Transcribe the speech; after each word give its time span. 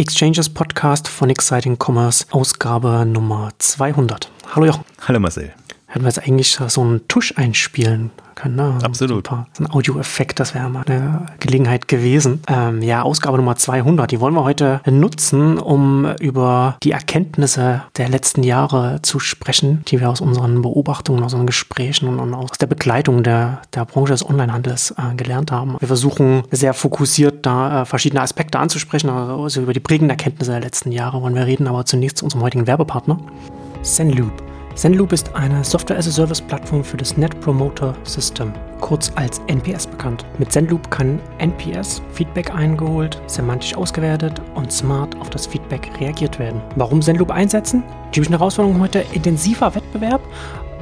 Exchanges 0.00 0.48
Podcast 0.48 1.08
von 1.08 1.28
Exciting 1.28 1.76
Commerce, 1.76 2.24
Ausgabe 2.30 3.04
Nummer 3.04 3.50
200. 3.58 4.30
Hallo 4.54 4.66
Jochen. 4.66 4.84
Hallo 5.00 5.18
Marcel. 5.18 5.52
Hätten 5.90 6.04
wir 6.04 6.08
jetzt 6.08 6.22
eigentlich 6.22 6.58
so 6.68 6.82
einen 6.82 7.08
Tusch 7.08 7.32
einspielen 7.36 8.10
können. 8.38 8.56
Ne? 8.56 8.78
Absolut. 8.82 9.26
So 9.26 9.34
ein, 9.34 9.46
so 9.52 9.64
ein 9.64 9.70
Audioeffekt, 9.70 10.38
das 10.38 10.54
wäre 10.54 10.68
mal 10.68 10.84
eine 10.86 11.26
Gelegenheit 11.40 11.88
gewesen. 11.88 12.42
Ähm, 12.46 12.82
ja, 12.82 13.02
Ausgabe 13.02 13.38
Nummer 13.38 13.56
200, 13.56 14.10
die 14.10 14.20
wollen 14.20 14.34
wir 14.34 14.44
heute 14.44 14.82
nutzen, 14.86 15.58
um 15.58 16.06
über 16.20 16.76
die 16.82 16.92
Erkenntnisse 16.92 17.82
der 17.96 18.10
letzten 18.10 18.42
Jahre 18.42 19.00
zu 19.00 19.18
sprechen, 19.18 19.82
die 19.88 19.98
wir 19.98 20.10
aus 20.10 20.20
unseren 20.20 20.60
Beobachtungen, 20.60 21.24
aus 21.24 21.32
unseren 21.32 21.46
Gesprächen 21.46 22.18
und, 22.18 22.34
aus 22.34 22.50
der 22.58 22.66
Begleitung 22.66 23.22
der, 23.22 23.62
der 23.74 23.86
Branche 23.86 24.12
des 24.12 24.24
Onlinehandels 24.24 24.92
äh, 24.92 25.14
gelernt 25.16 25.50
haben. 25.50 25.76
Wir 25.78 25.88
versuchen 25.88 26.42
sehr 26.50 26.74
fokussiert 26.74 27.46
da 27.46 27.82
äh, 27.82 27.84
verschiedene 27.86 28.20
Aspekte 28.20 28.58
anzusprechen, 28.58 29.08
also 29.08 29.62
über 29.62 29.72
die 29.72 29.80
prägenden 29.80 30.10
Erkenntnisse 30.10 30.50
der 30.50 30.60
letzten 30.60 30.92
Jahre 30.92 31.22
wollen 31.22 31.34
wir 31.34 31.46
reden, 31.46 31.66
aber 31.66 31.86
zunächst 31.86 32.18
zu 32.18 32.26
unserem 32.26 32.42
heutigen 32.42 32.66
Werbepartner, 32.66 33.18
Zenloop. 33.82 34.57
Zenloop 34.78 35.12
ist 35.12 35.34
eine 35.34 35.64
Software-as-a-Service-Plattform 35.64 36.84
für 36.84 36.96
das 36.96 37.16
Net 37.16 37.40
Promoter 37.40 37.96
System, 38.04 38.52
kurz 38.80 39.10
als 39.16 39.40
NPS 39.48 39.88
bekannt. 39.88 40.24
Mit 40.38 40.52
Zenloop 40.52 40.88
kann 40.88 41.18
NPS 41.38 42.00
Feedback 42.12 42.54
eingeholt, 42.54 43.20
semantisch 43.26 43.74
ausgewertet 43.74 44.40
und 44.54 44.70
smart 44.70 45.20
auf 45.20 45.30
das 45.30 45.48
Feedback 45.48 45.90
reagiert 45.98 46.38
werden. 46.38 46.60
Warum 46.76 47.02
Zenloop 47.02 47.32
einsetzen? 47.32 47.82
Typische 48.12 48.30
Herausforderung 48.30 48.80
heute 48.80 49.04
intensiver 49.14 49.74
Wettbewerb 49.74 50.20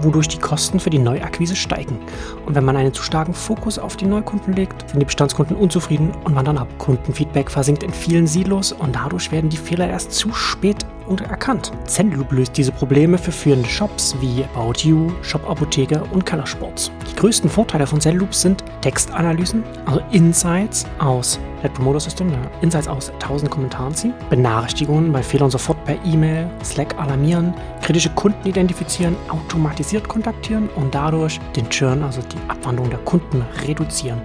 wodurch 0.03 0.29
die 0.29 0.37
Kosten 0.37 0.79
für 0.79 0.91
die 0.91 0.99
Neuakquise 0.99 1.57
steigen. 1.57 1.99
Und 2.45 2.55
wenn 2.55 2.67
man 2.67 2.77
einen 2.77 2.93
zu 2.93 3.03
starken 3.03 3.33
Fokus 3.33 3.79
auf 3.79 3.97
die 3.97 4.05
Neukunden 4.05 4.53
legt, 4.53 4.91
sind 4.91 5.01
die 5.01 5.07
Bestandskunden 5.07 5.57
unzufrieden 5.57 6.13
und 6.25 6.35
wandern 6.35 6.59
ab. 6.59 6.69
Kundenfeedback 6.77 7.51
versinkt 7.51 7.83
in 7.83 7.95
vielen 7.95 8.27
Silos 8.27 8.73
und 8.73 8.95
dadurch 8.95 9.33
werden 9.33 9.49
die 9.49 9.57
Fehler 9.57 9.89
erst 9.89 10.13
zu 10.13 10.35
spät 10.35 10.85
und 11.07 11.23
erkannt. 11.23 11.73
Zenloop 11.85 12.33
löst 12.33 12.57
diese 12.57 12.73
Probleme 12.73 13.19
für 13.19 13.33
führende 13.33 13.69
Shops 13.69 14.15
wie 14.21 14.45
About 14.55 14.81
You, 14.81 15.11
Shop 15.23 15.49
Apotheke 15.49 16.03
und 16.13 16.27
Color 16.27 16.47
Sports. 16.47 16.91
Die 17.11 17.17
größten 17.17 17.49
Vorteile 17.49 17.87
von 17.87 18.01
Zenloop 18.01 18.35
sind 18.35 18.65
Textanalysen, 18.83 19.63
also 19.87 20.01
Insights 20.11 20.87
aus 20.99 21.39
Net 21.63 21.75
Promoter 21.75 22.01
System, 22.01 22.31
Insights 22.61 22.87
aus 22.87 23.11
1000 23.11 23.51
Kommentaren 23.51 23.95
ziehen, 23.95 24.15
Benachrichtigungen 24.31 25.11
bei 25.13 25.23
Fehlern 25.23 25.51
sofort 25.51 25.83
per 25.85 25.97
E-Mail, 26.05 26.49
Slack 26.63 26.99
alarmieren, 26.99 27.55
kritische 27.83 28.11
Kunden 28.11 28.47
identifizieren, 28.47 29.17
automatisiert 29.29 30.07
kontaktieren 30.07 30.69
und 30.77 30.95
dadurch 30.95 31.41
den 31.57 31.69
Churn, 31.71 32.03
also 32.03 32.21
die 32.23 32.51
Abwandlung 32.51 32.91
der 32.91 32.99
Kunden 33.01 33.45
reduzieren. 33.67 34.21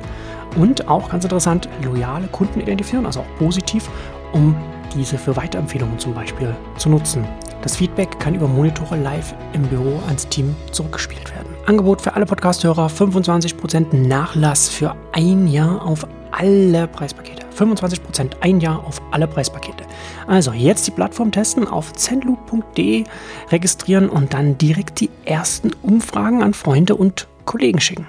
Und 0.58 0.88
auch 0.88 1.10
ganz 1.10 1.24
interessant, 1.24 1.70
loyale 1.82 2.28
Kunden 2.28 2.60
identifizieren, 2.60 3.06
also 3.06 3.22
auch 3.22 3.38
positiv, 3.38 3.90
um 4.34 4.56
diese 4.94 5.18
für 5.18 5.36
Weiterempfehlungen 5.36 5.98
zum 6.00 6.14
Beispiel 6.14 6.56
zu 6.78 6.90
nutzen. 6.90 7.26
Das 7.62 7.76
Feedback 7.76 8.20
kann 8.20 8.36
über 8.36 8.48
Monitore 8.48 8.98
live 8.98 9.34
im 9.54 9.64
Büro 9.64 10.00
ans 10.08 10.28
Team 10.28 10.56
zurückgespielt 10.72 11.34
werden. 11.36 11.48
Angebot 11.66 12.02
für 12.02 12.16
alle 12.16 12.26
Podcasthörer: 12.26 12.88
25% 12.88 13.96
Nachlass 13.96 14.70
für 14.70 14.96
ein 15.12 15.48
Jahr 15.48 15.86
auf 15.86 16.08
alle 16.32 16.88
Preispakete. 16.88 17.46
25% 17.56 18.32
ein 18.42 18.60
Jahr 18.60 18.84
auf 18.86 19.02
alle 19.12 19.28
Preispakete. 19.28 19.84
Also 20.28 20.52
jetzt 20.54 20.88
die 20.88 20.92
Plattform 20.92 21.32
testen, 21.32 21.68
auf 21.68 21.94
zenloop.de 21.94 23.04
registrieren 23.52 24.10
und 24.10 24.34
dann 24.34 24.58
direkt 24.58 25.00
die 25.00 25.10
ersten 25.26 25.72
Umfragen 25.84 26.42
an 26.42 26.54
Freunde 26.54 26.96
und 26.96 27.28
Kollegen 27.46 27.80
schicken. 27.80 28.08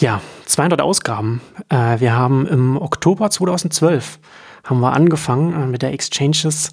Ja, 0.00 0.20
200 0.46 0.80
Ausgaben. 0.80 1.40
Äh, 1.68 2.00
wir 2.00 2.14
haben 2.14 2.46
im 2.46 2.76
Oktober 2.76 3.30
2012 3.30 4.18
haben 4.64 4.80
wir 4.80 4.92
angefangen 4.92 5.52
äh, 5.52 5.66
mit 5.66 5.82
der 5.82 5.92
Exchanges 5.92 6.70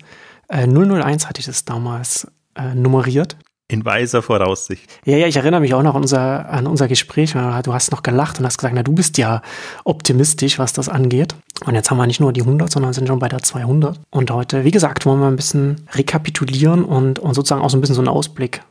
äh, 0.49 0.67
001 0.67 1.27
hatte 1.27 1.39
ich 1.39 1.45
das 1.45 1.65
damals 1.65 2.27
äh, 2.55 2.73
nummeriert. 2.73 3.37
In 3.71 3.85
weiser 3.85 4.23
Voraussicht. 4.23 4.89
Ja, 5.05 5.15
ja, 5.15 5.27
ich 5.27 5.35
erinnere 5.35 5.61
mich 5.61 5.75
auch 5.75 5.83
noch 5.83 5.93
an 5.93 6.01
unser, 6.01 6.49
an 6.49 6.65
unser 6.65 6.87
Gespräch. 6.87 7.33
Du 7.33 7.71
hast 7.71 7.91
noch 7.91 8.01
gelacht 8.01 8.39
und 8.39 8.45
hast 8.45 8.57
gesagt, 8.57 8.73
na, 8.73 8.81
du 8.81 8.93
bist 8.93 9.19
ja 9.19 9.43
optimistisch, 9.83 10.57
was 10.57 10.73
das 10.73 10.89
angeht. 10.89 11.35
Und 11.67 11.75
jetzt 11.75 11.91
haben 11.91 11.97
wir 11.97 12.07
nicht 12.07 12.19
nur 12.19 12.33
die 12.33 12.41
100, 12.41 12.71
sondern 12.71 12.93
sind 12.93 13.07
schon 13.07 13.19
bei 13.19 13.29
der 13.29 13.43
200. 13.43 13.99
Und 14.09 14.31
heute, 14.31 14.63
wie 14.63 14.71
gesagt, 14.71 15.05
wollen 15.05 15.19
wir 15.19 15.27
ein 15.27 15.35
bisschen 15.35 15.85
rekapitulieren 15.91 16.83
und, 16.83 17.19
und 17.19 17.35
sozusagen 17.35 17.61
auch 17.61 17.69
so 17.69 17.77
ein 17.77 17.81
bisschen 17.81 17.93
so 17.93 18.01
einen 18.01 18.07
Ausblick 18.07 18.63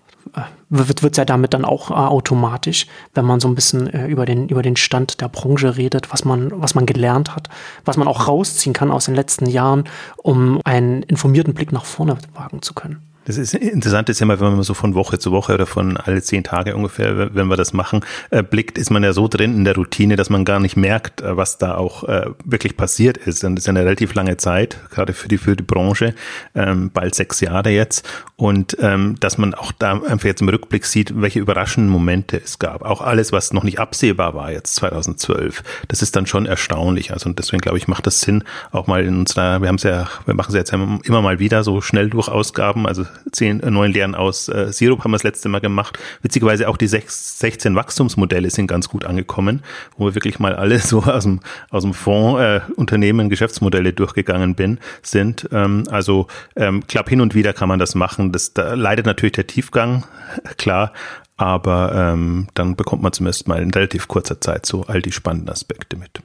wird 0.69 1.03
es 1.03 1.17
ja 1.17 1.25
damit 1.25 1.55
dann 1.55 1.65
auch 1.65 1.91
äh, 1.91 1.95
automatisch, 1.95 2.87
wenn 3.15 3.25
man 3.25 3.41
so 3.41 3.49
ein 3.49 3.55
bisschen 3.55 3.93
äh, 3.93 4.07
über, 4.07 4.27
den, 4.27 4.49
über 4.49 4.63
den 4.63 4.77
Stand 4.77 5.21
der 5.21 5.29
Branche 5.29 5.77
redet, 5.77 6.13
was 6.13 6.25
man, 6.25 6.51
was 6.55 6.75
man 6.75 6.87
gelernt 6.87 7.35
hat, 7.35 7.49
was 7.85 7.97
man 7.97 8.09
auch 8.09 8.29
rausziehen 8.29 8.73
kann 8.73 8.91
aus 8.91 9.07
den 9.07 9.15
letzten 9.15 9.47
Jahren, 9.47 9.85
um 10.17 10.61
einen 10.65 11.03
informierten 11.03 11.55
Blick 11.55 11.73
nach 11.73 11.85
vorne 11.85 12.19
wagen 12.35 12.63
zu 12.63 12.75
können. 12.75 13.03
Das 13.29 13.37
ist 13.37 13.53
interessant, 13.53 14.09
ist 14.09 14.21
ja 14.21 14.27
mal, 14.27 14.41
wenn 14.41 14.55
man 14.55 14.63
so 14.63 14.73
von 14.73 14.95
Woche 14.95 15.19
zu 15.19 15.33
Woche 15.33 15.53
oder 15.53 15.67
von 15.67 15.99
alle 15.99 16.23
zehn 16.23 16.45
Tage 16.45 16.75
ungefähr, 16.75 17.35
wenn 17.35 17.49
wir 17.49 17.59
das 17.59 17.75
machen, 17.75 18.01
äh, 18.31 18.43
blickt, 18.43 18.79
ist 18.79 18.91
man 18.91 19.05
ja 19.05 19.13
so 19.13 19.29
drin 19.29 19.55
in 19.55 19.65
der 19.67 19.75
Routine, 19.75 20.17
dass 20.17 20.31
man 20.31 20.47
gar 20.47 20.61
nicht 20.61 20.79
merkt, 20.79 21.21
äh, 21.21 21.37
was 21.37 21.59
da 21.59 21.75
auch 21.75 22.05
äh, 22.05 22.31
wirklich 22.47 22.79
passiert 22.79 23.19
ist. 23.19 23.45
Und 23.45 23.57
das 23.57 23.65
ist 23.65 23.67
ja 23.67 23.73
eine 23.73 23.85
relativ 23.85 24.15
lange 24.15 24.39
Zeit, 24.39 24.79
gerade 24.91 25.13
für 25.13 25.29
die, 25.29 25.37
für 25.37 25.57
die 25.57 25.63
Branche, 25.63 26.15
ähm, 26.55 26.91
bald 26.91 27.15
sechs 27.15 27.43
Jahre 27.43 27.69
jetzt. 27.69 28.09
Und 28.37 28.79
ähm, 28.81 29.17
dass 29.21 29.37
man 29.37 29.53
auch 29.53 29.73
da 29.73 29.93
einfach 29.93 30.25
jetzt 30.25 30.41
im 30.41 30.49
Rückblick 30.49 30.87
sieht, 30.87 31.21
welche 31.21 31.39
überraschenden 31.39 31.93
Momente 31.93 32.41
es 32.43 32.59
gab. 32.59 32.81
Auch 32.81 33.03
alles, 33.03 33.31
was 33.31 33.53
noch 33.53 33.63
nicht 33.63 33.79
absehbar 33.79 34.33
war 34.33 34.53
jetzt 34.53 34.75
2012. 34.77 35.63
Das 35.89 36.01
ist 36.01 36.17
dann 36.17 36.25
schon 36.25 36.47
erstaunlich. 36.47 37.13
Also 37.13 37.29
und 37.29 37.39
deswegen 37.39 37.61
glaube 37.61 37.77
ich, 37.77 37.89
macht 37.89 38.07
das 38.07 38.23
Sinn, 38.23 38.43
auch 38.73 38.87
mal 38.87 39.05
in 39.05 39.19
unserer, 39.19 39.61
wir 39.61 39.69
haben 39.69 39.77
es 39.77 39.83
ja, 39.83 40.09
wir 40.25 40.33
machen 40.33 40.49
es 40.49 40.55
jetzt 40.55 40.73
immer 40.73 41.21
mal 41.21 41.39
wieder 41.39 41.63
so 41.63 41.83
schnell 41.83 42.09
durch 42.09 42.29
Ausgaben, 42.31 42.87
also 42.87 43.05
zehn 43.33 43.61
äh, 43.61 43.71
neuen 43.71 43.93
Lehren 43.93 44.15
aus 44.15 44.49
äh, 44.49 44.73
Sirup 44.73 45.05
haben 45.05 45.11
wir 45.11 45.17
das 45.17 45.25
letzte 45.25 45.49
Mal 45.49 45.61
gemacht. 45.61 45.99
Witzigerweise 46.23 46.69
auch 46.69 46.77
die 46.77 46.87
sechs, 46.87 47.39
16 47.39 47.75
Wachstumsmodelle 47.75 48.51
sind 48.51 48.67
ganz 48.67 48.89
gut 48.89 49.05
angekommen, 49.05 49.63
wo 49.97 50.07
wir 50.07 50.15
wirklich 50.15 50.39
mal 50.39 50.55
alle 50.55 50.79
so 50.81 51.03
aus 51.03 51.25
dem, 51.25 51.41
aus 51.71 51.83
dem 51.83 51.95
Fonds 51.95 52.41
äh, 52.41 52.61
Unternehmen, 52.77 53.29
Geschäftsmodelle 53.29 53.93
durchgegangen 53.93 54.55
bin, 54.55 54.79
sind. 55.03 55.49
Ähm, 55.53 55.85
also 55.91 56.27
ähm, 56.57 56.87
klappt 56.87 57.11
hin 57.11 57.21
und 57.21 57.35
wieder 57.35 57.53
kann 57.53 57.69
man 57.69 57.79
das 57.79 57.95
machen. 57.95 58.33
Das 58.33 58.55
da 58.55 58.75
leidet 58.75 59.07
natürlich 59.07 59.33
der 59.33 59.47
Tiefgang, 59.47 60.05
klar, 60.57 60.93
aber 61.37 61.93
ähm, 61.95 62.49
dann 62.55 62.77
bekommt 62.77 63.03
man 63.03 63.13
zumindest 63.13 63.49
mal 63.49 63.63
in 63.63 63.71
relativ 63.71 64.09
kurzer 64.09 64.41
Zeit 64.41 64.67
so 64.67 64.83
all 64.83 65.01
die 65.01 65.13
spannenden 65.13 65.51
Aspekte 65.51 65.97
mit. 65.97 66.21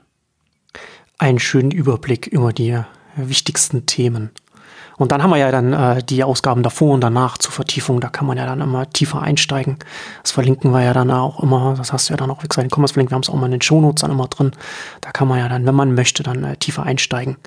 Einen 1.20 1.40
schönen 1.40 1.72
Überblick 1.72 2.28
über 2.28 2.52
die 2.52 2.80
wichtigsten 3.16 3.86
Themen. 3.86 4.31
Und 4.98 5.12
dann 5.12 5.24
haben 5.24 5.31
wir 5.31 5.38
ja 5.38 5.52
dann 5.52 5.74
äh, 5.74 6.04
die 6.04 6.24
Ausgaben 6.24 6.64
davor 6.64 6.94
und 6.94 7.02
danach 7.02 7.38
zur 7.38 7.52
Vertiefung, 7.52 8.00
da 8.00 8.09
kann 8.09 8.28
man 8.28 8.38
ja 8.38 8.46
dann 8.46 8.62
immer 8.62 8.90
tiefer 8.90 9.22
einsteigen. 9.22 9.78
Das 10.22 10.31
verlinken 10.31 10.72
wir 10.72 10.81
ja 10.81 10.94
dann 10.94 11.12
auch 11.12 11.42
immer, 11.42 11.76
das 11.78 11.94
hast 11.94 12.09
du 12.09 12.14
ja 12.14 12.18
dann 12.18 12.30
auch, 12.30 12.44
wie 12.44 12.48
gesagt, 12.48 12.66
in 12.66 12.72
Commerce 12.72 12.94
verlinkt, 12.94 13.12
wir 13.12 13.16
haben 13.16 13.24
es 13.24 13.30
auch 13.30 13.36
mal 13.36 13.46
in 13.46 13.52
den 13.52 13.62
Shownotes 13.62 14.02
dann 14.02 14.12
immer 14.12 14.28
drin. 14.28 14.52
Da 15.02 15.12
kann 15.12 15.28
man 15.28 15.40
ja 15.40 15.50
dann, 15.50 15.66
wenn 15.66 15.76
man 15.76 15.96
möchte, 15.96 16.24
dann 16.24 16.44
äh, 16.44 16.58
tiefer 16.58 16.84
einsteigen. 16.84 17.38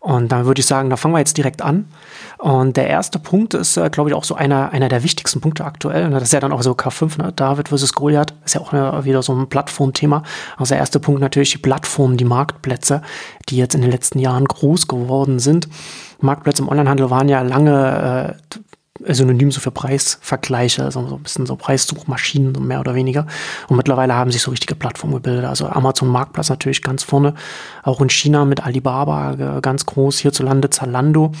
Und 0.00 0.32
dann 0.32 0.46
würde 0.46 0.60
ich 0.60 0.66
sagen, 0.66 0.90
da 0.90 0.96
fangen 0.96 1.14
wir 1.14 1.18
jetzt 1.18 1.36
direkt 1.36 1.62
an. 1.62 1.86
Und 2.38 2.76
der 2.76 2.88
erste 2.88 3.18
Punkt 3.18 3.54
ist, 3.54 3.76
äh, 3.76 3.88
glaube 3.90 4.10
ich, 4.10 4.14
auch 4.16 4.24
so 4.24 4.34
einer, 4.34 4.70
einer 4.72 4.88
der 4.88 5.02
wichtigsten 5.02 5.40
Punkte 5.40 5.64
aktuell. 5.64 6.10
Das 6.10 6.24
ist 6.24 6.32
ja 6.32 6.40
dann 6.40 6.52
auch 6.52 6.62
so 6.62 6.72
K5, 6.72 7.22
ne? 7.22 7.32
David 7.32 7.68
versus 7.68 7.92
Goliath, 7.92 8.34
ist 8.44 8.54
ja 8.54 8.60
auch 8.60 8.72
eine, 8.72 9.04
wieder 9.04 9.22
so 9.22 9.32
ein 9.32 9.48
Plattformthema. 9.48 10.22
Also 10.56 10.70
der 10.70 10.78
erste 10.78 11.00
Punkt 11.00 11.20
natürlich 11.20 11.52
die 11.52 11.58
Plattformen, 11.58 12.16
die 12.16 12.24
Marktplätze, 12.24 13.02
die 13.48 13.56
jetzt 13.56 13.74
in 13.74 13.82
den 13.82 13.90
letzten 13.90 14.18
Jahren 14.18 14.44
groß 14.44 14.88
geworden 14.88 15.38
sind. 15.38 15.68
Marktplätze 16.22 16.62
im 16.62 16.68
Onlinehandel 16.68 17.10
waren 17.10 17.28
ja 17.28 17.42
lange 17.42 18.36
äh, 19.04 19.14
synonym 19.14 19.50
so 19.50 19.60
für 19.60 19.70
Preisvergleiche, 19.70 20.90
so, 20.90 21.06
so 21.06 21.16
ein 21.16 21.22
bisschen 21.22 21.46
so 21.46 21.56
Preissuchmaschinen, 21.56 22.52
mehr 22.66 22.80
oder 22.80 22.94
weniger. 22.94 23.26
Und 23.68 23.76
mittlerweile 23.76 24.14
haben 24.14 24.30
sich 24.30 24.42
so 24.42 24.50
richtige 24.50 24.74
Plattformen 24.74 25.14
gebildet. 25.14 25.44
Also 25.44 25.66
Amazon 25.66 26.08
Marktplatz 26.08 26.50
natürlich 26.50 26.82
ganz 26.82 27.02
vorne, 27.02 27.34
auch 27.82 28.00
in 28.00 28.10
China 28.10 28.44
mit 28.44 28.64
Alibaba 28.64 29.32
äh, 29.32 29.60
ganz 29.60 29.86
groß, 29.86 30.18
hierzulande 30.18 30.70
Zalando. 30.70 31.32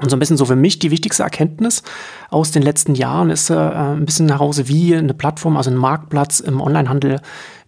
Und 0.00 0.08
so 0.08 0.16
ein 0.16 0.20
bisschen 0.20 0.38
so 0.38 0.46
für 0.46 0.56
mich 0.56 0.78
die 0.78 0.90
wichtigste 0.90 1.22
Erkenntnis 1.22 1.82
aus 2.30 2.50
den 2.50 2.62
letzten 2.62 2.94
Jahren 2.94 3.30
ist 3.30 3.50
äh, 3.50 3.54
ein 3.54 4.06
bisschen 4.06 4.28
heraus, 4.30 4.66
wie 4.66 4.96
eine 4.96 5.12
Plattform, 5.12 5.56
also 5.56 5.70
ein 5.70 5.76
Marktplatz 5.76 6.40
im 6.40 6.60
Onlinehandel 6.60 7.20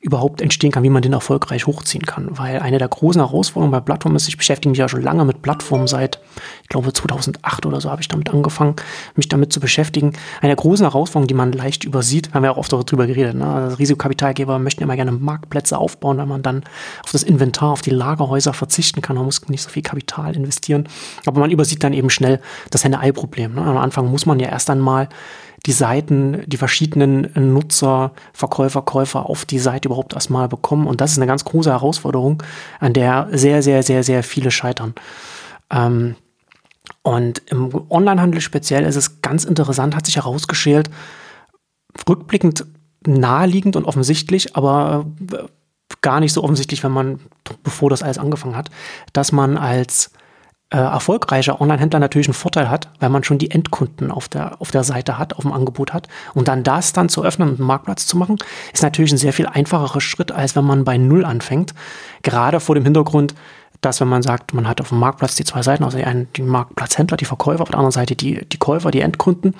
überhaupt 0.04 0.42
entstehen 0.42 0.70
kann, 0.70 0.82
wie 0.82 0.90
man 0.90 1.00
den 1.00 1.14
erfolgreich 1.14 1.66
hochziehen 1.66 2.04
kann. 2.04 2.28
Weil 2.32 2.58
eine 2.58 2.76
der 2.76 2.88
großen 2.88 3.22
Herausforderungen 3.22 3.72
bei 3.72 3.80
Plattformen 3.80 4.16
ist, 4.16 4.28
ich 4.28 4.36
beschäftige 4.36 4.68
mich 4.68 4.78
ja 4.78 4.86
schon 4.86 5.00
lange 5.00 5.24
mit 5.24 5.40
Plattformen 5.40 5.86
seit, 5.86 6.20
ich 6.62 6.68
glaube 6.68 6.92
2008 6.92 7.64
oder 7.64 7.80
so 7.80 7.90
habe 7.90 8.02
ich 8.02 8.08
damit 8.08 8.28
angefangen, 8.28 8.76
mich 9.16 9.30
damit 9.30 9.50
zu 9.50 9.60
beschäftigen. 9.60 10.12
Eine 10.42 10.50
der 10.50 10.56
großen 10.56 10.84
Herausforderungen, 10.84 11.28
die 11.28 11.34
man 11.34 11.52
leicht 11.52 11.84
übersieht, 11.84 12.34
haben 12.34 12.42
wir 12.42 12.52
auch 12.52 12.58
oft 12.58 12.70
darüber 12.70 13.06
geredet, 13.06 13.34
ne? 13.34 13.46
also 13.46 13.76
Risikokapitalgeber 13.76 14.58
möchten 14.58 14.82
immer 14.82 14.96
gerne 14.96 15.12
Marktplätze 15.12 15.78
aufbauen, 15.78 16.18
weil 16.18 16.26
man 16.26 16.42
dann 16.42 16.64
auf 17.02 17.12
das 17.12 17.22
Inventar, 17.22 17.70
auf 17.70 17.80
die 17.80 17.90
Lagerhäuser 17.90 18.52
verzichten 18.52 19.00
kann, 19.00 19.16
man 19.16 19.24
muss 19.24 19.48
nicht 19.48 19.62
so 19.62 19.70
viel 19.70 19.82
Kapital 19.82 20.36
investieren. 20.36 20.86
Aber 21.24 21.40
man 21.40 21.50
übersieht 21.50 21.82
dann 21.82 21.94
eben 21.94 22.10
schnell 22.10 22.40
das 22.68 22.84
Henne-Ei-Problem. 22.84 23.54
Ne? 23.54 23.62
Am 23.62 23.78
Anfang 23.78 24.10
muss 24.10 24.26
man 24.26 24.38
ja 24.38 24.48
erst 24.48 24.68
einmal 24.68 25.08
die 25.66 25.72
Seiten, 25.72 26.43
die 26.46 26.56
verschiedenen 26.56 27.31
Nutzer, 27.34 28.12
Verkäufer, 28.32 28.82
Käufer 28.82 29.31
auf 29.31 29.44
die 29.44 29.58
Seite 29.58 29.88
überhaupt 29.88 30.12
erstmal 30.12 30.49
bekommen. 30.49 30.87
Und 30.87 31.00
das 31.00 31.12
ist 31.12 31.19
eine 31.19 31.26
ganz 31.26 31.44
große 31.44 31.70
Herausforderung, 31.70 32.43
an 32.81 32.93
der 32.93 33.28
sehr, 33.32 33.62
sehr, 33.62 33.82
sehr, 33.82 34.02
sehr 34.02 34.22
viele 34.22 34.50
scheitern. 34.50 34.94
Ähm, 35.70 36.16
und 37.02 37.43
im 37.50 37.70
Onlinehandel 37.88 38.40
speziell 38.40 38.84
ist 38.84 38.96
es 38.96 39.22
ganz 39.22 39.44
interessant, 39.44 39.96
hat 39.96 40.05
sich 40.06 40.16
herausgeschält, 40.16 40.90
rückblickend 42.08 42.66
naheliegend 43.06 43.76
und 43.76 43.84
offensichtlich, 43.84 44.56
aber 44.56 45.06
äh, 45.32 45.44
gar 46.02 46.20
nicht 46.20 46.32
so 46.32 46.43
offensichtlich, 46.43 46.84
wenn 46.84 46.93
man, 46.93 47.20
bevor 47.62 47.88
das 47.88 48.02
alles 48.02 48.19
angefangen 48.19 48.56
hat, 48.56 48.70
dass 49.12 49.32
man 49.32 49.56
als 49.56 50.11
äh, 50.75 50.79
erfolgreicher 50.79 51.61
Online-Händler 51.61 52.00
natürlich 52.00 52.26
einen 52.26 52.35
Vorteil 52.35 52.69
hat, 52.69 52.88
weil 52.99 53.09
man 53.09 53.23
schon 53.23 53.38
die 53.38 53.53
Endkunden 53.53 54.11
auf 54.11 54.29
der, 54.29 54.61
auf 54.61 54.73
der 54.73 54.82
Seite 54.82 55.19
hat, 55.19 55.35
auf 55.35 55.43
dem 55.43 55.53
Angebot 55.53 55.93
hat. 55.93 56.09
Und 56.35 56.49
dann 56.49 56.65
das 56.65 56.93
dann 56.93 57.09
zu 57.09 57.25
öffnen 57.25 57.49
und 57.49 57.61
einen 57.61 57.67
Marktplatz 57.69 58.06
zu 58.06 58.17
machen, 58.17 58.38
ist 58.73 58.82
natürlich 58.82 59.12
ein 59.12 59.19
sehr 59.19 59.32
viel 59.32 59.47
einfacherer 59.47 60.00
Schritt, 60.00 60.32
als 60.32 60.56
wenn 60.56 60.65
man 60.65 60.82
bei 60.82 60.99
Null 60.99 61.25
anfängt. 61.25 61.75
Gerade 62.23 62.59
vor 62.59 62.75
dem 62.75 62.82
Hintergrund, 62.82 63.37
dass 63.82 64.00
wenn 64.00 64.09
man 64.09 64.23
sagt, 64.23 64.53
man 64.53 64.67
hat 64.67 64.81
auf 64.81 64.88
dem 64.88 64.99
Marktplatz 64.99 65.37
die 65.37 65.44
zwei 65.44 65.62
Seiten, 65.62 65.85
also 65.85 65.97
einen, 65.99 66.26
die 66.32 66.43
Marktplatzhändler, 66.43 67.19
die 67.19 67.25
Verkäufer, 67.25 67.62
auf 67.62 67.69
der 67.69 67.79
anderen 67.79 67.93
Seite 67.93 68.17
die, 68.17 68.44
die 68.44 68.59
Käufer, 68.59 68.91
die 68.91 69.00
Endkunden, 69.00 69.55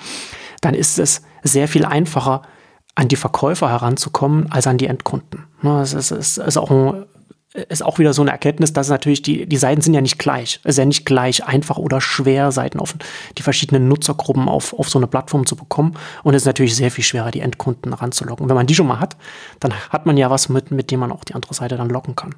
dann 0.59 0.73
ist 0.73 0.99
es 0.99 1.21
sehr 1.43 1.69
viel 1.69 1.85
einfacher, 1.85 2.41
an 2.95 3.07
die 3.07 3.15
Verkäufer 3.15 3.69
heranzukommen, 3.69 4.51
als 4.51 4.67
an 4.67 4.77
die 4.77 4.87
Endkunden. 4.87 5.45
Ne, 5.61 5.79
es 5.81 5.93
ist, 5.93 6.11
es 6.11 6.37
ist 6.37 6.57
auch 6.57 6.71
ein 6.71 7.05
ist 7.69 7.83
auch 7.83 7.99
wieder 7.99 8.13
so 8.13 8.21
eine 8.21 8.31
Erkenntnis, 8.31 8.73
dass 8.73 8.89
natürlich 8.89 9.21
die, 9.21 9.45
die 9.45 9.57
Seiten 9.57 9.81
sind 9.81 9.93
ja 9.93 10.01
nicht 10.01 10.19
gleich. 10.19 10.59
Es 10.63 10.75
ist 10.75 10.77
ja 10.77 10.85
nicht 10.85 11.05
gleich 11.05 11.45
einfach 11.45 11.77
oder 11.77 12.01
schwer, 12.01 12.51
Seiten 12.51 12.79
auf 12.79 12.95
die 13.37 13.43
verschiedenen 13.43 13.87
Nutzergruppen 13.87 14.47
auf, 14.47 14.73
auf 14.73 14.89
so 14.89 14.99
eine 14.99 15.07
Plattform 15.07 15.45
zu 15.45 15.55
bekommen. 15.55 15.93
Und 16.23 16.33
es 16.33 16.43
ist 16.43 16.47
natürlich 16.47 16.75
sehr 16.75 16.91
viel 16.91 17.03
schwerer, 17.03 17.31
die 17.31 17.39
Endkunden 17.39 17.93
ranzulocken. 17.93 18.49
Wenn 18.49 18.55
man 18.55 18.67
die 18.67 18.75
schon 18.75 18.87
mal 18.87 18.99
hat, 18.99 19.15
dann 19.59 19.73
hat 19.89 20.05
man 20.05 20.17
ja 20.17 20.29
was 20.29 20.49
mit, 20.49 20.71
mit 20.71 20.91
dem 20.91 20.99
man 20.99 21.11
auch 21.11 21.23
die 21.23 21.33
andere 21.33 21.53
Seite 21.53 21.77
dann 21.77 21.89
locken 21.89 22.15
kann. 22.15 22.35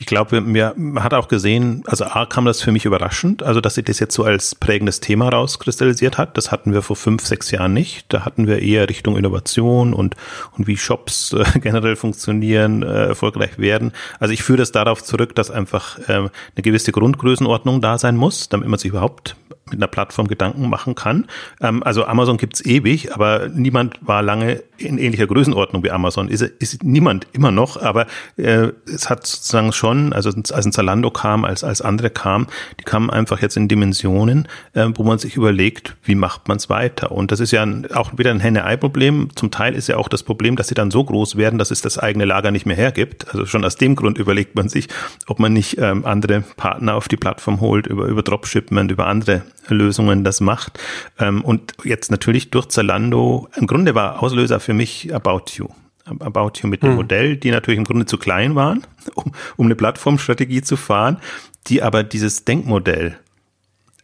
Ich 0.00 0.06
glaube, 0.06 0.40
mir 0.40 0.72
man 0.78 1.04
hat 1.04 1.12
auch 1.12 1.28
gesehen, 1.28 1.84
also 1.86 2.06
A 2.06 2.24
kam 2.24 2.46
das 2.46 2.62
für 2.62 2.72
mich 2.72 2.86
überraschend, 2.86 3.42
also 3.42 3.60
dass 3.60 3.74
sich 3.74 3.84
das 3.84 3.98
jetzt 3.98 4.14
so 4.14 4.24
als 4.24 4.54
prägendes 4.54 5.00
Thema 5.00 5.28
rauskristallisiert 5.28 6.16
hat. 6.16 6.38
Das 6.38 6.50
hatten 6.50 6.72
wir 6.72 6.80
vor 6.80 6.96
fünf, 6.96 7.26
sechs 7.26 7.50
Jahren 7.50 7.74
nicht. 7.74 8.06
Da 8.08 8.24
hatten 8.24 8.46
wir 8.46 8.62
eher 8.62 8.88
Richtung 8.88 9.18
Innovation 9.18 9.92
und, 9.92 10.16
und 10.56 10.66
wie 10.66 10.78
Shops 10.78 11.34
äh, 11.34 11.44
generell 11.60 11.96
funktionieren, 11.96 12.82
äh, 12.82 13.08
erfolgreich 13.08 13.58
werden. 13.58 13.92
Also 14.18 14.32
ich 14.32 14.42
führe 14.42 14.56
das 14.56 14.72
darauf 14.72 15.04
zurück, 15.04 15.34
dass 15.34 15.50
einfach 15.50 15.98
äh, 16.08 16.12
eine 16.12 16.30
gewisse 16.56 16.92
Grundgrößenordnung 16.92 17.82
da 17.82 17.98
sein 17.98 18.16
muss, 18.16 18.48
damit 18.48 18.68
man 18.68 18.78
sich 18.78 18.88
überhaupt 18.92 19.36
mit 19.70 19.78
einer 19.78 19.88
Plattform 19.88 20.28
Gedanken 20.28 20.68
machen 20.68 20.94
kann. 20.94 21.26
Ähm, 21.60 21.82
also 21.82 22.04
Amazon 22.06 22.36
gibt's 22.36 22.64
ewig, 22.64 23.14
aber 23.14 23.48
niemand 23.48 23.98
war 24.00 24.22
lange 24.22 24.62
in 24.78 24.98
ähnlicher 24.98 25.26
Größenordnung 25.26 25.82
wie 25.82 25.90
Amazon. 25.90 26.28
Ist, 26.28 26.42
ist 26.42 26.82
niemand 26.82 27.26
immer 27.32 27.50
noch, 27.50 27.80
aber 27.80 28.06
äh, 28.36 28.68
es 28.86 29.10
hat 29.10 29.26
sozusagen 29.26 29.72
schon, 29.72 30.12
also 30.12 30.30
als 30.30 30.66
ein 30.66 30.72
Zalando 30.72 31.10
kam, 31.10 31.44
als, 31.44 31.64
als 31.64 31.82
andere 31.82 32.10
kam, 32.10 32.46
die 32.78 32.84
kamen 32.84 33.10
einfach 33.10 33.40
jetzt 33.40 33.56
in 33.56 33.68
Dimensionen, 33.68 34.48
äh, 34.74 34.86
wo 34.94 35.04
man 35.04 35.18
sich 35.18 35.36
überlegt, 35.36 35.96
wie 36.04 36.14
macht 36.14 36.48
man 36.48 36.56
es 36.56 36.68
weiter? 36.70 37.12
Und 37.12 37.32
das 37.32 37.40
ist 37.40 37.50
ja 37.52 37.62
ein, 37.62 37.90
auch 37.92 38.16
wieder 38.18 38.30
ein 38.30 38.40
Henne-Ei-Problem. 38.40 39.30
Zum 39.34 39.50
Teil 39.50 39.74
ist 39.74 39.88
ja 39.88 39.96
auch 39.96 40.08
das 40.08 40.22
Problem, 40.22 40.56
dass 40.56 40.68
sie 40.68 40.74
dann 40.74 40.90
so 40.90 41.04
groß 41.04 41.36
werden, 41.36 41.58
dass 41.58 41.70
es 41.70 41.82
das 41.82 41.98
eigene 41.98 42.24
Lager 42.24 42.50
nicht 42.50 42.66
mehr 42.66 42.76
hergibt. 42.76 43.28
Also 43.28 43.46
schon 43.46 43.64
aus 43.64 43.76
dem 43.76 43.96
Grund 43.96 44.18
überlegt 44.18 44.54
man 44.54 44.68
sich, 44.68 44.88
ob 45.26 45.38
man 45.38 45.52
nicht 45.52 45.78
ähm, 45.78 46.04
andere 46.04 46.42
Partner 46.56 46.94
auf 46.94 47.08
die 47.08 47.16
Plattform 47.16 47.60
holt, 47.60 47.86
über, 47.86 48.06
über 48.06 48.22
Dropshipment, 48.22 48.90
über 48.90 49.06
andere 49.06 49.42
Lösungen 49.68 50.24
das 50.24 50.40
macht. 50.40 50.78
Ähm, 51.18 51.42
und 51.44 51.74
jetzt 51.84 52.10
natürlich 52.10 52.50
durch 52.50 52.68
Zalando, 52.68 53.48
im 53.56 53.66
Grunde 53.66 53.94
war 53.94 54.22
Auslöser 54.22 54.60
für 54.60 54.74
mich 54.74 55.14
About 55.14 55.52
You. 55.54 55.68
About 56.04 56.52
You 56.60 56.68
mit 56.68 56.82
dem 56.82 56.90
hm. 56.90 56.96
Modell, 56.96 57.36
die 57.36 57.50
natürlich 57.50 57.78
im 57.78 57.84
Grunde 57.84 58.06
zu 58.06 58.18
klein 58.18 58.54
waren, 58.54 58.86
um, 59.14 59.32
um 59.56 59.66
eine 59.66 59.76
Plattformstrategie 59.76 60.62
zu 60.62 60.76
fahren, 60.76 61.18
die 61.66 61.82
aber 61.82 62.02
dieses 62.02 62.44
Denkmodell 62.44 63.18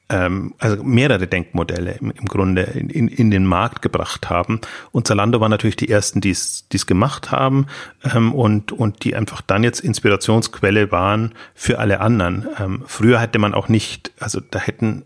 ähm, 0.08 0.54
also 0.58 0.82
mehrere 0.84 1.26
Denkmodelle 1.26 1.96
im, 1.98 2.12
Grunde 2.26 2.62
in, 2.62 2.90
in, 2.90 3.08
in, 3.08 3.30
den 3.30 3.44
Markt 3.44 3.82
gebracht 3.82 4.30
haben. 4.30 4.60
Und 4.92 5.06
Zalando 5.06 5.40
war 5.40 5.48
natürlich 5.48 5.76
die 5.76 5.88
ersten, 5.88 6.20
die 6.20 6.30
es 6.30 6.86
gemacht 6.86 7.32
haben 7.32 7.66
ähm, 8.14 8.32
und, 8.32 8.72
und 8.72 9.04
die 9.04 9.16
einfach 9.16 9.40
dann 9.40 9.64
jetzt 9.64 9.80
Inspirationsquelle 9.80 10.92
waren 10.92 11.34
für 11.54 11.78
alle 11.78 12.00
anderen. 12.00 12.46
Ähm, 12.60 12.84
früher 12.86 13.20
hätte 13.20 13.38
man 13.38 13.54
auch 13.54 13.68
nicht, 13.68 14.12
also 14.20 14.40
da 14.40 14.60
hätten 14.60 15.04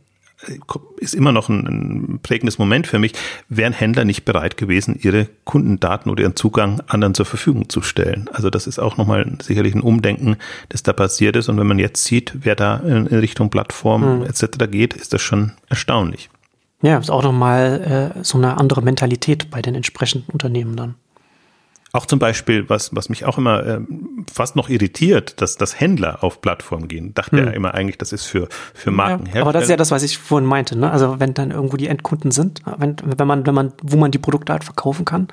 ist 0.98 1.14
immer 1.14 1.32
noch 1.32 1.48
ein, 1.48 1.66
ein, 1.66 2.20
prägendes 2.22 2.58
Moment 2.58 2.86
für 2.86 2.98
mich, 2.98 3.12
wären 3.48 3.72
Händler 3.72 4.04
nicht 4.04 4.24
bereit 4.24 4.56
gewesen, 4.56 4.98
ihre 5.00 5.28
Kundendaten 5.44 6.10
oder 6.10 6.22
ihren 6.22 6.36
Zugang 6.36 6.80
anderen 6.86 7.14
zur 7.14 7.26
Verfügung 7.26 7.68
zu 7.68 7.82
stellen. 7.82 8.28
Also 8.32 8.50
das 8.50 8.66
ist 8.66 8.78
auch 8.78 8.96
nochmal 8.96 9.30
sicherlich 9.42 9.74
ein 9.74 9.82
Umdenken, 9.82 10.36
das 10.70 10.82
da 10.82 10.92
passiert 10.92 11.36
ist. 11.36 11.48
Und 11.48 11.58
wenn 11.58 11.66
man 11.66 11.78
jetzt 11.78 12.04
sieht, 12.04 12.32
wer 12.40 12.54
da 12.54 12.76
in, 12.78 13.06
Richtung 13.06 13.50
Plattform 13.50 14.20
mhm. 14.20 14.24
etc. 14.24 14.70
geht, 14.70 14.94
ist 14.94 15.12
das 15.12 15.20
schon 15.20 15.52
erstaunlich. 15.68 16.30
Ja, 16.82 16.98
ist 16.98 17.10
auch 17.10 17.22
nochmal 17.22 18.14
äh, 18.16 18.24
so 18.24 18.38
eine 18.38 18.56
andere 18.56 18.82
Mentalität 18.82 19.50
bei 19.50 19.60
den 19.60 19.74
entsprechenden 19.74 20.30
Unternehmen 20.32 20.76
dann. 20.76 20.94
Auch 21.92 22.06
zum 22.06 22.20
Beispiel, 22.20 22.68
was, 22.68 22.94
was 22.94 23.08
mich 23.08 23.24
auch 23.24 23.36
immer 23.36 23.66
äh, 23.66 23.80
fast 24.32 24.54
noch 24.54 24.68
irritiert, 24.68 25.40
dass, 25.40 25.56
dass 25.56 25.80
Händler 25.80 26.22
auf 26.22 26.40
Plattformen 26.40 26.86
gehen. 26.86 27.14
Dachte 27.14 27.38
hm. 27.38 27.48
er 27.48 27.54
immer 27.54 27.74
eigentlich, 27.74 27.98
das 27.98 28.12
ist 28.12 28.26
für, 28.26 28.48
für 28.74 28.92
Marken. 28.92 29.28
Ja, 29.34 29.42
aber 29.42 29.52
das 29.52 29.64
ist 29.64 29.70
ja 29.70 29.76
das, 29.76 29.90
was 29.90 30.04
ich 30.04 30.18
vorhin 30.18 30.48
meinte. 30.48 30.78
Ne? 30.78 30.90
Also 30.90 31.18
wenn 31.18 31.34
dann 31.34 31.50
irgendwo 31.50 31.76
die 31.76 31.88
Endkunden 31.88 32.30
sind, 32.30 32.60
wenn, 32.78 32.96
wenn 33.04 33.26
man, 33.26 33.44
wenn 33.44 33.54
man, 33.54 33.72
wo 33.82 33.96
man 33.96 34.12
die 34.12 34.18
Produkte 34.18 34.52
halt 34.52 34.62
verkaufen 34.62 35.04
kann, 35.04 35.28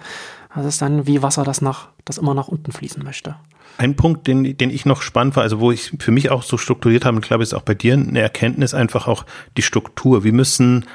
das 0.56 0.66
ist 0.66 0.82
dann 0.82 1.06
wie 1.06 1.22
Wasser, 1.22 1.44
das 1.44 1.62
nach, 1.62 1.90
das 2.06 2.18
immer 2.18 2.34
nach 2.34 2.48
unten 2.48 2.72
fließen 2.72 3.04
möchte. 3.04 3.36
Ein 3.78 3.96
Punkt, 3.96 4.26
den, 4.26 4.58
den 4.58 4.72
ich 4.72 4.88
noch 4.88 5.04
spannend 5.04 5.36
war, 5.36 5.44
also 5.44 5.60
wo 5.60 5.72
ich 5.72 5.94
für 6.00 6.10
mich 6.10 6.32
auch 6.32 6.42
so 6.42 6.58
strukturiert 6.58 7.06
habe, 7.06 7.18
und 7.18 7.24
ich 7.24 7.28
glaube, 7.28 7.44
ist 7.44 7.54
auch 7.54 7.62
bei 7.62 7.76
dir 7.76 7.94
eine 7.94 8.20
Erkenntnis, 8.20 8.74
einfach 8.74 9.08
auch 9.08 9.26
die 9.56 9.62
Struktur. 9.62 10.24
Wie 10.24 10.32
müssen 10.32 10.86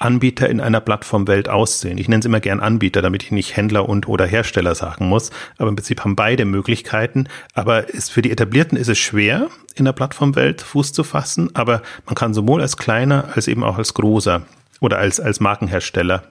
Anbieter 0.00 0.48
in 0.48 0.60
einer 0.60 0.80
Plattformwelt 0.80 1.48
aussehen. 1.48 1.98
Ich 1.98 2.08
nenne 2.08 2.20
es 2.20 2.26
immer 2.26 2.40
gern 2.40 2.58
Anbieter, 2.58 3.02
damit 3.02 3.22
ich 3.22 3.30
nicht 3.30 3.56
Händler 3.56 3.88
und 3.88 4.08
oder 4.08 4.26
Hersteller 4.26 4.74
sagen 4.74 5.08
muss. 5.08 5.30
Aber 5.58 5.68
im 5.68 5.76
Prinzip 5.76 6.00
haben 6.00 6.16
beide 6.16 6.46
Möglichkeiten. 6.46 7.28
Aber 7.54 7.90
ist, 7.90 8.10
für 8.10 8.22
die 8.22 8.30
Etablierten 8.30 8.78
ist 8.78 8.88
es 8.88 8.98
schwer, 8.98 9.48
in 9.74 9.84
der 9.84 9.92
Plattformwelt 9.92 10.62
Fuß 10.62 10.94
zu 10.94 11.04
fassen. 11.04 11.54
Aber 11.54 11.82
man 12.06 12.14
kann 12.14 12.32
sowohl 12.32 12.62
als 12.62 12.78
kleiner 12.78 13.28
als 13.34 13.46
eben 13.46 13.62
auch 13.62 13.76
als 13.76 13.92
großer 13.94 14.42
oder 14.80 14.98
als, 14.98 15.20
als 15.20 15.38
Markenhersteller 15.38 16.24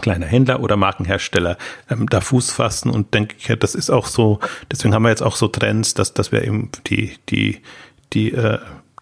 kleiner 0.00 0.26
Händler 0.26 0.60
oder 0.60 0.76
Markenhersteller 0.76 1.58
ähm, 1.90 2.06
da 2.08 2.20
Fuß 2.20 2.52
fassen 2.52 2.88
und 2.88 3.14
denke 3.14 3.34
ich, 3.36 3.52
das 3.58 3.74
ist 3.74 3.90
auch 3.90 4.06
so, 4.06 4.38
deswegen 4.70 4.94
haben 4.94 5.02
wir 5.02 5.08
jetzt 5.08 5.24
auch 5.24 5.34
so 5.34 5.48
Trends, 5.48 5.92
dass, 5.92 6.14
dass 6.14 6.30
wir 6.30 6.44
eben 6.44 6.70
die, 6.86 7.16
die, 7.28 7.60
die 8.12 8.32
äh, 8.32 8.58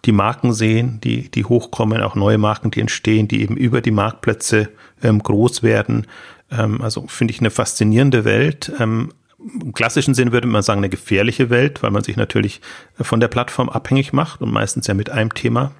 die 0.06 0.12
Marken 0.12 0.52
sehen, 0.52 1.00
die, 1.02 1.30
die 1.30 1.44
hochkommen, 1.44 2.02
auch 2.02 2.14
neue 2.14 2.38
Marken, 2.38 2.70
die 2.70 2.80
entstehen, 2.80 3.28
die 3.28 3.42
eben 3.42 3.56
über 3.56 3.80
die 3.80 3.90
Marktplätze 3.90 4.68
ähm, 5.02 5.22
groß 5.22 5.62
werden. 5.62 6.06
Ähm, 6.50 6.80
also 6.80 7.06
finde 7.08 7.32
ich 7.32 7.40
eine 7.40 7.50
faszinierende 7.50 8.24
Welt. 8.24 8.72
Ähm, 8.78 9.12
Im 9.38 9.72
klassischen 9.72 10.14
Sinn 10.14 10.32
würde 10.32 10.46
man 10.46 10.62
sagen, 10.62 10.80
eine 10.80 10.88
gefährliche 10.88 11.50
Welt, 11.50 11.82
weil 11.82 11.90
man 11.90 12.04
sich 12.04 12.16
natürlich 12.16 12.60
von 13.00 13.20
der 13.20 13.28
Plattform 13.28 13.68
abhängig 13.68 14.12
macht 14.12 14.40
und 14.40 14.52
meistens 14.52 14.86
ja 14.86 14.94
mit 14.94 15.10
einem 15.10 15.34
Thema 15.34 15.72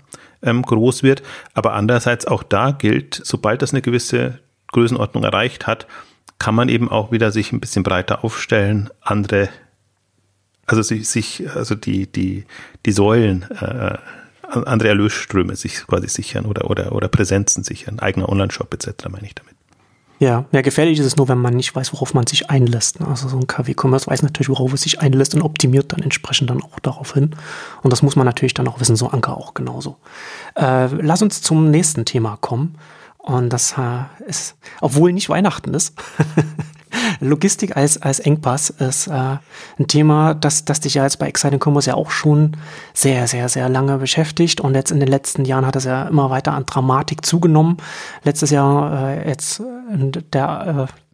ähm, 0.43 0.63
groß 0.63 1.03
wird. 1.03 1.23
Aber 1.55 1.75
andererseits 1.75 2.27
auch 2.27 2.43
da 2.43 2.73
gilt, 2.73 3.21
sobald 3.23 3.63
das 3.63 3.73
eine 3.73 3.83
gewisse 3.83 4.41
Größenordnung 4.73 5.25
erreicht 5.25 5.67
hat, 5.67 5.87
kann 6.39 6.55
man 6.55 6.69
eben 6.69 6.91
auch 6.91 7.13
wieder 7.13 7.31
sich 7.31 7.53
ein 7.53 7.61
bisschen 7.61 7.83
breiter 7.83 8.25
aufstellen, 8.25 8.91
andere 9.01 9.49
also 10.67 10.83
sich, 10.83 11.09
sich 11.09 11.49
also 11.55 11.75
die, 11.75 12.07
die, 12.07 12.45
die 12.85 12.93
Säulen, 12.93 13.43
äh, 13.61 13.97
andere 14.49 14.89
Erlösströme 14.89 15.57
sich 15.57 15.87
quasi 15.87 16.09
sichern 16.09 16.47
oder, 16.47 16.71
oder, 16.71 16.93
oder 16.93 17.09
Präsenzen 17.09 17.65
sichern, 17.65 17.99
eigener 17.99 18.29
Online-Shop 18.29 18.73
etc. 18.73 19.09
meine 19.11 19.27
ich 19.27 19.35
damit. 19.35 19.55
Ja, 20.19 20.47
ja, 20.51 20.63
gefährlich 20.63 20.99
ist 20.99 21.05
es 21.05 21.17
nur, 21.17 21.29
wenn 21.29 21.39
man 21.39 21.55
nicht 21.55 21.75
weiß, 21.75 21.93
worauf 21.93 22.15
man 22.15 22.27
sich 22.27 22.49
einlässt. 22.49 23.01
Ne? 23.01 23.07
Also 23.09 23.29
so 23.29 23.37
ein 23.37 23.47
KW-Commerce 23.47 24.07
weiß 24.07 24.23
natürlich, 24.23 24.49
worauf 24.49 24.73
es 24.73 24.83
sich 24.83 25.01
einlässt 25.01 25.35
und 25.35 25.43
optimiert 25.43 25.93
dann 25.93 26.01
entsprechend 26.01 26.49
dann 26.49 26.63
auch 26.63 26.81
darauf 26.81 27.13
hin. 27.13 27.37
Und 27.83 27.93
das 27.93 28.03
muss 28.03 28.17
man 28.17 28.25
natürlich 28.25 28.55
dann 28.55 28.67
auch 28.67 28.81
wissen, 28.81 28.97
so 28.97 29.09
Anker 29.09 29.37
auch 29.37 29.53
genauso. 29.53 29.99
Äh, 30.55 30.87
lass 30.87 31.21
uns 31.21 31.43
zum 31.43 31.71
nächsten 31.71 32.07
Thema 32.07 32.39
kommen. 32.41 32.77
Und 33.19 33.51
das 33.51 33.73
äh, 33.73 34.05
ist, 34.27 34.57
obwohl 34.81 35.13
nicht 35.13 35.29
Weihnachten 35.29 35.75
ist, 35.75 35.95
Logistik 37.21 37.77
als, 37.77 38.01
als 38.01 38.21
Engpass 38.21 38.71
ist 38.71 39.07
äh, 39.09 39.13
ein 39.79 39.87
Thema, 39.89 40.35
das, 40.35 40.65
das 40.65 40.81
dich 40.81 40.95
ja 40.95 41.05
jetzt 41.05 41.19
bei 41.19 41.27
Exciting 41.27 41.61
Commerce 41.63 41.91
ja 41.91 41.95
auch 41.95 42.11
schon 42.11 42.57
sehr, 42.95 43.27
sehr, 43.27 43.49
sehr 43.49 43.69
lange 43.69 43.99
beschäftigt. 43.99 44.61
Und 44.61 44.75
jetzt 44.75 44.91
in 44.91 45.01
den 45.01 45.09
letzten 45.09 45.45
Jahren 45.45 45.67
hat 45.67 45.77
es 45.77 45.85
ja 45.85 46.05
immer 46.05 46.31
weiter 46.31 46.53
an 46.53 46.67
Dramatik 46.67 47.25
zugenommen. 47.25 47.79
Letztes 48.25 48.51
Jahr 48.51 49.11
äh, 49.11 49.29
jetzt 49.29 49.63
der 50.33 50.89
äh, 50.89 51.06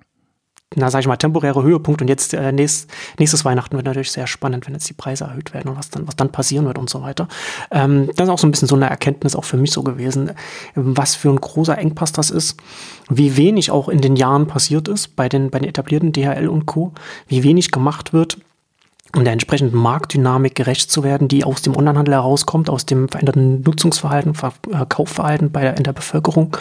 na, 0.76 0.91
sag 0.91 1.00
ich 1.00 1.07
mal, 1.07 1.17
temporäre 1.17 1.62
Höhepunkt 1.62 2.02
und 2.02 2.09
jetzt 2.09 2.35
äh, 2.35 2.52
nächst, 2.52 2.91
nächstes 3.19 3.45
Weihnachten 3.45 3.76
wird 3.76 3.87
natürlich 3.87 4.12
sehr 4.12 4.26
spannend, 4.26 4.67
wenn 4.67 4.75
jetzt 4.75 4.88
die 4.88 4.95
Preise 4.95 5.25
erhöht 5.25 5.55
werden 5.55 5.69
und 5.69 5.79
was 5.79 5.91
dann, 5.91 6.07
was 6.07 6.17
dann 6.17 6.31
passieren 6.31 6.67
wird 6.67 6.79
und 6.79 6.91
so 6.91 7.02
weiter. 7.02 7.29
Ähm, 7.71 8.11
das 8.17 8.26
ist 8.26 8.33
auch 8.33 8.38
so 8.38 8.47
ein 8.47 8.50
bisschen 8.50 8.69
so 8.69 8.76
eine 8.76 8.88
Erkenntnis 8.88 9.37
auch 9.37 9.45
für 9.45 9.57
mich 9.57 9.73
so 9.73 9.83
gewesen, 9.83 10.33
was 10.75 11.14
für 11.14 11.31
ein 11.31 11.41
großer 11.41 11.76
Engpass 11.79 12.12
das 12.12 12.31
ist, 12.31 12.57
wie 13.09 13.37
wenig 13.37 13.71
auch 13.71 13.88
in 13.88 14.00
den 14.00 14.17
Jahren 14.17 14.47
passiert 14.47 14.88
ist 14.88 15.17
bei 15.17 15.29
den, 15.29 15.50
bei 15.50 15.59
den 15.59 15.69
etablierten 15.69 16.12
DHL 16.12 16.49
und 16.49 16.67
Co., 16.67 16.93
wie 17.29 17.43
wenig 17.43 17.71
gemacht 17.71 18.12
wird 18.12 18.38
um 19.14 19.25
der 19.25 19.33
entsprechenden 19.35 19.76
Marktdynamik 19.76 20.55
gerecht 20.55 20.91
zu 20.91 21.05
werden, 21.05 21.29
die 21.29 21.45
aus 21.45 21.62
dem 21.62 21.76
Onlinehandel 21.76 22.14
herauskommt, 22.14 22.71
aus 22.71 22.87
dem 22.87 23.09
veränderten 23.09 23.62
Nutzungsverhalten, 23.62 24.35
äh, 24.71 24.87
Kaufverhalten 24.88 25.52
bei 25.52 25.61
der, 25.62 25.76
in 25.76 25.85
der 25.85 25.93
Bevölkerung 25.93 26.57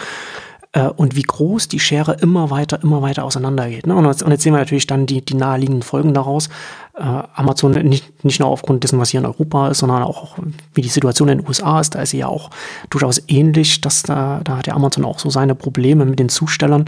äh, 0.74 0.88
und 0.88 1.16
wie 1.16 1.24
groß 1.24 1.68
die 1.68 1.80
Schere 1.80 2.14
immer 2.22 2.50
weiter, 2.50 2.82
immer 2.82 3.02
weiter 3.02 3.26
auseinandergeht. 3.26 3.88
Ne? 3.88 3.96
Und, 3.96 4.06
jetzt, 4.06 4.24
und, 4.24 4.32
jetzt, 4.32 4.44
sehen 4.44 4.54
wir 4.54 4.60
natürlich 4.60 4.88
dann 4.88 5.06
die, 5.06 5.24
die 5.24 5.36
naheliegenden 5.36 5.84
Folgen 5.84 6.14
daraus. 6.14 6.48
Äh, 6.94 7.02
Amazon 7.02 7.72
nicht, 7.72 8.24
nicht 8.24 8.40
nur 8.40 8.50
aufgrund 8.50 8.84
dessen, 8.84 9.00
was 9.00 9.10
hier 9.10 9.20
in 9.20 9.26
Europa 9.26 9.70
ist, 9.70 9.80
sondern 9.80 10.04
auch, 10.04 10.38
wie 10.74 10.82
die 10.82 10.90
Situation 10.90 11.30
in 11.30 11.40
den 11.40 11.48
USA 11.48 11.80
ist. 11.80 11.96
Da 11.96 12.02
ist 12.02 12.12
sie 12.12 12.20
ja 12.20 12.28
auch 12.28 12.50
durchaus 12.90 13.22
ähnlich. 13.28 13.82
Dass 13.82 14.04
da, 14.04 14.42
da 14.44 14.58
hat 14.58 14.68
ja 14.68 14.76
Amazon 14.76 15.06
auch 15.06 15.20
so 15.20 15.30
seine 15.30 15.56
Probleme 15.56 16.06
mit 16.06 16.20
den 16.20 16.30
Zustellern, 16.30 16.86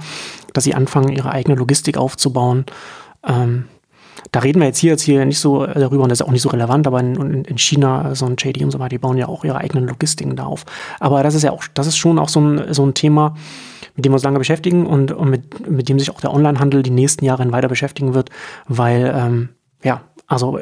dass 0.53 0.63
sie 0.63 0.75
anfangen, 0.75 1.09
ihre 1.09 1.31
eigene 1.31 1.55
Logistik 1.55 1.97
aufzubauen. 1.97 2.65
Ähm, 3.27 3.65
da 4.31 4.39
reden 4.39 4.59
wir 4.59 4.67
jetzt 4.67 4.79
hier, 4.79 4.91
jetzt 4.91 5.01
hier 5.01 5.25
nicht 5.25 5.39
so 5.39 5.65
darüber 5.65 6.03
und 6.03 6.09
das 6.09 6.21
ist 6.21 6.25
auch 6.25 6.31
nicht 6.31 6.41
so 6.41 6.49
relevant, 6.49 6.87
aber 6.87 6.99
in, 7.01 7.43
in 7.43 7.57
China, 7.57 8.15
so 8.15 8.25
ein 8.25 8.35
JD 8.37 8.63
und 8.63 8.71
so 8.71 8.79
weiter, 8.79 8.89
die 8.89 8.97
bauen 8.97 9.17
ja 9.17 9.27
auch 9.27 9.43
ihre 9.43 9.57
eigenen 9.57 9.87
Logistiken 9.87 10.35
da 10.35 10.45
auf. 10.45 10.65
Aber 10.99 11.21
das 11.23 11.35
ist 11.35 11.43
ja 11.43 11.51
auch, 11.51 11.63
das 11.73 11.87
ist 11.87 11.97
schon 11.97 12.17
auch 12.17 12.29
so 12.29 12.39
ein, 12.39 12.73
so 12.73 12.85
ein 12.85 12.93
Thema, 12.93 13.35
mit 13.95 14.05
dem 14.05 14.11
wir 14.11 14.15
uns 14.15 14.23
lange 14.23 14.39
beschäftigen 14.39 14.85
und, 14.85 15.11
und 15.11 15.29
mit, 15.29 15.69
mit 15.69 15.89
dem 15.89 15.99
sich 15.99 16.09
auch 16.09 16.21
der 16.21 16.33
Onlinehandel 16.33 16.83
die 16.83 16.89
nächsten 16.89 17.25
Jahre 17.25 17.49
weiter 17.51 17.67
beschäftigen 17.67 18.13
wird, 18.13 18.29
weil, 18.67 19.13
ähm, 19.15 19.49
ja, 19.83 20.01
also 20.27 20.59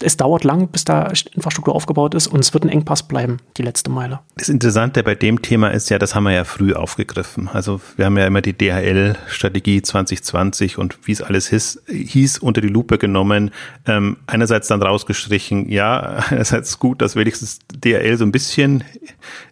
es 0.00 0.16
dauert 0.16 0.44
lang, 0.44 0.68
bis 0.68 0.84
da 0.84 1.10
Infrastruktur 1.34 1.74
aufgebaut 1.74 2.14
ist 2.14 2.28
und 2.28 2.38
es 2.38 2.54
wird 2.54 2.64
ein 2.64 2.68
Engpass 2.68 3.02
bleiben, 3.02 3.38
die 3.56 3.62
letzte 3.62 3.90
Meile. 3.90 4.20
Das 4.36 4.48
Interessante 4.48 5.02
bei 5.02 5.16
dem 5.16 5.42
Thema 5.42 5.68
ist 5.68 5.90
ja, 5.90 5.98
das 5.98 6.14
haben 6.14 6.24
wir 6.24 6.32
ja 6.32 6.44
früh 6.44 6.72
aufgegriffen. 6.72 7.48
Also 7.52 7.80
wir 7.96 8.04
haben 8.04 8.16
ja 8.16 8.26
immer 8.26 8.40
die 8.40 8.52
DHL-Strategie 8.52 9.82
2020 9.82 10.78
und 10.78 10.98
wie 11.04 11.12
es 11.12 11.20
alles 11.20 11.48
hieß, 11.48 11.82
hieß 11.88 12.38
unter 12.38 12.60
die 12.60 12.68
Lupe 12.68 12.98
genommen. 12.98 13.50
Ähm, 13.86 14.18
einerseits 14.28 14.68
dann 14.68 14.82
rausgestrichen, 14.82 15.68
ja, 15.68 16.00
einerseits 16.28 16.78
gut, 16.78 17.02
dass 17.02 17.16
wenigstens 17.16 17.58
DHL 17.74 18.16
so 18.18 18.24
ein 18.24 18.32
bisschen 18.32 18.84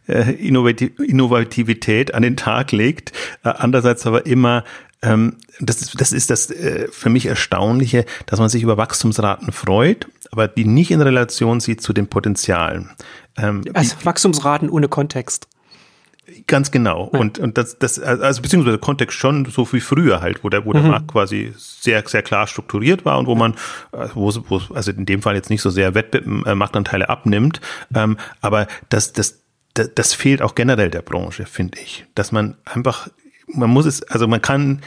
äh, 0.06 0.30
Innovativität 0.32 2.14
an 2.14 2.22
den 2.22 2.36
Tag 2.36 2.70
legt. 2.70 3.12
Äh, 3.42 3.48
andererseits 3.48 4.06
aber 4.06 4.26
immer 4.26 4.62
ähm, 5.02 5.36
das, 5.60 5.82
ist, 5.82 6.00
das 6.00 6.12
ist 6.12 6.30
das 6.30 6.50
äh, 6.50 6.88
für 6.90 7.10
mich 7.10 7.26
Erstaunliche, 7.26 8.06
dass 8.26 8.38
man 8.38 8.48
sich 8.48 8.62
über 8.62 8.76
Wachstumsraten 8.76 9.52
freut, 9.52 10.08
aber 10.32 10.48
die 10.48 10.64
nicht 10.64 10.90
in 10.90 11.00
Relation 11.00 11.60
sieht 11.60 11.80
zu 11.80 11.92
den 11.92 12.08
Potenzialen. 12.08 12.90
Ähm, 13.36 13.62
also 13.74 13.96
Wachstumsraten 14.04 14.68
ohne 14.70 14.88
Kontext. 14.88 15.48
Ganz 16.48 16.72
genau. 16.72 17.08
Ja. 17.12 17.20
Und, 17.20 17.38
und 17.38 17.56
das, 17.56 17.78
das, 17.78 18.00
also 18.00 18.42
beziehungsweise 18.42 18.78
Kontext 18.78 19.16
schon 19.16 19.44
so 19.44 19.72
wie 19.72 19.80
früher 19.80 20.20
halt, 20.20 20.42
wo 20.42 20.48
der, 20.48 20.66
wo 20.66 20.72
der 20.72 20.82
mhm. 20.82 20.88
Markt 20.88 21.08
quasi 21.08 21.52
sehr, 21.56 22.02
sehr 22.06 22.22
klar 22.22 22.48
strukturiert 22.48 23.04
war 23.04 23.18
und 23.18 23.26
wo 23.26 23.36
man, 23.36 23.54
äh, 23.92 24.08
wo, 24.14 24.32
wo 24.48 24.60
also 24.74 24.90
in 24.90 25.06
dem 25.06 25.22
Fall 25.22 25.36
jetzt 25.36 25.50
nicht 25.50 25.62
so 25.62 25.70
sehr 25.70 25.94
Wettbewerb, 25.94 26.46
äh, 26.46 26.54
Marktanteile 26.56 27.08
abnimmt. 27.08 27.60
Ähm, 27.94 28.16
aber 28.40 28.66
das, 28.88 29.12
das, 29.12 29.40
das, 29.74 29.90
das 29.94 30.14
fehlt 30.14 30.42
auch 30.42 30.56
generell 30.56 30.90
der 30.90 31.02
Branche, 31.02 31.46
finde 31.46 31.78
ich. 31.78 32.06
Dass 32.14 32.32
man 32.32 32.56
einfach 32.64 33.08
man 33.48 33.70
muss 33.70 33.86
es, 33.86 34.02
also 34.02 34.26
man 34.26 34.42
kann 34.42 34.82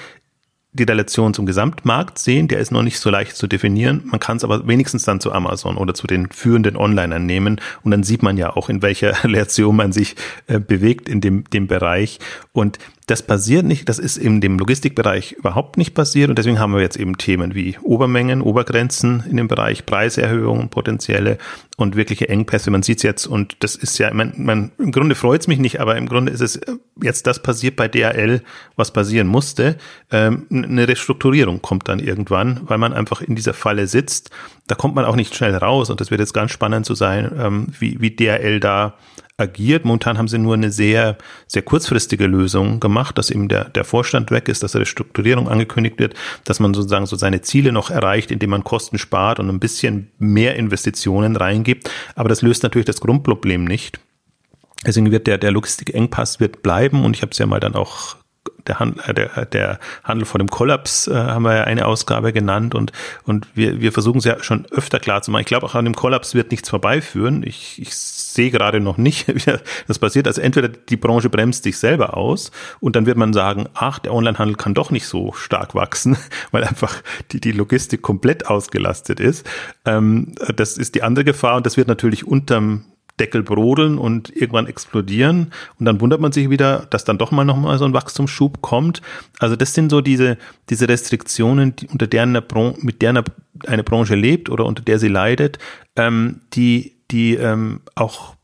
die 0.71 0.83
Relation 0.83 1.33
zum 1.33 1.45
Gesamtmarkt 1.45 2.19
sehen, 2.19 2.47
der 2.47 2.59
ist 2.59 2.71
noch 2.71 2.83
nicht 2.83 2.99
so 2.99 3.09
leicht 3.09 3.35
zu 3.35 3.47
definieren. 3.47 4.03
Man 4.05 4.19
kann 4.19 4.37
es 4.37 4.43
aber 4.43 4.67
wenigstens 4.67 5.03
dann 5.03 5.19
zu 5.19 5.31
Amazon 5.31 5.77
oder 5.77 5.95
zu 5.95 6.05
den 6.05 6.29
führenden 6.29 6.77
Onlinern 6.77 7.25
nehmen 7.25 7.59
und 7.83 7.91
dann 7.91 8.03
sieht 8.03 8.21
man 8.21 8.37
ja 8.37 8.55
auch, 8.55 8.69
in 8.69 8.81
welcher 8.81 9.23
Relation 9.23 9.75
man 9.75 9.91
sich 9.91 10.15
äh, 10.47 10.59
bewegt 10.59 11.09
in 11.09 11.21
dem, 11.21 11.43
dem 11.45 11.67
Bereich. 11.67 12.19
Und 12.51 12.77
das 13.09 13.23
passiert 13.23 13.65
nicht, 13.65 13.89
das 13.89 13.97
ist 13.97 14.17
in 14.17 14.39
dem 14.39 14.59
Logistikbereich 14.59 15.31
überhaupt 15.31 15.77
nicht 15.77 15.95
passiert 15.95 16.29
und 16.29 16.37
deswegen 16.37 16.59
haben 16.59 16.73
wir 16.73 16.81
jetzt 16.81 16.97
eben 16.97 17.17
Themen 17.17 17.55
wie 17.55 17.75
Obermengen, 17.81 18.41
Obergrenzen 18.41 19.23
in 19.27 19.37
dem 19.37 19.47
Bereich, 19.47 19.87
Preiserhöhungen, 19.87 20.69
potenzielle 20.69 21.39
und 21.75 21.95
wirkliche 21.95 22.29
Engpässe. 22.29 22.69
Man 22.69 22.83
sieht 22.83 22.97
es 22.97 23.03
jetzt 23.03 23.25
und 23.25 23.57
das 23.61 23.75
ist 23.75 23.97
ja, 23.97 24.13
man, 24.13 24.33
man 24.37 24.71
im 24.77 24.91
Grunde 24.91 25.15
freut 25.15 25.41
es 25.41 25.47
mich 25.47 25.57
nicht, 25.57 25.79
aber 25.79 25.97
im 25.97 26.07
Grunde 26.07 26.31
ist 26.31 26.41
es 26.41 26.57
äh, 26.57 26.75
jetzt 27.01 27.25
das 27.25 27.41
passiert 27.41 27.75
bei 27.75 27.87
DHL, 27.87 28.43
was 28.75 28.91
passieren 28.91 29.27
musste. 29.27 29.77
Ähm, 30.11 30.45
eine 30.51 30.87
Restrukturierung 30.87 31.63
kommt 31.63 31.87
dann 31.87 31.99
irgendwann, 31.99 32.59
weil 32.63 32.77
man 32.77 32.93
einfach 32.93 33.21
in 33.21 33.35
dieser 33.35 33.55
Falle 33.55 33.87
sitzt. 33.87 34.29
Da 34.67 34.75
kommt 34.75 34.93
man 34.93 35.05
auch 35.05 35.15
nicht 35.15 35.33
schnell 35.33 35.55
raus 35.55 35.89
und 35.89 35.99
das 35.99 36.11
wird 36.11 36.19
jetzt 36.19 36.33
ganz 36.33 36.51
spannend 36.51 36.85
zu 36.85 36.93
sein, 36.93 37.31
ähm, 37.39 37.67
wie, 37.79 37.99
wie 38.01 38.11
DHL 38.11 38.59
da 38.59 38.93
agiert. 39.39 39.85
Momentan 39.85 40.17
haben 40.17 40.27
sie 40.27 40.37
nur 40.37 40.53
eine 40.53 40.71
sehr, 40.71 41.17
sehr 41.47 41.61
kurzfristige 41.61 42.27
Lösung 42.27 42.79
gemacht, 42.79 43.17
dass 43.17 43.29
eben 43.29 43.47
der, 43.47 43.65
der 43.65 43.83
Vorstand 43.83 44.31
weg 44.31 44.47
ist, 44.47 44.63
dass 44.63 44.75
eine 44.75 44.85
Strukturierung 44.85 45.47
angekündigt 45.47 45.99
wird, 45.99 46.13
dass 46.43 46.59
man 46.59 46.73
sozusagen 46.73 47.05
so 47.05 47.15
seine 47.15 47.41
Ziele 47.41 47.71
noch 47.71 47.89
erreicht, 47.89 48.31
indem 48.31 48.51
man 48.51 48.63
Kosten 48.63 48.97
spart 48.97 49.39
und 49.39 49.49
ein 49.49 49.59
bisschen 49.59 50.11
mehr 50.19 50.55
Investitionen 50.55 51.35
reingibt. 51.35 51.89
Aber 52.15 52.29
das 52.29 52.41
löst 52.41 52.63
natürlich 52.63 52.85
das 52.85 53.01
Grundproblem 53.01 53.65
nicht. 53.65 53.99
Deswegen 54.85 55.11
wird 55.11 55.27
der, 55.27 55.37
der 55.37 55.51
Logistikengpass 55.51 56.39
wird 56.39 56.61
bleiben 56.63 57.03
und 57.03 57.15
ich 57.15 57.21
habe 57.21 57.31
es 57.31 57.37
ja 57.37 57.45
mal 57.45 57.59
dann 57.59 57.75
auch 57.75 58.15
der, 58.69 58.79
Handel, 58.79 59.03
äh, 59.05 59.13
der, 59.13 59.45
der 59.45 59.79
Handel 60.03 60.25
vor 60.25 60.39
dem 60.39 60.49
Kollaps 60.49 61.07
äh, 61.07 61.13
haben 61.13 61.43
wir 61.43 61.55
ja 61.55 61.63
eine 61.65 61.85
Ausgabe 61.85 62.31
genannt 62.31 62.75
und, 62.75 62.91
und 63.25 63.47
wir, 63.55 63.81
wir 63.81 63.91
versuchen 63.91 64.19
es 64.19 64.25
ja 64.25 64.41
schon 64.41 64.65
öfter 64.71 64.99
klar 64.99 65.21
zu 65.21 65.31
machen. 65.31 65.41
Ich 65.41 65.47
glaube, 65.47 65.65
auch 65.65 65.75
an 65.75 65.85
dem 65.85 65.95
Kollaps 65.95 66.35
wird 66.35 66.51
nichts 66.51 66.69
vorbeiführen. 66.69 67.43
Ich, 67.43 67.81
ich 67.81 67.93
sehe 67.95 68.51
gerade 68.51 68.79
noch 68.79 68.97
nicht, 68.97 69.27
wie 69.47 69.53
das 69.87 69.99
passiert. 69.99 70.27
Also 70.27 70.41
entweder 70.41 70.69
die 70.69 70.97
Branche 70.97 71.29
bremst 71.29 71.63
sich 71.63 71.77
selber 71.77 72.15
aus 72.15 72.51
und 72.79 72.95
dann 72.95 73.05
wird 73.05 73.17
man 73.17 73.33
sagen, 73.33 73.67
ach, 73.73 73.99
der 73.99 74.13
Onlinehandel 74.13 74.55
kann 74.55 74.73
doch 74.73 74.91
nicht 74.91 75.07
so 75.07 75.33
stark 75.33 75.75
wachsen, 75.75 76.17
weil 76.51 76.63
einfach 76.63 77.01
die, 77.31 77.41
die 77.41 77.51
Logistik 77.51 78.01
komplett 78.01 78.47
ausgelastet 78.47 79.19
ist. 79.19 79.45
Ähm, 79.85 80.35
das 80.55 80.77
ist 80.77 80.95
die 80.95 81.03
andere 81.03 81.25
Gefahr 81.25 81.57
und 81.57 81.65
das 81.65 81.75
wird 81.75 81.87
natürlich 81.87 82.25
unterm 82.25 82.85
Deckel 83.19 83.43
brodeln 83.43 83.97
und 83.97 84.35
irgendwann 84.35 84.67
explodieren. 84.67 85.51
Und 85.79 85.85
dann 85.85 86.01
wundert 86.01 86.21
man 86.21 86.31
sich 86.31 86.49
wieder, 86.49 86.87
dass 86.89 87.03
dann 87.03 87.17
doch 87.17 87.31
mal 87.31 87.43
nochmal 87.43 87.77
so 87.77 87.85
ein 87.85 87.93
Wachstumsschub 87.93 88.61
kommt. 88.61 89.01
Also 89.39 89.55
das 89.55 89.73
sind 89.73 89.89
so 89.89 90.01
diese, 90.01 90.37
diese 90.69 90.87
Restriktionen, 90.87 91.75
die, 91.75 91.87
unter 91.87 92.07
der 92.07 92.23
eine 92.23 92.43
mit 92.81 93.01
der 93.01 93.09
eine, 93.09 93.23
eine, 93.67 93.83
Branche 93.83 94.15
lebt 94.15 94.49
oder 94.49 94.65
unter 94.65 94.83
der 94.83 94.99
sie 94.99 95.07
leidet, 95.07 95.59
ähm, 95.95 96.41
die, 96.53 96.95
die 97.11 97.35
ähm, 97.35 97.81
auch 97.95 98.35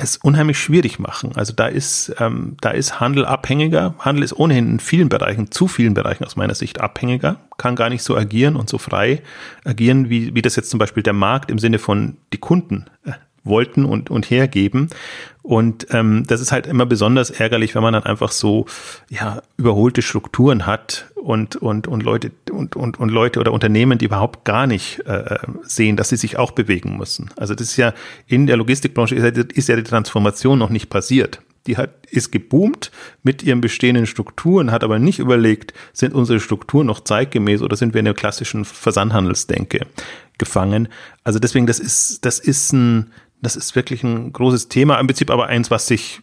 es 0.00 0.16
unheimlich 0.16 0.58
schwierig 0.58 0.98
machen. 0.98 1.32
Also 1.36 1.52
da 1.52 1.66
ist, 1.66 2.14
ähm, 2.18 2.56
da 2.60 2.70
ist 2.70 3.00
Handel 3.00 3.26
abhängiger. 3.26 3.94
Handel 3.98 4.24
ist 4.24 4.32
ohnehin 4.32 4.68
in 4.68 4.80
vielen 4.80 5.08
Bereichen, 5.08 5.50
zu 5.50 5.68
vielen 5.68 5.94
Bereichen 5.94 6.24
aus 6.24 6.36
meiner 6.36 6.54
Sicht 6.54 6.80
abhängiger, 6.80 7.36
kann 7.58 7.76
gar 7.76 7.90
nicht 7.90 8.02
so 8.02 8.16
agieren 8.16 8.56
und 8.56 8.68
so 8.68 8.78
frei 8.78 9.22
agieren, 9.64 10.08
wie, 10.08 10.34
wie 10.34 10.42
das 10.42 10.56
jetzt 10.56 10.70
zum 10.70 10.78
Beispiel 10.78 11.02
der 11.02 11.12
Markt 11.12 11.50
im 11.50 11.58
Sinne 11.58 11.78
von 11.78 12.16
die 12.32 12.38
Kunden 12.38 12.86
äh, 13.04 13.12
wollten 13.44 13.84
und, 13.84 14.10
und 14.10 14.30
hergeben. 14.30 14.88
Und 15.42 15.86
ähm, 15.90 16.24
das 16.26 16.40
ist 16.40 16.52
halt 16.52 16.66
immer 16.66 16.84
besonders 16.84 17.30
ärgerlich, 17.30 17.74
wenn 17.74 17.82
man 17.82 17.94
dann 17.94 18.04
einfach 18.04 18.30
so 18.30 18.66
ja 19.08 19.42
überholte 19.56 20.02
Strukturen 20.02 20.66
hat 20.66 21.06
und 21.14 21.56
und 21.56 21.88
und 21.88 22.02
Leute 22.02 22.30
und 22.50 22.76
und 22.76 23.00
und 23.00 23.08
Leute 23.08 23.40
oder 23.40 23.52
Unternehmen, 23.52 23.98
die 23.98 24.04
überhaupt 24.04 24.44
gar 24.44 24.66
nicht 24.66 25.00
äh, 25.06 25.38
sehen, 25.62 25.96
dass 25.96 26.10
sie 26.10 26.16
sich 26.16 26.36
auch 26.38 26.50
bewegen 26.50 26.98
müssen. 26.98 27.30
Also 27.36 27.54
das 27.54 27.68
ist 27.68 27.76
ja 27.78 27.94
in 28.26 28.46
der 28.46 28.58
Logistikbranche 28.58 29.14
ist 29.14 29.36
ja, 29.36 29.42
ist 29.42 29.68
ja 29.68 29.76
die 29.76 29.82
Transformation 29.82 30.58
noch 30.58 30.70
nicht 30.70 30.90
passiert. 30.90 31.40
Die 31.66 31.76
hat 31.76 32.06
ist 32.10 32.32
geboomt 32.32 32.90
mit 33.22 33.42
ihren 33.42 33.60
bestehenden 33.60 34.06
Strukturen, 34.06 34.70
hat 34.70 34.84
aber 34.84 34.98
nicht 34.98 35.18
überlegt, 35.18 35.72
sind 35.92 36.14
unsere 36.14 36.40
Strukturen 36.40 36.86
noch 36.86 37.00
zeitgemäß 37.00 37.62
oder 37.62 37.76
sind 37.76 37.94
wir 37.94 38.00
in 38.00 38.06
der 38.06 38.14
klassischen 38.14 38.64
Versandhandelsdenke 38.64 39.86
gefangen. 40.38 40.88
Also 41.22 41.38
deswegen, 41.38 41.66
das 41.66 41.78
ist, 41.78 42.24
das 42.24 42.40
ist 42.40 42.72
ein, 42.72 43.12
das 43.42 43.56
ist 43.56 43.74
wirklich 43.74 44.02
ein 44.02 44.32
großes 44.32 44.68
Thema, 44.68 44.98
im 44.98 45.06
Prinzip 45.06 45.30
aber 45.30 45.46
eins, 45.46 45.70
was 45.70 45.86
sich, 45.86 46.20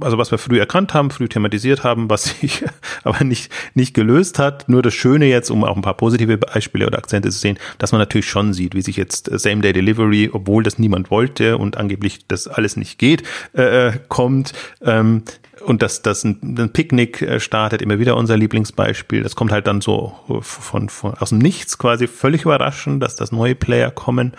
also 0.00 0.18
was 0.18 0.30
wir 0.30 0.38
früh 0.38 0.58
erkannt 0.58 0.92
haben, 0.92 1.10
früh 1.10 1.28
thematisiert 1.28 1.82
haben, 1.82 2.10
was 2.10 2.24
sich 2.24 2.64
aber 3.04 3.24
nicht, 3.24 3.50
nicht 3.74 3.94
gelöst 3.94 4.38
hat. 4.38 4.68
Nur 4.68 4.82
das 4.82 4.94
Schöne 4.94 5.26
jetzt, 5.26 5.50
um 5.50 5.64
auch 5.64 5.76
ein 5.76 5.82
paar 5.82 5.96
positive 5.96 6.36
Beispiele 6.38 6.86
oder 6.86 6.98
Akzente 6.98 7.30
zu 7.30 7.38
sehen, 7.38 7.58
dass 7.78 7.92
man 7.92 8.00
natürlich 8.00 8.28
schon 8.28 8.52
sieht, 8.52 8.74
wie 8.74 8.82
sich 8.82 8.96
jetzt 8.96 9.30
Same-Day-Delivery, 9.32 10.30
obwohl 10.32 10.62
das 10.62 10.78
niemand 10.78 11.10
wollte 11.10 11.56
und 11.56 11.76
angeblich 11.76 12.26
das 12.28 12.48
alles 12.48 12.76
nicht 12.76 12.98
geht, 12.98 13.22
äh, 13.54 13.92
kommt. 14.08 14.52
Ähm, 14.82 15.22
und 15.64 15.82
dass 15.82 16.02
das 16.02 16.24
ein, 16.24 16.56
ein 16.58 16.72
Picknick 16.72 17.22
äh, 17.22 17.40
startet, 17.40 17.82
immer 17.82 17.98
wieder 17.98 18.16
unser 18.16 18.36
Lieblingsbeispiel. 18.36 19.22
Das 19.22 19.36
kommt 19.36 19.52
halt 19.52 19.66
dann 19.66 19.80
so 19.80 20.14
von, 20.40 20.88
von 20.88 21.14
aus 21.14 21.30
dem 21.30 21.38
Nichts 21.38 21.78
quasi 21.78 22.06
völlig 22.08 22.42
überraschend, 22.42 23.02
dass 23.02 23.16
das 23.16 23.32
neue 23.32 23.54
Player 23.54 23.90
kommen. 23.90 24.32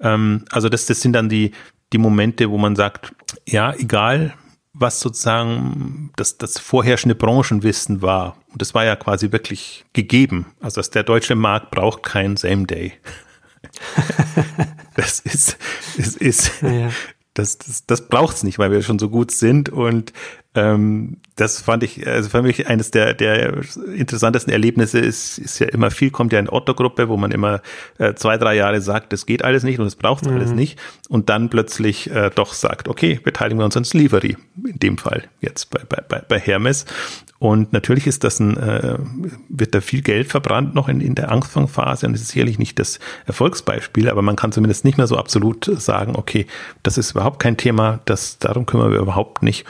Ähm, 0.00 0.44
also 0.50 0.68
das, 0.68 0.86
das 0.86 1.00
sind 1.00 1.12
dann 1.12 1.28
die, 1.28 1.52
die 1.92 1.98
Momente, 1.98 2.50
wo 2.50 2.58
man 2.58 2.76
sagt, 2.76 3.14
ja, 3.46 3.72
egal, 3.74 4.34
was 4.72 5.00
sozusagen 5.00 6.12
das, 6.16 6.38
das 6.38 6.58
vorherrschende 6.58 7.14
Branchenwissen 7.14 8.00
war. 8.02 8.36
Und 8.52 8.62
das 8.62 8.74
war 8.74 8.84
ja 8.84 8.96
quasi 8.96 9.32
wirklich 9.32 9.84
gegeben. 9.92 10.46
Also 10.60 10.76
dass 10.80 10.90
der 10.90 11.02
deutsche 11.02 11.34
Markt 11.34 11.70
braucht 11.70 12.02
kein 12.02 12.36
Same 12.36 12.66
Day. 12.66 12.92
das 14.94 15.20
ist, 15.20 15.58
ist, 15.96 16.16
ist, 16.16 16.62
ja. 16.62 16.90
das, 17.34 17.58
das, 17.58 17.86
das 17.86 18.08
braucht's 18.08 18.44
nicht, 18.44 18.58
weil 18.58 18.70
wir 18.70 18.82
schon 18.82 18.98
so 18.98 19.10
gut 19.10 19.32
sind 19.32 19.68
und 19.68 20.12
Ähm, 20.58 21.18
das 21.36 21.60
fand 21.60 21.84
ich, 21.84 22.04
also 22.04 22.30
für 22.30 22.42
mich 22.42 22.66
eines 22.66 22.90
der, 22.90 23.14
der 23.14 23.60
interessantesten 23.94 24.52
Erlebnisse 24.52 24.98
ist, 24.98 25.38
ist 25.38 25.60
ja 25.60 25.68
immer 25.68 25.92
viel, 25.92 26.10
kommt 26.10 26.32
ja 26.32 26.40
in 26.40 26.48
Otto-Gruppe, 26.48 27.08
wo 27.08 27.16
man 27.16 27.30
immer 27.30 27.60
äh, 27.98 28.14
zwei, 28.14 28.38
drei 28.38 28.56
Jahre 28.56 28.80
sagt, 28.80 29.12
das 29.12 29.24
geht 29.24 29.44
alles 29.44 29.62
nicht 29.62 29.78
und 29.78 29.86
es 29.86 29.94
braucht 29.94 30.26
mhm. 30.26 30.32
alles 30.32 30.50
nicht 30.50 30.80
und 31.08 31.28
dann 31.28 31.48
plötzlich 31.48 32.10
äh, 32.10 32.30
doch 32.34 32.54
sagt, 32.54 32.88
okay, 32.88 33.20
beteiligen 33.22 33.60
wir 33.60 33.64
uns 33.64 33.76
an 33.76 33.84
Slivery, 33.84 34.36
in 34.66 34.78
dem 34.80 34.98
Fall 34.98 35.24
jetzt 35.40 35.70
bei, 35.70 35.80
bei, 35.84 36.22
bei 36.26 36.40
Hermes. 36.40 36.86
Und 37.38 37.72
natürlich 37.72 38.08
ist 38.08 38.24
das 38.24 38.40
ein, 38.40 38.56
äh, 38.56 38.98
wird 39.48 39.76
da 39.76 39.80
viel 39.80 40.02
Geld 40.02 40.26
verbrannt 40.26 40.74
noch 40.74 40.88
in, 40.88 41.00
in 41.00 41.14
der 41.14 41.30
Anfangsphase 41.30 42.08
und 42.08 42.14
es 42.14 42.22
ist 42.22 42.30
sicherlich 42.30 42.58
nicht 42.58 42.80
das 42.80 42.98
Erfolgsbeispiel, 43.26 44.08
aber 44.08 44.22
man 44.22 44.34
kann 44.34 44.50
zumindest 44.50 44.84
nicht 44.84 44.98
mehr 44.98 45.06
so 45.06 45.16
absolut 45.16 45.70
sagen, 45.80 46.16
okay, 46.16 46.48
das 46.82 46.98
ist 46.98 47.12
überhaupt 47.12 47.38
kein 47.38 47.56
Thema, 47.56 48.00
das, 48.06 48.38
darum 48.40 48.66
kümmern 48.66 48.90
wir 48.90 48.98
überhaupt 48.98 49.44
nicht. 49.44 49.64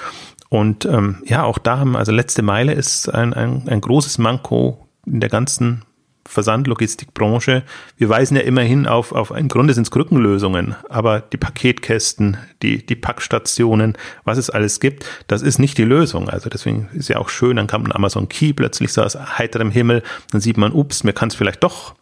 Und 0.48 0.86
ähm, 0.86 1.22
ja, 1.26 1.44
auch 1.44 1.58
da 1.58 1.78
haben, 1.78 1.96
also 1.96 2.12
letzte 2.12 2.42
Meile 2.42 2.72
ist 2.72 3.08
ein, 3.08 3.34
ein, 3.34 3.68
ein 3.68 3.80
großes 3.80 4.18
Manko 4.18 4.88
in 5.06 5.20
der 5.20 5.28
ganzen 5.28 5.84
Versandlogistikbranche. 6.28 7.62
Wir 7.96 8.08
weisen 8.08 8.36
ja 8.36 8.42
immerhin 8.42 8.86
auf, 8.86 9.12
auf 9.12 9.30
im 9.30 9.48
Grunde 9.48 9.72
sind 9.72 9.84
es 9.84 9.90
Krückenlösungen, 9.90 10.76
aber 10.90 11.20
die 11.20 11.38
Paketkästen, 11.38 12.36
die, 12.62 12.84
die 12.84 12.96
Packstationen, 12.96 13.96
was 14.24 14.36
es 14.36 14.50
alles 14.50 14.78
gibt, 14.78 15.06
das 15.26 15.40
ist 15.40 15.58
nicht 15.58 15.78
die 15.78 15.84
Lösung. 15.84 16.28
Also 16.28 16.50
deswegen 16.50 16.88
ist 16.92 17.08
ja 17.08 17.16
auch 17.16 17.30
schön, 17.30 17.56
dann 17.56 17.66
kam 17.66 17.84
ein 17.84 17.94
Amazon 17.94 18.28
Key 18.28 18.52
plötzlich 18.52 18.92
so 18.92 19.02
aus 19.02 19.16
heiterem 19.16 19.70
Himmel, 19.70 20.02
dann 20.30 20.42
sieht 20.42 20.58
man, 20.58 20.72
ups, 20.72 21.02
mir 21.02 21.14
kann 21.14 21.30
es 21.30 21.34
vielleicht 21.34 21.62
doch 21.64 21.94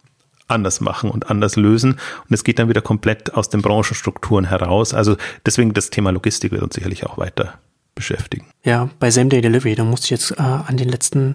anders 0.49 0.81
machen 0.81 1.11
und 1.11 1.31
anders 1.31 1.55
lösen. 1.57 1.93
Und 1.93 2.35
es 2.35 2.43
geht 2.43 2.59
dann 2.59 2.69
wieder 2.69 2.83
komplett 2.83 3.35
aus 3.35 3.49
den 3.49 3.63
Branchenstrukturen 3.63 4.45
heraus. 4.45 4.93
Also 4.93 5.17
deswegen 5.45 5.73
das 5.73 5.91
Thema 5.91 6.11
Logistik 6.11 6.53
wird 6.53 6.63
uns 6.63 6.75
sicherlich 6.75 7.07
auch 7.07 7.19
weiter 7.19 7.55
beschäftigen. 7.97 8.47
Ja, 8.63 8.91
bei 9.01 9.11
Same 9.11 9.29
Day 9.29 9.41
Delivery, 9.41 9.75
da 9.75 9.83
musste 9.83 10.05
ich 10.05 10.11
jetzt 10.11 10.31
äh, 10.33 10.43
an 10.43 10.77
den 10.77 10.89
letzten 10.89 11.35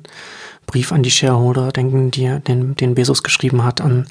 Brief 0.67 0.93
an 0.93 1.03
die 1.03 1.11
Shareholder 1.11 1.73
denken, 1.73 2.11
die, 2.11 2.39
den, 2.47 2.75
den 2.75 2.95
Bezos 2.95 3.23
geschrieben 3.23 3.65
hat, 3.65 3.81
an 3.81 4.07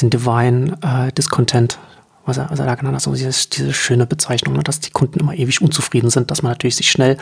den 0.00 0.10
Divine 0.10 0.76
äh, 0.82 1.12
Discontent, 1.12 1.78
was 2.26 2.38
er, 2.38 2.50
was 2.50 2.58
er 2.58 2.66
da 2.66 2.74
genannt 2.74 2.96
hat, 2.96 3.02
so 3.02 3.12
dieses, 3.12 3.50
diese 3.50 3.72
schöne 3.72 4.06
Bezeichnung, 4.06 4.56
ne, 4.56 4.64
dass 4.64 4.80
die 4.80 4.90
Kunden 4.90 5.20
immer 5.20 5.34
ewig 5.34 5.62
unzufrieden 5.62 6.10
sind, 6.10 6.32
dass 6.32 6.42
man 6.42 6.50
natürlich 6.50 6.76
sich 6.76 6.90
schnell 6.90 7.16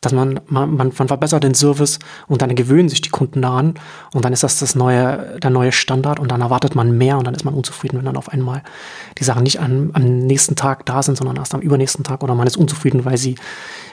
dass 0.00 0.12
man, 0.12 0.40
man, 0.46 0.76
man, 0.76 0.92
verbessert 0.92 1.42
den 1.42 1.54
Service 1.54 1.98
und 2.28 2.42
dann 2.42 2.54
gewöhnen 2.54 2.88
sich 2.88 3.00
die 3.00 3.10
Kunden 3.10 3.42
daran 3.42 3.74
und 4.12 4.24
dann 4.24 4.32
ist 4.32 4.42
das 4.42 4.58
das 4.58 4.74
neue, 4.74 5.38
der 5.40 5.50
neue 5.50 5.72
Standard 5.72 6.20
und 6.20 6.30
dann 6.30 6.40
erwartet 6.40 6.74
man 6.74 6.96
mehr 6.96 7.18
und 7.18 7.26
dann 7.26 7.34
ist 7.34 7.44
man 7.44 7.54
unzufrieden, 7.54 7.98
wenn 7.98 8.04
dann 8.04 8.16
auf 8.16 8.28
einmal 8.28 8.62
die 9.18 9.24
Sachen 9.24 9.42
nicht 9.42 9.60
an, 9.60 9.90
am 9.94 10.02
nächsten 10.02 10.56
Tag 10.56 10.84
da 10.86 11.02
sind, 11.02 11.16
sondern 11.16 11.36
erst 11.36 11.54
am 11.54 11.60
übernächsten 11.60 12.04
Tag 12.04 12.22
oder 12.22 12.34
man 12.34 12.46
ist 12.46 12.56
unzufrieden, 12.56 13.04
weil 13.04 13.16
sie 13.16 13.36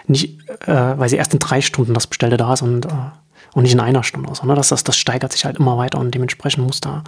nicht, 0.08 0.40
äh, 0.68 0.98
weil 0.98 1.10
sie 1.10 1.16
erst 1.16 1.34
in 1.34 1.40
drei 1.40 1.62
Stunden 1.62 1.94
das 1.94 2.08
Bestellte 2.08 2.38
da 2.38 2.54
ist 2.54 2.62
und, 2.62 2.86
äh, 2.86 2.90
und 3.54 3.64
nicht 3.64 3.74
in 3.74 3.80
einer 3.80 4.04
Stunde. 4.04 4.34
Sondern 4.36 4.58
das, 4.58 4.70
das, 4.70 4.84
das 4.84 4.98
steigert 4.98 5.32
sich 5.32 5.46
halt 5.46 5.58
immer 5.58 5.78
weiter 5.78 6.00
und 6.00 6.14
dementsprechend 6.14 6.66
muss 6.66 6.82
da 6.82 7.04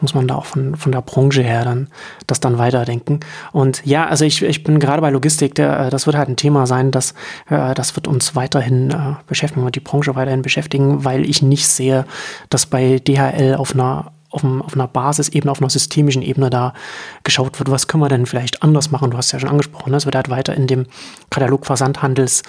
muss 0.00 0.14
man 0.14 0.26
da 0.26 0.34
auch 0.34 0.46
von, 0.46 0.76
von 0.76 0.92
der 0.92 1.02
Branche 1.02 1.42
her 1.42 1.64
dann 1.64 1.88
das 2.26 2.40
dann 2.40 2.58
weiterdenken. 2.58 3.20
Und 3.52 3.84
ja, 3.84 4.06
also 4.06 4.24
ich, 4.24 4.42
ich 4.42 4.64
bin 4.64 4.78
gerade 4.78 5.00
bei 5.00 5.10
Logistik, 5.10 5.54
der, 5.54 5.86
äh, 5.86 5.90
das 5.90 6.06
wird 6.06 6.16
halt 6.16 6.28
ein 6.28 6.36
Thema 6.36 6.66
sein, 6.66 6.90
das, 6.90 7.14
äh, 7.48 7.74
das 7.74 7.96
wird 7.96 8.08
uns 8.08 8.34
weiterhin 8.34 8.90
äh, 8.90 9.14
beschäftigen, 9.26 9.64
wird 9.64 9.76
die 9.76 9.80
Branche 9.80 10.14
weiterhin 10.14 10.42
beschäftigen, 10.42 11.04
weil 11.04 11.28
ich 11.28 11.42
nicht 11.42 11.68
sehe, 11.68 12.06
dass 12.50 12.66
bei 12.66 12.98
DHL 12.98 13.56
auf 13.56 13.74
einer 13.74 14.12
auf, 14.30 14.42
einer 14.42 14.88
Basisebene, 14.88 15.48
auf 15.48 15.60
einer 15.60 15.70
systemischen 15.70 16.20
Ebene 16.20 16.50
da 16.50 16.74
geschaut 17.22 17.60
wird, 17.60 17.70
was 17.70 17.86
können 17.86 18.02
wir 18.02 18.08
denn 18.08 18.26
vielleicht 18.26 18.64
anders 18.64 18.90
machen? 18.90 19.12
Du 19.12 19.16
hast 19.16 19.30
ja 19.30 19.38
schon 19.38 19.48
angesprochen, 19.48 19.92
ne? 19.92 19.96
es 19.96 20.06
wird 20.06 20.16
halt 20.16 20.28
weiter 20.28 20.54
in 20.54 20.66
dem 20.66 20.86
Katalogversandhandels 21.30 22.42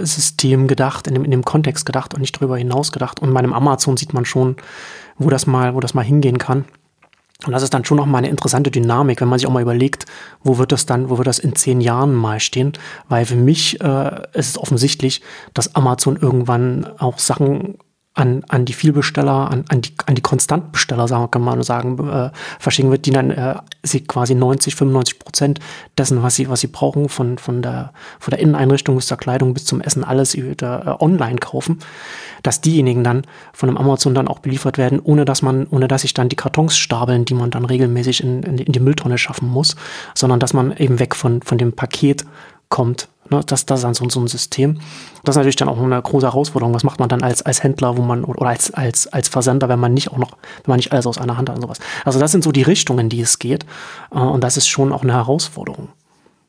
System 0.00 0.68
gedacht, 0.68 1.06
in 1.06 1.14
dem, 1.14 1.24
in 1.24 1.30
dem 1.30 1.42
Kontext 1.42 1.86
gedacht 1.86 2.12
und 2.12 2.20
nicht 2.20 2.36
darüber 2.36 2.58
hinaus 2.58 2.92
gedacht. 2.92 3.20
Und 3.20 3.32
bei 3.32 3.38
einem 3.38 3.54
Amazon 3.54 3.96
sieht 3.96 4.12
man 4.12 4.26
schon, 4.26 4.56
wo 5.18 5.30
das 5.30 5.46
mal, 5.46 5.74
wo 5.74 5.80
das 5.80 5.94
mal 5.94 6.04
hingehen 6.04 6.38
kann. 6.38 6.64
Und 7.46 7.52
das 7.52 7.62
ist 7.62 7.74
dann 7.74 7.84
schon 7.84 7.96
noch 7.96 8.06
mal 8.06 8.18
eine 8.18 8.28
interessante 8.28 8.70
Dynamik, 8.70 9.20
wenn 9.20 9.28
man 9.28 9.38
sich 9.38 9.46
auch 9.46 9.52
mal 9.52 9.62
überlegt, 9.62 10.06
wo 10.42 10.56
wird 10.58 10.72
das 10.72 10.86
dann, 10.86 11.10
wo 11.10 11.18
wird 11.18 11.26
das 11.26 11.38
in 11.38 11.54
zehn 11.54 11.80
Jahren 11.80 12.14
mal 12.14 12.40
stehen? 12.40 12.72
Weil 13.08 13.26
für 13.26 13.36
mich 13.36 13.80
äh, 13.80 14.22
ist 14.32 14.50
es 14.50 14.58
offensichtlich, 14.58 15.20
dass 15.52 15.74
Amazon 15.74 16.16
irgendwann 16.16 16.86
auch 16.98 17.18
Sachen 17.18 17.76
an, 18.14 18.44
an 18.48 18.64
die 18.64 18.72
Vielbesteller, 18.72 19.50
an, 19.50 19.64
an, 19.68 19.80
die, 19.80 19.92
an 20.06 20.14
die 20.14 20.22
Konstantbesteller, 20.22 21.08
sagen, 21.08 21.30
kann 21.32 21.42
man 21.42 21.62
sagen, 21.64 21.98
äh, 22.08 22.30
verschicken 22.60 22.92
wird, 22.92 23.06
die 23.06 23.10
dann 23.10 23.30
äh, 23.30 23.56
sie 23.82 24.02
quasi 24.02 24.36
90, 24.36 24.76
95 24.76 25.18
Prozent 25.18 25.60
dessen, 25.98 26.22
was 26.22 26.36
sie, 26.36 26.48
was 26.48 26.60
sie 26.60 26.68
brauchen, 26.68 27.08
von, 27.08 27.38
von, 27.38 27.60
der, 27.60 27.92
von 28.20 28.30
der 28.30 28.38
Inneneinrichtung 28.38 28.94
bis 28.94 29.06
zur 29.06 29.16
Kleidung 29.16 29.52
bis 29.52 29.64
zum 29.64 29.80
Essen, 29.80 30.04
alles 30.04 30.34
über, 30.34 30.86
äh, 30.86 31.02
online 31.04 31.38
kaufen, 31.38 31.80
dass 32.44 32.60
diejenigen 32.60 33.02
dann 33.02 33.22
von 33.52 33.68
einem 33.68 33.78
Amazon 33.78 34.14
dann 34.14 34.28
auch 34.28 34.38
beliefert 34.38 34.78
werden, 34.78 35.00
ohne 35.00 35.24
dass 35.24 35.42
man, 35.42 35.66
ohne 35.66 35.88
dass 35.88 36.02
sich 36.02 36.14
dann 36.14 36.28
die 36.28 36.36
Kartons 36.36 36.76
stapeln, 36.76 37.24
die 37.24 37.34
man 37.34 37.50
dann 37.50 37.64
regelmäßig 37.64 38.22
in, 38.22 38.44
in, 38.44 38.58
in 38.58 38.72
die 38.72 38.80
Mülltonne 38.80 39.18
schaffen 39.18 39.48
muss, 39.48 39.74
sondern 40.14 40.38
dass 40.38 40.52
man 40.52 40.76
eben 40.76 41.00
weg 41.00 41.16
von, 41.16 41.42
von 41.42 41.58
dem 41.58 41.72
Paket 41.72 42.24
kommt, 42.68 43.08
Ne, 43.30 43.40
das, 43.46 43.64
das 43.64 43.80
ist 43.80 43.84
dann 43.84 43.94
so, 43.94 44.08
so 44.08 44.20
ein 44.20 44.26
System. 44.26 44.80
Das 45.24 45.34
ist 45.34 45.38
natürlich 45.38 45.56
dann 45.56 45.68
auch 45.68 45.78
eine 45.78 46.00
große 46.00 46.26
Herausforderung. 46.26 46.74
Was 46.74 46.84
macht 46.84 47.00
man 47.00 47.08
dann 47.08 47.22
als, 47.22 47.42
als 47.42 47.62
Händler, 47.62 47.96
wo 47.96 48.02
man, 48.02 48.24
oder 48.24 48.46
als, 48.46 48.72
als, 48.72 49.06
als 49.06 49.28
Versender, 49.28 49.68
wenn 49.68 49.80
man 49.80 49.94
nicht 49.94 50.12
auch 50.12 50.18
noch, 50.18 50.32
wenn 50.64 50.72
man 50.72 50.76
nicht 50.76 50.92
alles 50.92 51.06
aus 51.06 51.18
einer 51.18 51.36
Hand 51.36 51.48
hat 51.48 51.56
und 51.56 51.62
sowas. 51.62 51.78
Also 52.04 52.18
das 52.20 52.32
sind 52.32 52.44
so 52.44 52.52
die 52.52 52.62
Richtungen, 52.62 53.08
die 53.08 53.20
es 53.20 53.38
geht. 53.38 53.64
Äh, 54.12 54.18
und 54.18 54.42
das 54.44 54.56
ist 54.56 54.68
schon 54.68 54.92
auch 54.92 55.02
eine 55.02 55.14
Herausforderung 55.14 55.88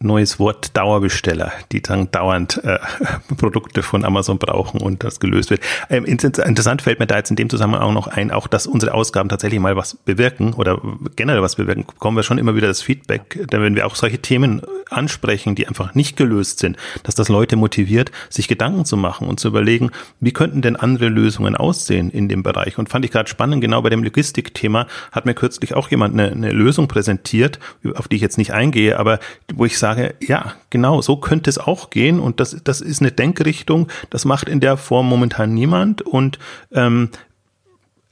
neues 0.06 0.40
Wort 0.40 0.76
Dauerbesteller, 0.78 1.52
die 1.72 1.82
dann 1.82 2.12
dauernd 2.12 2.64
äh, 2.64 2.80
Produkte 3.38 3.84
von 3.84 4.06
Amazon 4.06 4.38
brauchen 4.38 4.82
und 4.82 5.04
das 5.04 5.20
gelöst 5.20 5.50
wird. 5.50 5.62
Ähm, 5.90 6.06
interessant 6.06 6.82
fällt 6.82 7.00
mir 7.00 7.08
da 7.08 7.18
jetzt 7.18 7.30
in 7.30 7.36
dem 7.36 7.50
Zusammenhang 7.50 7.82
auch 7.82 7.94
noch 7.94 8.08
ein, 8.08 8.32
auch 8.32 8.48
dass 8.48 8.68
unsere 8.68 8.94
Ausgaben 8.94 9.30
tatsächlich 9.30 9.60
mal 9.60 9.76
was 9.76 9.96
bewirken 9.96 10.54
oder 10.54 10.82
generell 11.16 11.42
was 11.42 11.56
bewirken, 11.56 11.86
bekommen 11.86 12.18
wir 12.18 12.24
schon 12.24 12.38
immer 12.38 12.56
wieder 12.56 12.68
das 12.68 12.82
Feedback, 12.82 13.48
denn 13.52 13.62
wenn 13.62 13.76
wir 13.76 13.88
auch 13.88 13.96
solche 13.96 14.20
Themen 14.20 14.62
ansprechen, 14.90 15.56
die 15.56 15.68
einfach 15.68 15.96
nicht 15.96 16.18
gelöst 16.18 16.60
sind, 16.60 16.78
dass 17.04 17.16
das 17.16 17.30
Leute 17.30 17.56
motiviert, 17.56 18.12
sich 18.30 18.48
Gedanken 18.48 18.86
zu 18.86 18.98
machen 18.98 19.28
und 19.28 19.40
zu 19.40 19.48
überlegen, 19.48 19.92
wie 20.20 20.32
könnten 20.32 20.62
denn 20.62 20.76
andere 20.76 21.10
Lösungen 21.10 21.56
aussehen 21.56 22.12
in 22.12 22.30
dem 22.30 22.44
Bereich. 22.44 22.78
Und 22.78 22.90
fand 22.90 23.06
ich 23.06 23.12
gerade 23.12 23.30
spannend, 23.30 23.62
genau 23.62 23.82
bei 23.82 23.90
dem 23.90 24.04
Logistikthema 24.04 24.88
hat 25.12 25.26
mir 25.26 25.34
kürzlich 25.34 25.74
auch 25.74 25.90
jemand 25.90 26.14
eine, 26.14 26.32
eine 26.32 26.52
Lösung 26.52 26.88
präsentiert, 26.88 27.60
auf 27.96 28.08
die 28.08 28.18
ich 28.18 28.22
jetzt 28.22 28.38
nicht 28.38 28.54
eingehe, 28.54 29.00
aber 29.00 29.20
wo 29.54 29.66
ich 29.66 29.78
sage, 29.80 29.95
ja, 30.20 30.54
genau, 30.70 31.02
so 31.02 31.18
könnte 31.18 31.50
es 31.50 31.58
auch 31.58 31.90
gehen 31.90 32.20
und 32.20 32.40
das, 32.40 32.58
das 32.64 32.82
ist 32.82 33.02
eine 33.02 33.12
Denkrichtung, 33.12 33.88
das 34.10 34.26
macht 34.26 34.50
in 34.50 34.60
der 34.60 34.78
Form 34.78 35.08
momentan 35.08 35.54
niemand 35.54 36.02
und 36.02 36.40
ähm, 36.72 37.10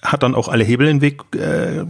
hat 0.02 0.24
dann 0.24 0.36
auch 0.36 0.50
alle 0.50 0.63
Hebel 0.63 0.88
in 0.88 1.00
den 1.00 1.02
Weg 1.02 1.22
äh, 1.36 1.86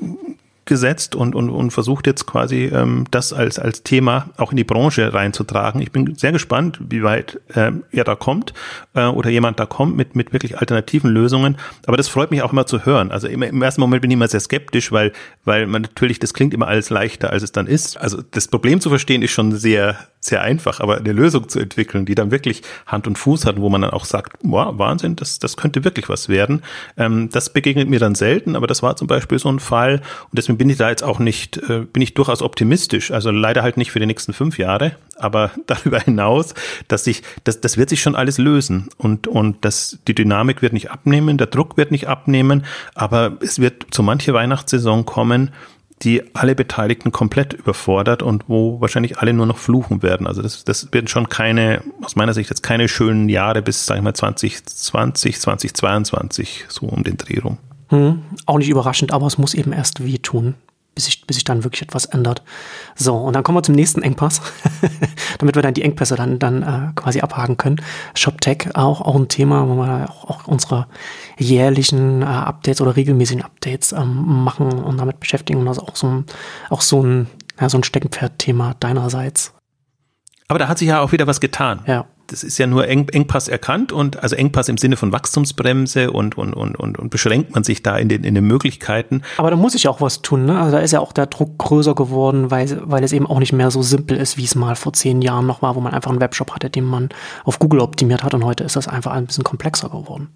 gesetzt 0.65 1.15
und, 1.15 1.35
und, 1.35 1.49
und 1.49 1.71
versucht 1.71 2.07
jetzt 2.07 2.25
quasi 2.25 2.65
ähm, 2.65 3.05
das 3.11 3.33
als, 3.33 3.59
als 3.59 3.83
Thema 3.83 4.29
auch 4.37 4.51
in 4.51 4.57
die 4.57 4.63
Branche 4.63 5.13
reinzutragen. 5.13 5.81
Ich 5.81 5.91
bin 5.91 6.15
sehr 6.15 6.31
gespannt, 6.31 6.79
wie 6.89 7.03
weit 7.03 7.39
äh, 7.53 7.71
er 7.91 8.03
da 8.03 8.15
kommt 8.15 8.53
äh, 8.93 9.05
oder 9.05 9.29
jemand 9.29 9.59
da 9.59 9.65
kommt 9.65 9.97
mit, 9.97 10.15
mit 10.15 10.31
wirklich 10.31 10.57
alternativen 10.57 11.09
Lösungen. 11.09 11.57
Aber 11.85 11.97
das 11.97 12.07
freut 12.07 12.31
mich 12.31 12.41
auch 12.41 12.53
immer 12.53 12.65
zu 12.65 12.85
hören. 12.85 13.11
Also 13.11 13.27
immer, 13.27 13.47
im 13.47 13.61
ersten 13.61 13.81
Moment 13.81 14.01
bin 14.01 14.11
ich 14.11 14.15
immer 14.15 14.27
sehr 14.27 14.39
skeptisch, 14.39 14.91
weil, 14.91 15.11
weil 15.43 15.67
man 15.67 15.81
natürlich, 15.81 16.19
das 16.19 16.33
klingt 16.33 16.53
immer 16.53 16.67
alles 16.67 16.89
leichter, 16.89 17.31
als 17.31 17.43
es 17.43 17.51
dann 17.51 17.67
ist. 17.67 17.97
Also 17.97 18.21
das 18.31 18.47
Problem 18.47 18.79
zu 18.79 18.89
verstehen 18.89 19.21
ist 19.21 19.31
schon 19.31 19.51
sehr, 19.51 19.97
sehr 20.21 20.41
einfach, 20.41 20.79
aber 20.79 20.97
eine 20.97 21.11
Lösung 21.11 21.49
zu 21.49 21.59
entwickeln, 21.59 22.05
die 22.05 22.15
dann 22.15 22.31
wirklich 22.31 22.61
Hand 22.87 23.07
und 23.07 23.17
Fuß 23.17 23.45
hat, 23.45 23.59
wo 23.59 23.69
man 23.69 23.81
dann 23.81 23.91
auch 23.91 24.05
sagt, 24.05 24.37
wow, 24.41 24.77
Wahnsinn, 24.77 25.17
das, 25.17 25.39
das 25.39 25.57
könnte 25.57 25.83
wirklich 25.83 26.07
was 26.07 26.29
werden. 26.29 26.61
Ähm, 26.95 27.29
das 27.29 27.51
begegnet 27.51 27.89
mir 27.89 27.99
dann 27.99 28.15
selten, 28.15 28.55
aber 28.55 28.67
das 28.67 28.81
war 28.81 28.95
zum 28.95 29.07
Beispiel 29.07 29.39
so 29.39 29.49
ein 29.49 29.59
Fall 29.59 29.95
und 29.95 30.37
deswegen 30.37 30.52
bin 30.57 30.69
ich 30.69 30.77
da 30.77 30.89
jetzt 30.89 31.03
auch 31.03 31.19
nicht, 31.19 31.57
äh, 31.57 31.81
bin 31.81 32.01
ich 32.01 32.13
durchaus 32.13 32.41
optimistisch. 32.41 33.11
Also 33.11 33.31
leider 33.31 33.63
halt 33.63 33.77
nicht 33.77 33.91
für 33.91 33.99
die 33.99 34.05
nächsten 34.05 34.33
fünf 34.33 34.57
Jahre, 34.57 34.95
aber 35.17 35.51
darüber 35.67 35.99
hinaus, 35.99 36.53
dass 36.87 37.03
sich, 37.03 37.23
das, 37.43 37.61
das 37.61 37.77
wird 37.77 37.89
sich 37.89 38.01
schon 38.01 38.15
alles 38.15 38.37
lösen 38.37 38.89
und, 38.97 39.27
und 39.27 39.63
das, 39.65 39.99
die 40.07 40.15
Dynamik 40.15 40.61
wird 40.61 40.73
nicht 40.73 40.91
abnehmen, 40.91 41.37
der 41.37 41.47
Druck 41.47 41.77
wird 41.77 41.91
nicht 41.91 42.07
abnehmen, 42.07 42.65
aber 42.95 43.37
es 43.41 43.59
wird 43.59 43.87
zu 43.91 44.03
manche 44.03 44.33
Weihnachtssaison 44.33 45.05
kommen, 45.05 45.51
die 46.03 46.23
alle 46.35 46.55
Beteiligten 46.55 47.11
komplett 47.11 47.53
überfordert 47.53 48.21
und 48.23 48.45
wo 48.47 48.81
wahrscheinlich 48.81 49.19
alle 49.19 49.33
nur 49.33 49.45
noch 49.45 49.57
fluchen 49.57 50.03
werden. 50.03 50.27
Also 50.27 50.41
das, 50.41 50.63
das 50.63 50.91
werden 50.91 51.07
schon 51.07 51.29
keine, 51.29 51.81
aus 52.01 52.15
meiner 52.15 52.33
Sicht 52.33 52.49
jetzt 52.49 52.63
keine 52.63 52.87
schönen 52.87 53.29
Jahre 53.29 53.61
bis, 53.61 53.85
sag 53.85 53.97
ich 53.97 54.03
mal, 54.03 54.13
2020, 54.13 55.39
2022, 55.39 56.65
so 56.67 56.87
um 56.87 57.03
den 57.03 57.17
Dreh 57.17 57.39
rum. 57.39 57.57
Hm, 57.89 58.23
auch 58.45 58.57
nicht 58.57 58.69
überraschend, 58.69 59.11
aber 59.11 59.27
es 59.27 59.37
muss 59.37 59.53
eben 59.53 59.73
erst 59.73 60.03
wehtun, 60.03 60.55
bis 60.95 61.05
sich, 61.05 61.25
bis 61.25 61.35
sich 61.35 61.43
dann 61.43 61.63
wirklich 61.63 61.81
etwas 61.81 62.05
ändert. 62.05 62.43
So, 62.95 63.15
und 63.15 63.33
dann 63.33 63.43
kommen 63.43 63.57
wir 63.57 63.63
zum 63.63 63.75
nächsten 63.75 64.01
Engpass, 64.01 64.41
damit 65.39 65.55
wir 65.55 65.61
dann 65.61 65.73
die 65.73 65.81
Engpässe 65.81 66.15
dann, 66.15 66.39
dann 66.39 66.63
äh, 66.63 66.93
quasi 66.95 67.21
abhaken 67.21 67.57
können. 67.57 67.81
ShopTech 68.15 68.75
auch, 68.75 69.01
auch 69.01 69.15
ein 69.15 69.27
Thema, 69.27 69.67
wo 69.67 69.75
wir 69.75 70.09
auch, 70.09 70.29
auch 70.29 70.47
unsere 70.47 70.87
jährlichen 71.37 72.21
äh, 72.21 72.25
Updates 72.25 72.81
oder 72.81 72.95
regelmäßigen 72.95 73.43
Updates 73.43 73.91
ähm, 73.91 74.43
machen 74.43 74.71
und 74.71 74.97
damit 74.97 75.19
beschäftigen. 75.19 75.59
Und 75.59 75.65
das 75.65 75.77
ist 75.77 75.83
auch 75.83 75.95
so 75.95 76.07
ein, 76.07 76.25
auch 76.69 76.81
so 76.81 77.03
ein, 77.03 77.27
ja, 77.59 77.69
so 77.69 77.77
ein 77.77 77.83
Steckenpferd-Thema 77.83 78.75
deinerseits. 78.79 79.53
Aber 80.47 80.59
da 80.59 80.67
hat 80.67 80.77
sich 80.77 80.89
ja 80.89 81.01
auch 81.01 81.11
wieder 81.11 81.27
was 81.27 81.39
getan. 81.39 81.81
Ja 81.87 82.05
das 82.33 82.43
ist 82.43 82.57
ja 82.57 82.65
nur 82.65 82.87
Eng, 82.87 83.07
Engpass 83.09 83.47
erkannt 83.47 83.91
und 83.91 84.23
also 84.23 84.35
Engpass 84.35 84.67
im 84.67 84.79
Sinne 84.79 84.97
von 84.97 85.11
Wachstumsbremse 85.11 86.09
und, 86.09 86.35
und, 86.35 86.53
und, 86.53 86.75
und, 86.75 86.97
und 86.97 87.09
beschränkt 87.09 87.53
man 87.53 87.63
sich 87.63 87.83
da 87.83 87.95
in 87.95 88.09
den, 88.09 88.23
in 88.23 88.33
den 88.33 88.45
Möglichkeiten. 88.45 89.21
Aber 89.37 89.51
da 89.51 89.55
muss 89.55 89.75
ich 89.75 89.87
auch 89.87 90.01
was 90.01 90.23
tun, 90.23 90.45
ne? 90.45 90.57
Also 90.57 90.71
da 90.71 90.79
ist 90.79 90.91
ja 90.91 90.99
auch 90.99 91.13
der 91.13 91.27
Druck 91.27 91.59
größer 91.59 91.93
geworden, 91.93 92.49
weil, 92.49 92.81
weil 92.85 93.03
es 93.03 93.13
eben 93.13 93.27
auch 93.27 93.37
nicht 93.37 93.53
mehr 93.53 93.69
so 93.69 93.83
simpel 93.83 94.17
ist, 94.17 94.37
wie 94.37 94.45
es 94.45 94.55
mal 94.55 94.75
vor 94.75 94.93
zehn 94.93 95.21
Jahren 95.21 95.45
noch 95.45 95.61
war, 95.61 95.75
wo 95.75 95.79
man 95.79 95.93
einfach 95.93 96.09
einen 96.09 96.21
Webshop 96.21 96.51
hatte, 96.55 96.71
den 96.71 96.85
man 96.85 97.09
auf 97.43 97.59
Google 97.59 97.81
optimiert 97.81 98.23
hat 98.23 98.33
und 98.33 98.43
heute 98.43 98.63
ist 98.63 98.75
das 98.75 98.87
einfach 98.87 99.11
ein 99.11 99.27
bisschen 99.27 99.43
komplexer 99.43 99.89
geworden. 99.89 100.29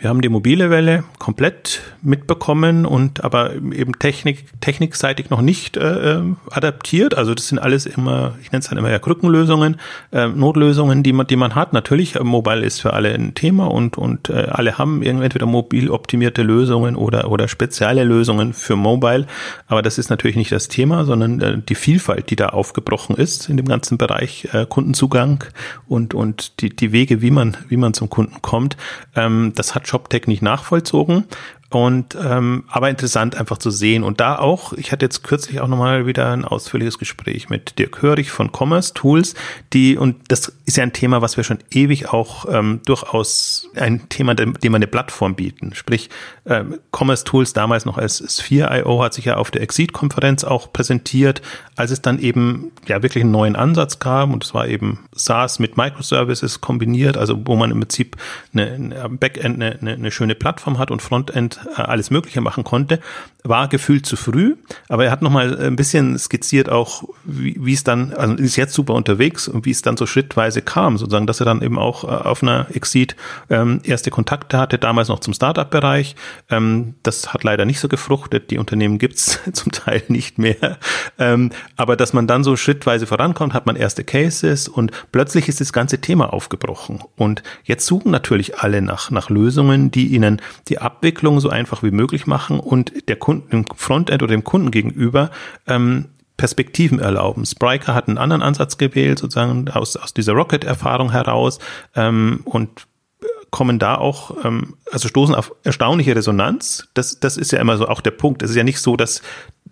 Wir 0.00 0.10
haben 0.10 0.20
die 0.20 0.28
mobile 0.28 0.70
Welle 0.70 1.02
komplett 1.18 1.82
mitbekommen 2.02 2.86
und 2.86 3.24
aber 3.24 3.56
eben 3.56 3.98
Technik, 3.98 4.44
technikseitig 4.60 5.28
noch 5.30 5.40
nicht 5.40 5.76
äh, 5.76 6.18
äh, 6.18 6.22
adaptiert. 6.50 7.16
Also 7.18 7.34
das 7.34 7.48
sind 7.48 7.58
alles 7.58 7.84
immer, 7.84 8.36
ich 8.40 8.52
nenne 8.52 8.60
es 8.60 8.68
dann 8.68 8.78
immer 8.78 8.92
ja 8.92 9.00
Krückenlösungen, 9.00 9.80
äh, 10.12 10.28
Notlösungen, 10.28 11.02
die 11.02 11.12
man, 11.12 11.26
die 11.26 11.34
man 11.34 11.56
hat. 11.56 11.72
Natürlich, 11.72 12.14
äh, 12.14 12.22
Mobile 12.22 12.64
ist 12.64 12.80
für 12.80 12.92
alle 12.92 13.12
ein 13.12 13.34
Thema 13.34 13.72
und, 13.72 13.98
und 13.98 14.30
äh, 14.30 14.46
alle 14.52 14.78
haben 14.78 15.02
entweder 15.02 15.46
mobil 15.46 15.90
optimierte 15.90 16.44
Lösungen 16.44 16.94
oder, 16.94 17.28
oder 17.28 17.48
spezielle 17.48 18.04
Lösungen 18.04 18.52
für 18.52 18.76
Mobile. 18.76 19.26
Aber 19.66 19.82
das 19.82 19.98
ist 19.98 20.10
natürlich 20.10 20.36
nicht 20.36 20.52
das 20.52 20.68
Thema, 20.68 21.06
sondern 21.06 21.40
äh, 21.40 21.58
die 21.60 21.74
Vielfalt, 21.74 22.30
die 22.30 22.36
da 22.36 22.50
aufgebrochen 22.50 23.16
ist 23.16 23.48
in 23.48 23.56
dem 23.56 23.66
ganzen 23.66 23.98
Bereich 23.98 24.48
äh, 24.52 24.64
Kundenzugang 24.64 25.42
und, 25.88 26.14
und 26.14 26.62
die, 26.62 26.70
die 26.70 26.92
Wege, 26.92 27.20
wie 27.20 27.32
man, 27.32 27.56
wie 27.66 27.76
man 27.76 27.94
zum 27.94 28.08
Kunden 28.08 28.40
kommt. 28.42 28.76
Ähm, 29.16 29.50
das 29.56 29.74
hat 29.74 29.87
ShopTech 29.88 30.26
nicht 30.26 30.42
nachvollzogen. 30.42 31.24
Und 31.70 32.16
ähm, 32.18 32.64
aber 32.68 32.88
interessant 32.88 33.36
einfach 33.36 33.58
zu 33.58 33.70
sehen. 33.70 34.02
Und 34.02 34.20
da 34.20 34.38
auch, 34.38 34.72
ich 34.72 34.90
hatte 34.90 35.04
jetzt 35.04 35.22
kürzlich 35.22 35.60
auch 35.60 35.68
nochmal 35.68 36.06
wieder 36.06 36.32
ein 36.32 36.46
ausführliches 36.46 36.98
Gespräch 36.98 37.50
mit 37.50 37.78
Dirk 37.78 38.00
Hörig 38.00 38.30
von 38.30 38.50
Commerce 38.50 38.94
Tools, 38.94 39.34
die, 39.74 39.98
und 39.98 40.16
das 40.28 40.50
ist 40.64 40.78
ja 40.78 40.82
ein 40.82 40.94
Thema, 40.94 41.20
was 41.20 41.36
wir 41.36 41.44
schon 41.44 41.58
ewig 41.70 42.08
auch 42.08 42.46
ähm, 42.50 42.80
durchaus 42.86 43.68
ein 43.76 44.08
Thema, 44.08 44.34
dem 44.34 44.56
wir 44.62 44.74
eine 44.74 44.86
Plattform 44.86 45.34
bieten. 45.34 45.74
Sprich, 45.74 46.08
ähm, 46.48 46.80
Commerce 46.92 47.24
Tools 47.24 47.52
damals 47.52 47.84
noch 47.84 47.98
als 47.98 48.24
Sphere.io 48.36 49.02
hat 49.02 49.14
sich 49.14 49.26
ja 49.26 49.36
auf 49.36 49.50
der 49.50 49.62
Exit-Konferenz 49.62 50.44
auch 50.44 50.72
präsentiert, 50.72 51.42
als 51.76 51.90
es 51.90 52.02
dann 52.02 52.18
eben 52.18 52.72
ja 52.86 53.02
wirklich 53.02 53.22
einen 53.22 53.32
neuen 53.32 53.56
Ansatz 53.56 53.98
gab 53.98 54.32
und 54.32 54.44
es 54.44 54.54
war 54.54 54.66
eben 54.66 55.00
SaaS 55.12 55.58
mit 55.58 55.76
Microservices 55.76 56.60
kombiniert, 56.60 57.16
also 57.16 57.38
wo 57.44 57.56
man 57.56 57.70
im 57.70 57.80
Prinzip 57.80 58.16
eine, 58.52 58.72
eine 58.72 59.08
Backend 59.10 59.62
eine, 59.62 59.78
eine, 59.80 60.10
schöne 60.10 60.34
Plattform 60.34 60.78
hat 60.78 60.90
und 60.90 61.02
Frontend 61.02 61.60
äh, 61.76 61.82
alles 61.82 62.10
Mögliche 62.10 62.40
machen 62.40 62.64
konnte, 62.64 63.00
war 63.44 63.68
gefühlt 63.68 64.06
zu 64.06 64.16
früh. 64.16 64.56
Aber 64.88 65.04
er 65.04 65.10
hat 65.10 65.22
nochmal 65.22 65.58
ein 65.58 65.76
bisschen 65.76 66.18
skizziert 66.18 66.68
auch, 66.68 67.04
wie, 67.24 67.56
wie 67.58 67.72
es 67.72 67.84
dann, 67.84 68.12
also 68.12 68.34
ist 68.34 68.56
jetzt 68.56 68.74
super 68.74 68.94
unterwegs 68.94 69.48
und 69.48 69.64
wie 69.64 69.70
es 69.70 69.82
dann 69.82 69.96
so 69.96 70.06
schrittweise 70.06 70.62
kam, 70.62 70.98
sozusagen, 70.98 71.26
dass 71.26 71.40
er 71.40 71.46
dann 71.46 71.62
eben 71.62 71.78
auch 71.78 72.04
äh, 72.04 72.08
auf 72.08 72.42
einer 72.42 72.66
Exit 72.74 73.16
ähm, 73.50 73.80
erste 73.84 74.10
Kontakte 74.10 74.58
hatte, 74.58 74.78
damals 74.78 75.08
noch 75.08 75.20
zum 75.20 75.34
Startup-Bereich. 75.34 76.16
Ähm, 76.50 76.94
das 77.02 77.32
hat 77.32 77.44
leider 77.44 77.64
nicht 77.64 77.80
so 77.80 77.88
gefruchtet. 77.88 78.50
Die 78.50 78.58
Unternehmen 78.58 78.98
gibt's 78.98 79.40
zum 79.52 79.72
Teil 79.72 80.02
nicht 80.08 80.38
mehr. 80.38 80.78
Ähm, 81.18 81.50
aber 81.76 81.96
dass 81.96 82.12
man 82.12 82.26
dann 82.26 82.44
so 82.44 82.56
schrittweise 82.56 83.06
vorankommt, 83.06 83.54
hat 83.54 83.66
man 83.66 83.76
erste 83.76 84.04
Cases 84.04 84.68
und 84.68 84.92
plötzlich 85.12 85.48
ist 85.48 85.60
das 85.60 85.72
ganze 85.72 86.00
Thema 86.00 86.32
aufgebrochen. 86.32 87.02
Und 87.16 87.42
jetzt 87.64 87.86
suchen 87.86 88.10
natürlich 88.10 88.58
alle 88.58 88.82
nach, 88.82 89.10
nach 89.10 89.30
Lösungen, 89.30 89.90
die 89.90 90.08
ihnen 90.08 90.40
die 90.68 90.78
Abwicklung 90.78 91.40
so 91.40 91.48
einfach 91.48 91.82
wie 91.82 91.90
möglich 91.90 92.26
machen 92.26 92.60
und 92.60 93.08
der 93.08 93.16
Kunden, 93.16 93.50
dem 93.50 93.64
Frontend 93.76 94.22
oder 94.22 94.32
dem 94.32 94.44
Kunden 94.44 94.70
gegenüber 94.70 95.30
ähm, 95.66 96.06
Perspektiven 96.38 97.00
erlauben. 97.00 97.44
Spriker 97.44 97.94
hat 97.94 98.08
einen 98.08 98.16
anderen 98.16 98.42
Ansatz 98.42 98.78
gewählt, 98.78 99.18
sozusagen 99.18 99.68
aus, 99.68 99.96
aus 99.96 100.14
dieser 100.14 100.32
Rocket-Erfahrung 100.32 101.10
heraus 101.10 101.58
ähm, 101.94 102.40
und 102.44 102.86
kommen 103.50 103.78
da 103.78 103.96
auch, 103.96 104.44
ähm, 104.44 104.74
also 104.92 105.08
stoßen 105.08 105.34
auf 105.34 105.54
erstaunliche 105.64 106.14
Resonanz. 106.14 106.88
Das, 106.94 107.20
das 107.20 107.36
ist 107.36 107.52
ja 107.52 107.60
immer 107.60 107.76
so 107.76 107.88
auch 107.88 108.00
der 108.00 108.10
Punkt. 108.10 108.42
Es 108.42 108.50
ist 108.50 108.56
ja 108.56 108.64
nicht 108.64 108.80
so, 108.80 108.96
dass 108.96 109.22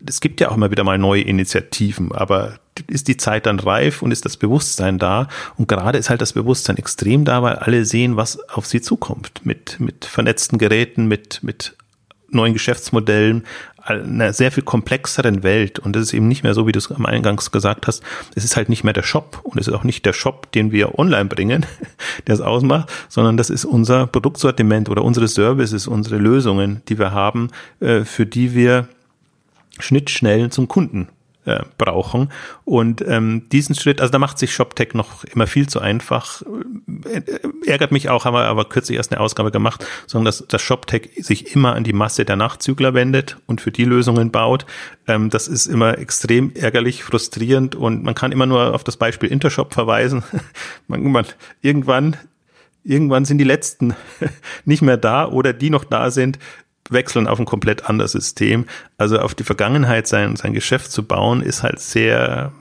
es 0.07 0.21
gibt 0.21 0.41
ja 0.41 0.51
auch 0.51 0.57
immer 0.57 0.71
wieder 0.71 0.85
mal 0.85 0.99
neue 0.99 1.23
Initiativen, 1.23 2.13
aber 2.13 2.59
ist 2.87 3.09
die 3.09 3.17
Zeit 3.17 3.47
dann 3.47 3.59
reif 3.59 4.03
und 4.03 4.13
ist 4.13 4.25
das 4.25 4.37
Bewusstsein 4.37 4.99
da? 4.99 5.29
Und 5.57 5.69
gerade 5.69 5.99
ist 5.99 6.11
halt 6.11 6.21
das 6.21 6.35
Bewusstsein 6.35 6.77
extrem 6.77 7.25
da, 7.25 7.43
weil 7.43 7.57
alle 7.57 7.85
sehen, 7.85 8.17
was 8.17 8.39
auf 8.49 8.67
sie 8.67 8.81
zukommt. 8.81 9.45
Mit, 9.45 9.81
mit 9.81 10.05
vernetzten 10.05 10.59
Geräten, 10.59 11.07
mit, 11.07 11.43
mit 11.43 11.77
neuen 12.31 12.53
Geschäftsmodellen, 12.53 13.45
einer 13.77 14.33
sehr 14.33 14.51
viel 14.51 14.65
komplexeren 14.65 15.43
Welt. 15.43 15.79
Und 15.79 15.95
das 15.95 16.03
ist 16.05 16.15
eben 16.15 16.29
nicht 16.29 16.43
mehr 16.43 16.55
so, 16.55 16.67
wie 16.67 16.73
du 16.73 16.79
es 16.79 16.91
am 16.91 17.07
Eingangs 17.07 17.53
gesagt 17.53 17.87
hast. 17.87 18.03
Es 18.35 18.45
ist 18.45 18.57
halt 18.57 18.69
nicht 18.69 18.83
mehr 18.83 18.93
der 18.93 19.05
Shop 19.05 19.41
und 19.45 19.61
es 19.61 19.69
ist 19.69 19.75
auch 19.75 19.85
nicht 19.85 20.05
der 20.05 20.13
Shop, 20.13 20.51
den 20.53 20.73
wir 20.73 20.99
online 20.99 21.27
bringen, 21.27 21.67
der 22.27 22.35
es 22.35 22.41
ausmacht, 22.41 22.91
sondern 23.09 23.37
das 23.37 23.51
ist 23.51 23.65
unser 23.65 24.07
Produktsortiment 24.07 24.89
oder 24.89 25.05
unsere 25.05 25.29
Services, 25.29 25.87
unsere 25.87 26.17
Lösungen, 26.17 26.83
die 26.89 26.99
wir 26.99 27.13
haben, 27.13 27.51
äh, 27.81 28.01
für 28.01 28.27
die 28.27 28.55
wir 28.55 28.89
Schnittschnellen 29.79 30.51
zum 30.51 30.69
Kunden 30.69 31.09
äh, 31.47 31.61
brauchen. 31.79 32.31
Und 32.65 33.03
ähm, 33.07 33.49
diesen 33.51 33.75
Schritt, 33.75 34.01
also 34.01 34.11
da 34.11 34.19
macht 34.19 34.39
sich 34.39 34.55
ShopTech 34.55 34.95
noch 34.95 35.25
immer 35.25 35.47
viel 35.47 35.69
zu 35.69 35.81
einfach. 35.81 36.43
Äh, 37.05 37.23
ärgert 37.65 37.93
mich 37.93 38.11
auch, 38.11 38.25
haben 38.25 38.35
wir 38.35 38.45
aber 38.45 38.69
kürzlich 38.69 38.97
erst 38.97 39.13
eine 39.13 39.21
Ausgabe 39.21 39.51
gemacht, 39.51 39.87
sondern 40.07 40.27
dass, 40.27 40.47
dass 40.47 40.61
ShopTech 40.61 41.11
sich 41.19 41.55
immer 41.55 41.75
an 41.75 41.85
die 41.85 41.93
Masse 41.93 42.25
der 42.25 42.37
Nachzügler 42.37 42.95
wendet 42.95 43.37
und 43.47 43.61
für 43.61 43.71
die 43.71 43.85
Lösungen 43.85 44.31
baut. 44.31 44.67
Ähm, 45.07 45.31
das 45.31 45.49
ist 45.49 45.67
immer 45.67 45.99
extrem 45.99 46.53
ärgerlich, 46.55 47.05
frustrierend 47.05 47.75
und 47.75 48.03
man 48.03 48.15
kann 48.15 48.33
immer 48.33 48.47
nur 48.47 48.75
auf 48.75 48.85
das 48.85 48.97
Beispiel 48.97 49.31
Intershop 49.31 49.73
verweisen. 49.73 50.23
man, 50.89 51.03
man, 51.05 51.27
irgendwann 51.63 52.17
irgendwann 52.87 53.25
sind 53.25 53.39
die 53.39 53.45
letzten 53.45 53.95
nicht 54.65 54.83
mehr 54.83 54.97
da 54.97 55.29
oder 55.29 55.53
die 55.53 55.71
noch 55.71 55.85
da 55.85 56.11
sind, 56.11 56.39
wechseln 56.91 57.27
auf 57.27 57.39
ein 57.39 57.47
komplett 57.47 57.89
anderes 57.89 58.13
System. 58.13 58.67
Also 58.99 59.19
auf 59.19 59.35
die 59.35 59.45
Vergangenheit 59.45 60.07
sein, 60.07 60.37
sein 60.37 60.53
Geschäft 60.53 60.91
zu 60.91 61.03
bauen, 61.03 61.43
ist 61.43 61.63
halt 61.63 61.81
sehr, 61.81 62.53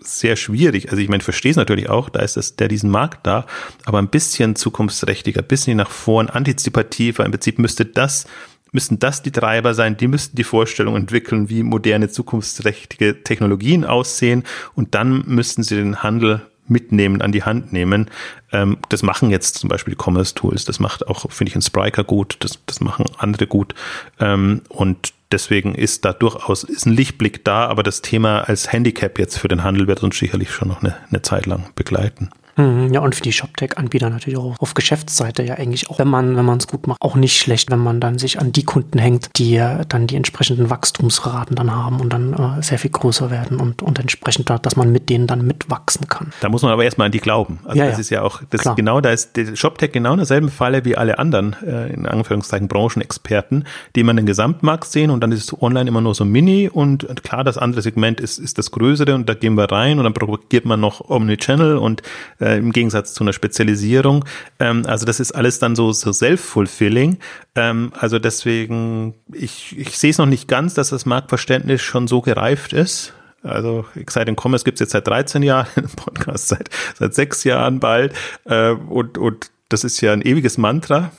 sehr 0.00 0.36
schwierig. 0.36 0.90
Also 0.90 1.02
ich 1.02 1.08
meine, 1.08 1.18
ich 1.18 1.24
verstehe 1.24 1.50
es 1.50 1.56
natürlich 1.56 1.88
auch, 1.88 2.08
da 2.08 2.20
ist 2.20 2.36
das, 2.36 2.56
der 2.56 2.68
diesen 2.68 2.90
Markt 2.90 3.26
da, 3.26 3.46
aber 3.84 3.98
ein 3.98 4.08
bisschen 4.08 4.56
zukunftsträchtiger, 4.56 5.42
ein 5.42 5.48
bisschen 5.48 5.76
nach 5.76 5.90
vorn, 5.90 6.28
antizipativer. 6.28 7.24
Im 7.24 7.32
Prinzip 7.32 7.58
müsste 7.58 7.84
das, 7.84 8.26
müssten 8.72 8.98
das 8.98 9.22
die 9.22 9.30
Treiber 9.30 9.74
sein, 9.74 9.96
die 9.96 10.08
müssten 10.08 10.36
die 10.36 10.44
Vorstellung 10.44 10.96
entwickeln, 10.96 11.48
wie 11.48 11.62
moderne 11.62 12.08
zukunftsträchtige 12.08 13.22
Technologien 13.22 13.84
aussehen 13.84 14.44
und 14.74 14.94
dann 14.94 15.24
müssten 15.26 15.62
sie 15.62 15.76
den 15.76 16.02
Handel 16.02 16.42
mitnehmen, 16.66 17.22
an 17.22 17.32
die 17.32 17.42
Hand 17.42 17.72
nehmen. 17.72 18.10
Ähm, 18.52 18.78
das 18.88 19.02
machen 19.02 19.30
jetzt 19.30 19.58
zum 19.58 19.68
Beispiel 19.68 19.94
die 19.94 20.02
Commerce 20.02 20.34
Tools, 20.34 20.64
das 20.64 20.80
macht 20.80 21.06
auch, 21.06 21.30
finde 21.30 21.50
ich, 21.50 21.56
ein 21.56 21.62
Spriker 21.62 22.04
gut, 22.04 22.36
das, 22.40 22.58
das 22.66 22.80
machen 22.80 23.06
andere 23.18 23.46
gut. 23.46 23.74
Ähm, 24.20 24.62
und 24.68 25.12
deswegen 25.32 25.74
ist 25.74 26.04
da 26.04 26.12
durchaus 26.12 26.64
ist 26.64 26.86
ein 26.86 26.92
Lichtblick 26.92 27.44
da, 27.44 27.66
aber 27.66 27.82
das 27.82 28.02
Thema 28.02 28.40
als 28.40 28.72
Handicap 28.72 29.18
jetzt 29.18 29.38
für 29.38 29.48
den 29.48 29.64
Handel 29.64 29.86
wird 29.86 30.02
uns 30.02 30.18
sicherlich 30.18 30.50
schon 30.50 30.68
noch 30.68 30.82
eine, 30.82 30.96
eine 31.10 31.22
Zeit 31.22 31.46
lang 31.46 31.70
begleiten. 31.74 32.30
Mhm, 32.56 32.92
ja, 32.92 33.00
und 33.00 33.14
für 33.14 33.22
die 33.22 33.32
ShopTech-Anbieter 33.32 34.10
natürlich 34.10 34.38
auch 34.38 34.56
auf 34.58 34.74
Geschäftsseite 34.74 35.42
ja 35.42 35.54
eigentlich 35.54 35.90
auch, 35.90 35.98
wenn 35.98 36.08
man, 36.08 36.36
wenn 36.36 36.44
man 36.44 36.58
es 36.58 36.66
gut 36.66 36.86
macht, 36.86 37.02
auch 37.02 37.16
nicht 37.16 37.38
schlecht, 37.38 37.70
wenn 37.70 37.80
man 37.80 38.00
dann 38.00 38.18
sich 38.18 38.38
an 38.38 38.52
die 38.52 38.64
Kunden 38.64 38.98
hängt, 38.98 39.30
die 39.36 39.60
dann 39.88 40.06
die 40.06 40.16
entsprechenden 40.16 40.70
Wachstumsraten 40.70 41.56
dann 41.56 41.74
haben 41.74 42.00
und 42.00 42.12
dann 42.12 42.32
äh, 42.32 42.62
sehr 42.62 42.78
viel 42.78 42.90
größer 42.90 43.30
werden 43.30 43.60
und, 43.60 43.82
und 43.82 43.98
entsprechend, 43.98 44.50
da, 44.50 44.58
dass 44.58 44.76
man 44.76 44.92
mit 44.92 45.08
denen 45.08 45.26
dann 45.26 45.46
mitwachsen 45.46 46.08
kann. 46.08 46.32
Da 46.40 46.48
muss 46.48 46.62
man 46.62 46.72
aber 46.72 46.84
erstmal 46.84 47.06
an 47.06 47.12
die 47.12 47.20
glauben. 47.20 47.58
Also 47.64 47.78
ja, 47.78 47.86
das 47.86 47.94
ja. 47.94 48.00
ist 48.00 48.10
ja 48.10 48.22
auch, 48.22 48.42
das 48.50 48.62
Klar. 48.62 48.76
genau, 48.76 49.00
da 49.00 49.10
ist 49.10 49.36
der 49.36 49.56
ShopTech 49.56 49.92
genau 49.92 50.12
in 50.12 50.18
derselben 50.18 50.48
Falle 50.48 50.84
wie 50.84 50.96
alle 50.96 51.18
anderen, 51.18 51.56
äh, 51.66 51.92
in 51.92 52.06
Anführungszeichen, 52.06 52.68
Branchenexperten, 52.68 53.64
die 53.96 54.02
man 54.04 54.16
den 54.16 54.26
Gesamtmarkt 54.26 54.84
sehen 54.84 55.10
und 55.10 55.20
dann 55.20 55.32
ist 55.32 55.44
es 55.44 55.62
online 55.62 55.88
immer 55.88 56.00
nur 56.00 56.14
so 56.14 56.24
mini 56.24 56.68
und 56.68 57.06
klar, 57.24 57.44
das 57.44 57.58
andere 57.58 57.82
Segment 57.82 58.20
ist, 58.20 58.38
ist 58.38 58.58
das 58.58 58.70
größere 58.70 59.14
und 59.14 59.28
da 59.28 59.34
gehen 59.34 59.56
wir 59.56 59.70
rein 59.70 59.98
und 59.98 60.04
dann 60.04 60.14
propagiert 60.14 60.64
man 60.64 60.80
noch 60.80 61.08
Omnichannel 61.08 61.76
und 61.76 62.02
äh, 62.38 62.43
äh, 62.44 62.58
im 62.58 62.72
Gegensatz 62.72 63.14
zu 63.14 63.24
einer 63.24 63.32
Spezialisierung. 63.32 64.24
Ähm, 64.60 64.84
also 64.86 65.06
das 65.06 65.18
ist 65.18 65.32
alles 65.32 65.58
dann 65.58 65.74
so, 65.74 65.92
so 65.92 66.12
self-fulfilling. 66.12 67.18
Ähm, 67.54 67.92
also 67.98 68.18
deswegen, 68.18 69.14
ich, 69.32 69.78
ich 69.78 69.98
sehe 69.98 70.10
es 70.10 70.18
noch 70.18 70.26
nicht 70.26 70.46
ganz, 70.46 70.74
dass 70.74 70.90
das 70.90 71.06
Marktverständnis 71.06 71.82
schon 71.82 72.06
so 72.06 72.20
gereift 72.20 72.72
ist. 72.72 73.14
Also 73.42 73.84
Exciting 73.94 74.36
Commerce 74.40 74.64
gibt 74.64 74.76
es 74.76 74.80
jetzt 74.80 74.92
seit 74.92 75.06
13 75.06 75.42
Jahren, 75.42 75.66
Podcast 75.96 76.48
seit, 76.48 76.70
seit 76.98 77.14
sechs 77.14 77.44
Jahren 77.44 77.80
bald. 77.80 78.14
Äh, 78.44 78.70
und, 78.70 79.18
und 79.18 79.50
das 79.68 79.84
ist 79.84 80.00
ja 80.00 80.12
ein 80.12 80.22
ewiges 80.22 80.58
Mantra. 80.58 81.10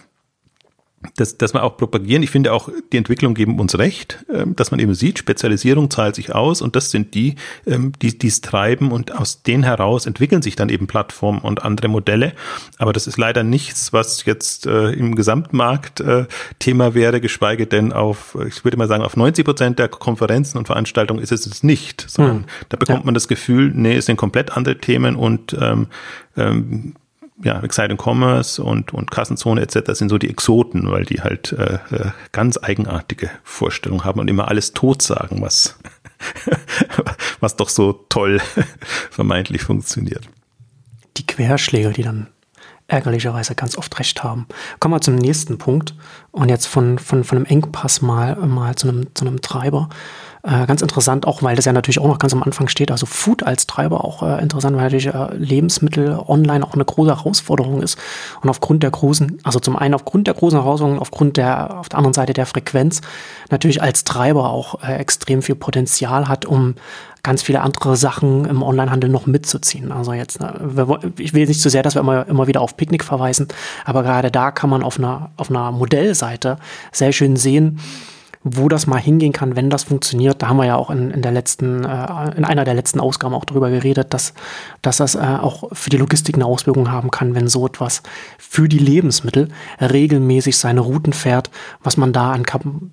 Das, 1.16 1.38
das 1.38 1.54
wir 1.54 1.64
auch 1.64 1.78
propagieren. 1.78 2.24
Ich 2.24 2.30
finde 2.30 2.54
auch, 2.54 2.70
die 2.92 2.98
Entwicklung 2.98 3.34
geben 3.34 3.60
uns 3.60 3.78
recht, 3.78 4.26
ähm, 4.34 4.56
dass 4.56 4.72
man 4.72 4.80
eben 4.80 4.94
sieht, 4.94 5.20
Spezialisierung 5.20 5.90
zahlt 5.90 6.16
sich 6.16 6.34
aus 6.34 6.62
und 6.62 6.76
das 6.76 6.92
sind 6.92 7.14
die, 7.14 7.36
ähm, 7.66 7.94
die 8.02 8.28
es 8.28 8.42
treiben 8.42 8.92
und 8.92 9.16
aus 9.16 9.44
denen 9.44 9.64
heraus 9.64 10.06
entwickeln 10.06 10.42
sich 10.42 10.56
dann 10.56 10.70
eben 10.70 10.88
Plattformen 10.88 11.40
und 11.40 11.64
andere 11.64 11.88
Modelle. 11.88 12.34
Aber 12.78 12.94
das 12.94 13.08
ist 13.08 13.18
leider 13.18 13.44
nichts, 13.44 13.94
was 13.94 14.26
jetzt 14.26 14.66
äh, 14.66 14.92
im 14.92 15.16
Gesamtmarkt 15.16 16.00
äh, 16.00 16.26
Thema 16.60 16.94
wäre, 16.94 17.22
geschweige 17.22 17.68
denn 17.68 17.94
auf, 17.94 18.38
ich 18.48 18.64
würde 18.64 18.78
mal 18.78 18.88
sagen, 18.88 19.04
auf 19.04 19.16
90 19.16 19.46
Prozent 19.46 19.80
der 19.80 19.88
Konferenzen 19.88 20.58
und 20.58 20.68
Veranstaltungen 20.68 21.22
ist 21.22 21.32
es 21.32 21.64
nicht, 21.64 22.06
sondern 22.08 22.38
hm. 22.38 22.46
da 22.70 22.78
bekommt 22.78 23.00
ja. 23.00 23.06
man 23.06 23.14
das 23.14 23.28
Gefühl, 23.28 23.72
nee, 23.74 23.96
es 23.96 24.06
sind 24.06 24.18
komplett 24.18 24.56
andere 24.56 24.78
Themen 24.78 25.16
und 25.16 25.56
ähm, 25.60 25.88
ähm, 26.38 26.96
ja, 27.44 27.62
Exciting 27.62 27.98
Commerce 27.98 28.64
und, 28.64 28.94
und 28.94 29.12
Kassenzone 29.12 29.62
etc. 29.62 29.92
sind 29.94 30.10
so 30.10 30.18
die 30.18 30.30
Exoten, 30.30 30.90
weil 30.90 31.04
die 31.04 31.22
halt 31.22 31.52
äh, 31.52 31.80
äh, 31.92 32.12
ganz 32.32 32.58
eigenartige 32.62 33.30
Vorstellungen 33.44 34.06
haben 34.06 34.20
und 34.20 34.30
immer 34.30 34.48
alles 34.48 34.74
tot 34.74 35.02
sagen, 35.02 35.42
was, 35.42 35.78
was 37.40 37.56
doch 37.56 37.70
so 37.70 38.06
toll 38.10 38.40
vermeintlich 39.12 39.64
funktioniert. 39.64 40.30
Die 41.18 41.26
Querschläger, 41.26 41.92
die 41.92 42.04
dann 42.04 42.28
ärgerlicherweise 42.88 43.56
ganz 43.56 43.78
oft 43.78 43.98
recht 44.00 44.24
haben. 44.24 44.48
Kommen 44.80 44.94
wir 44.94 45.02
zum 45.02 45.16
nächsten 45.16 45.58
Punkt 45.58 45.96
und 46.32 46.50
jetzt 46.50 46.68
von, 46.68 47.00
von, 47.00 47.24
von 47.24 47.38
einem 47.38 47.48
Engpass 47.48 48.02
mal, 48.02 48.36
mal 48.36 48.76
zu, 48.76 48.88
einem, 48.90 49.08
zu 49.16 49.26
einem 49.26 49.42
Treiber. 49.42 49.90
Äh, 50.46 50.68
ganz 50.68 50.84
interessant, 50.84 51.26
auch 51.26 51.42
weil 51.42 51.56
das 51.56 51.66
ja 51.66 51.74
natürlich 51.74 52.00
auch 52.00 52.08
noch 52.08 52.20
ganz 52.20 52.32
am 52.32 52.44
Anfang 52.44 52.68
steht. 52.68 52.92
Also 52.92 53.08
Food 53.08 53.42
als 53.42 53.66
Treiber 53.66 54.06
auch 54.06 54.22
äh, 54.22 54.40
interessant, 54.42 54.76
weil 54.76 54.84
natürlich 54.84 55.08
äh, 55.08 55.34
Lebensmittel 55.36 56.20
online 56.28 56.64
auch 56.64 56.76
eine 56.76 56.86
große 56.86 57.10
Herausforderung 57.10 57.82
ist. 57.82 57.98
Und 58.42 58.50
aufgrund 58.50 58.84
der 58.84 58.92
großen, 58.92 59.40
also 59.44 59.60
zum 59.60 59.76
einen 59.76 59.96
aufgrund 59.96 60.28
der 60.28 60.36
großen 60.36 60.60
Herausforderungen, 60.60 61.00
aufgrund 61.00 61.38
der, 61.38 61.80
auf 61.80 61.90
der 61.90 61.98
anderen 61.98 62.14
Seite 62.14 62.34
der 62.34 62.46
Frequenz, 62.46 63.02
natürlich 63.50 63.82
als 63.82 64.04
Treiber 64.04 64.52
auch 64.52 64.84
äh, 64.84 64.98
extrem 64.98 65.42
viel 65.42 65.56
Potenzial 65.56 66.28
hat, 66.28 66.46
um 66.46 66.76
ganz 67.24 67.42
viele 67.42 67.62
andere 67.62 67.98
Sachen 67.98 68.46
im 68.46 68.62
Onlinehandel 68.62 69.10
noch 69.10 69.26
mitzuziehen. 69.26 69.92
Also 69.92 70.14
jetzt, 70.14 70.42
ne, 70.42 71.00
ich 71.18 71.34
will 71.34 71.48
nicht 71.48 71.60
zu 71.60 71.70
so 71.70 71.70
sehr, 71.70 71.82
dass 71.82 71.96
wir 71.96 72.02
immer, 72.02 72.28
immer 72.28 72.46
wieder 72.46 72.62
auf 72.62 72.78
Picknick 72.78 73.04
verweisen, 73.04 73.48
aber 73.84 74.04
gerade 74.04 74.30
da 74.30 74.52
kann 74.52 74.70
man 74.70 74.84
auf 74.84 75.00
einer, 75.00 75.32
auf 75.38 75.50
einer 75.50 75.72
Modellseite 75.72 76.58
sehr 76.92 77.14
schön 77.14 77.36
sehen, 77.36 77.80
wo 78.48 78.70
das 78.70 78.86
mal 78.86 79.00
hingehen 79.00 79.34
kann, 79.34 79.56
wenn 79.56 79.72
das 79.72 79.86
funktioniert. 79.86 80.44
Da 80.44 80.50
haben 80.50 80.58
wir 80.58 80.68
ja 80.68 80.76
auch 80.76 80.92
in, 80.92 81.10
in 81.10 81.24
der 81.24 81.32
letzten, 81.32 81.84
äh, 81.84 82.38
in 82.38 82.46
einer 82.46 82.64
der 82.64 82.76
letzten 82.76 83.00
Ausgaben 83.00 83.34
auch 83.34 83.44
darüber 83.44 83.72
geredet, 83.72 84.14
dass, 84.14 84.36
dass 84.84 84.98
das 84.98 85.16
äh, 85.16 85.20
auch 85.20 85.70
für 85.74 85.90
die 85.90 85.98
Logistik 85.98 86.36
eine 86.36 86.46
Auswirkung 86.46 86.92
haben 86.92 87.10
kann, 87.10 87.34
wenn 87.34 87.48
so 87.48 87.66
etwas 87.66 88.04
für 88.38 88.70
die 88.70 88.78
Lebensmittel 88.78 89.50
regelmäßig 89.82 90.60
seine 90.60 90.82
Routen 90.82 91.12
fährt, 91.12 91.50
was 91.82 91.98
man 91.98 92.14
da 92.14 92.34
an, 92.34 92.44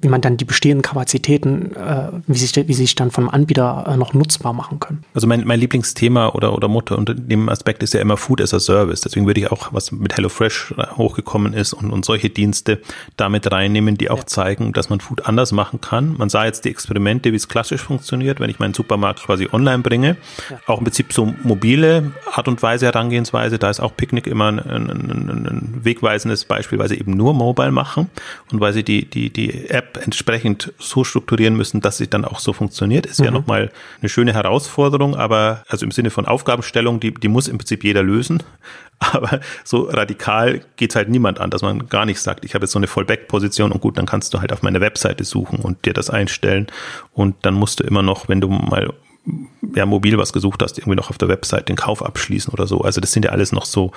wie 0.01 0.09
man 0.09 0.23
dann 0.23 0.39
die 0.39 0.47
bestehenden 0.47 0.81
Kapazitäten, 0.81 1.77
äh, 1.77 2.09
wie 2.27 2.39
sich, 2.39 2.57
wie 2.57 2.73
sich 2.73 2.95
dann 2.95 3.11
vom 3.11 3.29
Anbieter 3.29 3.85
äh, 3.89 3.97
noch 3.99 4.15
nutzbar 4.15 4.55
machen 4.55 4.81
können. 4.81 5.05
Also 5.13 5.27
mein, 5.27 5.47
mein 5.47 5.61
Lieblingsthema 5.61 6.31
oder, 6.31 6.55
oder 6.55 6.69
Mutter 6.69 6.97
unter 6.97 7.15
dem 7.15 7.51
Aspekt 7.51 7.83
ist 7.83 7.93
ja 7.93 8.01
immer 8.01 8.17
Food 8.17 8.41
as 8.41 8.55
a 8.55 8.61
Service. 8.61 9.03
Deswegen 9.03 9.27
würde 9.27 9.41
ich 9.41 9.53
auch, 9.53 9.75
was 9.75 9.93
mit 9.93 10.17
HelloFresh 10.17 10.75
hochgekommen 10.97 11.53
ist 11.53 11.75
und, 11.75 11.91
und 11.91 12.07
solche 12.07 12.31
Dienste 12.31 12.81
damit 13.19 13.53
reinnehmen, 13.53 13.99
die 13.99 14.09
auch 14.09 14.21
ja. 14.21 14.27
zeigen, 14.27 14.73
dass 14.73 14.89
man 14.89 15.01
Food 15.01 15.27
anders 15.27 15.42
anders 15.43 15.53
machen 15.53 15.81
kann. 15.81 16.17
Man 16.17 16.29
sah 16.29 16.45
jetzt 16.45 16.65
die 16.65 16.71
Experimente, 16.71 17.33
wie 17.33 17.37
es 17.37 17.49
klassisch 17.49 17.83
funktioniert, 17.83 18.39
wenn 18.39 18.49
ich 18.49 18.61
meinen 18.61 18.75
Supermarkt 18.75 19.25
quasi 19.25 19.49
online 19.51 19.83
bringe. 19.83 20.17
Ja. 20.49 20.61
Auch 20.67 20.79
im 20.79 20.85
Prinzip 20.85 21.13
so 21.13 21.35
mobile 21.43 22.13
Art 22.33 22.47
und 22.47 22.63
Weise, 22.63 22.87
Herangehensweise. 22.87 23.59
Da 23.59 23.69
ist 23.71 23.81
auch 23.81 23.97
Picknick 23.97 24.29
immer 24.29 24.47
ein, 24.47 24.61
ein, 24.61 24.91
ein, 24.91 25.47
ein 25.47 25.81
wegweisendes 25.83 26.45
Beispiel, 26.45 26.79
weil 26.79 26.89
sie 26.89 26.99
eben 26.99 27.13
nur 27.13 27.35
mobile 27.35 27.73
machen 27.73 28.09
und 28.53 28.61
weil 28.61 28.73
sie 28.73 28.85
die, 28.85 29.05
die, 29.05 29.31
die 29.31 29.69
App 29.69 29.99
entsprechend 30.01 30.73
so 30.79 31.03
strukturieren 31.03 31.57
müssen, 31.57 31.81
dass 31.81 31.97
sie 31.97 32.09
dann 32.09 32.25
auch 32.25 32.39
so 32.39 32.53
funktioniert. 32.53 33.07
Ist 33.07 33.19
mhm. 33.19 33.25
ja 33.25 33.31
nochmal 33.33 33.73
eine 34.01 34.09
schöne 34.09 34.33
Herausforderung, 34.33 35.17
aber 35.17 35.65
also 35.69 35.85
im 35.85 35.91
Sinne 35.91 36.11
von 36.11 36.27
Aufgabenstellung, 36.27 37.01
die, 37.01 37.13
die 37.13 37.29
muss 37.29 37.49
im 37.49 37.59
Prinzip 37.59 37.83
jeder 37.83 38.05
lösen. 38.05 38.45
Aber 39.13 39.41
so 39.65 39.83
radikal 39.83 40.61
geht's 40.77 40.97
halt 40.97 41.09
niemand 41.09 41.41
an, 41.41 41.51
dass 41.51 41.63
man 41.63 41.89
gar 41.89 42.07
nicht 42.07 42.21
sagt, 42.21 42.45
ich 42.45 42.55
habe 42.55 42.65
jetzt 42.65 42.73
so 42.73 42.79
eine 42.79 42.87
Fallback-Position 42.87 43.73
und 43.73 43.81
gut, 43.81 43.99
dann 43.99 44.07
kannst 44.07 44.33
du 44.35 44.41
halt 44.41 44.53
auf 44.53 44.63
meine 44.63 44.81
Webseite 44.81 45.25
suchen 45.25 45.59
und 45.59 45.85
dir 45.85 45.93
das 45.93 46.11
einstellen. 46.11 46.67
Und 47.13 47.37
dann 47.43 47.55
musst 47.55 47.81
du 47.81 47.85
immer 47.85 48.03
noch, 48.03 48.29
wenn 48.29 48.41
du 48.41 48.49
mal 48.49 48.93
ja, 49.75 49.87
mobil 49.87 50.19
was 50.19 50.33
gesucht 50.33 50.63
hast, 50.63 50.79
irgendwie 50.79 50.97
noch 50.97 51.11
auf 51.11 51.19
der 51.19 51.29
Website 51.29 51.69
den 51.69 51.77
Kauf 51.77 52.05
abschließen 52.05 52.53
oder 52.53 52.67
so. 52.67 52.81
Also 52.81 53.01
das 53.01 53.13
sind 53.13 53.25
ja 53.25 53.31
alles 53.31 53.53
noch 53.53 53.65
so 53.65 53.93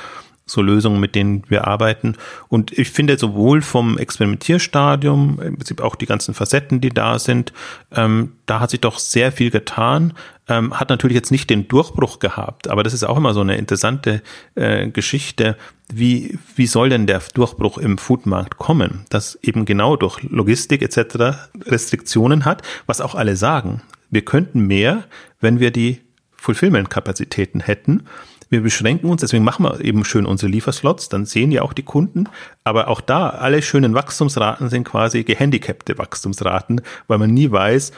so 0.47 0.61
Lösungen, 0.61 0.99
mit 0.99 1.15
denen 1.15 1.43
wir 1.47 1.67
arbeiten. 1.67 2.15
Und 2.49 2.71
ich 2.77 2.91
finde 2.91 3.17
sowohl 3.17 3.61
vom 3.63 3.97
Experimentierstadium, 3.97 5.39
im 5.41 5.57
Prinzip 5.57 5.81
auch 5.81 5.95
die 5.95 6.05
ganzen 6.05 6.35
Facetten, 6.35 6.81
die 6.81 6.89
da 6.89 7.17
sind, 7.17 7.51
ähm, 7.91 8.33
da 8.45 8.59
hat 8.59 8.69
sich 8.69 8.81
doch 8.81 8.99
sehr 8.99 9.31
viel 9.31 9.49
getan. 9.49 10.13
Ähm, 10.47 10.79
hat 10.79 10.89
natürlich 10.89 11.15
jetzt 11.15 11.31
nicht 11.31 11.49
den 11.49 11.67
Durchbruch 11.67 12.19
gehabt, 12.19 12.67
aber 12.67 12.83
das 12.83 12.93
ist 12.93 13.03
auch 13.03 13.17
immer 13.17 13.33
so 13.33 13.41
eine 13.41 13.57
interessante 13.57 14.21
äh, 14.53 14.87
Geschichte. 14.87 15.57
Wie, 15.91 16.37
wie 16.55 16.67
soll 16.67 16.89
denn 16.89 17.07
der 17.07 17.21
Durchbruch 17.33 17.79
im 17.79 17.97
Foodmarkt 17.97 18.59
kommen? 18.59 19.05
Das 19.09 19.39
eben 19.41 19.65
genau 19.65 19.95
durch 19.95 20.21
Logistik 20.21 20.83
etc. 20.83 21.49
Restriktionen 21.65 22.45
hat, 22.45 22.61
was 22.85 23.01
auch 23.01 23.15
alle 23.15 23.35
sagen. 23.35 23.81
Wir 24.11 24.23
könnten 24.23 24.67
mehr, 24.67 25.05
wenn 25.39 25.59
wir 25.59 25.71
die 25.71 26.01
Fulfillment-Kapazitäten 26.35 27.61
hätten 27.61 28.03
wir 28.49 28.61
beschränken 28.61 29.09
uns, 29.09 29.21
deswegen 29.21 29.43
machen 29.43 29.65
wir 29.65 29.81
eben 29.81 30.05
schön 30.05 30.25
unsere 30.25 30.51
Lieferslots, 30.51 31.09
dann 31.09 31.25
sehen 31.25 31.51
ja 31.51 31.61
auch 31.61 31.73
die 31.73 31.83
Kunden, 31.83 32.29
aber 32.63 32.87
auch 32.87 33.01
da, 33.01 33.29
alle 33.29 33.61
schönen 33.61 33.93
Wachstumsraten 33.93 34.69
sind 34.69 34.83
quasi 34.83 35.23
gehandicapte 35.23 35.97
Wachstumsraten, 35.97 36.81
weil 37.07 37.17
man 37.17 37.33
nie 37.33 37.51
weiß, 37.51 37.91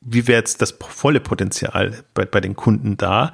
wie 0.00 0.26
wäre 0.26 0.38
jetzt 0.38 0.62
das 0.62 0.76
volle 0.80 1.20
Potenzial 1.20 2.04
bei, 2.14 2.24
bei 2.24 2.40
den 2.40 2.54
Kunden 2.54 2.96
da. 2.96 3.32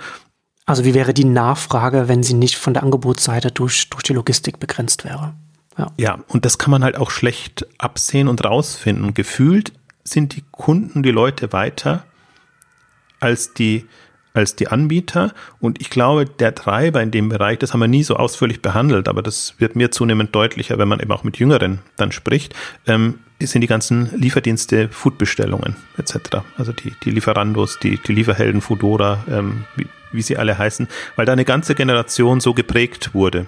Also 0.64 0.84
wie 0.84 0.94
wäre 0.94 1.12
die 1.12 1.24
Nachfrage, 1.24 2.08
wenn 2.08 2.22
sie 2.22 2.34
nicht 2.34 2.56
von 2.56 2.74
der 2.74 2.82
Angebotsseite 2.82 3.50
durch, 3.50 3.90
durch 3.90 4.02
die 4.02 4.14
Logistik 4.14 4.58
begrenzt 4.58 5.04
wäre? 5.04 5.34
Ja. 5.78 5.92
ja, 5.96 6.18
und 6.28 6.44
das 6.44 6.58
kann 6.58 6.70
man 6.70 6.84
halt 6.84 6.96
auch 6.96 7.10
schlecht 7.10 7.66
absehen 7.78 8.28
und 8.28 8.44
rausfinden. 8.44 9.14
Gefühlt 9.14 9.72
sind 10.04 10.36
die 10.36 10.44
Kunden, 10.50 11.02
die 11.02 11.10
Leute 11.10 11.52
weiter 11.52 12.04
als 13.20 13.54
die 13.54 13.86
als 14.34 14.56
die 14.56 14.68
Anbieter. 14.68 15.32
Und 15.60 15.80
ich 15.80 15.90
glaube, 15.90 16.26
der 16.26 16.54
Treiber 16.54 17.02
in 17.02 17.10
dem 17.10 17.28
Bereich, 17.28 17.58
das 17.58 17.72
haben 17.72 17.80
wir 17.80 17.88
nie 17.88 18.02
so 18.02 18.16
ausführlich 18.16 18.62
behandelt, 18.62 19.08
aber 19.08 19.22
das 19.22 19.54
wird 19.58 19.76
mir 19.76 19.90
zunehmend 19.90 20.34
deutlicher, 20.34 20.78
wenn 20.78 20.88
man 20.88 21.00
eben 21.00 21.12
auch 21.12 21.24
mit 21.24 21.38
Jüngeren 21.38 21.80
dann 21.96 22.12
spricht, 22.12 22.54
ähm, 22.86 23.18
sind 23.40 23.62
die 23.62 23.66
ganzen 23.66 24.10
Lieferdienste, 24.16 24.88
Foodbestellungen 24.88 25.76
etc. 25.98 26.38
Also 26.56 26.72
die, 26.72 26.92
die 27.04 27.10
Lieferandos, 27.10 27.78
die, 27.80 27.98
die 27.98 28.12
Lieferhelden, 28.12 28.60
Foodora, 28.60 29.24
ähm, 29.28 29.64
wie, 29.76 29.86
wie 30.12 30.22
sie 30.22 30.36
alle 30.36 30.56
heißen, 30.56 30.88
weil 31.16 31.26
da 31.26 31.32
eine 31.32 31.44
ganze 31.44 31.74
Generation 31.74 32.40
so 32.40 32.54
geprägt 32.54 33.14
wurde. 33.14 33.46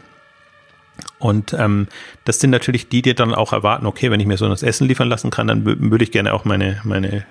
Und 1.18 1.54
ähm, 1.54 1.88
das 2.24 2.40
sind 2.40 2.50
natürlich 2.50 2.88
die, 2.88 3.02
die 3.02 3.14
dann 3.14 3.34
auch 3.34 3.52
erwarten, 3.52 3.86
okay, 3.86 4.10
wenn 4.10 4.20
ich 4.20 4.26
mir 4.26 4.36
so 4.36 4.48
das 4.48 4.62
Essen 4.62 4.86
liefern 4.86 5.08
lassen 5.08 5.30
kann, 5.30 5.46
dann 5.46 5.64
würde 5.64 6.04
ich 6.04 6.12
gerne 6.12 6.34
auch 6.34 6.44
meine, 6.44 6.80
meine 6.84 7.24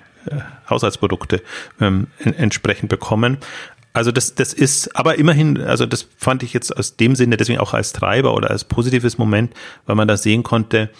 Haushaltsprodukte 0.68 1.42
ähm, 1.80 2.06
entsprechend 2.18 2.88
bekommen. 2.88 3.38
Also 3.92 4.10
das, 4.10 4.34
das 4.34 4.52
ist, 4.52 4.96
aber 4.96 5.18
immerhin, 5.18 5.60
also 5.60 5.86
das 5.86 6.08
fand 6.16 6.42
ich 6.42 6.52
jetzt 6.52 6.76
aus 6.76 6.96
dem 6.96 7.14
Sinne 7.14 7.36
deswegen 7.36 7.60
auch 7.60 7.74
als 7.74 7.92
Treiber 7.92 8.34
oder 8.34 8.50
als 8.50 8.64
positives 8.64 9.18
Moment, 9.18 9.54
weil 9.86 9.94
man 9.94 10.08
da 10.08 10.16
sehen 10.16 10.42
konnte, 10.42 10.90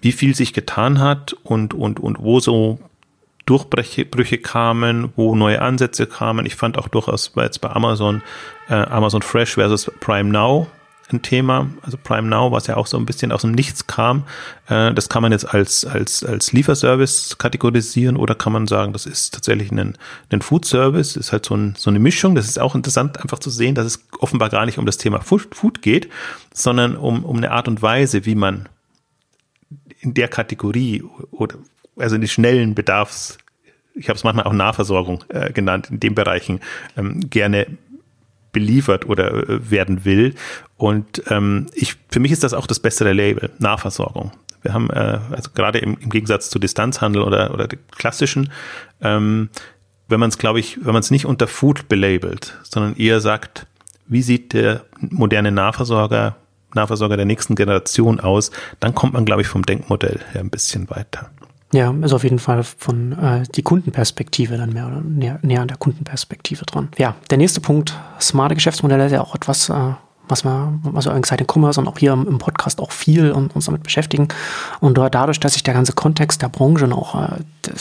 wie 0.00 0.12
viel 0.12 0.36
sich 0.36 0.52
getan 0.52 1.00
hat 1.00 1.32
und, 1.42 1.74
und, 1.74 1.98
und 1.98 2.20
wo 2.20 2.38
so 2.38 2.78
Durchbrüche 3.46 4.04
Brüche 4.04 4.38
kamen, 4.38 5.12
wo 5.16 5.34
neue 5.34 5.60
Ansätze 5.60 6.06
kamen. 6.06 6.46
Ich 6.46 6.54
fand 6.54 6.78
auch 6.78 6.86
durchaus 6.86 7.32
jetzt 7.34 7.60
bei 7.60 7.70
Amazon, 7.70 8.22
äh, 8.68 8.74
Amazon 8.74 9.22
Fresh 9.22 9.54
versus 9.54 9.90
Prime 9.98 10.30
Now 10.30 10.68
ein 11.12 11.22
Thema. 11.22 11.70
Also 11.82 11.96
Prime 12.02 12.28
Now, 12.28 12.52
was 12.52 12.66
ja 12.66 12.76
auch 12.76 12.86
so 12.86 12.96
ein 12.96 13.06
bisschen 13.06 13.32
aus 13.32 13.42
dem 13.42 13.52
Nichts 13.52 13.86
kam. 13.86 14.24
Äh, 14.68 14.92
das 14.94 15.08
kann 15.08 15.22
man 15.22 15.32
jetzt 15.32 15.52
als, 15.52 15.84
als, 15.84 16.24
als 16.24 16.52
Lieferservice 16.52 17.38
kategorisieren 17.38 18.16
oder 18.16 18.34
kann 18.34 18.52
man 18.52 18.66
sagen, 18.66 18.92
das 18.92 19.06
ist 19.06 19.34
tatsächlich 19.34 19.70
ein, 19.70 19.96
ein 20.30 20.42
Food 20.42 20.64
Service, 20.64 21.16
ist 21.16 21.32
halt 21.32 21.46
so, 21.46 21.54
ein, 21.54 21.74
so 21.76 21.90
eine 21.90 21.98
Mischung. 21.98 22.34
Das 22.34 22.48
ist 22.48 22.58
auch 22.58 22.74
interessant, 22.74 23.20
einfach 23.20 23.38
zu 23.38 23.50
sehen, 23.50 23.74
dass 23.74 23.86
es 23.86 24.06
offenbar 24.18 24.48
gar 24.48 24.66
nicht 24.66 24.78
um 24.78 24.86
das 24.86 24.98
Thema 24.98 25.20
Food, 25.20 25.82
geht, 25.82 26.08
sondern 26.52 26.96
um, 26.96 27.24
um 27.24 27.36
eine 27.36 27.50
Art 27.52 27.68
und 27.68 27.82
Weise, 27.82 28.26
wie 28.26 28.34
man 28.34 28.68
in 30.00 30.14
der 30.14 30.28
Kategorie 30.28 31.02
oder 31.30 31.56
also 31.96 32.14
in 32.14 32.22
die 32.22 32.28
schnellen 32.28 32.74
Bedarfs 32.74 33.38
ich 33.94 34.08
habe 34.08 34.16
es 34.16 34.24
manchmal 34.24 34.46
auch 34.46 34.52
Nahversorgung 34.52 35.24
äh, 35.28 35.52
genannt, 35.52 35.88
in 35.90 36.00
den 36.00 36.14
Bereichen 36.14 36.60
ähm, 36.96 37.28
gerne 37.28 37.66
beliefert 38.52 39.08
oder 39.08 39.48
äh, 39.48 39.70
werden 39.70 40.04
will. 40.04 40.34
Und 40.76 41.22
ähm, 41.28 41.66
ich, 41.74 41.96
für 42.08 42.20
mich 42.20 42.32
ist 42.32 42.44
das 42.44 42.54
auch 42.54 42.66
das 42.66 42.80
bessere 42.80 43.12
Label, 43.12 43.50
Nahversorgung. 43.58 44.32
Wir 44.62 44.74
haben, 44.74 44.90
äh, 44.90 45.18
also 45.30 45.50
gerade 45.54 45.78
im, 45.78 45.96
im 46.00 46.10
Gegensatz 46.10 46.50
zu 46.50 46.58
Distanzhandel 46.58 47.22
oder, 47.22 47.52
oder 47.54 47.68
klassischen, 47.96 48.50
ähm, 49.00 49.48
wenn 50.08 50.20
man 50.20 50.28
es, 50.28 50.38
glaube 50.38 50.58
ich, 50.58 50.78
wenn 50.84 50.92
man 50.92 51.00
es 51.00 51.10
nicht 51.10 51.26
unter 51.26 51.46
Food 51.46 51.88
belabelt, 51.88 52.58
sondern 52.62 52.96
eher 52.96 53.20
sagt, 53.20 53.66
wie 54.06 54.22
sieht 54.22 54.52
der 54.52 54.84
moderne 54.98 55.52
Nahversorger 55.52 56.36
Nahversorger 56.74 57.16
der 57.16 57.26
nächsten 57.26 57.54
Generation 57.54 58.20
aus, 58.20 58.50
dann 58.78 58.94
kommt 58.94 59.14
man, 59.14 59.24
glaube 59.24 59.42
ich, 59.42 59.48
vom 59.48 59.62
Denkmodell 59.62 60.20
her 60.32 60.40
ein 60.40 60.50
bisschen 60.50 60.88
weiter. 60.90 61.30
Ja, 61.72 61.94
ist 62.02 62.12
auf 62.12 62.24
jeden 62.24 62.40
Fall 62.40 62.64
von 62.64 63.12
äh, 63.12 63.42
die 63.54 63.62
Kundenperspektive 63.62 64.56
dann 64.56 64.72
mehr 64.72 64.88
oder 64.88 65.00
näher, 65.02 65.38
näher 65.42 65.62
an 65.62 65.68
der 65.68 65.76
Kundenperspektive 65.76 66.64
dran. 66.64 66.88
Ja, 66.98 67.14
der 67.30 67.38
nächste 67.38 67.60
Punkt, 67.60 67.96
smarte 68.20 68.56
Geschäftsmodelle 68.56 69.06
ist 69.06 69.12
ja 69.12 69.20
auch 69.20 69.34
etwas, 69.36 69.68
äh, 69.68 69.92
was 70.30 70.44
wir, 70.44 70.72
was 70.82 71.06
wir 71.06 71.14
Exciting 71.14 71.46
Commerce 71.46 71.80
und 71.80 71.88
auch 71.88 71.98
hier 71.98 72.12
im, 72.12 72.38
Podcast 72.38 72.80
auch 72.80 72.92
viel 72.92 73.32
und 73.32 73.54
uns 73.54 73.66
damit 73.66 73.82
beschäftigen. 73.82 74.28
Und 74.80 74.96
dadurch, 74.96 75.40
dass 75.40 75.52
sich 75.52 75.62
der 75.62 75.74
ganze 75.74 75.92
Kontext 75.92 76.42
der 76.42 76.48
Branche 76.48 76.84
und 76.84 76.92
auch 76.92 77.14
äh, 77.14 77.38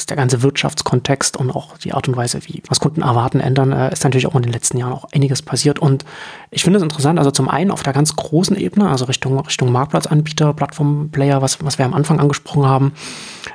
der 0.10 0.18
ganze 0.18 0.42
Wirtschaftskontext 0.42 1.38
und 1.38 1.52
auch 1.52 1.78
die 1.78 1.94
Art 1.94 2.08
und 2.08 2.18
Weise, 2.18 2.40
wie 2.46 2.62
was 2.68 2.80
Kunden 2.80 3.02
erwarten, 3.02 3.40
ändern, 3.40 3.72
äh, 3.72 3.92
ist 3.92 4.04
natürlich 4.04 4.28
auch 4.28 4.36
in 4.36 4.42
den 4.42 4.52
letzten 4.52 4.78
Jahren 4.78 4.94
auch 4.94 5.06
einiges 5.14 5.42
passiert. 5.42 5.80
Und 5.80 6.06
ich 6.52 6.64
finde 6.64 6.78
es 6.78 6.84
interessant, 6.84 7.20
also 7.20 7.32
zum 7.32 7.48
einen 7.48 7.72
auf 7.72 7.84
der 7.84 7.94
ganz 7.94 8.16
großen 8.16 8.58
Ebene, 8.58 8.90
also 8.90 9.06
Richtung, 9.06 9.40
Richtung 9.40 9.72
Marktplatzanbieter, 9.72 10.54
Plattformplayer, 10.54 11.42
was, 11.42 11.64
was 11.64 11.78
wir 11.78 11.86
am 11.86 11.94
Anfang 11.94 12.20
angesprochen 12.20 12.66
haben, 12.66 12.94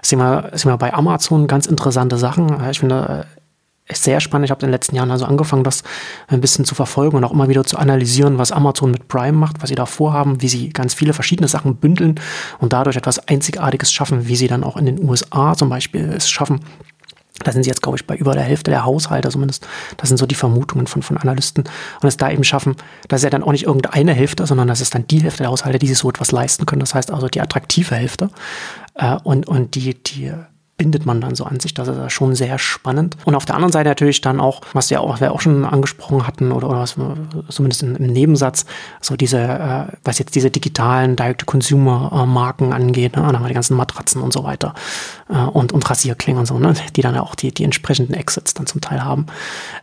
sehen 0.03 0.19
wir, 0.19 0.51
sehen 0.55 0.71
wir 0.71 0.79
bei 0.79 0.95
Amazon 0.95 1.47
ganz 1.47 1.67
interessante 1.67 2.17
Sachen. 2.17 2.63
Ich 2.71 2.81
finde, 2.81 3.27
sehr 3.93 4.21
spannend. 4.21 4.47
Ich 4.47 4.51
habe 4.51 4.61
in 4.63 4.69
den 4.69 4.73
letzten 4.73 4.97
Jahren 4.97 5.11
also 5.11 5.27
angefangen, 5.27 5.63
das 5.63 5.83
ein 6.29 6.41
bisschen 6.41 6.65
zu 6.65 6.75
verfolgen 6.75 7.17
und 7.17 7.25
auch 7.25 7.33
immer 7.33 7.49
wieder 7.49 7.65
zu 7.65 7.77
analysieren, 7.77 8.39
was 8.39 8.51
Amazon 8.51 8.91
mit 8.91 9.09
Prime 9.09 9.37
macht, 9.37 9.61
was 9.61 9.69
sie 9.69 9.75
da 9.75 9.85
vorhaben, 9.85 10.41
wie 10.41 10.49
sie 10.49 10.71
ganz 10.71 10.95
viele 10.95 11.13
verschiedene 11.13 11.49
Sachen 11.49 11.77
bündeln 11.77 12.19
und 12.59 12.73
dadurch 12.73 12.97
etwas 12.97 13.29
Einzigartiges 13.29 13.93
schaffen, 13.93 14.27
wie 14.27 14.37
sie 14.37 14.49
dann 14.49 14.65
auch 14.65 14.77
in 14.77 14.87
den 14.87 15.07
USA 15.07 15.55
zum 15.55 15.69
Beispiel 15.69 16.05
es 16.17 16.31
schaffen. 16.31 16.61
Da 17.43 17.51
sind 17.51 17.65
sie 17.65 17.69
jetzt, 17.69 17.83
glaube 17.83 17.99
ich, 17.99 18.07
bei 18.07 18.17
über 18.17 18.33
der 18.33 18.45
Hälfte 18.45 18.71
der 18.71 18.85
Haushalte, 18.85 19.29
zumindest. 19.29 19.67
Das 19.97 20.09
sind 20.09 20.19
so 20.19 20.25
die 20.25 20.37
Vermutungen 20.37 20.87
von, 20.87 21.03
von 21.03 21.19
Analysten. 21.19 21.65
Und 22.01 22.09
es 22.09 22.17
da 22.17 22.31
eben 22.31 22.45
schaffen, 22.45 22.77
dass 23.09 23.23
ja 23.23 23.31
dann 23.31 23.43
auch 23.43 23.51
nicht 23.51 23.65
irgendeine 23.65 24.13
Hälfte, 24.13 24.47
sondern 24.47 24.69
das 24.69 24.81
ist 24.81 24.95
dann 24.95 25.07
die 25.09 25.21
Hälfte 25.21 25.43
der 25.43 25.51
Haushalte, 25.51 25.81
die 25.81 25.89
sich 25.89 25.99
so 25.99 26.09
etwas 26.09 26.31
leisten 26.31 26.65
können. 26.65 26.81
Das 26.81 26.95
heißt 26.95 27.11
also 27.11 27.27
die 27.27 27.41
attraktive 27.41 27.97
Hälfte. 27.97 28.31
Äh, 28.95 29.17
und, 29.25 29.49
und 29.49 29.75
die, 29.75 29.95
die 29.95 30.33
bindet 30.77 31.07
man 31.07 31.21
dann 31.21 31.35
so 31.35 31.45
an 31.45 31.61
sich. 31.61 31.73
Das 31.75 31.87
ist 31.87 32.13
schon 32.13 32.35
sehr 32.35 32.59
spannend. 32.59 33.17
Und 33.25 33.35
auf 33.35 33.45
der 33.45 33.55
anderen 33.55 33.73
Seite 33.73 33.89
natürlich 33.89 34.21
dann 34.21 34.41
auch, 34.41 34.61
was 34.73 34.91
ja 34.91 35.01
auch, 35.01 35.21
wir 35.21 35.33
auch 35.33 35.41
schon 35.41 35.65
angesprochen 35.65 36.27
hatten 36.27 36.51
oder, 36.51 36.69
oder 36.69 36.81
was 36.81 36.97
zumindest 37.49 37.83
im 37.83 37.93
Nebensatz, 37.93 38.67
so 39.01 39.17
diese, 39.17 39.41
äh, 39.41 39.97
was 40.03 40.19
jetzt 40.19 40.35
diese 40.35 40.51
digitalen 40.51 41.15
Direct-to-Consumer-Marken 41.15 42.73
angeht, 42.73 43.17
ne? 43.17 43.23
dann 43.23 43.37
haben 43.37 43.45
wir 43.45 43.49
die 43.49 43.55
ganzen 43.55 43.77
Matratzen 43.77 44.21
und 44.21 44.33
so 44.33 44.43
weiter 44.43 44.75
äh, 45.29 45.37
und, 45.37 45.73
und 45.73 45.89
Rasierklingen 45.89 46.41
und 46.41 46.47
so, 46.47 46.59
ne? 46.59 46.75
die 46.97 47.03
dann 47.03 47.15
ja 47.15 47.23
auch 47.23 47.37
die, 47.37 47.53
die 47.53 47.65
entsprechenden 47.65 48.15
Exits 48.15 48.55
dann 48.55 48.67
zum 48.67 48.81
Teil 48.81 49.05
haben, 49.05 49.27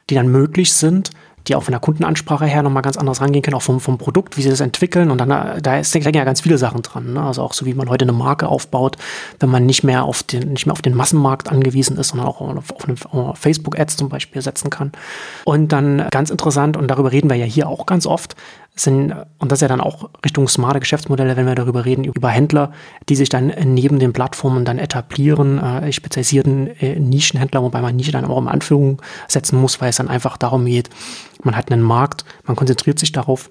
die 0.09 0.15
dann 0.15 0.27
möglich 0.27 0.73
sind, 0.73 1.11
die 1.47 1.55
auch 1.55 1.63
von 1.63 1.71
der 1.71 1.79
Kundenansprache 1.79 2.45
her 2.45 2.63
nochmal 2.63 2.83
ganz 2.83 2.97
anders 2.97 3.21
rangehen 3.21 3.41
können, 3.41 3.55
auch 3.55 3.61
vom, 3.61 3.79
vom 3.79 3.97
Produkt, 3.97 4.37
wie 4.37 4.41
sie 4.41 4.49
das 4.49 4.59
entwickeln. 4.59 5.11
Und 5.11 5.17
dann, 5.17 5.29
da 5.61 5.79
ist, 5.79 5.93
denke 5.93 6.11
ja 6.11 6.23
ganz 6.23 6.41
viele 6.41 6.57
Sachen 6.57 6.81
dran. 6.81 7.13
Ne? 7.13 7.21
Also 7.21 7.41
auch 7.41 7.53
so, 7.53 7.65
wie 7.65 7.73
man 7.73 7.89
heute 7.89 8.05
eine 8.05 8.13
Marke 8.13 8.47
aufbaut, 8.47 8.97
wenn 9.39 9.49
man 9.49 9.65
nicht 9.65 9.83
mehr 9.83 10.03
auf 10.03 10.23
den, 10.23 10.53
nicht 10.53 10.65
mehr 10.65 10.73
auf 10.73 10.81
den 10.81 10.95
Massenmarkt 10.95 11.49
angewiesen 11.49 11.97
ist, 11.97 12.09
sondern 12.09 12.27
auch 12.27 12.41
auf, 12.41 13.13
auf 13.13 13.37
Facebook-Ads 13.37 13.97
zum 13.97 14.09
Beispiel 14.09 14.41
setzen 14.41 14.69
kann. 14.69 14.91
Und 15.45 15.71
dann 15.71 16.07
ganz 16.11 16.29
interessant, 16.29 16.77
und 16.77 16.87
darüber 16.87 17.11
reden 17.11 17.29
wir 17.29 17.37
ja 17.37 17.45
hier 17.45 17.67
auch 17.67 17.85
ganz 17.85 18.05
oft, 18.05 18.35
sind, 18.75 19.13
und 19.39 19.51
das 19.51 19.57
ist 19.57 19.61
ja 19.61 19.67
dann 19.67 19.81
auch 19.81 20.09
Richtung 20.23 20.47
smarte 20.47 20.79
Geschäftsmodelle, 20.79 21.35
wenn 21.35 21.45
wir 21.45 21.55
darüber 21.55 21.85
reden, 21.85 22.03
über 22.03 22.29
Händler, 22.29 22.71
die 23.09 23.15
sich 23.15 23.29
dann 23.29 23.53
neben 23.65 23.99
den 23.99 24.13
Plattformen 24.13 24.65
dann 24.65 24.79
etablieren, 24.79 25.59
äh, 25.59 25.91
spezialisierten 25.91 26.67
äh, 26.79 26.99
Nischenhändler, 26.99 27.61
wobei 27.63 27.81
man 27.81 27.95
Nische 27.95 28.11
dann 28.11 28.25
auch 28.25 28.41
in 28.41 28.47
Anführung 28.47 29.01
setzen 29.27 29.59
muss, 29.59 29.81
weil 29.81 29.89
es 29.89 29.97
dann 29.97 30.07
einfach 30.07 30.37
darum 30.37 30.65
geht, 30.65 30.89
man 31.43 31.55
hat 31.55 31.71
einen 31.71 31.81
Markt, 31.81 32.25
man 32.45 32.55
konzentriert 32.55 32.99
sich 32.99 33.11
darauf, 33.11 33.49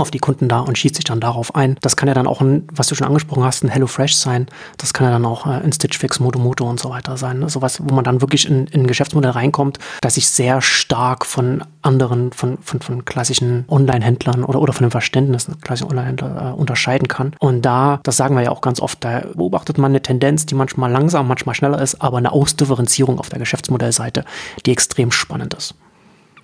auf 0.00 0.10
die 0.10 0.18
Kunden 0.18 0.48
da 0.48 0.60
und 0.60 0.78
schießt 0.78 0.96
sich 0.96 1.04
dann 1.04 1.20
darauf 1.20 1.54
ein. 1.54 1.76
Das 1.80 1.96
kann 1.96 2.08
ja 2.08 2.14
dann 2.14 2.26
auch, 2.26 2.40
ein, 2.40 2.66
was 2.72 2.88
du 2.88 2.94
schon 2.94 3.06
angesprochen 3.06 3.44
hast, 3.44 3.62
ein 3.64 3.68
HelloFresh 3.68 4.14
sein. 4.14 4.46
Das 4.78 4.92
kann 4.92 5.06
ja 5.06 5.12
dann 5.12 5.24
auch 5.24 5.46
äh, 5.46 5.50
ein 5.50 5.72
Stitch 5.72 5.98
Fix, 5.98 6.20
Motomoto 6.20 6.68
und 6.68 6.80
so 6.80 6.90
weiter 6.90 7.16
sein. 7.16 7.40
Ne? 7.40 7.48
Sowas, 7.48 7.80
wo 7.82 7.94
man 7.94 8.04
dann 8.04 8.20
wirklich 8.20 8.48
in, 8.48 8.66
in 8.68 8.82
ein 8.82 8.86
Geschäftsmodell 8.86 9.32
reinkommt, 9.32 9.78
das 10.00 10.14
sich 10.14 10.28
sehr 10.28 10.60
stark 10.60 11.26
von 11.26 11.64
anderen, 11.82 12.32
von, 12.32 12.58
von, 12.58 12.80
von 12.80 13.04
klassischen 13.04 13.64
Online-Händlern 13.68 14.44
oder, 14.44 14.60
oder 14.60 14.72
von 14.72 14.86
dem 14.86 14.90
Verständnis 14.90 15.48
klassischer 15.62 15.90
Online-Händler 15.90 16.50
äh, 16.50 16.58
unterscheiden 16.58 17.08
kann. 17.08 17.34
Und 17.38 17.62
da, 17.62 18.00
das 18.02 18.16
sagen 18.16 18.34
wir 18.36 18.42
ja 18.42 18.50
auch 18.50 18.60
ganz 18.60 18.80
oft, 18.80 19.04
da 19.04 19.22
beobachtet 19.34 19.78
man 19.78 19.92
eine 19.92 20.02
Tendenz, 20.02 20.46
die 20.46 20.54
manchmal 20.54 20.90
langsam, 20.90 21.28
manchmal 21.28 21.54
schneller 21.54 21.80
ist, 21.80 22.00
aber 22.00 22.18
eine 22.18 22.32
Ausdifferenzierung 22.32 23.18
auf 23.18 23.28
der 23.28 23.38
Geschäftsmodellseite, 23.38 24.24
die 24.64 24.72
extrem 24.72 25.12
spannend 25.12 25.54
ist. 25.54 25.74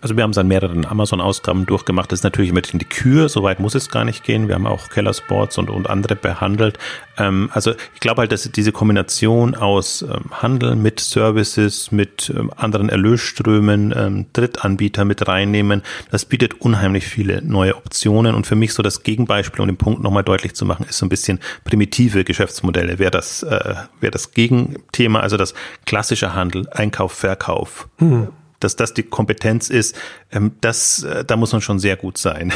Also 0.01 0.17
wir 0.17 0.23
haben 0.23 0.31
es 0.31 0.39
an 0.39 0.49
mehreren 0.49 0.87
Amazon-Ausgaben 0.87 1.67
durchgemacht. 1.67 2.11
Das 2.11 2.21
ist 2.21 2.25
natürlich 2.25 2.51
immer 2.51 2.63
in 2.73 2.79
die 2.79 2.87
Kür, 2.87 3.29
soweit 3.29 3.61
muss 3.61 3.75
es 3.75 3.91
gar 3.91 4.05
nicht 4.05 4.25
gehen. 4.25 4.49
Wir 4.49 4.55
haben 4.55 4.67
auch 4.67 4.89
Keller 4.89 5.13
Sports 5.13 5.59
und, 5.59 5.69
und 5.69 5.91
andere 5.91 6.17
behandelt. 6.17 6.79
Ähm, 7.19 7.51
also 7.53 7.73
ich 7.95 8.01
glaube 8.01 8.21
halt, 8.21 8.33
dass 8.33 8.51
diese 8.51 8.73
Kombination 8.73 9.55
aus 9.55 10.03
ähm, 10.03 10.31
Handel 10.31 10.77
mit 10.77 11.01
Services, 11.01 11.93
mit 11.93 12.33
ähm, 12.35 12.51
anderen 12.57 12.89
Erlösströmen, 12.89 13.93
ähm, 13.95 14.27
Drittanbieter 14.33 15.05
mit 15.05 15.29
reinnehmen, 15.29 15.83
das 16.11 16.25
bietet 16.25 16.61
unheimlich 16.61 17.07
viele 17.07 17.43
neue 17.43 17.77
Optionen. 17.77 18.35
Und 18.35 18.47
für 18.47 18.57
mich 18.57 18.73
so 18.73 18.83
das 18.83 19.03
Gegenbeispiel, 19.03 19.61
um 19.61 19.67
den 19.67 19.77
Punkt 19.77 20.03
nochmal 20.03 20.25
deutlich 20.25 20.55
zu 20.55 20.65
machen, 20.65 20.87
ist 20.89 20.99
so 20.99 21.07
ein 21.07 21.11
bisschen 21.11 21.41
primitive 21.65 22.25
Geschäftsmodelle. 22.25 22.99
Wäre 22.99 23.11
das, 23.11 23.43
äh, 23.43 23.75
wäre 24.01 24.11
das 24.11 24.33
Gegenthema, 24.33 25.21
also 25.21 25.37
das 25.37 25.53
klassische 25.85 26.35
Handel, 26.35 26.69
Einkauf, 26.71 27.13
Verkauf. 27.13 27.89
Hm 27.99 28.29
dass 28.61 28.77
das 28.77 28.95
die 28.95 29.03
Kompetenz 29.03 29.71
ist, 29.71 29.97
ähm, 30.31 30.53
das, 30.61 31.03
äh, 31.03 31.25
da 31.25 31.37
muss 31.37 31.53
man 31.53 31.61
schon 31.61 31.79
sehr 31.79 31.97
gut 31.97 32.19
sein. 32.19 32.53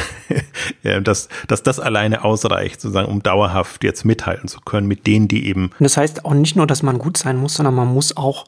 dass, 1.03 1.29
dass 1.47 1.63
das 1.63 1.79
alleine 1.79 2.23
ausreicht, 2.23 2.79
sozusagen, 2.81 3.11
um 3.11 3.21
dauerhaft 3.21 3.83
jetzt 3.83 4.05
mithalten 4.05 4.47
zu 4.47 4.61
können 4.61 4.87
mit 4.87 5.07
denen, 5.07 5.27
die 5.27 5.47
eben. 5.47 5.71
Das 5.79 5.97
heißt 5.97 6.25
auch 6.25 6.33
nicht 6.33 6.55
nur, 6.55 6.67
dass 6.67 6.83
man 6.83 6.99
gut 6.99 7.17
sein 7.17 7.37
muss, 7.37 7.55
sondern 7.55 7.75
man 7.75 7.87
muss 7.87 8.15
auch 8.15 8.45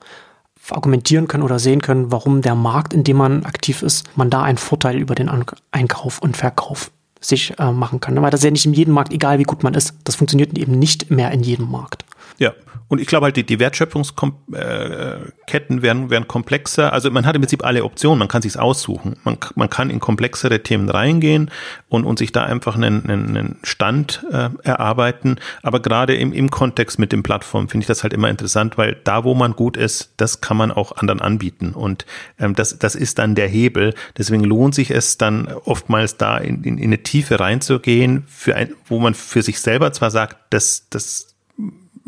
argumentieren 0.70 1.28
können 1.28 1.44
oder 1.44 1.60
sehen 1.60 1.82
können, 1.82 2.12
warum 2.12 2.42
der 2.42 2.56
Markt, 2.56 2.94
in 2.94 3.04
dem 3.04 3.18
man 3.18 3.46
aktiv 3.46 3.82
ist, 3.82 4.06
man 4.18 4.30
da 4.30 4.44
einen 4.44 4.58
Vorteil 4.58 4.98
über 4.98 5.16
den 5.16 5.30
Einkauf 5.72 6.20
und 6.20 6.36
Verkauf 6.36 6.92
sich 7.20 7.58
äh, 7.58 7.72
machen 7.72 8.00
kann. 8.00 8.22
Weil 8.22 8.32
das 8.32 8.42
ist 8.42 8.46
ja 8.46 8.52
nicht 8.52 8.66
in 8.66 8.74
jedem 8.74 8.94
Markt, 8.94 9.14
egal 9.14 9.40
wie 9.40 9.44
gut 9.44 9.64
man 9.64 9.74
ist. 9.74 9.94
Das 10.04 10.16
funktioniert 10.16 10.58
eben 10.58 10.78
nicht 10.78 11.10
mehr 11.10 11.32
in 11.32 11.42
jedem 11.42 11.72
Markt. 11.72 12.06
Ja, 12.40 12.54
und 12.90 13.02
ich 13.02 13.08
glaube 13.08 13.26
halt, 13.26 13.36
die, 13.36 13.46
die 13.46 13.60
Wertschöpfungsketten 13.60 14.54
äh, 14.54 15.82
werden, 15.82 16.10
werden 16.10 16.28
komplexer. 16.28 16.94
Also 16.94 17.12
man 17.12 17.26
hat 17.26 17.36
im 17.36 17.42
Prinzip 17.42 17.66
alle 17.66 17.84
Optionen, 17.84 18.20
man 18.20 18.30
kann 18.30 18.42
sich's 18.42 18.56
aussuchen. 18.56 19.18
Man, 19.24 19.38
man 19.56 19.70
kann 19.70 19.90
in 19.90 20.00
komplexere 20.00 20.64
Themen 20.64 20.88
reingehen 20.88 21.52
und, 21.90 22.06
und 22.06 22.18
sich 22.18 22.32
da 22.32 22.44
einfach 22.44 22.76
einen, 22.76 23.10
einen 23.10 23.58
Stand 23.64 24.26
äh, 24.32 24.50
erarbeiten. 24.64 25.38
Aber 25.64 25.82
gerade 25.82 26.16
im, 26.16 26.32
im 26.32 26.50
Kontext 26.50 26.98
mit 26.98 27.12
den 27.12 27.24
Plattformen 27.24 27.68
finde 27.68 27.84
ich 27.84 27.88
das 27.88 28.04
halt 28.04 28.14
immer 28.14 28.30
interessant, 28.30 28.78
weil 28.78 28.96
da, 29.04 29.26
wo 29.26 29.34
man 29.34 29.54
gut 29.54 29.76
ist, 29.76 30.14
das 30.16 30.40
kann 30.40 30.56
man 30.56 30.72
auch 30.72 30.94
anderen 30.94 31.20
anbieten. 31.20 31.74
Und 31.74 32.06
ähm, 32.40 32.56
das, 32.56 32.80
das 32.80 32.96
ist 32.96 33.20
dann 33.20 33.36
der 33.36 33.50
Hebel. 33.50 33.96
Deswegen 34.18 34.46
lohnt 34.46 34.76
sich 34.76 34.92
es 34.92 35.18
dann 35.18 35.48
oftmals 35.66 36.16
da 36.16 36.38
in, 36.38 36.64
in, 36.64 36.78
in 36.78 36.86
eine 36.86 37.04
Tiefe 37.04 37.40
reinzugehen, 37.40 38.24
für 38.28 38.56
ein, 38.56 38.74
wo 38.86 39.00
man 39.00 39.14
für 39.14 39.42
sich 39.42 39.60
selber 39.60 39.92
zwar 39.92 40.12
sagt, 40.12 40.38
das, 40.52 40.88
das 40.90 41.37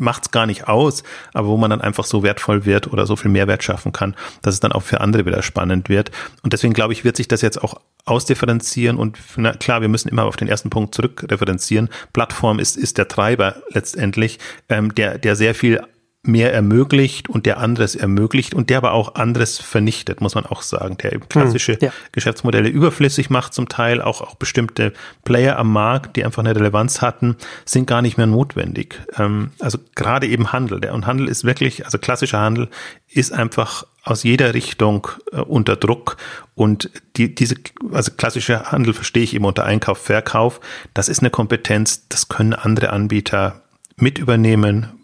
macht's 0.00 0.30
gar 0.30 0.46
nicht 0.46 0.66
aus, 0.66 1.04
aber 1.32 1.48
wo 1.48 1.56
man 1.56 1.70
dann 1.70 1.80
einfach 1.80 2.04
so 2.04 2.22
wertvoll 2.22 2.64
wird 2.64 2.92
oder 2.92 3.06
so 3.06 3.16
viel 3.16 3.30
Mehrwert 3.30 3.62
schaffen 3.62 3.92
kann, 3.92 4.16
dass 4.42 4.54
es 4.54 4.60
dann 4.60 4.72
auch 4.72 4.82
für 4.82 5.00
andere 5.00 5.26
wieder 5.26 5.42
spannend 5.42 5.88
wird. 5.88 6.10
Und 6.42 6.52
deswegen 6.52 6.72
glaube 6.72 6.92
ich, 6.92 7.04
wird 7.04 7.16
sich 7.16 7.28
das 7.28 7.42
jetzt 7.42 7.62
auch 7.62 7.80
ausdifferenzieren 8.06 8.96
und 8.96 9.18
na, 9.36 9.52
klar, 9.52 9.82
wir 9.82 9.88
müssen 9.88 10.08
immer 10.08 10.24
auf 10.24 10.36
den 10.36 10.48
ersten 10.48 10.70
Punkt 10.70 10.94
zurückreferenzieren. 10.94 11.88
Plattform 12.12 12.58
ist, 12.58 12.76
ist 12.76 12.98
der 12.98 13.08
Treiber 13.08 13.56
letztendlich, 13.70 14.38
ähm, 14.68 14.94
der, 14.94 15.18
der 15.18 15.36
sehr 15.36 15.54
viel 15.54 15.80
mehr 16.22 16.52
ermöglicht 16.52 17.30
und 17.30 17.46
der 17.46 17.58
anderes 17.58 17.94
ermöglicht 17.94 18.52
und 18.52 18.68
der 18.68 18.76
aber 18.78 18.92
auch 18.92 19.14
anderes 19.14 19.58
vernichtet, 19.58 20.20
muss 20.20 20.34
man 20.34 20.44
auch 20.44 20.60
sagen, 20.60 20.98
der 20.98 21.14
eben 21.14 21.26
klassische 21.30 21.72
hm, 21.72 21.78
ja. 21.80 21.92
Geschäftsmodelle 22.12 22.68
überflüssig 22.68 23.30
macht 23.30 23.54
zum 23.54 23.70
Teil, 23.70 24.02
auch, 24.02 24.20
auch 24.20 24.34
bestimmte 24.34 24.92
Player 25.24 25.58
am 25.58 25.72
Markt, 25.72 26.16
die 26.16 26.24
einfach 26.24 26.42
eine 26.42 26.54
Relevanz 26.54 27.00
hatten, 27.00 27.36
sind 27.64 27.86
gar 27.86 28.02
nicht 28.02 28.18
mehr 28.18 28.26
notwendig. 28.26 29.00
Ähm, 29.16 29.52
also 29.60 29.78
gerade 29.94 30.26
eben 30.26 30.52
Handel, 30.52 30.80
der 30.80 30.92
und 30.92 31.06
Handel 31.06 31.26
ist 31.26 31.44
wirklich, 31.44 31.86
also 31.86 31.96
klassischer 31.96 32.40
Handel 32.40 32.68
ist 33.08 33.32
einfach 33.32 33.86
aus 34.04 34.22
jeder 34.22 34.52
Richtung 34.52 35.08
äh, 35.32 35.40
unter 35.40 35.76
Druck 35.76 36.18
und 36.54 36.90
die, 37.16 37.34
diese, 37.34 37.54
also 37.92 38.12
klassische 38.12 38.70
Handel 38.70 38.92
verstehe 38.92 39.22
ich 39.22 39.34
eben 39.34 39.46
unter 39.46 39.64
Einkauf, 39.64 39.98
Verkauf, 39.98 40.60
das 40.92 41.08
ist 41.08 41.20
eine 41.20 41.30
Kompetenz, 41.30 42.08
das 42.08 42.28
können 42.28 42.52
andere 42.52 42.90
Anbieter 42.90 43.62
mit 43.96 44.18
übernehmen, 44.18 44.99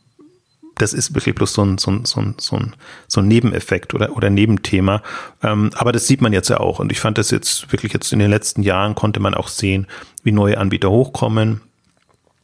das 0.79 0.93
ist 0.93 1.15
wirklich 1.15 1.35
bloß 1.35 1.53
so 1.53 1.65
ein, 1.65 1.79
so 1.79 1.91
ein, 1.91 2.05
so 2.05 2.21
ein, 2.21 2.35
so 2.39 2.57
ein, 2.57 2.75
so 3.09 3.21
ein 3.21 3.29
Nebeneffekt 3.29 3.95
oder, 3.95 4.17
oder 4.17 4.31
Nebenthema. 4.31 5.03
Ähm, 5.43 5.71
aber 5.75 5.93
das 5.93 6.07
sieht 6.07 6.21
man 6.21 6.33
jetzt 6.33 6.51
ja 6.51 6.61
auch. 6.61 6.79
Und 6.79 6.93
ich 6.93 7.01
fand 7.01 7.19
das 7.19 7.31
jetzt 7.31 7.73
wirklich 7.73 7.93
jetzt 7.93 8.13
in 8.13 8.19
den 8.19 8.31
letzten 8.31 8.63
Jahren 8.63 8.95
konnte 8.95 9.21
man 9.21 9.35
auch 9.35 9.49
sehen, 9.49 9.87
wie 10.23 10.33
neue 10.33 10.59
Anbieter 10.59 10.91
hochkommen, 10.91 11.63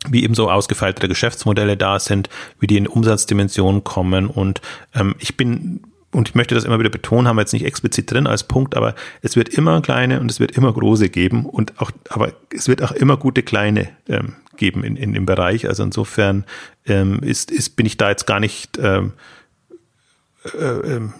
wie 0.09 0.25
eben 0.25 0.35
so 0.35 0.51
ausgefeiltere 0.51 1.09
Geschäftsmodelle 1.09 1.77
da 1.77 1.99
sind, 1.99 2.31
wie 2.59 2.67
die 2.67 2.79
in 2.79 2.87
Umsatzdimensionen 2.87 3.85
kommen. 3.85 4.27
Und 4.27 4.63
ähm, 4.95 5.15
ich 5.19 5.37
bin 5.37 5.83
und 6.13 6.29
ich 6.29 6.35
möchte 6.35 6.55
das 6.55 6.65
immer 6.65 6.79
wieder 6.79 6.91
betonen, 6.91 7.27
haben 7.27 7.37
wir 7.37 7.43
jetzt 7.43 7.53
nicht 7.53 7.65
explizit 7.65 8.11
drin 8.11 8.27
als 8.27 8.45
Punkt, 8.45 8.77
aber 8.77 8.95
es 9.23 9.35
wird 9.35 9.49
immer 9.49 9.81
kleine 9.81 10.21
und 10.21 10.31
es 10.31 10.41
wird 10.41 10.53
immer 10.53 10.73
große 10.73 11.09
geben 11.09 11.47
und 11.47 11.81
auch, 11.81 11.91
aber 12.11 12.33
es 12.55 12.69
wird 12.69 12.83
auch 12.83 12.93
immer 12.93 13.17
gute 13.17 13.43
kleine 13.43 13.89
ähm, 14.09 14.35
geben 14.57 14.85
in, 14.85 14.97
in 14.97 15.15
dem 15.15 15.27
Bereich. 15.27 15.67
Also 15.69 15.83
insofern 15.83 16.45
ähm, 16.87 17.21
ist, 17.23 17.51
ist, 17.51 17.77
bin 17.77 17.87
ich 17.87 17.97
da 17.97 18.11
jetzt 18.11 18.27
gar 18.27 18.41
nicht 18.41 18.79
ähm, 18.79 19.15
äh, 20.59 20.65
ähm, 20.65 21.15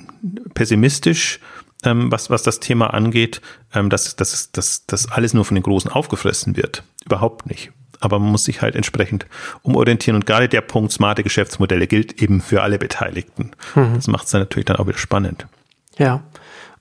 pessimistisch, 0.53 1.41
ähm, 1.85 2.13
was, 2.13 2.29
was 2.29 2.43
das 2.43 2.61
Thema 2.61 2.93
angeht, 2.93 3.41
ähm, 3.75 3.89
dass, 3.89 4.15
dass, 4.15 4.53
dass, 4.53 4.87
dass 4.87 5.11
alles 5.11 5.33
nur 5.33 5.45
von 5.45 5.55
den 5.55 5.65
Großen 5.65 5.91
aufgefressen 5.91 6.57
wird. 6.57 6.85
Überhaupt 7.05 7.47
nicht 7.47 7.73
aber 8.03 8.19
man 8.19 8.31
muss 8.31 8.45
sich 8.45 8.63
halt 8.63 8.77
entsprechend 8.77 9.27
umorientieren. 9.63 10.17
Und 10.17 10.27
gerade 10.27 10.49
der 10.49 10.61
Punkt 10.61 10.93
smarte 10.93 11.23
Geschäftsmodelle 11.23 11.87
gilt 11.87 12.21
eben 12.21 12.41
für 12.41 12.63
alle 12.63 12.79
Beteiligten. 12.79 13.53
Mhm. 13.75 13.95
Das 13.95 14.07
macht 14.09 14.25
es 14.25 14.31
dann 14.31 14.43
natürlich 14.43 14.67
dann 14.67 14.77
auch 14.77 14.87
wieder 14.87 14.99
spannend. 14.99 15.47
Ja. 15.99 16.23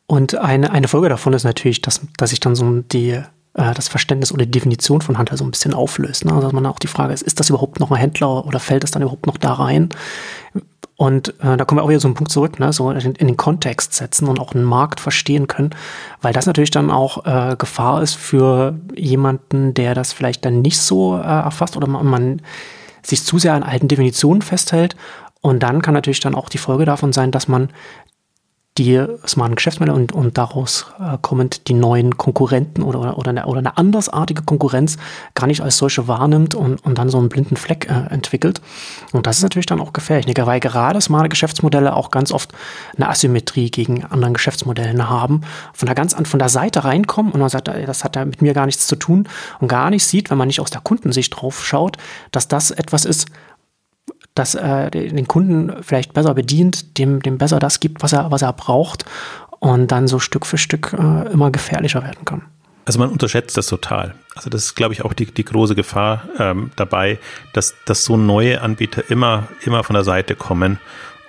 Und 0.08 0.36
eine, 0.36 0.72
eine 0.72 0.88
Folge 0.88 1.10
davon 1.10 1.34
ist 1.34 1.44
natürlich, 1.44 1.82
dass, 1.82 2.02
dass 2.18 2.32
sich 2.32 2.40
dann 2.40 2.56
so 2.56 2.82
die, 2.82 3.12
äh, 3.12 3.74
das 3.74 3.88
Verständnis 3.88 4.32
oder 4.32 4.46
die 4.46 4.52
Definition 4.52 5.02
von 5.02 5.18
Handel 5.18 5.38
so 5.38 5.46
ein 5.46 5.52
bisschen 5.52 5.74
auflöst. 5.74 6.26
Ne? 6.26 6.32
Also 6.32 6.48
dass 6.48 6.54
man 6.54 6.66
auch 6.66 6.80
die 6.80 6.88
Frage 6.88 7.14
ist, 7.14 7.22
ist 7.22 7.40
das 7.40 7.50
überhaupt 7.50 7.80
noch 7.80 7.92
ein 7.92 7.98
Händler 7.98 8.46
oder 8.46 8.60
fällt 8.60 8.84
es 8.84 8.92
dann 8.92 9.02
überhaupt 9.02 9.28
noch 9.28 9.38
da 9.38 9.54
rein? 9.54 9.90
Und 11.02 11.30
äh, 11.40 11.58
da 11.58 11.66
kommen 11.66 11.80
wir 11.80 11.84
auch 11.84 11.90
wieder 11.90 12.00
so 12.00 12.08
einen 12.08 12.14
Punkt 12.14 12.32
zurück, 12.32 12.60
ne? 12.60 12.72
so 12.72 12.92
in, 12.92 13.00
in, 13.00 13.26
den 13.26 13.36
Kontext 13.36 13.96
setzen 13.96 14.28
und 14.28 14.40
auch 14.40 14.54
einen 14.54 14.64
Markt 14.64 15.00
verstehen 15.00 15.48
können, 15.48 15.72
weil 16.22 16.32
das 16.32 16.46
natürlich 16.46 16.70
dann 16.70 16.92
auch 16.92 17.26
äh, 17.26 17.56
Gefahr 17.56 18.04
ist 18.04 18.14
für 18.14 18.76
jemanden, 18.96 19.74
der 19.74 19.96
das 19.96 20.14
vielleicht 20.14 20.46
dann 20.46 20.62
nicht 20.62 20.80
so 20.80 21.18
äh, 21.18 21.22
erfasst 21.22 21.76
oder 21.76 21.88
man, 21.88 22.06
man 22.06 22.42
sich 23.02 23.24
zu 23.24 23.40
sehr 23.40 23.56
an 23.56 23.64
alten 23.64 23.88
Definitionen 23.88 24.44
festhält. 24.44 24.96
Und 25.42 25.64
dann 25.64 25.82
kann 25.82 25.96
natürlich 25.96 26.20
dann 26.20 26.36
auch 26.36 26.50
die 26.50 26.60
Folge 26.60 26.86
davon 26.86 27.14
sein, 27.14 27.32
dass 27.32 27.48
man 27.48 27.72
die 28.78 29.06
smarten 29.28 29.56
Geschäftsmodelle 29.56 29.98
und, 29.98 30.14
und 30.14 30.38
daraus 30.38 30.86
äh, 30.98 31.18
kommend 31.22 31.68
die 31.68 31.74
neuen 31.74 32.18
Konkurrenten 32.18 32.84
oder, 32.84 33.18
oder, 33.18 33.30
eine, 33.30 33.46
oder 33.46 33.60
eine 33.60 33.78
andersartige 33.78 34.44
Konkurrenz 34.44 34.98
gar 35.36 35.48
nicht 35.48 35.62
als 35.62 35.78
solche 35.78 36.08
wahrnimmt 36.08 36.56
und, 36.56 36.84
und 36.86 36.98
dann 36.98 37.10
so 37.10 37.18
einen 37.18 37.28
blinden 37.28 37.58
Fleck 37.58 37.90
äh, 37.90 38.14
entwickelt. 38.14 38.62
Und 39.12 39.28
das 39.28 39.38
ist 39.38 39.44
natürlich 39.44 39.66
dann 39.66 39.82
auch 39.82 39.92
gefährlich, 39.92 40.26
ne? 40.26 40.46
weil 40.46 40.62
gerade 40.62 41.02
smarte 41.02 41.28
Geschäftsmodelle 41.28 41.94
auch 41.94 42.12
ganz 42.12 42.32
oft 42.32 42.54
eine 42.96 43.10
Asymmetrie 43.10 43.70
gegen 43.72 44.06
anderen 44.06 44.34
Geschäftsmodellen 44.34 45.10
haben, 45.10 45.42
von 45.74 45.86
der 45.86 45.96
ganz 45.96 46.14
an 46.14 46.26
von 46.26 46.40
der 46.40 46.50
Seite 46.50 46.86
reinkommen 46.86 47.34
und 47.34 47.42
man 47.42 47.50
sagt, 47.50 47.68
das 47.68 48.06
hat 48.06 48.16
ja 48.16 48.24
mit 48.24 48.42
mir 48.42 48.54
gar 48.54 48.68
nichts 48.68 48.88
zu 48.88 48.96
tun 48.96 49.28
und 49.60 49.68
gar 49.68 49.90
nicht 49.90 50.06
sieht, 50.06 50.30
wenn 50.30 50.38
man 50.38 50.48
nicht 50.48 50.62
aus 50.62 50.70
der 50.70 50.82
Kundensicht 50.82 51.36
drauf 51.36 51.66
schaut, 51.66 51.98
dass 52.32 52.48
das 52.48 52.72
etwas 52.72 53.04
ist, 53.04 53.28
das 54.36 54.56
äh, 54.56 54.90
den 54.90 55.28
Kunden 55.28 55.84
vielleicht 55.84 56.14
besser 56.14 56.34
bedient, 56.34 56.98
dem, 56.98 57.22
dem 57.22 57.38
besser 57.38 57.60
das 57.60 57.80
gibt, 57.80 58.02
was 58.02 58.14
er, 58.14 58.32
was 58.32 58.42
er 58.42 58.54
braucht 58.54 59.06
und 59.60 59.92
dann 59.92 60.08
so 60.08 60.20
Stück 60.20 60.46
für 60.46 60.58
Stück 60.58 60.94
äh, 60.94 61.32
immer 61.32 61.52
gefährlicher 61.52 62.02
werden 62.04 62.26
kann. 62.26 62.44
Also 62.86 63.00
man 63.00 63.10
unterschätzt 63.10 63.58
das 63.58 63.68
total. 63.68 64.16
Also 64.36 64.50
das 64.50 64.66
ist, 64.66 64.76
glaube 64.76 64.94
ich, 64.94 65.06
auch 65.06 65.14
die, 65.14 65.26
die 65.26 65.46
große 65.46 65.76
Gefahr 65.76 66.24
ähm, 66.40 66.72
dabei, 66.76 67.20
dass, 67.54 67.76
dass 67.86 68.04
so 68.04 68.18
neue 68.18 68.62
Anbieter 68.62 69.10
immer, 69.10 69.48
immer 69.64 69.84
von 69.84 69.94
der 69.94 70.04
Seite 70.04 70.36
kommen 70.36 70.80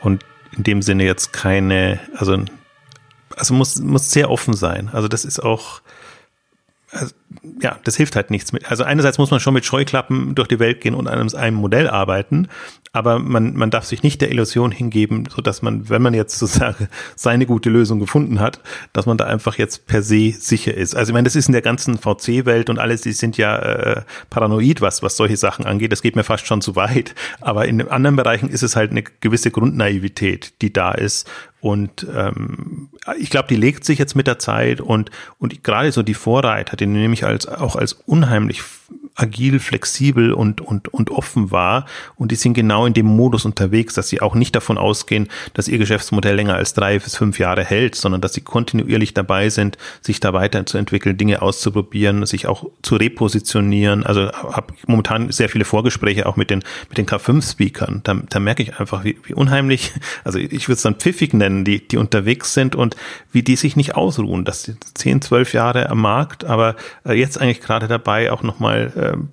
und 0.00 0.24
in 0.56 0.62
dem 0.62 0.82
Sinne 0.82 1.04
jetzt 1.04 1.32
keine, 1.32 2.00
also, 2.16 2.36
also 3.36 3.54
muss, 3.54 3.80
muss 3.80 4.10
sehr 4.10 4.30
offen 4.30 4.54
sein. 4.54 4.88
Also 4.92 5.08
das 5.08 5.24
ist 5.24 5.40
auch, 5.40 5.82
also, 6.90 7.14
ja, 7.60 7.78
das 7.84 7.96
hilft 7.96 8.16
halt 8.16 8.30
nichts 8.30 8.52
mit. 8.52 8.70
Also 8.70 8.84
einerseits 8.84 9.18
muss 9.18 9.30
man 9.30 9.40
schon 9.40 9.54
mit 9.54 9.64
Scheuklappen 9.64 10.34
durch 10.34 10.48
die 10.48 10.58
Welt 10.58 10.80
gehen 10.80 10.94
und 10.94 11.08
an 11.08 11.34
einem 11.34 11.56
Modell 11.56 11.88
arbeiten, 11.88 12.48
aber 12.92 13.18
man, 13.18 13.54
man 13.54 13.70
darf 13.70 13.84
sich 13.84 14.02
nicht 14.02 14.20
der 14.20 14.30
Illusion 14.30 14.70
hingeben, 14.70 15.26
so 15.34 15.40
dass 15.40 15.62
man, 15.62 15.88
wenn 15.88 16.02
man 16.02 16.14
jetzt 16.14 16.38
sozusagen 16.38 16.88
seine 17.16 17.46
gute 17.46 17.70
Lösung 17.70 17.98
gefunden 18.00 18.40
hat, 18.40 18.60
dass 18.92 19.06
man 19.06 19.16
da 19.16 19.24
einfach 19.24 19.56
jetzt 19.56 19.86
per 19.86 20.02
se 20.02 20.32
sicher 20.32 20.74
ist. 20.74 20.94
Also 20.94 21.10
ich 21.10 21.14
meine, 21.14 21.24
das 21.24 21.36
ist 21.36 21.46
in 21.46 21.52
der 21.52 21.62
ganzen 21.62 21.98
VC-Welt 21.98 22.68
und 22.68 22.78
alles, 22.78 23.00
die 23.00 23.12
sind 23.12 23.38
ja 23.38 23.58
äh, 23.58 24.02
paranoid, 24.30 24.80
was, 24.80 25.02
was 25.02 25.16
solche 25.16 25.36
Sachen 25.36 25.64
angeht. 25.64 25.92
Das 25.92 26.02
geht 26.02 26.16
mir 26.16 26.24
fast 26.24 26.46
schon 26.46 26.60
zu 26.60 26.76
weit. 26.76 27.14
Aber 27.40 27.66
in 27.66 27.88
anderen 27.88 28.16
Bereichen 28.16 28.48
ist 28.48 28.62
es 28.62 28.76
halt 28.76 28.90
eine 28.90 29.02
gewisse 29.02 29.50
Grundnaivität, 29.50 30.60
die 30.60 30.72
da 30.72 30.92
ist. 30.92 31.28
Und 31.62 32.08
ähm, 32.12 32.88
ich 33.18 33.30
glaube, 33.30 33.46
die 33.46 33.54
legt 33.54 33.84
sich 33.84 33.96
jetzt 33.96 34.16
mit 34.16 34.26
der 34.26 34.40
Zeit 34.40 34.80
und, 34.80 35.12
und 35.38 35.62
gerade 35.62 35.92
so 35.92 36.02
die 36.02 36.14
Vorreiter, 36.14 36.76
die 36.76 36.86
nehme 36.86 37.14
ich 37.14 37.21
als, 37.24 37.46
auch 37.46 37.76
als 37.76 37.94
unheimlich 38.06 38.62
agil, 39.14 39.58
flexibel 39.58 40.32
und, 40.32 40.60
und, 40.60 40.88
und 40.88 41.10
offen 41.10 41.50
war. 41.50 41.86
Und 42.16 42.32
die 42.32 42.36
sind 42.36 42.54
genau 42.54 42.86
in 42.86 42.94
dem 42.94 43.06
Modus 43.06 43.44
unterwegs, 43.44 43.94
dass 43.94 44.08
sie 44.08 44.22
auch 44.22 44.34
nicht 44.34 44.54
davon 44.56 44.78
ausgehen, 44.78 45.28
dass 45.54 45.68
ihr 45.68 45.78
Geschäftsmodell 45.78 46.34
länger 46.34 46.54
als 46.54 46.74
drei 46.74 46.98
bis 46.98 47.16
fünf 47.16 47.38
Jahre 47.38 47.64
hält, 47.64 47.94
sondern 47.94 48.20
dass 48.20 48.32
sie 48.32 48.40
kontinuierlich 48.40 49.14
dabei 49.14 49.50
sind, 49.50 49.76
sich 50.00 50.20
da 50.20 50.32
weiterzuentwickeln, 50.32 51.16
Dinge 51.16 51.42
auszuprobieren, 51.42 52.24
sich 52.26 52.46
auch 52.46 52.70
zu 52.82 52.96
repositionieren. 52.96 54.04
Also 54.04 54.32
habe 54.32 54.74
momentan 54.86 55.30
sehr 55.30 55.48
viele 55.48 55.64
Vorgespräche 55.64 56.26
auch 56.26 56.36
mit 56.36 56.50
den, 56.50 56.64
mit 56.88 56.98
den 56.98 57.06
K5-Speakern. 57.06 58.00
Da, 58.04 58.14
da 58.14 58.40
merke 58.40 58.62
ich 58.62 58.80
einfach, 58.80 59.04
wie, 59.04 59.18
wie 59.24 59.34
unheimlich, 59.34 59.92
also 60.24 60.38
ich 60.38 60.68
würde 60.68 60.76
es 60.76 60.82
dann 60.82 60.94
pfiffig 60.94 61.34
nennen, 61.34 61.64
die, 61.64 61.86
die 61.86 61.98
unterwegs 61.98 62.54
sind 62.54 62.74
und 62.74 62.96
wie 63.30 63.42
die 63.42 63.56
sich 63.56 63.76
nicht 63.76 63.94
ausruhen. 63.94 64.44
Das 64.44 64.62
sind 64.62 64.84
zehn, 64.96 65.20
zwölf 65.20 65.52
Jahre 65.52 65.90
am 65.90 66.00
Markt, 66.00 66.44
aber 66.44 66.76
äh, 67.04 67.12
jetzt 67.12 67.40
eigentlich 67.40 67.60
gerade 67.60 67.88
dabei, 67.88 68.32
auch 68.32 68.42
nochmal 68.42 68.92
ähm, 69.02 69.28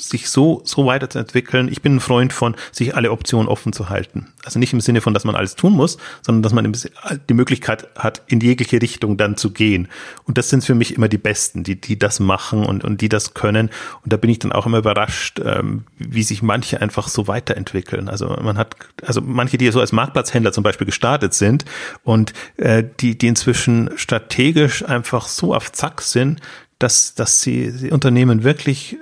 sich 0.00 0.30
so, 0.30 0.62
so 0.64 0.86
weiterzuentwickeln. 0.86 1.68
Ich 1.68 1.82
bin 1.82 1.96
ein 1.96 2.00
Freund 2.00 2.32
von, 2.32 2.56
sich 2.72 2.94
alle 2.94 3.10
Optionen 3.10 3.48
offen 3.48 3.72
zu 3.72 3.88
halten. 3.88 4.28
Also 4.44 4.58
nicht 4.58 4.72
im 4.72 4.80
Sinne 4.80 5.00
von, 5.00 5.14
dass 5.14 5.24
man 5.24 5.34
alles 5.34 5.56
tun 5.56 5.74
muss, 5.74 5.98
sondern 6.22 6.42
dass 6.42 6.52
man 6.52 6.72
die 7.28 7.34
Möglichkeit 7.34 7.88
hat, 7.96 8.22
in 8.26 8.40
jegliche 8.40 8.80
Richtung 8.80 9.16
dann 9.16 9.36
zu 9.36 9.50
gehen. 9.50 9.88
Und 10.24 10.38
das 10.38 10.48
sind 10.48 10.64
für 10.64 10.74
mich 10.74 10.96
immer 10.96 11.08
die 11.08 11.18
Besten, 11.18 11.64
die, 11.64 11.80
die 11.80 11.98
das 11.98 12.20
machen 12.20 12.64
und, 12.64 12.84
und 12.84 13.00
die 13.00 13.08
das 13.08 13.34
können. 13.34 13.70
Und 14.02 14.12
da 14.12 14.16
bin 14.16 14.30
ich 14.30 14.38
dann 14.38 14.52
auch 14.52 14.66
immer 14.66 14.78
überrascht, 14.78 15.40
ähm, 15.44 15.84
wie 15.98 16.22
sich 16.22 16.42
manche 16.42 16.80
einfach 16.80 17.08
so 17.08 17.28
weiterentwickeln. 17.28 18.08
Also 18.08 18.28
man 18.42 18.56
hat, 18.56 18.76
also 19.04 19.20
manche, 19.20 19.58
die 19.58 19.70
so 19.70 19.80
als 19.80 19.92
Marktplatzhändler 19.92 20.52
zum 20.52 20.64
Beispiel 20.64 20.86
gestartet 20.86 21.34
sind 21.34 21.64
und 22.02 22.32
äh, 22.56 22.84
die, 23.00 23.18
die 23.18 23.28
inzwischen 23.28 23.90
strategisch 23.96 24.84
einfach 24.84 25.28
so 25.28 25.54
auf 25.54 25.72
Zack 25.72 26.00
sind, 26.00 26.40
dass, 26.80 27.14
dass 27.14 27.40
sie, 27.40 27.70
die 27.70 27.92
Unternehmen 27.92 28.42
wirklich 28.42 28.96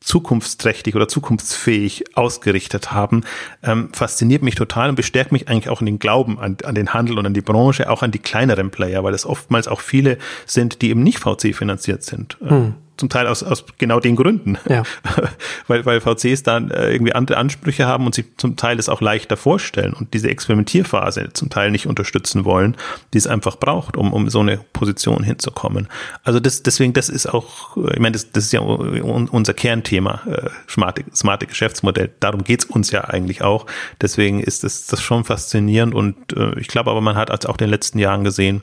zukunftsträchtig 0.00 0.94
oder 0.94 1.08
zukunftsfähig 1.08 2.16
ausgerichtet 2.16 2.92
haben, 2.92 3.24
ähm, 3.64 3.90
fasziniert 3.92 4.42
mich 4.42 4.54
total 4.54 4.88
und 4.88 4.94
bestärkt 4.94 5.32
mich 5.32 5.48
eigentlich 5.48 5.68
auch 5.68 5.80
in 5.80 5.86
den 5.86 5.98
Glauben 5.98 6.38
an, 6.38 6.56
an 6.64 6.76
den 6.76 6.94
Handel 6.94 7.18
und 7.18 7.26
an 7.26 7.34
die 7.34 7.40
Branche, 7.40 7.90
auch 7.90 8.02
an 8.02 8.12
die 8.12 8.20
kleineren 8.20 8.70
Player, 8.70 9.02
weil 9.02 9.14
es 9.14 9.26
oftmals 9.26 9.66
auch 9.66 9.80
viele 9.80 10.18
sind, 10.46 10.80
die 10.80 10.90
eben 10.90 11.02
nicht 11.02 11.18
VC 11.18 11.54
finanziert 11.54 12.04
sind. 12.04 12.38
Hm 12.40 12.74
zum 12.96 13.08
Teil 13.08 13.26
aus, 13.26 13.42
aus 13.42 13.64
genau 13.78 14.00
den 14.00 14.16
Gründen. 14.16 14.58
Ja. 14.68 14.82
weil, 15.66 15.84
weil 15.84 16.00
VCs 16.00 16.42
dann 16.42 16.70
äh, 16.70 16.92
irgendwie 16.92 17.12
andere 17.12 17.38
Ansprüche 17.38 17.86
haben 17.86 18.06
und 18.06 18.14
sich 18.14 18.26
zum 18.36 18.56
Teil 18.56 18.76
das 18.76 18.88
auch 18.88 19.00
leichter 19.00 19.36
vorstellen 19.36 19.92
und 19.92 20.14
diese 20.14 20.28
Experimentierphase 20.28 21.30
zum 21.32 21.50
Teil 21.50 21.70
nicht 21.70 21.86
unterstützen 21.86 22.44
wollen, 22.44 22.76
die 23.12 23.18
es 23.18 23.26
einfach 23.26 23.56
braucht, 23.56 23.96
um, 23.96 24.12
um 24.12 24.30
so 24.30 24.40
eine 24.40 24.58
Position 24.72 25.22
hinzukommen. 25.22 25.88
Also 26.24 26.40
das, 26.40 26.62
deswegen, 26.62 26.92
das 26.92 27.08
ist 27.08 27.26
auch, 27.26 27.76
ich 27.76 27.98
meine, 27.98 28.12
das, 28.12 28.32
das 28.32 28.44
ist 28.44 28.52
ja 28.52 28.60
unser 28.60 29.54
Kernthema, 29.54 30.22
äh, 30.26 30.48
smarte, 30.68 31.04
smarte 31.14 31.46
Geschäftsmodell. 31.46 32.10
Darum 32.20 32.44
geht's 32.44 32.64
uns 32.64 32.90
ja 32.90 33.04
eigentlich 33.04 33.42
auch. 33.42 33.66
Deswegen 34.00 34.40
ist 34.40 34.64
das, 34.64 34.86
das 34.86 35.02
schon 35.02 35.24
faszinierend 35.24 35.94
und 35.94 36.36
äh, 36.36 36.58
ich 36.58 36.68
glaube 36.68 36.90
aber, 36.90 37.00
man 37.00 37.16
hat 37.16 37.46
auch 37.46 37.54
in 37.54 37.58
den 37.58 37.70
letzten 37.70 37.98
Jahren 37.98 38.24
gesehen, 38.24 38.62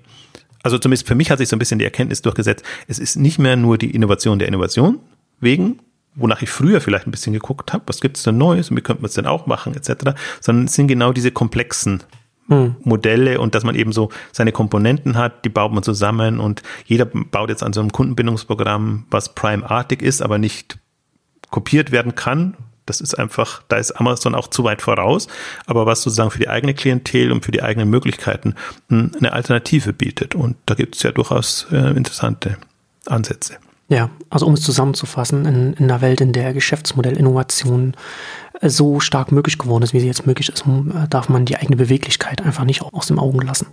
also 0.64 0.80
zumindest 0.80 1.08
für 1.08 1.16
mich 1.16 1.30
hat 1.30 1.38
sich 1.38 1.50
so 1.50 1.56
ein 1.56 1.60
bisschen 1.60 1.80
die 1.80 1.86
Erkenntnis 1.86 2.22
durchgesetzt, 2.22 2.66
es 2.88 2.98
ist 2.98 3.18
nicht 3.18 3.38
mehr 3.38 3.56
nur 3.56 3.78
die 3.78 3.92
Innovation 3.92 4.40
der 4.40 4.48
Innovation 4.48 5.00
wegen, 5.40 5.80
wonach 6.16 6.42
ich 6.42 6.50
früher 6.50 6.82
vielleicht 6.82 7.08
ein 7.08 7.12
bisschen 7.12 7.34
geguckt 7.34 7.74
habe, 7.74 7.84
was 7.88 8.02
gibt 8.02 8.18
es 8.18 8.24
denn 8.24 8.38
Neues 8.38 8.72
und 8.72 8.78
wie 8.78 8.82
könnte 8.82 9.02
man 9.02 9.10
es 9.10 9.16
denn 9.16 9.28
auch 9.28 9.46
machen, 9.46 9.76
etc., 9.76 10.12
sondern 10.40 10.66
es 10.66 10.74
sind 10.74 10.88
genau 10.88 11.12
diese 11.12 11.32
komplexen 11.32 12.04
hm. 12.48 12.76
Modelle 12.84 13.40
und 13.40 13.56
dass 13.56 13.64
man 13.64 13.76
eben 13.76 13.92
so 13.92 14.10
seine 14.32 14.52
Komponenten 14.52 15.18
hat, 15.18 15.46
die 15.46 15.50
baut 15.50 15.72
man 15.72 15.84
zusammen 15.84 16.40
und 16.40 16.62
jeder 16.86 17.06
baut 17.06 17.50
jetzt 17.50 17.64
an 17.64 17.74
so 17.74 17.80
einem 17.80 17.92
Kundenbindungsprogramm, 17.92 19.06
was 19.10 19.34
Prime-artig 19.34 20.02
ist, 20.02 20.22
aber 20.22 20.38
nicht 20.38 20.78
kopiert 21.50 21.92
werden 21.92 22.16
kann, 22.16 22.58
das 22.86 23.02
ist 23.02 23.16
einfach, 23.16 23.64
da 23.68 23.78
ist 23.78 23.92
Amazon 23.94 24.36
auch 24.36 24.48
zu 24.48 24.64
weit 24.64 24.82
voraus, 24.82 25.28
aber 25.66 25.86
was 25.86 26.02
sozusagen 26.02 26.32
für 26.32 26.40
die 26.40 26.50
eigene 26.50 26.74
Klientel 26.74 27.32
und 27.32 27.46
für 27.46 27.52
die 27.52 27.64
eigenen 27.64 27.90
Möglichkeiten 27.90 28.56
hm, 28.90 29.12
eine 29.18 29.34
Alternative 29.34 29.94
bietet. 29.94 30.36
Und 30.36 30.58
da 30.66 30.76
gibt 30.76 30.96
es 30.96 31.04
ja 31.04 31.12
durchaus 31.12 31.68
äh, 31.72 31.96
interessante 31.96 32.58
Ansätze. 33.06 33.58
Ja, 33.90 34.10
also 34.30 34.46
um 34.46 34.54
es 34.54 34.62
zusammenzufassen, 34.62 35.46
in, 35.46 35.74
in 35.74 35.84
einer 35.86 36.02
Welt, 36.02 36.22
in 36.22 36.34
der 36.34 36.54
Geschäftsmodellinnovation 36.54 37.96
äh, 38.60 38.70
so 38.70 39.00
stark 39.00 39.32
möglich 39.32 39.58
geworden 39.58 39.84
ist, 39.84 39.94
wie 39.94 40.00
sie 40.00 40.08
jetzt 40.08 40.26
möglich 40.26 40.50
ist, 40.50 40.66
äh, 40.66 41.08
darf 41.10 41.30
man 41.30 41.46
die 41.46 41.58
eigene 41.58 41.76
Beweglichkeit 41.76 42.42
einfach 42.42 42.64
nicht 42.64 42.82
aus 42.82 43.08
dem 43.08 43.20
Augen 43.20 43.40
lassen. 43.40 43.68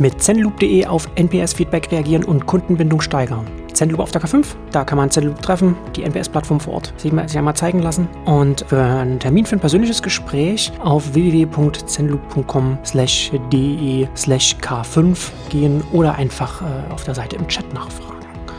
Mit 0.00 0.22
zenloop.de 0.22 0.86
auf 0.86 1.08
NPS-Feedback 1.14 1.92
reagieren 1.92 2.24
und 2.24 2.46
Kundenbindung 2.46 3.02
steigern. 3.02 3.46
Zenloop 3.74 4.00
auf 4.00 4.10
der 4.10 4.22
K5. 4.22 4.46
Da 4.72 4.82
kann 4.82 4.96
man 4.96 5.10
Zenloop 5.10 5.42
treffen, 5.42 5.76
die 5.94 6.04
NPS-Plattform 6.04 6.58
vor 6.58 6.72
Ort 6.74 6.94
sich 6.96 7.12
einmal 7.12 7.54
zeigen 7.54 7.80
lassen. 7.80 8.08
Und 8.24 8.64
für 8.66 8.82
einen 8.82 9.20
Termin 9.20 9.44
für 9.44 9.56
ein 9.56 9.60
persönliches 9.60 10.02
Gespräch 10.02 10.72
auf 10.82 11.12
www.zenloop.com 11.12 12.78
de 13.52 14.08
slash 14.16 14.56
k5 14.58 15.18
gehen 15.50 15.82
oder 15.92 16.14
einfach 16.14 16.62
äh, 16.62 16.92
auf 16.92 17.04
der 17.04 17.14
Seite 17.14 17.36
im 17.36 17.46
Chat 17.46 17.74
nachfragen. 17.74 18.09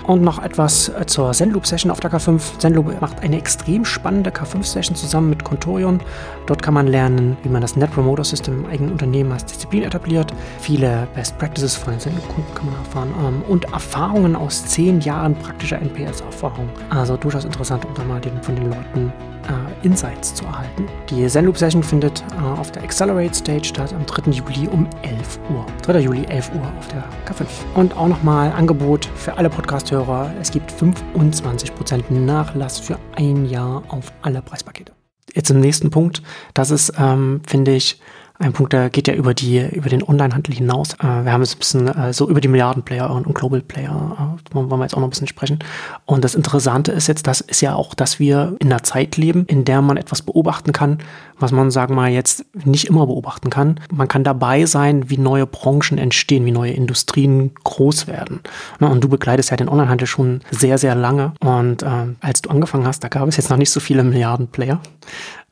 Und 0.07 0.21
noch 0.21 0.41
etwas 0.41 0.89
äh, 0.89 1.05
zur 1.05 1.31
Zenloop-Session 1.31 1.91
auf 1.91 1.99
der 1.99 2.11
K5. 2.11 2.57
Zenloop 2.57 2.99
macht 3.01 3.21
eine 3.21 3.37
extrem 3.37 3.85
spannende 3.85 4.29
K5-Session 4.29 4.95
zusammen 4.95 5.29
mit 5.29 5.43
Contorion. 5.43 5.99
Dort 6.47 6.61
kann 6.61 6.73
man 6.73 6.87
lernen, 6.87 7.37
wie 7.43 7.49
man 7.49 7.61
das 7.61 7.75
Net 7.75 7.91
Promoter 7.91 8.23
System 8.23 8.59
im 8.59 8.65
eigenen 8.65 8.91
Unternehmen 8.91 9.31
als 9.31 9.45
Disziplin 9.45 9.83
etabliert. 9.83 10.33
Viele 10.59 11.07
Best 11.15 11.37
Practices 11.37 11.75
von 11.75 11.93
den 11.93 11.99
Zenloop-Kunden 11.99 12.55
kann 12.55 12.65
man 12.65 12.75
erfahren. 12.75 13.13
Ähm, 13.27 13.41
und 13.47 13.65
Erfahrungen 13.65 14.35
aus 14.35 14.65
zehn 14.65 14.99
Jahren 15.01 15.35
praktischer 15.35 15.79
NPS-Erfahrung. 15.81 16.69
Also 16.89 17.17
durchaus 17.17 17.45
interessant, 17.45 17.85
um 17.85 17.93
da 17.93 18.03
mal 18.03 18.19
den, 18.19 18.41
von 18.41 18.55
den 18.55 18.69
Leuten 18.69 19.13
äh, 19.51 19.85
Insights 19.85 20.33
zu 20.33 20.45
erhalten. 20.45 20.87
Die 21.09 21.27
Zenloop 21.27 21.57
Session 21.57 21.83
findet 21.83 22.23
äh, 22.31 22.59
auf 22.59 22.71
der 22.71 22.83
Accelerate 22.83 23.33
Stage 23.33 23.65
statt 23.65 23.93
am 23.93 24.05
3. 24.05 24.31
Juli 24.31 24.67
um 24.71 24.87
11 25.03 25.39
Uhr. 25.49 25.65
3. 25.83 25.99
Juli 25.99 26.25
11 26.25 26.51
Uhr 26.55 26.71
auf 26.77 26.87
der 26.87 27.03
K5. 27.25 27.45
Und 27.75 27.95
auch 27.97 28.07
nochmal 28.07 28.51
Angebot 28.51 29.05
für 29.15 29.37
alle 29.37 29.49
Podcast-Hörer. 29.49 30.33
Es 30.39 30.51
gibt 30.51 30.71
25% 30.71 32.11
Nachlass 32.11 32.79
für 32.79 32.97
ein 33.15 33.45
Jahr 33.45 33.83
auf 33.89 34.11
alle 34.21 34.41
Preispakete. 34.41 34.93
Jetzt 35.33 35.47
zum 35.47 35.59
nächsten 35.59 35.89
Punkt. 35.89 36.21
Das 36.53 36.71
ist, 36.71 36.93
ähm, 36.97 37.41
finde 37.47 37.71
ich, 37.73 37.99
ein 38.41 38.53
Punkt, 38.53 38.73
der 38.73 38.89
geht 38.89 39.07
ja 39.07 39.13
über 39.13 39.33
die, 39.33 39.59
über 39.59 39.89
den 39.89 40.03
Onlinehandel 40.03 40.55
hinaus. 40.55 40.93
Äh, 40.95 41.23
wir 41.23 41.31
haben 41.31 41.41
jetzt 41.41 41.55
ein 41.55 41.59
bisschen 41.59 41.87
äh, 41.87 42.13
so 42.13 42.29
über 42.29 42.41
die 42.41 42.47
Milliardenplayer 42.47 43.09
und, 43.09 43.27
und 43.27 43.33
Global 43.33 43.61
Player, 43.61 44.37
äh, 44.51 44.55
wollen 44.55 44.69
wir 44.69 44.81
jetzt 44.81 44.93
auch 44.93 44.99
noch 44.99 45.07
ein 45.07 45.11
bisschen 45.11 45.27
sprechen. 45.27 45.59
Und 46.05 46.23
das 46.23 46.35
Interessante 46.35 46.91
ist 46.91 47.07
jetzt, 47.07 47.27
das 47.27 47.41
ist 47.41 47.61
ja 47.61 47.75
auch, 47.75 47.93
dass 47.93 48.19
wir 48.19 48.55
in 48.59 48.71
einer 48.71 48.83
Zeit 48.83 49.17
leben, 49.17 49.45
in 49.45 49.65
der 49.65 49.81
man 49.81 49.97
etwas 49.97 50.21
beobachten 50.21 50.71
kann, 50.71 50.99
was 51.41 51.51
man, 51.51 51.71
sagen 51.71 51.93
wir 51.93 52.01
mal, 52.01 52.11
jetzt 52.11 52.45
nicht 52.65 52.85
immer 52.85 53.07
beobachten 53.07 53.49
kann. 53.49 53.79
Man 53.91 54.07
kann 54.07 54.23
dabei 54.23 54.65
sein, 54.65 55.09
wie 55.09 55.17
neue 55.17 55.45
Branchen 55.45 55.97
entstehen, 55.97 56.45
wie 56.45 56.51
neue 56.51 56.71
Industrien 56.71 57.51
groß 57.63 58.07
werden. 58.07 58.41
Ne, 58.79 58.89
und 58.89 59.03
du 59.03 59.09
begleitest 59.09 59.51
ja 59.51 59.57
den 59.57 59.69
Onlinehandel 59.69 60.07
schon 60.07 60.41
sehr, 60.51 60.77
sehr 60.77 60.95
lange. 60.95 61.33
Und 61.39 61.83
äh, 61.83 61.87
als 62.21 62.41
du 62.41 62.49
angefangen 62.49 62.85
hast, 62.85 63.03
da 63.03 63.07
gab 63.07 63.27
es 63.27 63.37
jetzt 63.37 63.49
noch 63.49 63.57
nicht 63.57 63.71
so 63.71 63.79
viele 63.79 64.03
Milliardenplayer 64.03 64.79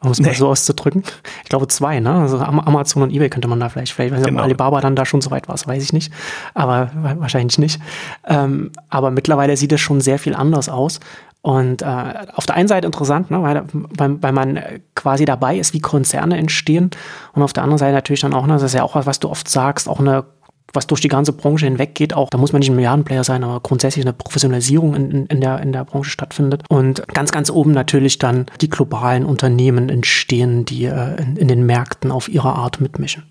um 0.02 0.12
es 0.12 0.20
nee. 0.20 0.28
mal 0.28 0.36
so 0.36 0.48
auszudrücken. 0.48 1.04
Ich 1.44 1.50
glaube 1.50 1.68
zwei, 1.68 2.00
ne? 2.00 2.14
Also 2.14 2.40
Amazon 2.40 3.04
und 3.04 3.12
eBay 3.12 3.30
könnte 3.30 3.50
man 3.50 3.60
da 3.60 3.68
vielleicht, 3.68 3.92
vielleicht 3.92 4.16
weiß 4.16 4.24
genau. 4.24 4.40
ob 4.40 4.46
Alibaba 4.46 4.80
dann 4.80 4.96
da 4.96 5.06
schon 5.06 5.20
so 5.20 5.30
weit 5.30 5.48
war, 5.48 5.56
das 5.56 5.68
weiß 5.68 5.84
ich 5.84 5.92
nicht. 5.92 6.14
Aber 6.54 6.90
wahrscheinlich 7.18 7.58
nicht. 7.58 7.82
Ähm, 8.26 8.72
aber 8.90 9.12
mittlerweile 9.12 9.58
sieht 9.58 9.74
es 9.74 9.82
schon 9.82 10.00
sehr 10.00 10.18
viel 10.18 10.36
anders 10.36 10.70
aus. 10.70 11.02
Und 11.42 11.82
äh, 11.82 12.14
auf 12.34 12.46
der 12.46 12.56
einen 12.56 12.68
Seite 12.68 12.86
interessant, 12.86 13.32
ne, 13.32 13.42
weil, 13.42 13.64
weil, 13.72 14.22
weil 14.22 14.32
man 14.34 14.60
quasi 14.96 15.24
dabei 15.24 15.58
ist, 15.58 15.74
wie 15.74 15.80
Konzerne 15.80 16.38
entstehen. 16.38 16.92
Und 17.34 17.44
auf 17.44 17.54
der 17.54 17.64
anderen 17.64 17.78
Seite 17.78 17.94
natürlich 17.94 18.22
dann 18.22 18.34
auch, 18.34 18.46
ne, 18.46 18.54
das 18.54 18.64
ist 18.64 18.74
ja 18.74 18.84
auch 18.84 18.96
was, 18.96 19.06
was 19.06 19.20
du 19.20 19.30
oft 19.30 19.48
sagst, 19.48 19.88
auch 19.88 20.00
eine 20.00 20.26
was 20.74 20.88
durch 20.88 21.02
die 21.02 21.08
ganze 21.08 21.34
Branche 21.34 21.66
hinweg 21.66 21.96
geht, 21.96 22.14
auch 22.14 22.30
da 22.30 22.38
muss 22.38 22.52
man 22.52 22.60
nicht 22.60 22.70
ein 22.70 22.76
Milliardenplayer 22.76 23.24
sein, 23.24 23.44
aber 23.44 23.60
grundsätzlich 23.60 24.06
eine 24.06 24.14
Professionalisierung 24.14 24.96
in, 24.96 25.12
in, 25.12 25.26
in, 25.28 25.42
der, 25.42 25.60
in 25.62 25.74
der 25.74 25.86
Branche 25.86 26.12
stattfindet. 26.12 26.64
Und 26.70 27.08
ganz, 27.08 27.32
ganz 27.32 27.50
oben 27.50 27.72
natürlich 27.72 28.20
dann 28.20 28.46
die 28.62 28.70
globalen 28.70 29.26
Unternehmen 29.26 29.90
entstehen, 29.90 30.66
die 30.66 30.86
äh, 30.86 31.22
in, 31.22 31.38
in 31.38 31.48
den 31.48 31.66
Märkten 31.66 32.12
auf 32.12 32.30
ihre 32.30 32.54
Art 32.54 32.82
mitmischen. 32.82 33.24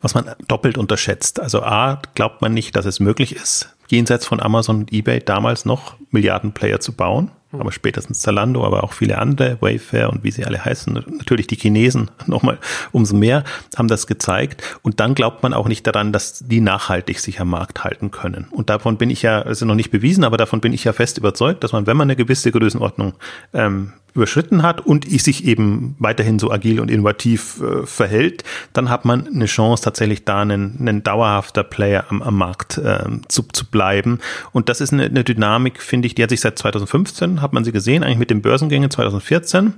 Was 0.00 0.14
man 0.14 0.26
doppelt 0.48 0.76
unterschätzt. 0.76 1.40
Also 1.40 1.62
A, 1.62 2.02
glaubt 2.14 2.42
man 2.42 2.52
nicht, 2.52 2.76
dass 2.76 2.84
es 2.84 3.00
möglich 3.00 3.34
ist, 3.34 3.73
jenseits 3.88 4.26
von 4.26 4.40
Amazon 4.40 4.80
und 4.80 4.92
eBay 4.92 5.20
damals 5.20 5.64
noch 5.64 5.96
Milliardenplayer 6.10 6.80
zu 6.80 6.92
bauen 6.92 7.30
aber 7.60 7.72
spätestens 7.72 8.20
Zalando, 8.20 8.64
aber 8.64 8.84
auch 8.84 8.92
viele 8.92 9.18
andere, 9.18 9.58
Wayfair 9.60 10.10
und 10.10 10.24
wie 10.24 10.30
sie 10.30 10.44
alle 10.44 10.64
heißen, 10.64 10.92
natürlich 11.18 11.46
die 11.46 11.56
Chinesen 11.56 12.10
nochmal 12.26 12.58
umso 12.92 13.16
mehr, 13.16 13.44
haben 13.76 13.88
das 13.88 14.06
gezeigt. 14.06 14.62
Und 14.82 15.00
dann 15.00 15.14
glaubt 15.14 15.42
man 15.42 15.54
auch 15.54 15.68
nicht 15.68 15.86
daran, 15.86 16.12
dass 16.12 16.40
die 16.46 16.60
nachhaltig 16.60 17.20
sich 17.20 17.40
am 17.40 17.50
Markt 17.50 17.84
halten 17.84 18.10
können. 18.10 18.48
Und 18.50 18.70
davon 18.70 18.96
bin 18.96 19.10
ich 19.10 19.22
ja, 19.22 19.42
also 19.42 19.66
noch 19.66 19.74
nicht 19.74 19.90
bewiesen, 19.90 20.24
aber 20.24 20.36
davon 20.36 20.60
bin 20.60 20.72
ich 20.72 20.84
ja 20.84 20.92
fest 20.92 21.18
überzeugt, 21.18 21.64
dass 21.64 21.72
man, 21.72 21.86
wenn 21.86 21.96
man 21.96 22.06
eine 22.06 22.16
gewisse 22.16 22.50
Größenordnung 22.52 23.14
ähm, 23.52 23.92
überschritten 24.14 24.62
hat 24.62 24.80
und 24.80 25.06
ich 25.10 25.22
sich 25.22 25.44
eben 25.44 25.96
weiterhin 25.98 26.38
so 26.38 26.50
agil 26.50 26.80
und 26.80 26.90
innovativ 26.90 27.60
äh, 27.60 27.86
verhält, 27.86 28.44
dann 28.72 28.88
hat 28.88 29.04
man 29.04 29.26
eine 29.26 29.46
Chance, 29.46 29.82
tatsächlich 29.82 30.24
da 30.24 30.42
einen, 30.42 30.76
einen 30.80 31.02
dauerhafter 31.02 31.64
Player 31.64 32.04
am, 32.08 32.22
am 32.22 32.36
Markt 32.36 32.78
äh, 32.78 33.04
zu, 33.28 33.42
zu 33.52 33.66
bleiben. 33.66 34.20
Und 34.52 34.68
das 34.68 34.80
ist 34.80 34.92
eine, 34.92 35.04
eine 35.04 35.24
Dynamik, 35.24 35.82
finde 35.82 36.06
ich, 36.06 36.14
die 36.14 36.22
hat 36.22 36.30
sich 36.30 36.40
seit 36.40 36.58
2015, 36.58 37.42
hat 37.42 37.52
man 37.52 37.64
sie 37.64 37.72
gesehen, 37.72 38.04
eigentlich 38.04 38.18
mit 38.18 38.30
den 38.30 38.42
Börsengängen 38.42 38.90
2014 38.90 39.74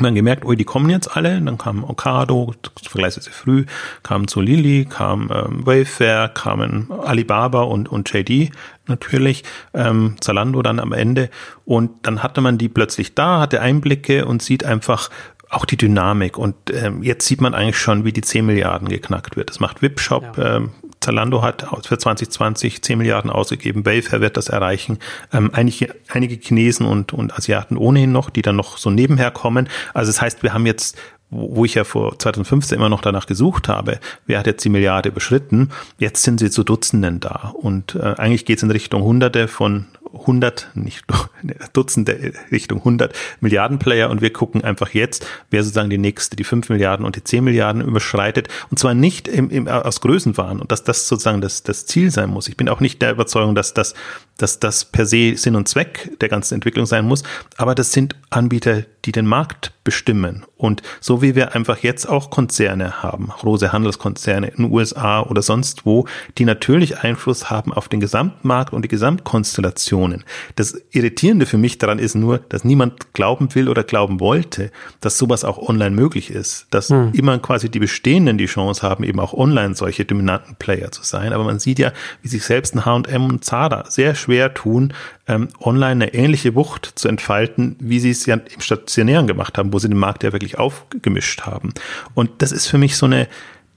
man 0.00 0.14
gemerkt, 0.14 0.44
oh, 0.44 0.52
die 0.54 0.64
kommen 0.64 0.90
jetzt 0.90 1.16
alle. 1.16 1.40
Dann 1.40 1.58
kam 1.58 1.84
Okado, 1.84 2.54
vergleichsweise 2.82 3.30
früh, 3.30 3.64
kam 4.02 4.28
zu 4.28 4.40
Lilly, 4.40 4.86
kam 4.86 5.30
ähm, 5.32 5.66
Wayfair, 5.66 6.28
kamen 6.28 6.90
Alibaba 6.90 7.62
und, 7.62 7.88
und 7.88 8.12
JD 8.12 8.50
natürlich, 8.86 9.44
ähm, 9.72 10.16
Zalando 10.20 10.62
dann 10.62 10.80
am 10.80 10.92
Ende. 10.92 11.30
Und 11.64 12.06
dann 12.06 12.22
hatte 12.22 12.40
man 12.40 12.58
die 12.58 12.68
plötzlich 12.68 13.14
da, 13.14 13.40
hatte 13.40 13.60
Einblicke 13.60 14.26
und 14.26 14.42
sieht 14.42 14.64
einfach, 14.64 15.10
auch 15.54 15.64
die 15.64 15.76
Dynamik. 15.76 16.36
Und 16.36 16.54
ähm, 16.72 17.02
jetzt 17.02 17.26
sieht 17.26 17.40
man 17.40 17.54
eigentlich 17.54 17.78
schon, 17.78 18.04
wie 18.04 18.12
die 18.12 18.22
10 18.22 18.44
Milliarden 18.44 18.88
geknackt 18.88 19.36
wird. 19.36 19.50
Das 19.50 19.60
macht 19.60 19.82
Wipshop. 19.82 20.36
Ja. 20.36 20.56
Ähm, 20.56 20.72
Zalando 21.04 21.42
hat 21.42 21.66
für 21.84 21.98
2020 21.98 22.82
10 22.82 22.98
Milliarden 22.98 23.30
ausgegeben. 23.30 23.84
Wayfair 23.84 24.20
wird 24.20 24.36
das 24.36 24.48
erreichen. 24.48 24.98
Ähm, 25.32 25.50
einige, 25.52 25.94
einige 26.08 26.36
Chinesen 26.36 26.86
und, 26.86 27.12
und 27.12 27.34
Asiaten 27.34 27.76
ohnehin 27.76 28.12
noch, 28.12 28.30
die 28.30 28.42
dann 28.42 28.56
noch 28.56 28.78
so 28.78 28.90
nebenher 28.90 29.30
kommen. 29.30 29.68
Also 29.92 30.10
das 30.10 30.20
heißt, 30.20 30.42
wir 30.42 30.52
haben 30.52 30.66
jetzt 30.66 30.96
wo 31.30 31.64
ich 31.64 31.74
ja 31.74 31.82
vor 31.82 32.16
2015 32.16 32.78
immer 32.78 32.88
noch 32.88 33.00
danach 33.00 33.26
gesucht 33.26 33.66
habe, 33.66 33.98
wer 34.26 34.38
hat 34.38 34.46
jetzt 34.46 34.64
die 34.64 34.68
Milliarde 34.68 35.08
überschritten, 35.08 35.70
jetzt 35.98 36.22
sind 36.22 36.38
sie 36.38 36.48
zu 36.48 36.62
Dutzenden 36.62 37.18
da. 37.18 37.52
Und 37.54 37.96
äh, 37.96 38.14
eigentlich 38.18 38.44
geht 38.44 38.58
es 38.58 38.62
in 38.62 38.70
Richtung 38.70 39.02
Hunderte 39.02 39.48
von 39.48 39.86
100, 40.16 40.70
nicht 40.74 41.04
Dutzende 41.72 42.32
Richtung 42.50 42.78
100 42.78 43.14
Milliarden 43.40 43.78
Player 43.78 44.10
und 44.10 44.20
wir 44.20 44.32
gucken 44.32 44.64
einfach 44.64 44.90
jetzt, 44.90 45.26
wer 45.50 45.62
sozusagen 45.62 45.90
die 45.90 45.98
nächste, 45.98 46.36
die 46.36 46.44
5 46.44 46.68
Milliarden 46.68 47.04
und 47.04 47.16
die 47.16 47.24
10 47.24 47.44
Milliarden 47.44 47.82
überschreitet 47.82 48.48
und 48.70 48.78
zwar 48.78 48.94
nicht 48.94 49.28
im, 49.28 49.50
im, 49.50 49.68
aus 49.68 50.00
Größenwahn 50.00 50.60
und 50.60 50.72
dass 50.72 50.84
das 50.84 51.08
sozusagen 51.08 51.40
das, 51.40 51.62
das 51.62 51.86
Ziel 51.86 52.10
sein 52.10 52.30
muss. 52.30 52.48
Ich 52.48 52.56
bin 52.56 52.68
auch 52.68 52.80
nicht 52.80 53.02
der 53.02 53.12
Überzeugung, 53.12 53.54
dass 53.54 53.74
das, 53.74 53.94
dass 54.38 54.58
das 54.60 54.84
per 54.84 55.06
se 55.06 55.36
Sinn 55.36 55.56
und 55.56 55.68
Zweck 55.68 56.18
der 56.20 56.28
ganzen 56.28 56.54
Entwicklung 56.54 56.86
sein 56.86 57.04
muss, 57.04 57.22
aber 57.56 57.74
das 57.74 57.92
sind 57.92 58.16
Anbieter, 58.30 58.84
die 59.04 59.12
den 59.12 59.26
Markt 59.26 59.73
bestimmen. 59.84 60.44
Und 60.56 60.82
so 61.00 61.20
wie 61.20 61.34
wir 61.34 61.54
einfach 61.54 61.78
jetzt 61.78 62.08
auch 62.08 62.30
Konzerne 62.30 63.02
haben, 63.02 63.28
große 63.28 63.72
Handelskonzerne 63.72 64.48
in 64.48 64.64
den 64.64 64.72
USA 64.72 65.20
oder 65.20 65.42
sonst 65.42 65.84
wo, 65.84 66.06
die 66.38 66.46
natürlich 66.46 67.00
Einfluss 67.00 67.50
haben 67.50 67.72
auf 67.72 67.88
den 67.88 68.00
Gesamtmarkt 68.00 68.72
und 68.72 68.82
die 68.82 68.88
Gesamtkonstellationen. 68.88 70.24
Das 70.56 70.80
Irritierende 70.90 71.44
für 71.44 71.58
mich 71.58 71.76
daran 71.78 71.98
ist 71.98 72.14
nur, 72.14 72.38
dass 72.38 72.64
niemand 72.64 73.12
glauben 73.12 73.54
will 73.54 73.68
oder 73.68 73.84
glauben 73.84 74.20
wollte, 74.20 74.70
dass 75.00 75.18
sowas 75.18 75.44
auch 75.44 75.58
online 75.58 75.94
möglich 75.94 76.30
ist. 76.30 76.66
Dass 76.70 76.88
hm. 76.88 77.12
immer 77.12 77.38
quasi 77.38 77.68
die 77.68 77.78
Bestehenden 77.78 78.38
die 78.38 78.46
Chance 78.46 78.82
haben, 78.82 79.04
eben 79.04 79.20
auch 79.20 79.34
online 79.34 79.74
solche 79.74 80.06
dominanten 80.06 80.56
Player 80.56 80.90
zu 80.92 81.02
sein. 81.02 81.34
Aber 81.34 81.44
man 81.44 81.58
sieht 81.58 81.78
ja, 81.78 81.92
wie 82.22 82.28
sich 82.28 82.42
selbst 82.44 82.74
ein 82.74 82.86
H&M 82.86 83.26
und 83.26 83.44
Zara 83.44 83.84
sehr 83.90 84.14
schwer 84.14 84.54
tun, 84.54 84.94
ähm, 85.26 85.48
online 85.60 86.04
eine 86.04 86.14
ähnliche 86.14 86.54
Wucht 86.54 86.92
zu 86.94 87.08
entfalten, 87.08 87.76
wie 87.80 87.98
sie 87.98 88.10
es 88.10 88.26
ja 88.26 88.34
im 88.34 88.60
Stationären 88.60 89.26
gemacht 89.26 89.56
haben, 89.58 89.72
wo 89.72 89.78
sie 89.78 89.88
den 89.88 89.98
Markt 89.98 90.22
ja 90.22 90.32
wirklich 90.32 90.58
aufgemischt 90.58 91.42
haben. 91.42 91.72
Und 92.14 92.30
das 92.38 92.52
ist 92.52 92.66
für 92.66 92.78
mich 92.78 92.96
so 92.96 93.06
eine 93.06 93.28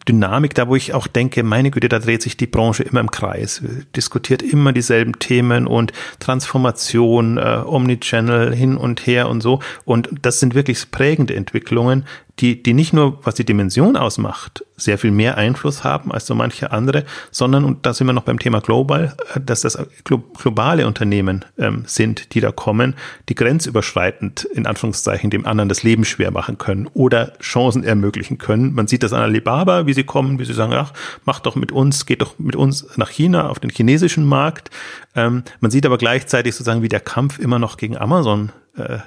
Dynamik 0.07 0.53
da, 0.53 0.67
wo 0.67 0.75
ich 0.75 0.93
auch 0.93 1.07
denke, 1.07 1.43
meine 1.43 1.69
Güte, 1.69 1.89
da 1.89 1.99
dreht 1.99 2.21
sich 2.21 2.37
die 2.37 2.47
Branche 2.47 2.83
immer 2.83 3.01
im 3.01 3.11
Kreis, 3.11 3.61
diskutiert 3.95 4.41
immer 4.41 4.71
dieselben 4.71 5.19
Themen 5.19 5.67
und 5.67 5.91
Transformation, 6.19 7.37
äh, 7.37 7.61
Omnichannel 7.65 8.55
hin 8.55 8.77
und 8.77 9.05
her 9.05 9.27
und 9.29 9.41
so. 9.41 9.59
Und 9.85 10.09
das 10.21 10.39
sind 10.39 10.55
wirklich 10.55 10.91
prägende 10.91 11.35
Entwicklungen, 11.35 12.05
die, 12.39 12.61
die 12.61 12.73
nicht 12.73 12.93
nur, 12.93 13.19
was 13.25 13.35
die 13.35 13.45
Dimension 13.45 13.95
ausmacht, 13.97 14.63
sehr 14.75 14.99
viel 14.99 15.09
mehr 15.09 15.37
Einfluss 15.37 15.83
haben 15.83 16.11
als 16.11 16.27
so 16.27 16.35
manche 16.35 16.71
andere, 16.71 17.03
sondern, 17.31 17.63
und 17.63 17.85
da 17.85 17.93
sind 17.93 18.05
wir 18.05 18.13
noch 18.13 18.23
beim 18.23 18.37
Thema 18.37 18.61
Global, 18.61 19.15
äh, 19.33 19.39
dass 19.41 19.61
das 19.61 19.77
globale 20.03 20.85
Unternehmen 20.85 21.45
ähm, 21.57 21.83
sind, 21.87 22.35
die 22.35 22.39
da 22.39 22.51
kommen, 22.51 22.95
die 23.27 23.35
grenzüberschreitend 23.35 24.45
in 24.45 24.67
Anführungszeichen 24.67 25.31
dem 25.31 25.47
anderen 25.47 25.67
das 25.67 25.81
Leben 25.81 26.05
schwer 26.05 26.29
machen 26.29 26.59
können 26.59 26.87
oder 26.93 27.33
Chancen 27.39 27.83
ermöglichen 27.83 28.37
können. 28.37 28.73
Man 28.73 28.87
sieht 28.87 29.01
das 29.01 29.13
an 29.13 29.21
Alibaba, 29.21 29.87
wie 29.87 29.93
sie 29.93 30.03
kommen, 30.03 30.37
wie 30.37 30.45
sie 30.45 30.53
sagen, 30.53 30.73
ach, 30.73 30.93
macht 31.25 31.47
doch 31.47 31.55
mit 31.55 31.71
uns, 31.71 32.05
geht 32.05 32.21
doch 32.21 32.37
mit 32.37 32.55
uns 32.55 32.85
nach 32.97 33.09
China 33.09 33.49
auf 33.49 33.59
den 33.59 33.71
chinesischen 33.71 34.25
Markt. 34.25 34.69
Ähm, 35.15 35.43
man 35.59 35.71
sieht 35.71 35.87
aber 35.87 35.97
gleichzeitig 35.97 36.53
sozusagen, 36.53 36.83
wie 36.83 36.89
der 36.89 36.99
Kampf 36.99 37.39
immer 37.39 37.57
noch 37.57 37.77
gegen 37.77 37.97
Amazon 37.97 38.51
äh, 38.75 38.99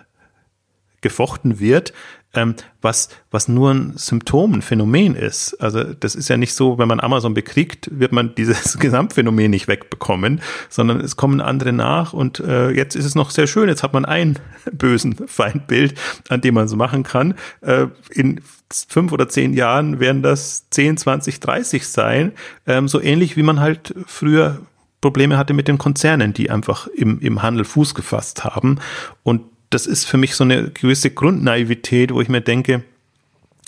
gefochten 1.01 1.61
wird, 1.61 1.93
ähm, 2.35 2.55
was, 2.81 3.09
was 3.31 3.49
nur 3.49 3.73
ein 3.73 3.93
Symptom, 3.97 4.55
ein 4.55 4.63
Phänomen 4.63 5.15
ist. 5.15 5.55
Also 5.61 5.83
das 5.83 6.15
ist 6.15 6.29
ja 6.29 6.37
nicht 6.37 6.55
so, 6.55 6.79
wenn 6.79 6.89
man 6.89 7.01
Amazon 7.01 7.35
bekriegt, 7.35 7.91
wird 7.93 8.13
man 8.13 8.35
dieses 8.35 8.79
Gesamtphänomen 8.79 9.51
nicht 9.51 9.69
wegbekommen, 9.69 10.41
sondern 10.69 11.01
es 11.01 11.17
kommen 11.17 11.41
andere 11.41 11.73
nach 11.73 12.13
und 12.13 12.41
äh, 12.41 12.71
jetzt 12.71 12.95
ist 12.95 13.05
es 13.05 13.15
noch 13.15 13.31
sehr 13.31 13.47
schön, 13.47 13.69
jetzt 13.69 13.83
hat 13.83 13.93
man 13.93 14.05
ein 14.05 14.39
bösen 14.73 15.17
Feindbild, 15.27 15.95
an 16.29 16.41
dem 16.41 16.55
man 16.55 16.69
so 16.69 16.77
machen 16.77 17.03
kann. 17.03 17.35
Äh, 17.61 17.87
in 18.11 18.41
fünf 18.73 19.11
oder 19.13 19.29
zehn 19.29 19.53
Jahren 19.53 19.99
werden 19.99 20.23
das 20.23 20.71
10, 20.71 20.97
20, 20.97 21.41
30 21.41 21.89
sein, 21.89 22.33
ähm, 22.67 22.87
so 22.87 23.01
ähnlich 23.01 23.37
wie 23.37 23.43
man 23.43 23.61
halt 23.61 23.95
früher 24.07 24.61
Probleme 25.01 25.39
hatte 25.39 25.55
mit 25.55 25.67
den 25.67 25.79
Konzernen, 25.79 26.35
die 26.35 26.51
einfach 26.51 26.87
im, 26.87 27.21
im 27.21 27.43
Handel 27.43 27.65
Fuß 27.65 27.95
gefasst 27.95 28.45
haben. 28.45 28.79
Und 29.23 29.43
das 29.71 29.87
ist 29.87 30.05
für 30.05 30.17
mich 30.17 30.35
so 30.35 30.45
eine 30.45 30.71
gewisse 30.71 31.11
Grundnaivität, 31.11 32.13
wo 32.13 32.21
ich 32.21 32.29
mir 32.29 32.41
denke, 32.41 32.83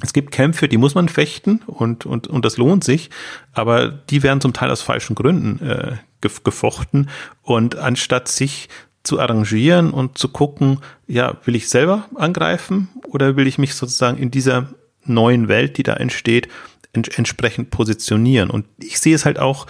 es 0.02 0.12
gibt 0.12 0.32
Kämpfe, 0.32 0.68
die 0.68 0.78
muss 0.78 0.96
man 0.96 1.08
fechten 1.08 1.62
und, 1.66 2.06
und, 2.06 2.26
und 2.26 2.44
das 2.44 2.56
lohnt 2.56 2.82
sich, 2.82 3.08
aber 3.52 3.88
die 3.88 4.22
werden 4.22 4.40
zum 4.40 4.52
Teil 4.52 4.70
aus 4.70 4.82
falschen 4.82 5.14
Gründen 5.14 5.64
äh, 5.64 5.96
gefochten. 6.20 7.08
Und 7.42 7.76
anstatt 7.76 8.28
sich 8.28 8.68
zu 9.04 9.20
arrangieren 9.20 9.90
und 9.90 10.18
zu 10.18 10.28
gucken, 10.28 10.80
ja, 11.06 11.36
will 11.44 11.56
ich 11.56 11.68
selber 11.68 12.08
angreifen 12.14 12.88
oder 13.04 13.36
will 13.36 13.46
ich 13.46 13.58
mich 13.58 13.74
sozusagen 13.74 14.18
in 14.18 14.30
dieser 14.30 14.68
neuen 15.04 15.48
Welt, 15.48 15.78
die 15.78 15.82
da 15.82 15.94
entsteht, 15.94 16.48
ents 16.92 17.16
entsprechend 17.16 17.70
positionieren? 17.70 18.50
Und 18.50 18.66
ich 18.78 18.98
sehe 18.98 19.14
es 19.14 19.24
halt 19.24 19.38
auch 19.38 19.66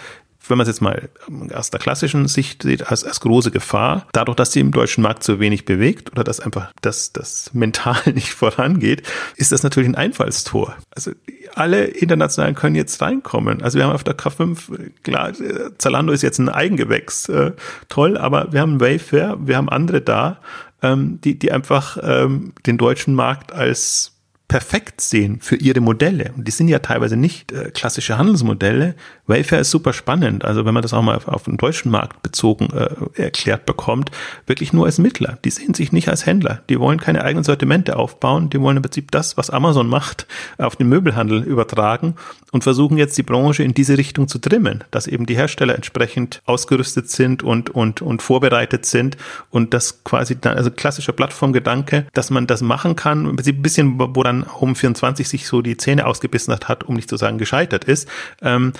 wenn 0.49 0.59
man 0.59 0.67
es 0.67 0.69
jetzt 0.69 0.81
mal 0.81 1.09
aus 1.55 1.71
der 1.71 1.81
klassischen 1.81 2.29
Sicht 2.29 2.63
sieht, 2.63 2.91
als, 2.91 3.05
als 3.05 3.21
große 3.21 3.51
Gefahr, 3.51 4.07
dadurch, 4.13 4.37
dass 4.37 4.53
sie 4.53 4.61
im 4.61 4.73
deutschen 4.73 5.03
Markt 5.03 5.23
so 5.25 5.41
wenig 5.41 5.65
bewegt 5.65 6.11
oder 6.13 6.25
dass 6.25 6.41
einfach 6.41 6.73
das, 6.81 7.13
das 7.13 7.51
mental 7.53 8.01
nicht 8.15 8.33
vorangeht, 8.33 9.03
ist 9.37 9.53
das 9.53 9.63
natürlich 9.63 9.89
ein 9.89 9.95
Einfallstor. 9.95 10.77
Also 10.91 11.13
alle 11.55 11.85
Internationalen 11.85 12.55
können 12.55 12.77
jetzt 12.77 13.01
reinkommen. 13.01 13.63
Also 13.63 13.79
wir 13.79 13.85
haben 13.85 13.93
auf 13.93 14.05
der 14.05 14.17
K5, 14.17 14.91
klar, 15.03 15.33
Zalando 15.79 16.13
ist 16.13 16.23
jetzt 16.23 16.39
ein 16.39 16.49
Eigengewächs, 16.49 17.29
äh, 17.29 17.53
toll, 17.89 18.17
aber 18.17 18.53
wir 18.53 18.61
haben 18.61 18.81
Wayfair, 18.81 19.37
wir 19.41 19.57
haben 19.57 19.69
andere 19.69 20.01
da, 20.01 20.39
ähm, 20.83 21.21
die, 21.23 21.39
die 21.39 21.53
einfach 21.53 21.99
ähm, 22.03 22.53
den 22.67 22.79
deutschen 22.79 23.15
Markt 23.15 23.53
als 23.53 24.12
perfekt 24.53 25.01
sehen 25.01 25.39
für 25.41 25.57
ihre 25.57 25.81
Modelle. 25.81 26.33
Und 26.37 26.47
die 26.47 26.51
sind 26.51 26.69
ja 26.69 26.81
teilweise 26.81 27.17
nicht 27.17 27.53
äh, 27.53 27.71
klassische 27.71 28.19
Handelsmodelle. 28.19 28.95
Wayfair 29.27 29.61
ist 29.61 29.71
super 29.71 29.95
spannend. 29.95 30.45
Also 30.45 30.67
wenn 30.67 30.75
man 30.75 30.83
das 30.83 30.93
auch 30.93 31.01
mal 31.01 31.17
auf, 31.17 31.27
auf 31.27 31.45
den 31.45 31.57
deutschen 31.57 31.91
Markt 31.91 32.23
bezogen 32.23 32.69
äh, 32.71 33.23
erklärt 33.23 33.65
bekommt, 33.65 34.11
wirklich 34.47 34.75
nur 34.75 34.85
als 34.85 34.99
Mittler. 34.99 35.39
Die 35.43 35.49
sehen 35.49 35.73
sich 35.73 35.91
nicht 35.91 36.11
als 36.11 36.27
Händler. 36.27 36.61
Die 36.69 36.79
wollen 36.79 37.01
keine 37.01 37.25
eigenen 37.25 37.45
Sortimente 37.45 37.97
aufbauen. 37.97 38.51
Die 38.51 38.61
wollen 38.61 38.77
im 38.77 38.83
Prinzip 38.83 39.11
das, 39.11 39.39
was 39.39 39.49
Amazon 39.49 39.89
macht, 39.89 40.27
auf 40.59 40.77
den 40.77 40.91
Möbelhandel 40.91 41.43
übertragen 41.45 42.17
und 42.53 42.63
versuchen 42.63 42.99
jetzt 42.99 43.17
die 43.17 43.23
Branche 43.23 43.63
in 43.63 43.73
diese 43.73 43.97
Richtung 43.97 44.29
zu 44.29 44.39
trimmen, 44.39 44.85
dass 44.91 45.07
eben 45.07 45.25
die 45.25 45.35
Hersteller 45.35 45.75
entsprechend 45.75 46.43
ausgerüstet 46.45 47.09
sind 47.09 47.43
und, 47.43 47.71
und, 47.71 48.03
und 48.03 48.21
vorbereitet 48.21 48.85
sind 48.85 49.17
und 49.49 49.73
das 49.73 50.05
quasi 50.05 50.39
dann, 50.39 50.59
also 50.59 50.71
klassischer 50.71 51.13
Plattformgedanke, 51.13 52.07
dass 52.13 52.29
man 52.29 52.47
das 52.47 52.61
machen 52.61 52.95
kann, 52.97 53.25
im 53.27 53.37
Prinzip 53.37 53.59
ein 53.59 53.63
bisschen, 53.63 53.99
wo 54.43 54.67
dann 54.67 54.75
Home24 54.75 55.27
sich 55.27 55.47
so 55.47 55.63
die 55.63 55.77
Zähne 55.77 56.07
ausgebissen 56.07 56.55
hat, 56.55 56.85
um 56.85 56.95
nicht 56.95 57.09
zu 57.09 57.17
sagen 57.17 57.39
gescheitert 57.39 57.85
ist, 57.85 58.09
ähm, 58.43 58.73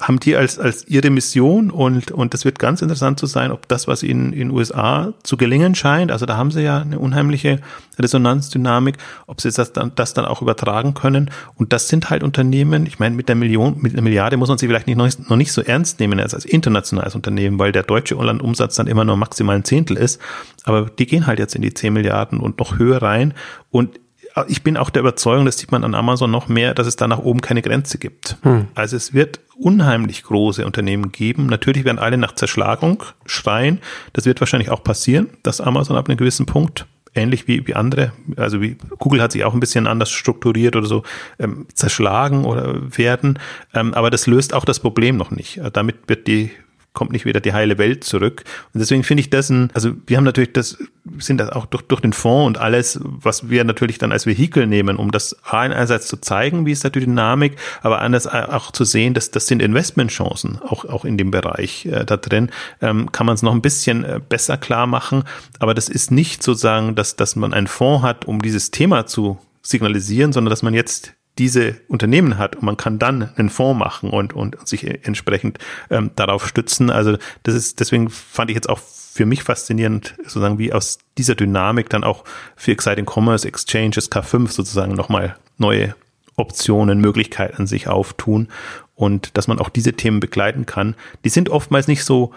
haben 0.00 0.18
die 0.18 0.36
als, 0.36 0.58
als 0.58 0.88
ihre 0.88 1.10
Mission 1.10 1.70
und, 1.70 2.10
und 2.12 2.32
das 2.32 2.46
wird 2.46 2.58
ganz 2.58 2.80
interessant 2.80 3.20
zu 3.20 3.26
sein, 3.26 3.52
ob 3.52 3.68
das, 3.68 3.88
was 3.88 4.02
ihnen 4.02 4.32
in 4.32 4.48
den 4.48 4.50
USA 4.50 5.12
zu 5.22 5.36
gelingen 5.36 5.74
scheint, 5.74 6.10
also 6.10 6.24
da 6.24 6.36
haben 6.36 6.50
sie 6.50 6.62
ja 6.62 6.78
eine 6.80 6.98
unheimliche 6.98 7.60
Resonanzdynamik, 7.98 8.96
ob 9.26 9.42
sie 9.42 9.50
das 9.50 9.72
dann, 9.74 9.92
das 9.94 10.14
dann 10.14 10.24
auch 10.24 10.40
übertragen 10.40 10.94
können. 10.94 11.30
Und 11.56 11.74
das 11.74 11.88
sind 11.88 12.08
halt 12.08 12.22
Unternehmen, 12.22 12.86
ich 12.86 12.98
meine, 12.98 13.14
mit 13.14 13.28
der 13.28 13.36
Million, 13.36 13.76
mit 13.80 13.92
einer 13.92 14.02
Milliarde 14.02 14.38
muss 14.38 14.48
man 14.48 14.56
sie 14.56 14.66
vielleicht 14.66 14.86
nicht, 14.86 14.96
noch, 14.96 15.10
noch 15.28 15.36
nicht 15.36 15.52
so 15.52 15.60
ernst 15.60 16.00
nehmen 16.00 16.18
als, 16.20 16.34
als 16.34 16.46
internationales 16.46 17.14
Unternehmen, 17.14 17.58
weil 17.58 17.72
der 17.72 17.82
deutsche 17.82 18.16
Umsatz 18.16 18.76
dann 18.76 18.86
immer 18.86 19.04
nur 19.04 19.18
maximal 19.18 19.56
ein 19.56 19.64
Zehntel 19.64 19.98
ist. 19.98 20.20
Aber 20.64 20.86
die 20.86 21.06
gehen 21.06 21.26
halt 21.26 21.38
jetzt 21.38 21.54
in 21.54 21.62
die 21.62 21.74
10 21.74 21.92
Milliarden 21.92 22.40
und 22.40 22.58
noch 22.58 22.78
höher 22.78 23.02
rein. 23.02 23.34
Und 23.70 24.00
ich 24.48 24.62
bin 24.62 24.76
auch 24.76 24.90
der 24.90 25.00
Überzeugung, 25.00 25.46
das 25.46 25.58
sieht 25.58 25.72
man 25.72 25.84
an 25.84 25.94
Amazon 25.94 26.30
noch 26.30 26.48
mehr, 26.48 26.74
dass 26.74 26.86
es 26.86 26.96
da 26.96 27.06
nach 27.06 27.18
oben 27.18 27.40
keine 27.40 27.62
Grenze 27.62 27.98
gibt. 27.98 28.36
Hm. 28.42 28.68
Also 28.74 28.96
es 28.96 29.12
wird 29.12 29.40
unheimlich 29.56 30.22
große 30.22 30.64
Unternehmen 30.64 31.12
geben. 31.12 31.46
Natürlich 31.46 31.84
werden 31.84 31.98
alle 31.98 32.16
nach 32.16 32.34
Zerschlagung 32.34 33.02
schreien. 33.26 33.80
Das 34.12 34.24
wird 34.24 34.40
wahrscheinlich 34.40 34.70
auch 34.70 34.82
passieren, 34.82 35.28
dass 35.42 35.60
Amazon 35.60 35.96
ab 35.96 36.08
einem 36.08 36.18
gewissen 36.18 36.46
Punkt 36.46 36.86
ähnlich 37.14 37.46
wie, 37.46 37.66
wie 37.66 37.74
andere, 37.74 38.12
also 38.36 38.60
wie 38.60 38.76
Google 38.98 39.20
hat 39.20 39.32
sich 39.32 39.44
auch 39.44 39.54
ein 39.54 39.60
bisschen 39.60 39.86
anders 39.86 40.10
strukturiert 40.10 40.76
oder 40.76 40.86
so, 40.86 41.02
ähm, 41.38 41.66
zerschlagen 41.74 42.44
oder 42.44 42.96
werden. 42.96 43.38
Ähm, 43.74 43.94
aber 43.94 44.10
das 44.10 44.26
löst 44.26 44.54
auch 44.54 44.64
das 44.64 44.80
Problem 44.80 45.16
noch 45.16 45.30
nicht. 45.30 45.60
Damit 45.74 45.96
wird 46.08 46.26
die 46.26 46.50
kommt 46.92 47.12
nicht 47.12 47.24
wieder 47.24 47.40
die 47.40 47.52
heile 47.52 47.78
Welt 47.78 48.04
zurück. 48.04 48.44
Und 48.72 48.80
deswegen 48.80 49.02
finde 49.02 49.22
ich 49.22 49.30
das 49.30 49.48
ein, 49.50 49.70
also 49.74 49.92
wir 50.06 50.16
haben 50.16 50.24
natürlich 50.24 50.52
das, 50.52 50.76
sind 51.18 51.38
das 51.38 51.50
auch 51.50 51.66
durch, 51.66 51.82
durch 51.84 52.00
den 52.00 52.12
Fonds 52.12 52.46
und 52.46 52.58
alles, 52.58 53.00
was 53.02 53.48
wir 53.48 53.64
natürlich 53.64 53.98
dann 53.98 54.12
als 54.12 54.26
Vehikel 54.26 54.66
nehmen, 54.66 54.96
um 54.96 55.10
das 55.10 55.36
einerseits 55.44 56.06
zu 56.06 56.18
zeigen, 56.18 56.66
wie 56.66 56.72
ist 56.72 56.84
da 56.84 56.90
die 56.90 57.00
Dynamik, 57.00 57.56
aber 57.80 58.02
anders 58.02 58.26
auch 58.26 58.72
zu 58.72 58.84
sehen, 58.84 59.14
dass 59.14 59.30
das 59.30 59.46
sind 59.46 59.62
Investmentchancen, 59.62 60.60
auch, 60.62 60.84
auch 60.84 61.04
in 61.04 61.16
dem 61.16 61.30
Bereich 61.30 61.86
äh, 61.86 62.04
da 62.04 62.16
drin, 62.16 62.50
ähm, 62.80 63.10
kann 63.10 63.26
man 63.26 63.34
es 63.34 63.42
noch 63.42 63.52
ein 63.52 63.62
bisschen 63.62 64.04
äh, 64.04 64.20
besser 64.26 64.58
klar 64.58 64.86
machen. 64.86 65.24
Aber 65.58 65.74
das 65.74 65.88
ist 65.88 66.10
nicht 66.10 66.42
sozusagen, 66.42 66.94
dass, 66.94 67.16
dass 67.16 67.36
man 67.36 67.54
einen 67.54 67.66
Fonds 67.66 68.02
hat, 68.02 68.26
um 68.26 68.42
dieses 68.42 68.70
Thema 68.70 69.06
zu 69.06 69.38
signalisieren, 69.62 70.32
sondern 70.32 70.50
dass 70.50 70.62
man 70.62 70.74
jetzt 70.74 71.14
diese 71.38 71.76
Unternehmen 71.88 72.36
hat 72.38 72.56
und 72.56 72.64
man 72.64 72.76
kann 72.76 72.98
dann 72.98 73.30
einen 73.36 73.48
Fonds 73.48 73.78
machen 73.78 74.10
und, 74.10 74.34
und 74.34 74.68
sich 74.68 74.86
entsprechend 75.06 75.58
ähm, 75.90 76.10
darauf 76.14 76.46
stützen. 76.46 76.90
Also 76.90 77.16
das 77.42 77.54
ist, 77.54 77.80
deswegen 77.80 78.10
fand 78.10 78.50
ich 78.50 78.54
jetzt 78.54 78.68
auch 78.68 78.78
für 78.78 79.26
mich 79.26 79.42
faszinierend, 79.42 80.14
sozusagen 80.18 80.58
wie 80.58 80.72
aus 80.72 80.98
dieser 81.18 81.34
Dynamik 81.34 81.88
dann 81.88 82.04
auch 82.04 82.24
für 82.56 82.72
Exciting 82.72 83.06
Commerce 83.06 83.46
Exchanges 83.46 84.10
K5 84.10 84.50
sozusagen 84.50 84.94
nochmal 84.94 85.36
neue 85.58 85.94
Optionen, 86.36 87.00
Möglichkeiten 87.00 87.66
sich 87.66 87.88
auftun 87.88 88.48
und 88.94 89.36
dass 89.36 89.48
man 89.48 89.58
auch 89.58 89.68
diese 89.68 89.92
Themen 89.92 90.20
begleiten 90.20 90.66
kann. 90.66 90.94
Die 91.24 91.28
sind 91.28 91.50
oftmals 91.50 91.88
nicht 91.88 92.04
so 92.04 92.32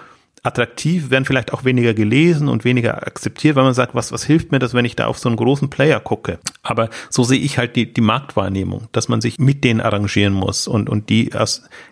attraktiv, 0.46 1.10
werden 1.10 1.26
vielleicht 1.26 1.54
auch 1.54 1.64
weniger 1.64 1.94
gelesen 1.94 2.48
und 2.48 2.64
weniger 2.64 3.06
akzeptiert, 3.06 3.56
weil 3.56 3.64
man 3.64 3.74
sagt, 3.74 3.96
was, 3.96 4.12
was 4.12 4.24
hilft 4.24 4.52
mir 4.52 4.60
das, 4.60 4.74
wenn 4.74 4.86
ich 4.86 4.96
da 4.96 5.08
auf 5.08 5.18
so 5.18 5.30
einen 5.30 5.38
großen 5.38 5.70
Player 5.70 6.00
gucke? 6.00 6.40
Aber 6.62 6.90
so 7.10 7.24
sehe 7.24 7.40
ich 7.40 7.58
halt 7.58 7.76
die, 7.76 7.92
die 7.92 8.02
Marktwahrnehmung, 8.02 8.88
dass 8.92 9.08
man 9.08 9.22
sich 9.22 9.40
mit 9.40 9.64
denen 9.64 9.82
arrangieren 9.82 10.34
muss 10.34 10.68
und, 10.68 10.90
und 10.90 11.10
die, 11.10 11.32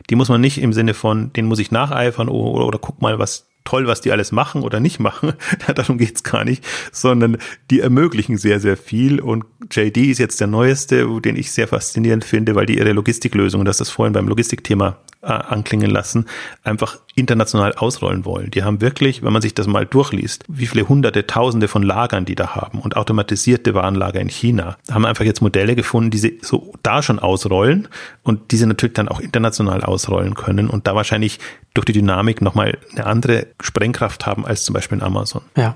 die 0.10 0.16
muss 0.16 0.30
man 0.30 0.42
nicht 0.42 0.60
im 0.60 0.74
Sinne 0.74 0.94
von, 0.94 1.34
den 1.34 1.46
muss 1.46 1.60
ich 1.60 1.72
nacheifern 1.72 2.30
oder, 2.30 2.52
oder, 2.52 2.66
oder 2.68 2.80
guck 2.80 3.02
mal, 3.02 3.20
was 3.20 3.48
toll, 3.66 3.88
was 3.88 4.02
die 4.02 4.12
alles 4.12 4.32
machen 4.32 4.62
oder 4.62 4.80
nicht 4.80 5.00
machen. 5.00 5.34
Darum 5.76 5.98
geht's 5.98 6.24
gar 6.24 6.44
nicht, 6.44 6.64
sondern 6.92 7.38
die 7.72 7.80
ermöglichen 7.80 8.38
sehr, 8.38 8.60
sehr 8.60 8.78
viel. 8.78 9.20
Und 9.20 9.46
JD 9.72 9.98
ist 9.98 10.20
jetzt 10.20 10.40
der 10.40 10.48
neueste, 10.48 11.08
den 11.22 11.36
ich 11.36 11.52
sehr 11.52 11.68
faszinierend 11.68 12.26
finde, 12.26 12.56
weil 12.56 12.66
die 12.66 12.78
ihre 12.78 12.92
Logistiklösung, 12.92 13.66
das 13.66 13.80
ist 13.80 13.90
vorhin 13.90 14.14
beim 14.14 14.28
Logistikthema 14.28 14.98
äh, 15.24 15.28
anklingen 15.28 15.90
lassen, 15.90 16.26
einfach 16.64 16.98
international 17.16 17.74
ausrollen 17.74 18.26
wollen. 18.26 18.52
Die 18.52 18.64
haben 18.64 18.82
wirklich, 18.82 19.24
wenn 19.24 19.34
man 19.34 19.42
sich 19.42 19.54
das 19.54 19.68
mal 19.68 19.86
durchliest, 19.86 20.44
wie 20.48 20.66
viele 20.66 20.88
hunderte, 20.90 21.26
tausende 21.26 21.68
von 21.68 21.82
Lagern 21.84 22.26
die 22.26 22.36
da 22.36 22.56
haben 22.56 22.80
und 22.80 22.98
automatisierte 22.98 23.74
Warenlager 23.74 24.20
in 24.20 24.30
China, 24.30 24.78
haben 24.92 25.06
einfach 25.06 25.26
jetzt 25.26 25.42
Modelle 25.42 25.76
gefunden, 25.76 26.12
die 26.12 26.18
sie 26.18 26.40
so 26.42 26.74
da 26.84 27.02
schon 27.02 27.20
ausrollen 27.20 27.88
und 28.24 28.52
diese 28.52 28.68
natürlich 28.68 28.94
dann 28.94 29.08
auch 29.08 29.20
international 29.20 29.84
ausrollen 29.84 30.34
können 30.36 30.70
und 30.70 30.88
da 30.88 30.96
wahrscheinlich 30.96 31.40
durch 31.74 31.86
die 31.86 31.94
Dynamik 31.94 32.42
nochmal 32.42 32.78
eine 32.92 33.06
andere 33.06 33.48
Sprengkraft 33.62 34.26
haben 34.26 34.46
als 34.46 34.66
zum 34.66 34.74
Beispiel 34.74 34.98
in 34.98 35.04
Amazon. 35.04 35.42
Ja 35.56 35.76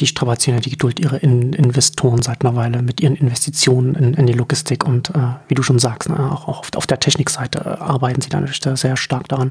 die 0.00 0.06
strapazieren 0.06 0.58
ja 0.58 0.62
die 0.62 0.70
Geduld 0.70 0.98
ihrer 0.98 1.22
in 1.22 1.52
Investoren 1.52 2.22
seit 2.22 2.44
einer 2.44 2.56
Weile 2.56 2.82
mit 2.82 3.00
ihren 3.00 3.16
Investitionen 3.16 3.94
in, 3.94 4.14
in 4.14 4.26
die 4.26 4.32
Logistik 4.32 4.84
und 4.84 5.10
äh, 5.10 5.18
wie 5.48 5.54
du 5.54 5.62
schon 5.62 5.78
sagst, 5.78 6.08
ne, 6.08 6.18
auch, 6.18 6.48
auch 6.48 6.64
auf, 6.74 6.86
der 6.86 7.00
Technikseite 7.00 7.58
äh, 7.58 7.82
arbeiten 7.82 8.20
sie 8.20 8.30
dann 8.30 8.46
sehr 8.46 8.96
stark 8.96 9.28
daran. 9.28 9.50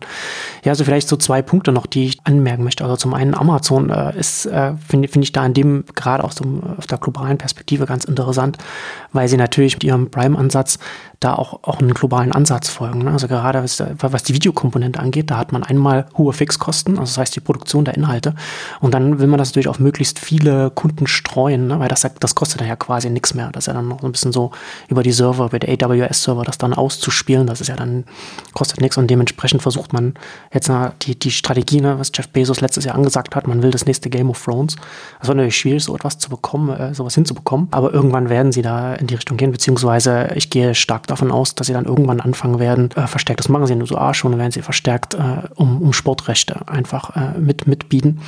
Ja, 0.64 0.72
also 0.72 0.84
vielleicht 0.84 1.08
so 1.08 1.18
zwei 1.18 1.42
Punkte 1.42 1.72
noch, 1.72 1.86
die 1.86 2.06
ich 2.06 2.18
anmerken 2.24 2.64
möchte. 2.64 2.84
Also 2.84 2.98
zum 2.98 3.14
einen 3.14 3.36
Amazon 3.36 3.90
äh, 3.90 4.18
ist, 4.20 4.46
äh, 4.48 4.74
finde 4.88 5.08
find 5.08 5.24
ich 5.24 5.32
da 5.32 5.46
in 5.46 5.54
dem 5.54 5.84
gerade 5.96 6.24
auch 6.24 6.32
so 6.32 6.44
auf 6.78 6.88
der 6.88 6.98
globalen 6.98 7.38
Perspektive 7.38 7.86
ganz 7.86 8.06
interessant, 8.06 8.58
weil 9.14 9.28
sie 9.28 9.38
natürlich 9.38 9.76
mit 9.76 9.84
ihrem 9.84 10.10
Prime-Ansatz 10.10 10.80
da 11.20 11.34
auch, 11.36 11.64
auch 11.64 11.80
einen 11.80 11.94
globalen 11.94 12.32
Ansatz 12.32 12.70
folgen. 12.70 13.04
Ne? 13.04 13.12
Also 13.12 13.28
gerade 13.28 13.62
was, 13.62 13.84
was 14.00 14.24
die 14.24 14.34
Videokomponente 14.34 15.00
angeht, 15.00 15.30
da 15.30 15.38
hat 15.38 15.52
man 15.52 15.64
einmal 15.64 16.06
hohe 16.18 16.34
Fixkosten, 16.34 16.94
also 16.98 17.12
das 17.12 17.18
heißt 17.18 17.36
die 17.36 17.42
Produktion 17.42 17.84
der 17.84 17.96
Inhalte 17.96 18.36
und 18.80 18.94
dann 18.94 19.20
will 19.20 19.28
man 19.28 19.38
das 19.38 19.50
natürlich 19.50 19.68
auf 19.68 19.80
möglichst 19.80 20.20
viel 20.20 20.39
viele 20.40 20.72
Kunden 20.72 21.08
streuen, 21.08 21.68
ne? 21.68 21.80
weil 21.80 21.88
das, 21.88 22.08
das 22.20 22.36
kostet 22.36 22.62
ja 22.62 22.76
quasi 22.76 23.10
nichts 23.10 23.34
mehr. 23.34 23.50
Das 23.52 23.64
ist 23.64 23.68
ja 23.68 23.74
dann 23.74 23.88
noch 23.88 24.02
so 24.02 24.08
ein 24.08 24.12
bisschen 24.12 24.32
so 24.32 24.52
über 24.88 25.04
die 25.04 25.12
Server, 25.12 25.46
über 25.46 25.60
die 25.60 25.84
AWS-Server, 25.84 26.44
das 26.44 26.58
dann 26.58 26.74
auszuspielen. 26.74 27.48
Das 27.48 27.62
ist 27.62 27.68
ja 27.68 27.76
dann, 27.76 28.06
kostet 28.54 28.82
nichts 28.82 28.98
und 28.98 29.08
dementsprechend 29.10 29.62
versucht 29.62 29.94
man 29.94 30.14
jetzt 30.54 30.72
die, 31.02 31.18
die 31.18 31.32
Strategie, 31.32 31.82
ne, 31.82 32.00
was 32.00 32.12
Jeff 32.14 32.30
Bezos 32.30 32.62
letztes 32.62 32.86
Jahr 32.86 32.96
angesagt 32.96 33.36
hat, 33.36 33.48
man 33.48 33.62
will 33.64 33.72
das 33.72 33.86
nächste 33.86 34.10
Game 34.10 34.30
of 34.30 34.44
Thrones. 34.44 34.76
Das 35.20 35.28
war 35.28 35.36
natürlich 35.36 35.58
schwierig, 35.58 35.84
so 35.84 35.96
etwas 35.96 36.18
zu 36.18 36.30
bekommen, 36.30 36.70
äh, 36.70 36.94
sowas 36.94 37.16
hinzubekommen. 37.16 37.68
Aber 37.72 37.94
irgendwann 37.94 38.30
werden 38.30 38.52
sie 38.52 38.62
da 38.62 38.94
in 38.94 39.08
die 39.08 39.16
Richtung 39.16 39.38
gehen, 39.38 39.52
beziehungsweise 39.52 40.30
ich 40.36 40.50
gehe 40.50 40.76
stark 40.76 41.08
davon 41.08 41.32
aus, 41.32 41.56
dass 41.56 41.68
sie 41.68 41.74
dann 41.74 41.86
irgendwann 41.86 42.22
anfangen 42.22 42.60
werden, 42.60 42.92
äh, 42.96 43.08
verstärkt, 43.08 43.40
das 43.40 43.50
machen 43.50 43.66
sie 43.68 43.74
in 43.74 43.80
den 43.80 43.84
USA 43.84 44.14
schon, 44.14 44.38
werden 44.38 44.52
sie 44.52 44.62
verstärkt 44.62 45.16
äh, 45.16 45.48
um, 45.56 45.82
um 45.82 45.94
Sportrechte 45.94 46.68
einfach 46.68 47.16
äh, 47.16 47.38
mit, 47.40 47.68
mitbieten. 47.68 48.22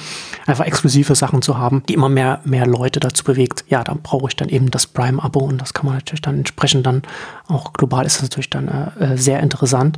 Einfach 0.45 0.66
exklusive 0.66 1.16
Sachen 1.16 1.41
zu 1.41 1.57
haben, 1.57 1.84
die 1.92 1.96
immer 1.96 2.10
mehr, 2.10 2.39
mehr 2.46 2.66
Leute 2.66 3.00
dazu 3.00 3.24
bewegt. 3.24 3.66
Ja, 3.68 3.84
dann 3.84 4.02
brauche 4.02 4.30
ich 4.30 4.36
dann 4.36 4.50
eben 4.50 4.72
das 4.72 4.88
Prime-Abo 4.88 5.42
und 5.42 5.62
das 5.62 5.74
kann 5.74 5.86
man 5.86 5.96
natürlich 5.96 6.22
dann 6.22 6.38
entsprechend 6.38 6.86
dann 6.86 7.02
auch 7.48 7.74
global 7.74 8.06
ist 8.06 8.18
das 8.18 8.24
natürlich 8.24 8.50
dann 8.50 8.68
äh, 8.68 9.14
äh 9.14 9.18
sehr 9.18 9.42
interessant. 9.42 9.98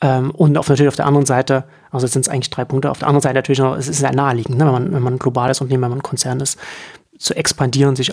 Ähm, 0.00 0.30
und 0.30 0.56
auf, 0.56 0.68
natürlich 0.68 0.88
auf 0.88 0.96
der 0.96 1.06
anderen 1.06 1.26
Seite, 1.26 1.64
also 1.90 2.06
sind 2.06 2.22
es 2.22 2.28
eigentlich 2.28 2.50
drei 2.50 2.64
Punkte, 2.64 2.90
auf 2.90 2.98
der 2.98 3.08
anderen 3.08 3.22
Seite 3.22 3.36
natürlich 3.36 3.58
noch, 3.58 3.76
es 3.76 3.88
ist 3.88 3.98
sehr 3.98 4.14
naheliegend, 4.14 4.56
ne, 4.56 4.64
wenn, 4.66 4.72
man, 4.72 4.92
wenn 4.92 5.02
man 5.02 5.14
ein 5.14 5.18
globales 5.18 5.60
Unternehmen, 5.60 5.82
wenn 5.82 5.90
man 5.90 5.98
ein 5.98 6.02
Konzern 6.02 6.40
ist, 6.40 6.58
zu 7.22 7.34
expandieren, 7.34 7.94
sich, 7.94 8.12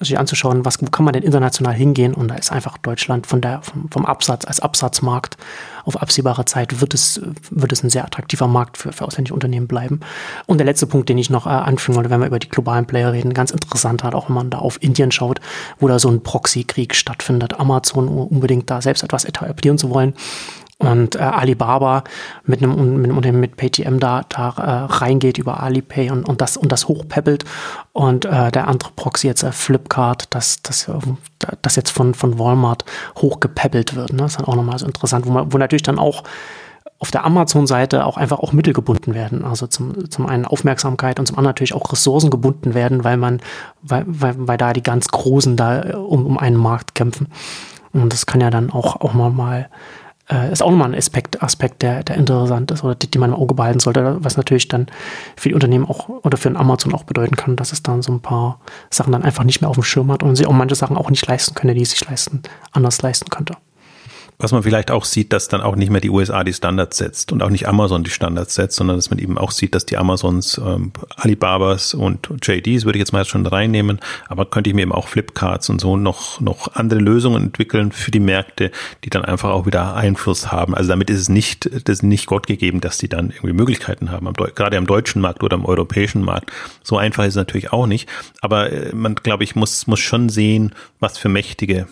sich 0.00 0.18
anzuschauen, 0.18 0.64
was, 0.64 0.80
wo 0.82 0.86
kann 0.86 1.04
man 1.04 1.14
denn 1.14 1.22
international 1.22 1.72
hingehen? 1.72 2.12
Und 2.12 2.28
da 2.28 2.34
ist 2.34 2.52
einfach 2.52 2.76
Deutschland 2.76 3.26
von 3.26 3.40
der, 3.40 3.62
vom, 3.62 3.88
vom 3.90 4.04
Absatz 4.04 4.44
als 4.44 4.60
Absatzmarkt 4.60 5.38
auf 5.84 6.00
absehbare 6.00 6.44
Zeit 6.44 6.80
wird 6.80 6.94
es, 6.94 7.20
wird 7.50 7.72
es 7.72 7.82
ein 7.82 7.90
sehr 7.90 8.04
attraktiver 8.04 8.46
Markt 8.46 8.78
für, 8.78 8.92
für 8.92 9.04
ausländische 9.04 9.34
Unternehmen 9.34 9.66
bleiben. 9.66 10.00
Und 10.46 10.58
der 10.58 10.66
letzte 10.66 10.86
Punkt, 10.86 11.08
den 11.08 11.18
ich 11.18 11.30
noch 11.30 11.46
äh, 11.46 11.50
anfügen 11.50 11.96
wollte, 11.96 12.10
wenn 12.10 12.20
wir 12.20 12.26
über 12.26 12.38
die 12.38 12.48
globalen 12.48 12.86
Player 12.86 13.12
reden, 13.12 13.34
ganz 13.34 13.50
interessant 13.50 14.04
hat, 14.04 14.14
auch 14.14 14.28
wenn 14.28 14.34
man 14.34 14.50
da 14.50 14.58
auf 14.58 14.80
Indien 14.82 15.10
schaut, 15.12 15.40
wo 15.80 15.88
da 15.88 15.98
so 15.98 16.08
ein 16.08 16.22
Proxy-Krieg 16.22 16.94
stattfindet, 16.94 17.58
Amazon 17.58 18.08
unbedingt 18.08 18.70
da 18.70 18.80
selbst 18.82 19.02
etwas 19.02 19.24
etablieren 19.24 19.78
zu 19.78 19.90
wollen 19.90 20.14
und 20.82 21.14
äh, 21.14 21.20
Alibaba 21.20 22.02
mit 22.44 22.62
einem, 22.62 22.74
Unternehmen 22.74 23.40
mit 23.40 23.56
PayTM 23.56 23.98
da, 23.98 24.22
da 24.28 24.48
äh, 24.48 24.92
reingeht 24.92 25.38
über 25.38 25.62
Alipay 25.62 26.10
und, 26.10 26.28
und 26.28 26.40
das 26.40 26.56
und 26.56 26.72
das 26.72 26.88
hochpeppelt 26.88 27.44
und 27.92 28.24
äh, 28.24 28.50
der 28.50 28.66
andere 28.66 28.90
Proxy 28.96 29.28
jetzt 29.28 29.44
äh, 29.44 29.52
Flipkart, 29.52 30.26
das, 30.34 30.60
das, 30.62 30.90
das 31.62 31.76
jetzt 31.76 31.90
von, 31.90 32.14
von 32.14 32.38
Walmart 32.38 32.84
hochgepeppelt 33.18 33.94
wird. 33.94 34.12
Ne? 34.12 34.22
Das 34.22 34.32
ist 34.32 34.40
dann 34.40 34.46
auch 34.46 34.56
nochmal 34.56 34.78
so 34.78 34.86
interessant, 34.86 35.26
wo, 35.26 35.30
man, 35.30 35.52
wo 35.52 35.58
natürlich 35.58 35.84
dann 35.84 36.00
auch 36.00 36.24
auf 36.98 37.10
der 37.10 37.24
Amazon-Seite 37.24 38.04
auch 38.04 38.16
einfach 38.16 38.40
auch 38.40 38.52
Mittel 38.52 38.72
gebunden 38.72 39.14
werden. 39.14 39.44
Also 39.44 39.66
zum, 39.68 40.10
zum 40.10 40.26
einen 40.26 40.44
Aufmerksamkeit 40.44 41.18
und 41.18 41.26
zum 41.26 41.36
anderen 41.36 41.50
natürlich 41.50 41.74
auch 41.74 41.92
Ressourcen 41.92 42.30
gebunden 42.30 42.74
werden, 42.74 43.04
weil 43.04 43.16
man, 43.16 43.40
weil, 43.82 44.04
weil, 44.06 44.34
weil 44.36 44.58
da 44.58 44.72
die 44.72 44.82
ganz 44.82 45.08
Großen 45.08 45.56
da 45.56 45.82
äh, 45.82 45.92
um, 45.94 46.26
um 46.26 46.38
einen 46.38 46.56
Markt 46.56 46.94
kämpfen. 46.94 47.28
Und 47.92 48.12
das 48.12 48.26
kann 48.26 48.40
ja 48.40 48.50
dann 48.50 48.70
auch, 48.70 49.00
auch 49.00 49.14
mal, 49.14 49.30
mal 49.30 49.68
äh, 50.32 50.50
ist 50.50 50.62
auch 50.62 50.70
nochmal 50.70 50.88
ein 50.88 50.94
Aspekt, 50.98 51.42
Aspekt 51.42 51.82
der, 51.82 52.02
der 52.02 52.16
interessant 52.16 52.70
ist 52.70 52.82
oder 52.82 52.94
die, 52.94 53.10
die 53.10 53.18
man 53.18 53.30
im 53.30 53.36
Auge 53.36 53.54
behalten 53.54 53.80
sollte, 53.80 54.16
was 54.20 54.36
natürlich 54.36 54.68
dann 54.68 54.86
für 55.36 55.50
die 55.50 55.54
Unternehmen 55.54 55.84
auch 55.84 56.08
oder 56.08 56.38
für 56.38 56.48
ein 56.48 56.56
Amazon 56.56 56.94
auch 56.94 57.04
bedeuten 57.04 57.36
kann, 57.36 57.56
dass 57.56 57.72
es 57.72 57.82
dann 57.82 58.02
so 58.02 58.12
ein 58.12 58.20
paar 58.20 58.60
Sachen 58.90 59.12
dann 59.12 59.22
einfach 59.22 59.44
nicht 59.44 59.60
mehr 59.60 59.70
auf 59.70 59.76
dem 59.76 59.84
Schirm 59.84 60.10
hat 60.10 60.22
und 60.22 60.36
sie 60.36 60.46
auch 60.46 60.52
manche 60.52 60.74
Sachen 60.74 60.96
auch 60.96 61.10
nicht 61.10 61.26
leisten 61.26 61.54
können, 61.54 61.74
die 61.74 61.82
es 61.82 61.90
sich 61.90 62.08
leisten, 62.08 62.42
anders 62.72 63.02
leisten 63.02 63.28
könnte. 63.28 63.56
Was 64.42 64.50
man 64.50 64.64
vielleicht 64.64 64.90
auch 64.90 65.04
sieht, 65.04 65.32
dass 65.32 65.46
dann 65.46 65.60
auch 65.60 65.76
nicht 65.76 65.90
mehr 65.90 66.00
die 66.00 66.10
USA 66.10 66.42
die 66.42 66.52
Standards 66.52 66.98
setzt 66.98 67.30
und 67.30 67.44
auch 67.44 67.48
nicht 67.48 67.68
Amazon 67.68 68.02
die 68.02 68.10
Standards 68.10 68.56
setzt, 68.56 68.74
sondern 68.74 68.96
dass 68.96 69.08
man 69.08 69.20
eben 69.20 69.38
auch 69.38 69.52
sieht, 69.52 69.72
dass 69.72 69.86
die 69.86 69.96
Amazons, 69.96 70.58
ähm, 70.58 70.90
Alibabas 71.14 71.94
und 71.94 72.28
JDs 72.42 72.84
würde 72.84 72.98
ich 72.98 73.02
jetzt 73.02 73.12
mal 73.12 73.24
schon 73.24 73.46
reinnehmen, 73.46 74.00
aber 74.28 74.44
könnte 74.46 74.68
ich 74.68 74.74
mir 74.74 74.82
eben 74.82 74.90
auch 74.90 75.06
Flipkarts 75.06 75.70
und 75.70 75.80
so 75.80 75.96
noch, 75.96 76.40
noch 76.40 76.74
andere 76.74 76.98
Lösungen 76.98 77.40
entwickeln 77.40 77.92
für 77.92 78.10
die 78.10 78.18
Märkte, 78.18 78.72
die 79.04 79.10
dann 79.10 79.24
einfach 79.24 79.50
auch 79.50 79.64
wieder 79.64 79.94
Einfluss 79.94 80.50
haben. 80.50 80.74
Also 80.74 80.88
damit 80.88 81.08
ist 81.08 81.20
es 81.20 81.28
nicht, 81.28 81.66
das 81.66 81.98
ist 81.98 82.02
nicht 82.02 82.26
Gott 82.26 82.48
gegeben, 82.48 82.80
dass 82.80 82.98
die 82.98 83.08
dann 83.08 83.30
irgendwie 83.30 83.52
Möglichkeiten 83.52 84.10
haben, 84.10 84.26
am, 84.26 84.34
gerade 84.34 84.76
am 84.76 84.88
deutschen 84.88 85.22
Markt 85.22 85.44
oder 85.44 85.54
am 85.54 85.64
europäischen 85.64 86.22
Markt. 86.22 86.50
So 86.82 86.98
einfach 86.98 87.22
ist 87.22 87.30
es 87.30 87.36
natürlich 87.36 87.72
auch 87.72 87.86
nicht, 87.86 88.08
aber 88.40 88.72
äh, 88.72 88.92
man, 88.92 89.14
glaube 89.14 89.44
ich, 89.44 89.54
muss, 89.54 89.86
muss 89.86 90.00
schon 90.00 90.30
sehen, 90.30 90.74
was 90.98 91.16
für 91.16 91.28
mächtige 91.28 91.86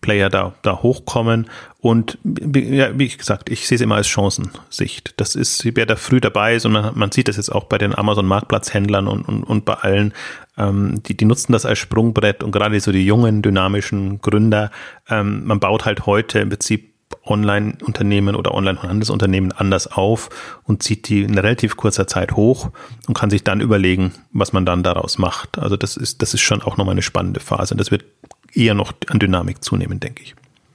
Player 0.00 0.28
da, 0.28 0.54
da 0.62 0.82
hochkommen. 0.82 1.48
Und 1.80 2.18
ja, 2.24 2.98
wie 2.98 3.08
gesagt, 3.08 3.50
ich 3.50 3.66
sehe 3.68 3.76
es 3.76 3.82
immer 3.82 3.96
als 3.96 4.08
Chancensicht. 4.08 5.14
Das 5.16 5.34
ist, 5.34 5.64
wer 5.76 5.86
da 5.86 5.96
früh 5.96 6.20
dabei 6.20 6.56
ist 6.56 6.66
und 6.66 6.72
man, 6.72 6.98
man 6.98 7.12
sieht 7.12 7.28
das 7.28 7.36
jetzt 7.36 7.50
auch 7.50 7.64
bei 7.64 7.78
den 7.78 7.94
Amazon-Marktplatzhändlern 7.94 9.06
und, 9.06 9.22
und, 9.28 9.44
und 9.44 9.64
bei 9.64 9.74
allen, 9.74 10.12
ähm, 10.56 11.02
die, 11.02 11.16
die 11.16 11.24
nutzen 11.24 11.52
das 11.52 11.66
als 11.66 11.78
Sprungbrett 11.78 12.42
und 12.42 12.52
gerade 12.52 12.78
so 12.80 12.92
die 12.92 13.04
jungen, 13.04 13.42
dynamischen 13.42 14.20
Gründer, 14.20 14.70
ähm, 15.08 15.44
man 15.44 15.60
baut 15.60 15.84
halt 15.84 16.06
heute 16.06 16.40
im 16.40 16.48
Prinzip 16.48 16.94
Online-Unternehmen 17.26 18.34
oder 18.34 18.54
Online-Handelsunternehmen 18.54 19.52
anders 19.52 19.86
auf 19.90 20.30
und 20.64 20.82
zieht 20.82 21.08
die 21.08 21.22
in 21.22 21.38
relativ 21.38 21.76
kurzer 21.76 22.06
Zeit 22.06 22.32
hoch 22.32 22.70
und 23.06 23.14
kann 23.14 23.30
sich 23.30 23.44
dann 23.44 23.60
überlegen, 23.60 24.12
was 24.32 24.52
man 24.52 24.66
dann 24.66 24.82
daraus 24.82 25.18
macht. 25.18 25.58
Also 25.58 25.76
das 25.76 25.96
ist, 25.96 26.22
das 26.22 26.34
ist 26.34 26.42
schon 26.42 26.62
auch 26.62 26.76
nochmal 26.76 26.92
eine 26.92 27.02
spannende 27.02 27.40
Phase. 27.40 27.74
Und 27.74 27.78
das 27.78 27.90
wird 27.90 28.04
eher 28.54 28.74
noch 28.74 28.92
an 29.08 29.18
Dynamik 29.18 29.62
zunehmen, 29.64 30.00
denke 30.00 30.22
ich. 30.22 30.34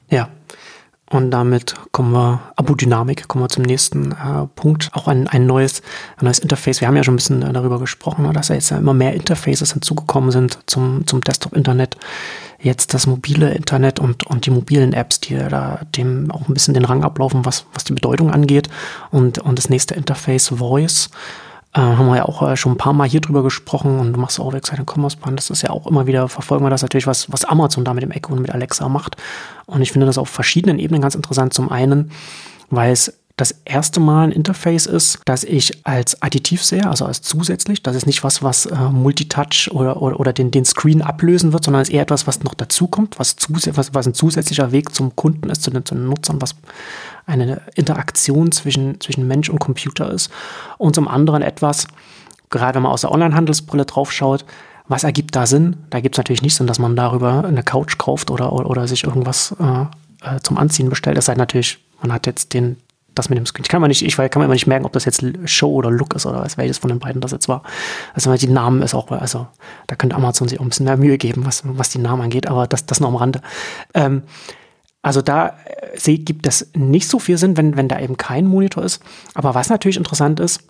Ja. 0.09 0.29
Und 1.11 1.31
damit 1.31 1.73
kommen 1.91 2.11
wir, 2.11 2.39
Abo-Dynamik, 2.55 3.27
kommen 3.27 3.43
wir 3.43 3.49
zum 3.49 3.63
nächsten 3.63 4.11
äh, 4.11 4.45
Punkt. 4.55 4.91
Auch 4.93 5.07
ein, 5.07 5.27
ein, 5.27 5.47
neues, 5.47 5.81
ein 6.17 6.25
neues 6.25 6.37
Interface. 6.37 6.81
Wir 6.81 6.87
haben 6.87 6.95
ja 6.95 7.03
schon 7.03 7.15
ein 7.15 7.17
bisschen 7.17 7.41
äh, 7.41 7.51
darüber 7.51 7.79
gesprochen, 7.79 8.25
ne, 8.25 8.33
dass 8.33 8.49
ja 8.49 8.55
jetzt 8.55 8.69
immer 8.69 8.93
mehr 8.93 9.15
Interfaces 9.15 9.73
hinzugekommen 9.73 10.29
sind 10.29 10.59
zum, 10.67 11.07
zum 11.07 11.21
Desktop-Internet. 11.21 11.97
Jetzt 12.61 12.93
das 12.93 13.07
mobile 13.07 13.51
Internet 13.53 13.99
und, 13.99 14.27
und 14.27 14.45
die 14.45 14.51
mobilen 14.51 14.93
Apps, 14.93 15.19
die 15.19 15.35
da 15.35 15.79
dem 15.95 16.29
auch 16.29 16.47
ein 16.47 16.53
bisschen 16.53 16.75
den 16.75 16.85
Rang 16.85 17.03
ablaufen, 17.03 17.43
was, 17.43 17.65
was 17.73 17.85
die 17.85 17.93
Bedeutung 17.93 18.29
angeht. 18.29 18.69
Und, 19.09 19.39
und 19.39 19.57
das 19.57 19.69
nächste 19.69 19.95
Interface 19.95 20.49
Voice. 20.49 21.09
Äh, 21.73 21.81
haben 21.81 22.07
wir 22.07 22.17
ja 22.17 22.25
auch 22.25 22.41
äh, 22.41 22.57
schon 22.57 22.73
ein 22.73 22.77
paar 22.77 22.93
Mal 22.93 23.07
hier 23.07 23.21
drüber 23.21 23.43
gesprochen 23.43 23.99
und 23.99 24.13
du 24.13 24.19
machst 24.19 24.39
auch 24.39 24.53
Website 24.53 24.81
Commerce 24.89 25.17
Plan. 25.17 25.35
Das 25.35 25.49
ist 25.49 25.61
ja 25.61 25.69
auch 25.69 25.85
immer 25.85 26.07
wieder, 26.07 26.27
verfolgen 26.27 26.65
wir 26.65 26.69
das 26.71 26.81
natürlich, 26.81 27.05
was, 27.05 27.31
was 27.31 27.45
Amazon 27.45 27.85
da 27.85 27.93
mit 27.93 28.03
dem 28.03 28.11
Echo 28.11 28.33
und 28.33 28.41
mit 28.41 28.51
Alexa 28.51 28.89
macht. 28.89 29.17
Und 29.67 29.81
ich 29.81 29.91
finde 29.91 30.07
das 30.07 30.17
auf 30.17 30.29
verschiedenen 30.29 30.79
Ebenen 30.79 31.01
ganz 31.01 31.13
interessant. 31.13 31.53
Zum 31.53 31.71
einen, 31.71 32.11
weil 32.71 32.91
es 32.91 33.13
das 33.39 33.55
erste 33.63 34.01
Mal 34.01 34.25
ein 34.25 34.31
Interface 34.33 34.85
ist, 34.85 35.19
das 35.23 35.45
ich 35.45 35.85
als 35.85 36.21
additiv 36.21 36.61
sehe, 36.63 36.85
also 36.85 37.05
als 37.05 37.21
zusätzlich. 37.21 37.81
Das 37.81 37.95
ist 37.95 38.05
nicht 38.05 38.21
was, 38.23 38.43
was 38.43 38.65
äh, 38.65 38.75
Multitouch 38.75 39.69
oder, 39.71 40.01
oder, 40.01 40.19
oder 40.19 40.33
den, 40.33 40.51
den 40.51 40.65
Screen 40.65 41.01
ablösen 41.01 41.53
wird, 41.53 41.63
sondern 41.63 41.81
es 41.81 41.87
ist 41.87 41.95
eher 41.95 42.01
etwas, 42.01 42.27
was 42.27 42.43
noch 42.43 42.53
dazukommt, 42.53 43.17
was, 43.17 43.37
was, 43.47 43.93
was 43.93 44.07
ein 44.07 44.13
zusätzlicher 44.13 44.73
Weg 44.73 44.93
zum 44.93 45.15
Kunden 45.15 45.49
ist, 45.49 45.63
zu 45.63 45.71
den, 45.71 45.85
zu 45.85 45.95
den 45.95 46.07
Nutzern, 46.07 46.41
was 46.41 46.55
eine 47.25 47.61
Interaktion 47.75 48.51
zwischen, 48.51 48.99
zwischen 48.99 49.25
Mensch 49.25 49.49
und 49.49 49.59
Computer 49.59 50.11
ist. 50.11 50.29
Und 50.77 50.95
zum 50.95 51.07
anderen 51.07 51.41
etwas, 51.41 51.87
gerade 52.49 52.75
wenn 52.75 52.83
man 52.83 52.91
aus 52.91 53.01
der 53.01 53.11
Onlinehandelsbrille 53.11 53.85
drauf 53.85 54.11
schaut, 54.11 54.43
was 54.89 55.05
ergibt 55.05 55.37
da 55.37 55.45
Sinn? 55.45 55.77
Da 55.91 56.01
gibt 56.01 56.15
es 56.15 56.17
natürlich 56.17 56.41
nicht 56.41 56.55
Sinn, 56.55 56.67
dass 56.67 56.79
man 56.79 56.97
darüber 56.97 57.45
eine 57.45 57.63
Couch 57.63 57.97
kauft 57.97 58.31
oder, 58.31 58.51
oder, 58.51 58.69
oder 58.69 58.87
sich 58.87 59.05
irgendwas 59.05 59.55
äh, 59.61 59.83
äh 60.23 60.39
zum 60.41 60.57
Anziehen 60.57 60.89
bestellt. 60.89 61.17
Es 61.17 61.25
sei 61.25 61.35
natürlich, 61.35 61.77
man 62.01 62.11
hat 62.11 62.25
jetzt 62.25 62.53
den, 62.53 62.77
das 63.15 63.29
mit 63.29 63.37
dem 63.37 63.45
Screen. 63.45 63.63
Ich 63.63 63.69
kann, 63.69 63.81
man 63.81 63.89
nicht, 63.89 64.03
ich 64.03 64.15
kann 64.15 64.29
mir 64.35 64.45
immer 64.45 64.53
nicht 64.53 64.67
merken, 64.67 64.85
ob 64.85 64.93
das 64.93 65.05
jetzt 65.05 65.23
Show 65.45 65.71
oder 65.73 65.91
Look 65.91 66.13
ist 66.15 66.25
oder 66.25 66.41
was, 66.41 66.57
welches 66.57 66.77
von 66.77 66.89
den 66.89 66.99
beiden 66.99 67.21
das 67.21 67.31
jetzt 67.31 67.47
war. 67.47 67.63
Also 68.13 68.33
die 68.35 68.47
Namen 68.47 68.81
ist 68.81 68.93
auch, 68.93 69.11
also 69.11 69.47
da 69.87 69.95
könnte 69.95 70.15
Amazon 70.15 70.47
sich 70.47 70.59
auch 70.59 70.63
ein 70.63 70.69
bisschen 70.69 70.85
mehr 70.85 70.97
Mühe 70.97 71.17
geben, 71.17 71.45
was, 71.45 71.63
was 71.65 71.89
die 71.89 71.99
Namen 71.99 72.23
angeht, 72.23 72.47
aber 72.47 72.67
das, 72.67 72.85
das 72.85 72.99
noch 72.99 73.09
am 73.09 73.15
Rande. 73.15 73.41
Ähm, 73.93 74.23
also 75.01 75.21
da 75.21 75.55
äh, 76.05 76.17
gibt 76.17 76.45
es 76.47 76.71
nicht 76.75 77.07
so 77.07 77.19
viel 77.19 77.37
Sinn, 77.37 77.57
wenn, 77.57 77.77
wenn 77.77 77.87
da 77.87 77.99
eben 77.99 78.17
kein 78.17 78.45
Monitor 78.45 78.83
ist. 78.83 79.01
Aber 79.33 79.55
was 79.55 79.69
natürlich 79.69 79.97
interessant 79.97 80.39
ist, 80.39 80.63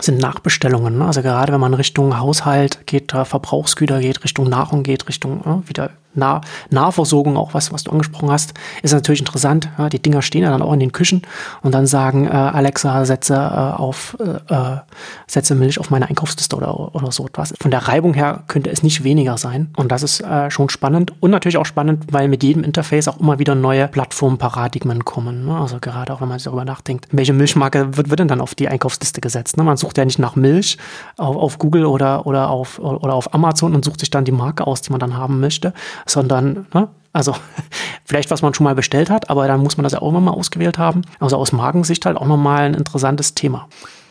sind 0.00 0.18
Nachbestellungen. 0.18 0.98
Ne? 0.98 1.04
Also 1.06 1.22
gerade 1.22 1.52
wenn 1.52 1.60
man 1.60 1.74
Richtung 1.74 2.18
Haushalt 2.18 2.86
geht, 2.86 3.12
Verbrauchsgüter 3.12 4.00
geht, 4.00 4.22
Richtung 4.22 4.48
Nahrung 4.48 4.82
geht, 4.82 5.08
Richtung 5.08 5.40
äh, 5.44 5.68
wieder 5.68 5.90
nah 6.18 6.40
Nahversorgung, 6.70 7.36
auch 7.36 7.54
was, 7.54 7.72
was 7.72 7.84
du 7.84 7.90
angesprochen 7.90 8.30
hast, 8.30 8.54
ist 8.82 8.92
natürlich 8.92 9.20
interessant. 9.20 9.68
Ja, 9.78 9.88
die 9.88 10.00
Dinger 10.00 10.22
stehen 10.22 10.42
ja 10.42 10.50
dann 10.50 10.62
auch 10.62 10.72
in 10.72 10.80
den 10.80 10.92
Küchen 10.92 11.22
und 11.62 11.72
dann 11.72 11.86
sagen, 11.86 12.26
äh, 12.26 12.30
Alexa, 12.30 13.04
setze 13.04 13.34
äh, 13.34 13.38
auf, 13.38 14.16
äh, 14.20 14.54
äh, 14.54 14.78
setze 15.26 15.54
Milch 15.54 15.78
auf 15.78 15.90
meine 15.90 16.08
Einkaufsliste 16.08 16.56
oder, 16.56 16.94
oder 16.94 17.12
so 17.12 17.26
etwas. 17.26 17.54
Von 17.60 17.70
der 17.70 17.88
Reibung 17.88 18.14
her 18.14 18.42
könnte 18.48 18.70
es 18.70 18.82
nicht 18.82 19.04
weniger 19.04 19.38
sein. 19.38 19.70
Und 19.76 19.92
das 19.92 20.02
ist 20.02 20.20
äh, 20.20 20.50
schon 20.50 20.68
spannend 20.68 21.12
und 21.20 21.30
natürlich 21.30 21.56
auch 21.56 21.66
spannend, 21.66 22.06
weil 22.12 22.28
mit 22.28 22.42
jedem 22.42 22.64
Interface 22.64 23.08
auch 23.08 23.20
immer 23.20 23.38
wieder 23.38 23.54
neue 23.54 23.88
Plattformparadigmen 23.88 25.04
kommen. 25.04 25.46
Ne? 25.46 25.58
Also 25.58 25.78
gerade 25.80 26.12
auch, 26.12 26.20
wenn 26.20 26.28
man 26.28 26.38
sich 26.38 26.44
darüber 26.44 26.64
nachdenkt, 26.64 27.08
welche 27.12 27.32
Milchmarke 27.32 27.96
wird, 27.96 28.10
wird 28.10 28.20
denn 28.20 28.28
dann 28.28 28.40
auf 28.40 28.54
die 28.54 28.68
Einkaufsliste 28.68 29.20
gesetzt? 29.20 29.56
Ne? 29.56 29.64
Man 29.64 29.76
sucht 29.76 29.98
ja 29.98 30.04
nicht 30.04 30.18
nach 30.18 30.36
Milch 30.36 30.78
auf, 31.16 31.36
auf 31.36 31.58
Google 31.58 31.86
oder, 31.86 32.26
oder, 32.26 32.50
auf, 32.50 32.78
oder 32.78 33.14
auf 33.14 33.34
Amazon 33.34 33.74
und 33.74 33.84
sucht 33.84 34.00
sich 34.00 34.10
dann 34.10 34.24
die 34.24 34.32
Marke 34.32 34.66
aus, 34.66 34.82
die 34.82 34.90
man 34.90 35.00
dann 35.00 35.16
haben 35.16 35.40
möchte, 35.40 35.72
sondern, 36.10 36.66
ne, 36.74 36.88
also 37.12 37.34
vielleicht 38.04 38.30
was 38.30 38.42
man 38.42 38.54
schon 38.54 38.64
mal 38.64 38.74
bestellt 38.74 39.10
hat, 39.10 39.30
aber 39.30 39.48
dann 39.48 39.60
muss 39.60 39.76
man 39.76 39.84
das 39.84 39.92
ja 39.92 40.02
auch 40.02 40.12
nochmal 40.12 40.34
ausgewählt 40.34 40.78
haben. 40.78 41.02
Also 41.20 41.36
aus 41.36 41.52
Magensicht 41.52 42.06
halt 42.06 42.16
auch 42.16 42.26
nochmal 42.26 42.62
ein 42.62 42.74
interessantes 42.74 43.34
Thema. 43.34 43.68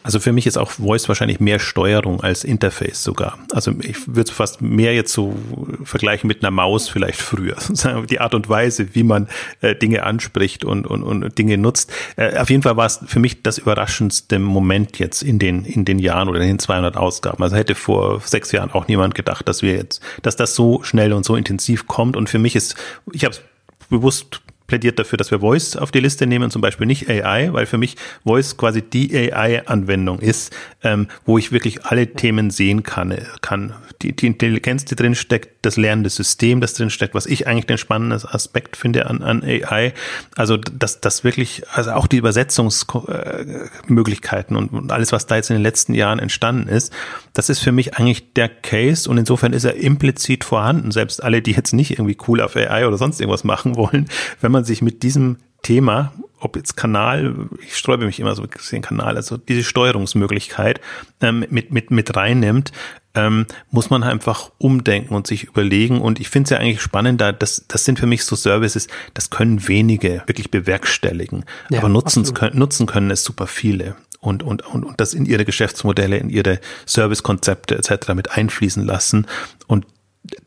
Also 0.08 0.22
für 0.22 0.32
mich 0.32 0.48
ist 0.48 0.58
auch 0.58 0.72
Voice 0.72 1.10
wahrscheinlich 1.10 1.42
mehr 1.42 1.60
Steuerung 1.60 2.22
als 2.22 2.46
Interface 2.46 3.04
sogar. 3.04 3.38
Also 3.52 3.74
ich 3.82 4.08
würde 4.08 4.22
es 4.22 4.32
fast 4.32 4.62
mehr 4.62 4.96
jetzt 4.96 5.12
so 5.12 5.36
vergleichen 5.84 6.30
mit 6.30 6.42
einer 6.42 6.50
Maus 6.50 6.88
vielleicht 6.88 7.22
früher. 7.22 7.58
Die 8.10 8.22
Art 8.22 8.34
und 8.34 8.48
Weise, 8.48 8.96
wie 8.96 9.04
man 9.04 9.28
äh, 9.60 9.76
Dinge 9.76 10.04
anspricht 10.04 10.64
und, 10.64 10.88
und, 10.88 11.04
und 11.04 11.38
Dinge 11.38 11.58
nutzt. 11.58 11.92
Äh, 12.16 12.38
auf 12.38 12.50
jeden 12.50 12.64
Fall 12.64 12.78
war 12.78 12.86
es 12.86 13.02
für 13.06 13.20
mich 13.20 13.44
das 13.44 13.58
überraschendste 13.58 14.40
Moment 14.40 14.98
jetzt 14.98 15.24
in 15.24 15.40
den, 15.40 15.66
in 15.66 15.84
den 15.84 16.00
Jahren 16.00 16.30
oder 16.30 16.40
in 16.40 16.48
den 16.48 16.60
200 16.60 16.96
Ausgaben. 16.96 17.44
Also 17.44 17.58
hätte 17.58 17.76
vor 17.76 18.22
sechs 18.22 18.54
Jahren 18.54 18.72
auch 18.72 18.88
niemand 18.88 19.14
gedacht, 19.14 19.46
dass 19.50 19.62
wir 19.62 19.74
jetzt, 19.74 20.02
dass 20.22 20.38
das 20.38 20.56
so 20.56 20.84
schnell 20.84 21.12
und 21.12 21.26
so 21.26 21.36
intensiv 21.36 21.86
kommt. 21.86 22.16
Und 22.16 22.30
für 22.30 22.40
mich 22.40 22.56
ist, 22.56 22.76
ich 23.12 23.26
habe 23.26 23.36
es 23.36 23.42
bewusst 23.90 24.42
plädiert 24.68 25.00
dafür, 25.00 25.18
dass 25.18 25.32
wir 25.32 25.40
Voice 25.40 25.78
auf 25.78 25.92
die 25.92 26.02
Liste 26.02 26.28
nehmen, 26.28 26.52
zum 26.52 26.62
Beispiel 26.62 26.86
nicht 26.86 27.10
AI, 27.10 27.54
weil 27.54 27.66
für 27.66 27.78
mich 27.78 27.96
Voice 28.26 28.58
quasi 28.58 28.82
die 28.82 29.16
AI-Anwendung 29.16 30.20
ist, 30.20 30.54
ähm, 30.84 31.08
wo 31.26 31.38
ich 31.38 31.54
wirklich 31.54 31.86
alle 31.86 32.08
Themen 32.08 32.50
sehen 32.52 32.84
kann, 32.84 33.18
kann. 33.42 33.74
Die, 34.02 34.14
die 34.16 34.28
Intelligenz, 34.28 34.86
die 34.86 34.96
drin 34.96 35.16
steckt, 35.16 35.66
das 35.66 35.76
lernende 35.78 36.10
System, 36.10 36.62
das 36.62 36.74
drin 36.74 36.90
steckt, 36.90 37.14
was 37.16 37.26
ich 37.26 37.48
eigentlich 37.48 37.66
den 37.66 37.78
spannenden 37.78 38.22
Aspekt 38.30 38.78
finde 38.78 39.08
an, 39.08 39.22
an 39.24 39.44
AI. 39.44 39.94
Also 40.36 40.58
dass 40.58 41.00
das 41.02 41.24
wirklich, 41.24 41.64
also 41.72 41.92
auch 41.92 42.08
die 42.08 42.18
Übersetzungsmöglichkeiten 42.18 44.58
und, 44.58 44.74
und 44.74 44.92
alles, 44.92 45.14
was 45.14 45.28
da 45.28 45.36
jetzt 45.38 45.50
in 45.50 45.56
den 45.56 45.64
letzten 45.64 45.94
Jahren 45.94 46.20
entstanden 46.20 46.68
ist, 46.68 46.92
das 47.34 47.50
ist 47.50 47.60
für 47.60 47.72
mich 47.72 47.96
eigentlich 47.96 48.34
der 48.34 48.50
Case 48.50 49.10
und 49.10 49.18
insofern 49.18 49.54
ist 49.54 49.64
er 49.64 49.76
implizit 49.76 50.44
vorhanden. 50.44 50.92
Selbst 50.92 51.24
alle, 51.24 51.42
die 51.42 51.52
jetzt 51.52 51.72
nicht 51.74 51.92
irgendwie 51.92 52.18
cool 52.28 52.42
auf 52.42 52.56
AI 52.56 52.88
oder 52.88 52.98
sonst 52.98 53.22
irgendwas 53.22 53.44
machen 53.44 53.76
wollen, 53.76 54.10
wenn 54.42 54.52
man 54.52 54.57
sich 54.66 54.82
mit 54.82 55.04
diesem 55.04 55.38
Thema, 55.64 56.14
ob 56.40 56.56
jetzt 56.56 56.78
Kanal, 56.78 57.50
ich 57.62 57.76
sträube 57.76 58.06
mich 58.06 58.20
immer 58.20 58.36
so 58.36 58.44
mit 58.44 58.52
dem 58.72 58.82
Kanal, 58.82 59.16
also 59.16 59.38
diese 59.38 59.64
Steuerungsmöglichkeit 59.64 60.80
ähm, 61.22 61.46
mit, 61.50 61.72
mit, 61.72 61.92
mit 61.92 62.16
reinnimmt, 62.16 62.72
ähm, 63.16 63.48
muss 63.72 63.90
man 63.90 64.04
einfach 64.04 64.52
umdenken 64.60 65.16
und 65.16 65.26
sich 65.26 65.46
überlegen. 65.46 66.00
Und 66.00 66.20
ich 66.20 66.30
finde 66.30 66.46
es 66.46 66.50
ja 66.52 66.58
eigentlich 66.60 66.82
spannend, 66.82 67.20
da 67.20 67.32
das, 67.32 67.66
das 67.68 67.84
sind 67.84 68.00
für 68.00 68.06
mich 68.06 68.24
so 68.24 68.36
Services, 68.36 68.88
das 69.14 69.30
können 69.30 69.68
wenige 69.68 70.24
wirklich 70.28 70.52
bewerkstelligen. 70.52 71.44
Ja, 71.70 71.80
aber 71.80 71.90
nutzen 71.90 72.24
können, 72.34 72.60
nutzen 72.60 72.86
können 72.86 73.10
es 73.10 73.24
super 73.24 73.48
viele. 73.48 73.96
Und, 74.20 74.44
und, 74.44 74.66
und, 74.66 74.84
und 74.84 75.02
das 75.02 75.14
in 75.14 75.26
ihre 75.26 75.46
Geschäftsmodelle, 75.46 76.18
in 76.18 76.30
ihre 76.30 76.60
Servicekonzepte 76.86 77.76
etc. 77.78 78.14
mit 78.14 78.32
einfließen 78.32 78.86
lassen. 78.86 79.28
Und 79.68 79.86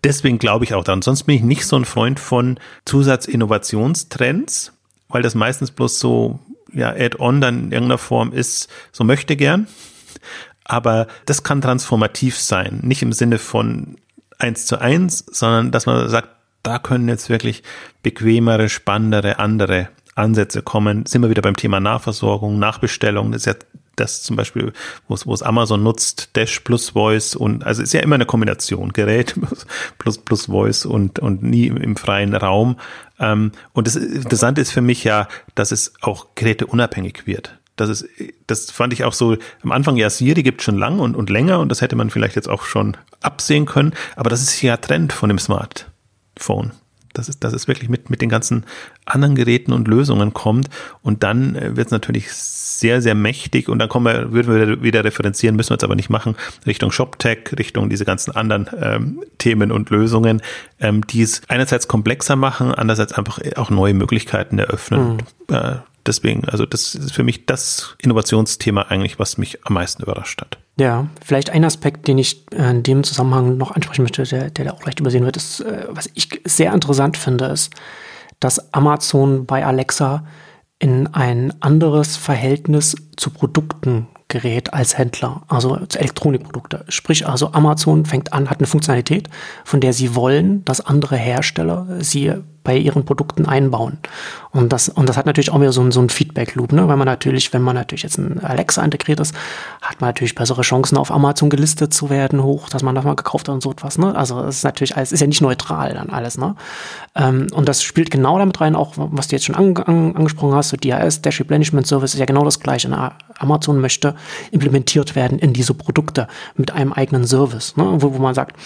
deswegen 0.04 0.38
glaube 0.38 0.64
ich 0.64 0.74
auch 0.74 0.84
daran. 0.84 1.02
Sonst 1.02 1.24
bin 1.24 1.36
ich 1.36 1.42
nicht 1.42 1.66
so 1.66 1.76
ein 1.76 1.84
Freund 1.84 2.20
von 2.20 2.58
Zusatzinnovationstrends, 2.84 4.72
weil 5.08 5.22
das 5.22 5.34
meistens 5.34 5.70
bloß 5.70 5.98
so 5.98 6.38
ja, 6.72 6.90
Add-on 6.90 7.40
dann 7.40 7.64
in 7.64 7.72
irgendeiner 7.72 7.98
Form 7.98 8.32
ist, 8.32 8.68
so 8.92 9.04
möchte 9.04 9.36
gern. 9.36 9.66
Aber 10.64 11.08
das 11.26 11.42
kann 11.42 11.60
transformativ 11.60 12.38
sein. 12.38 12.80
Nicht 12.82 13.02
im 13.02 13.12
Sinne 13.12 13.38
von 13.38 13.96
eins 14.38 14.66
zu 14.66 14.80
eins, 14.80 15.24
sondern 15.30 15.72
dass 15.72 15.86
man 15.86 16.08
sagt, 16.08 16.28
da 16.62 16.78
können 16.78 17.08
jetzt 17.08 17.28
wirklich 17.28 17.62
bequemere, 18.02 18.68
spannendere, 18.68 19.38
andere 19.38 19.88
Ansätze 20.14 20.62
kommen. 20.62 21.06
Sind 21.06 21.22
wir 21.22 21.30
wieder 21.30 21.42
beim 21.42 21.56
Thema 21.56 21.80
Nahversorgung, 21.80 22.58
Nachbestellung. 22.58 23.32
Das 23.32 23.42
ist 23.42 23.46
ja 23.46 23.54
das 24.00 24.22
zum 24.22 24.36
Beispiel, 24.36 24.72
wo 25.08 25.14
es, 25.14 25.26
wo 25.26 25.34
es 25.34 25.42
Amazon 25.42 25.82
nutzt, 25.82 26.30
Dash 26.34 26.60
plus 26.60 26.90
Voice 26.90 27.36
und 27.36 27.64
also 27.64 27.82
ist 27.82 27.92
ja 27.92 28.00
immer 28.00 28.16
eine 28.16 28.26
Kombination, 28.26 28.92
Gerät 28.92 29.34
plus 29.98 30.18
plus 30.18 30.46
Voice 30.46 30.84
und, 30.86 31.18
und 31.18 31.42
nie 31.42 31.66
im, 31.66 31.96
freien 31.96 32.34
Raum. 32.34 32.76
Ähm, 33.18 33.52
und 33.72 33.86
das 33.86 33.96
Interessante 33.96 34.60
ist 34.60 34.72
für 34.72 34.80
mich 34.80 35.04
ja, 35.04 35.28
dass 35.54 35.72
es 35.72 35.92
auch 36.00 36.28
geräteunabhängig 36.34 37.26
wird. 37.26 37.58
Das 37.76 37.88
ist, 37.88 38.06
das 38.46 38.70
fand 38.70 38.92
ich 38.92 39.04
auch 39.04 39.12
so, 39.12 39.36
am 39.62 39.72
Anfang 39.72 39.96
ja 39.96 40.10
Siri 40.10 40.42
gibt 40.42 40.62
schon 40.62 40.76
lang 40.76 40.98
und, 40.98 41.14
und 41.14 41.30
länger 41.30 41.60
und 41.60 41.70
das 41.70 41.80
hätte 41.80 41.96
man 41.96 42.10
vielleicht 42.10 42.36
jetzt 42.36 42.48
auch 42.48 42.64
schon 42.64 42.96
absehen 43.20 43.66
können, 43.66 43.94
aber 44.16 44.30
das 44.30 44.42
ist 44.42 44.60
ja 44.62 44.76
Trend 44.76 45.12
von 45.12 45.28
dem 45.28 45.38
Smartphone. 45.38 46.72
Das 47.12 47.28
ist, 47.28 47.42
dass 47.44 47.52
es 47.52 47.68
wirklich 47.68 47.88
mit, 47.88 48.10
mit 48.10 48.22
den 48.22 48.28
ganzen 48.28 48.64
anderen 49.04 49.34
Geräten 49.34 49.72
und 49.72 49.88
Lösungen 49.88 50.32
kommt. 50.32 50.68
Und 51.02 51.22
dann 51.22 51.56
äh, 51.56 51.76
wird 51.76 51.86
es 51.86 51.92
natürlich 51.92 52.32
sehr, 52.32 53.02
sehr 53.02 53.14
mächtig. 53.14 53.68
Und 53.68 53.78
dann 53.78 53.88
kommen 53.88 54.06
wir, 54.06 54.32
würden 54.32 54.54
wir 54.54 54.82
wieder 54.82 55.04
referenzieren, 55.04 55.56
müssen 55.56 55.70
wir 55.70 55.74
jetzt 55.74 55.84
aber 55.84 55.96
nicht 55.96 56.10
machen, 56.10 56.36
Richtung 56.66 56.92
ShopTech, 56.92 57.58
Richtung 57.58 57.90
diese 57.90 58.04
ganzen 58.04 58.30
anderen 58.32 58.68
ähm, 58.80 59.20
Themen 59.38 59.72
und 59.72 59.90
Lösungen, 59.90 60.42
ähm, 60.80 61.06
die 61.06 61.22
es 61.22 61.42
einerseits 61.48 61.88
komplexer 61.88 62.36
machen, 62.36 62.72
andererseits 62.74 63.12
einfach 63.12 63.40
auch 63.56 63.70
neue 63.70 63.94
Möglichkeiten 63.94 64.58
eröffnen. 64.58 65.18
Mhm. 65.48 65.54
Äh, 65.54 65.76
deswegen, 66.06 66.48
also 66.48 66.66
das 66.66 66.94
ist 66.94 67.12
für 67.12 67.22
mich 67.22 67.46
das 67.46 67.96
Innovationsthema 67.98 68.82
eigentlich, 68.82 69.18
was 69.18 69.38
mich 69.38 69.64
am 69.66 69.74
meisten 69.74 70.02
überrascht 70.02 70.40
hat. 70.40 70.58
Ja, 70.78 71.08
vielleicht 71.24 71.50
ein 71.50 71.64
Aspekt, 71.64 72.08
den 72.08 72.18
ich 72.18 72.46
äh, 72.52 72.70
in 72.70 72.82
dem 72.82 73.04
Zusammenhang 73.04 73.56
noch 73.56 73.72
ansprechen 73.72 74.02
möchte, 74.02 74.22
der, 74.22 74.50
der 74.50 74.72
auch 74.72 74.84
leicht 74.84 75.00
übersehen 75.00 75.24
wird, 75.24 75.36
ist, 75.36 75.60
äh, 75.60 75.86
was 75.90 76.08
ich 76.14 76.28
sehr 76.44 76.72
interessant 76.72 77.16
finde, 77.16 77.46
ist, 77.46 77.72
dass 78.38 78.72
Amazon 78.72 79.46
bei 79.46 79.64
Alexa 79.64 80.24
in 80.78 81.06
ein 81.08 81.52
anderes 81.60 82.16
Verhältnis 82.16 82.96
zu 83.20 83.30
Produkten 83.30 84.08
gerät 84.28 84.72
als 84.72 84.96
Händler, 84.96 85.42
also 85.48 85.76
zu 85.86 85.98
Elektronikprodukte. 85.98 86.84
Sprich 86.88 87.28
also 87.28 87.52
Amazon 87.52 88.06
fängt 88.06 88.32
an, 88.32 88.48
hat 88.48 88.60
eine 88.60 88.66
Funktionalität, 88.66 89.28
von 89.64 89.80
der 89.80 89.92
sie 89.92 90.14
wollen, 90.14 90.64
dass 90.64 90.80
andere 90.80 91.16
Hersteller 91.16 91.86
sie 92.00 92.34
bei 92.62 92.76
ihren 92.76 93.04
Produkten 93.04 93.46
einbauen. 93.46 93.98
Und 94.50 94.72
das, 94.72 94.88
und 94.88 95.08
das 95.08 95.16
hat 95.16 95.26
natürlich 95.26 95.50
auch 95.50 95.60
wieder 95.60 95.72
so, 95.72 95.90
so 95.90 96.00
ein 96.00 96.10
Feedback-Loop, 96.10 96.72
ne? 96.72 96.86
weil 96.88 96.96
man 96.96 97.06
natürlich, 97.06 97.52
wenn 97.52 97.62
man 97.62 97.74
natürlich 97.74 98.02
jetzt 98.02 98.18
ein 98.18 98.44
Alexa 98.44 98.84
integriert 98.84 99.18
ist, 99.20 99.34
hat 99.80 100.00
man 100.00 100.08
natürlich 100.08 100.34
bessere 100.34 100.62
Chancen, 100.62 100.98
auf 100.98 101.10
Amazon 101.10 101.48
gelistet 101.48 101.94
zu 101.94 102.10
werden, 102.10 102.42
hoch, 102.42 102.68
dass 102.68 102.82
man 102.82 102.94
das 102.94 103.04
mal 103.04 103.16
gekauft 103.16 103.48
hat 103.48 103.54
und 103.54 103.62
so 103.62 103.70
etwas. 103.70 103.96
Ne? 103.96 104.14
Also 104.14 104.40
es 104.42 104.58
ist 104.58 104.64
natürlich 104.64 104.96
alles, 104.96 105.12
ist 105.12 105.20
ja 105.20 105.26
nicht 105.26 105.40
neutral 105.40 105.94
dann 105.94 106.10
alles. 106.10 106.36
Ne? 106.36 106.54
Ähm, 107.14 107.46
und 107.52 107.68
das 107.68 107.82
spielt 107.82 108.10
genau 108.10 108.38
damit 108.38 108.60
rein, 108.60 108.76
auch 108.76 108.92
was 108.96 109.28
du 109.28 109.36
jetzt 109.36 109.46
schon 109.46 109.54
an, 109.54 109.76
an, 109.78 110.16
angesprochen 110.16 110.54
hast, 110.54 110.68
so 110.68 110.76
DRS, 110.76 111.22
Dash 111.22 111.40
Replenishment 111.40 111.86
Service 111.86 112.12
ist 112.12 112.20
ja 112.20 112.26
genau 112.26 112.44
das 112.44 112.60
gleiche. 112.60 112.90
Ne? 112.90 113.09
Amazon 113.38 113.80
möchte 113.80 114.14
implementiert 114.50 115.16
werden 115.16 115.38
in 115.38 115.52
diese 115.52 115.74
Produkte 115.74 116.28
mit 116.56 116.72
einem 116.72 116.92
eigenen 116.92 117.24
Service, 117.24 117.76
ne? 117.76 117.84
wo, 117.98 118.14
wo 118.14 118.18
man 118.18 118.34
sagt, 118.34 118.56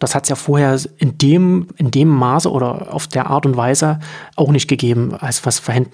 das 0.00 0.14
hat 0.14 0.24
es 0.24 0.28
ja 0.28 0.36
vorher 0.36 0.78
in 0.98 1.18
dem, 1.18 1.68
in 1.76 1.90
dem 1.90 2.08
Maße 2.08 2.50
oder 2.50 2.94
auf 2.94 3.06
der 3.06 3.28
Art 3.28 3.46
und 3.46 3.56
Weise 3.56 3.98
auch 4.36 4.50
nicht 4.50 4.68
gegeben, 4.68 5.14
als 5.14 5.44
was, 5.46 5.66
äh, 5.68 5.84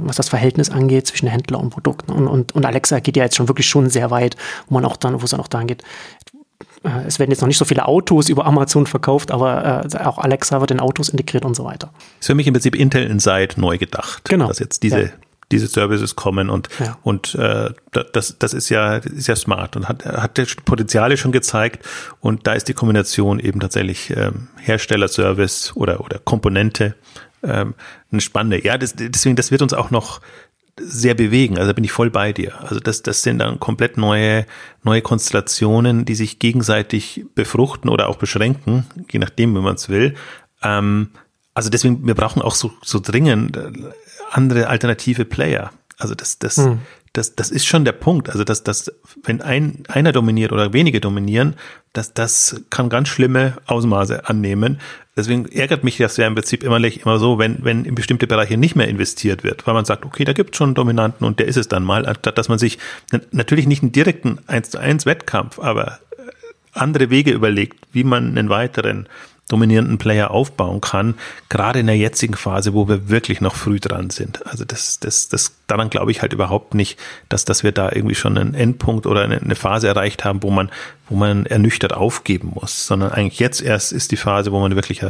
was 0.00 0.16
das 0.16 0.28
Verhältnis 0.28 0.70
angeht 0.70 1.06
zwischen 1.06 1.28
Händler 1.28 1.60
und 1.60 1.70
Produkt. 1.70 2.10
Und, 2.10 2.26
und, 2.26 2.52
und 2.52 2.64
Alexa 2.64 3.00
geht 3.00 3.16
ja 3.16 3.24
jetzt 3.24 3.36
schon 3.36 3.48
wirklich 3.48 3.68
schon 3.68 3.90
sehr 3.90 4.10
weit, 4.10 4.36
wo 4.68 4.74
man 4.74 4.84
auch 4.84 4.96
dann, 4.96 5.20
wo 5.20 5.24
es 5.24 5.30
dann 5.30 5.40
auch 5.40 5.48
dahin 5.48 5.66
geht, 5.66 5.82
äh, 6.84 7.06
es 7.06 7.18
werden 7.18 7.30
jetzt 7.30 7.40
noch 7.40 7.48
nicht 7.48 7.58
so 7.58 7.64
viele 7.64 7.86
Autos 7.86 8.28
über 8.28 8.46
Amazon 8.46 8.86
verkauft, 8.86 9.30
aber 9.30 9.84
äh, 9.92 9.98
auch 9.98 10.18
Alexa 10.18 10.60
wird 10.60 10.70
in 10.70 10.80
Autos 10.80 11.08
integriert 11.08 11.44
und 11.44 11.54
so 11.54 11.64
weiter. 11.64 11.90
Ist 12.20 12.28
für 12.28 12.34
mich 12.34 12.46
im 12.46 12.54
Prinzip 12.54 12.74
Intel 12.74 13.04
Inside 13.04 13.60
neu 13.60 13.78
gedacht. 13.78 14.28
Genau. 14.28 14.48
Dass 14.48 14.58
jetzt 14.58 14.82
diese 14.82 15.02
ja 15.02 15.08
diese 15.52 15.66
Services 15.66 16.16
kommen 16.16 16.50
und 16.50 16.68
ja. 16.78 16.98
und 17.02 17.34
äh, 17.34 17.70
das 18.12 18.38
das 18.38 18.54
ist 18.54 18.68
ja 18.68 18.96
ist 18.96 19.26
ja 19.26 19.36
smart 19.36 19.76
und 19.76 19.88
hat 19.88 20.04
hat 20.04 20.40
Potenziale 20.64 21.16
schon 21.16 21.32
gezeigt 21.32 21.84
und 22.20 22.46
da 22.46 22.52
ist 22.52 22.68
die 22.68 22.74
Kombination 22.74 23.40
eben 23.40 23.60
tatsächlich 23.60 24.10
ähm, 24.10 24.48
Herstellerservice 24.58 25.72
oder 25.74 26.00
oder 26.00 26.18
Komponente 26.18 26.94
ähm, 27.42 27.74
eine 28.12 28.20
spannende. 28.20 28.64
Ja, 28.64 28.78
das, 28.78 28.94
deswegen 28.96 29.36
das 29.36 29.50
wird 29.50 29.62
uns 29.62 29.72
auch 29.72 29.90
noch 29.90 30.20
sehr 30.78 31.14
bewegen. 31.14 31.58
Also 31.58 31.68
da 31.68 31.72
bin 31.72 31.84
ich 31.84 31.92
voll 31.92 32.10
bei 32.10 32.32
dir. 32.32 32.58
Also 32.60 32.80
das, 32.80 33.02
das 33.02 33.22
sind 33.22 33.38
dann 33.38 33.60
komplett 33.60 33.96
neue, 33.96 34.46
neue 34.82 35.02
Konstellationen, 35.02 36.04
die 36.04 36.14
sich 36.14 36.38
gegenseitig 36.38 37.24
befruchten 37.34 37.90
oder 37.90 38.08
auch 38.08 38.16
beschränken, 38.16 38.86
je 39.10 39.18
nachdem, 39.18 39.54
wie 39.54 39.60
man 39.60 39.74
es 39.74 39.88
will. 39.88 40.14
Ähm, 40.62 41.10
also 41.54 41.68
deswegen, 41.68 42.06
wir 42.06 42.14
brauchen 42.14 42.42
auch 42.42 42.54
so, 42.54 42.72
so 42.82 43.00
dringend 43.00 43.58
andere 44.30 44.68
alternative 44.68 45.24
Player. 45.24 45.70
Also 45.98 46.14
das, 46.14 46.38
das, 46.38 46.56
hm. 46.56 46.80
das, 47.12 47.36
das 47.36 47.50
ist 47.50 47.66
schon 47.66 47.84
der 47.84 47.92
Punkt. 47.92 48.30
Also 48.30 48.44
dass, 48.44 48.64
dass 48.64 48.92
wenn 49.22 49.42
ein, 49.42 49.82
einer 49.88 50.12
dominiert 50.12 50.52
oder 50.52 50.72
wenige 50.72 51.00
dominieren, 51.00 51.56
dass 51.92 52.14
das 52.14 52.62
kann 52.70 52.88
ganz 52.88 53.08
schlimme 53.08 53.54
Ausmaße 53.66 54.28
annehmen. 54.28 54.80
Deswegen 55.16 55.46
ärgert 55.46 55.84
mich 55.84 55.98
das 55.98 56.16
ja 56.16 56.26
im 56.26 56.34
Prinzip 56.34 56.62
immer, 56.62 56.78
immer 56.78 57.18
so, 57.18 57.38
wenn, 57.38 57.64
wenn 57.64 57.84
in 57.84 57.94
bestimmte 57.94 58.26
Bereiche 58.26 58.56
nicht 58.56 58.76
mehr 58.76 58.88
investiert 58.88 59.44
wird, 59.44 59.66
weil 59.66 59.74
man 59.74 59.84
sagt, 59.84 60.04
okay, 60.04 60.24
da 60.24 60.32
gibt 60.32 60.54
es 60.54 60.58
schon 60.58 60.68
einen 60.68 60.74
Dominanten 60.76 61.26
und 61.26 61.38
der 61.40 61.46
ist 61.46 61.56
es 61.56 61.68
dann 61.68 61.84
mal, 61.84 62.06
anstatt 62.06 62.38
dass 62.38 62.48
man 62.48 62.58
sich 62.58 62.78
natürlich 63.32 63.66
nicht 63.66 63.82
einen 63.82 63.92
direkten 63.92 64.38
1 64.46 64.70
zu 64.70 64.78
1 64.78 65.04
Wettkampf, 65.04 65.58
aber 65.58 65.98
andere 66.72 67.10
Wege 67.10 67.32
überlegt, 67.32 67.78
wie 67.92 68.04
man 68.04 68.28
einen 68.28 68.48
weiteren 68.48 69.08
dominierenden 69.50 69.98
Player 69.98 70.30
aufbauen 70.30 70.80
kann, 70.80 71.14
gerade 71.48 71.80
in 71.80 71.86
der 71.86 71.96
jetzigen 71.96 72.34
Phase, 72.34 72.72
wo 72.74 72.88
wir 72.88 73.08
wirklich 73.08 73.40
noch 73.40 73.54
früh 73.54 73.80
dran 73.80 74.10
sind. 74.10 74.46
Also 74.46 74.64
das, 74.64 75.00
das, 75.00 75.28
das, 75.28 75.54
daran 75.66 75.90
glaube 75.90 76.10
ich 76.10 76.22
halt 76.22 76.32
überhaupt 76.32 76.74
nicht, 76.74 76.98
dass, 77.28 77.44
dass 77.44 77.62
wir 77.62 77.72
da 77.72 77.90
irgendwie 77.92 78.14
schon 78.14 78.38
einen 78.38 78.54
Endpunkt 78.54 79.06
oder 79.06 79.22
eine, 79.22 79.54
Phase 79.54 79.88
erreicht 79.88 80.24
haben, 80.24 80.42
wo 80.42 80.50
man, 80.50 80.70
wo 81.08 81.16
man 81.16 81.44
ernüchtert 81.44 81.92
aufgeben 81.92 82.52
muss, 82.54 82.86
sondern 82.86 83.12
eigentlich 83.12 83.40
jetzt 83.40 83.60
erst 83.60 83.92
ist 83.92 84.12
die 84.12 84.16
Phase, 84.16 84.52
wo 84.52 84.60
man 84.60 84.74
wirklich 84.76 85.02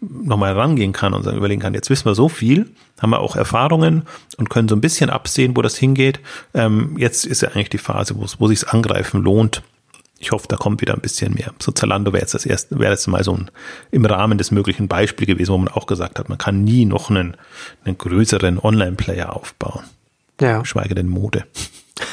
nochmal 0.00 0.52
rangehen 0.52 0.92
kann 0.92 1.14
und 1.14 1.22
sagen, 1.22 1.38
überlegen 1.38 1.62
kann, 1.62 1.74
jetzt 1.74 1.90
wissen 1.90 2.04
wir 2.04 2.14
so 2.14 2.28
viel, 2.28 2.70
haben 3.00 3.10
wir 3.10 3.20
auch 3.20 3.36
Erfahrungen 3.36 4.02
und 4.36 4.50
können 4.50 4.68
so 4.68 4.76
ein 4.76 4.80
bisschen 4.80 5.10
absehen, 5.10 5.56
wo 5.56 5.62
das 5.62 5.76
hingeht. 5.76 6.20
Ähm, 6.54 6.96
jetzt 6.98 7.24
ist 7.24 7.42
ja 7.42 7.48
eigentlich 7.48 7.70
die 7.70 7.78
Phase, 7.78 8.14
wo 8.16 8.26
wo 8.38 8.48
sich's 8.48 8.64
angreifen 8.64 9.22
lohnt 9.22 9.62
ich 10.18 10.32
hoffe, 10.32 10.46
da 10.48 10.56
kommt 10.56 10.80
wieder 10.80 10.94
ein 10.94 11.00
bisschen 11.00 11.34
mehr. 11.34 11.52
So 11.60 11.72
Zalando 11.72 12.12
wäre 12.12 12.22
jetzt 12.22 12.34
das 12.34 12.46
erste, 12.46 12.78
wäre 12.78 12.92
jetzt 12.92 13.06
mal 13.06 13.22
so 13.22 13.34
ein 13.34 13.50
im 13.90 14.04
Rahmen 14.04 14.38
des 14.38 14.50
möglichen 14.50 14.88
Beispiel 14.88 15.26
gewesen, 15.26 15.52
wo 15.52 15.58
man 15.58 15.68
auch 15.68 15.86
gesagt 15.86 16.18
hat, 16.18 16.28
man 16.28 16.38
kann 16.38 16.64
nie 16.64 16.86
noch 16.86 17.10
einen, 17.10 17.36
einen 17.84 17.98
größeren 17.98 18.58
Online-Player 18.58 19.34
aufbauen. 19.34 19.84
Ja. 20.40 20.64
Schweige 20.64 20.94
denn 20.94 21.08
Mode. 21.08 21.44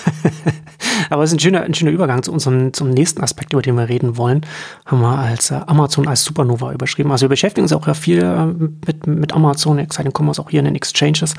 Aber 1.10 1.24
es 1.24 1.32
ist 1.32 1.38
ein 1.38 1.40
schöner, 1.40 1.62
ein 1.62 1.74
schöner 1.74 1.92
Übergang 1.92 2.24
zu 2.24 2.32
unserem 2.32 2.74
zum 2.74 2.90
nächsten 2.90 3.22
Aspekt, 3.22 3.54
über 3.54 3.62
den 3.62 3.76
wir 3.76 3.90
reden 3.90 4.18
wollen. 4.18 4.42
Haben 4.86 5.02
wir 5.02 5.18
als 5.18 5.52
äh, 5.52 5.60
Amazon 5.68 6.08
als 6.08 6.24
Supernova 6.24 6.72
überschrieben. 6.74 7.12
Also 7.12 7.26
wir 7.26 7.30
beschäftigen 7.30 7.64
uns 7.64 7.74
auch 7.74 7.88
ja 7.88 7.94
viel 7.94 8.22
äh, 8.22 8.46
mit, 8.46 9.08
mit 9.08 9.34
Amazon, 9.34 9.80
Exciting 9.80 10.12
Commerce 10.16 10.42
auch 10.42 10.50
hier 10.50 10.60
in 10.60 10.66
den 10.66 10.76
Exchanges, 10.76 11.34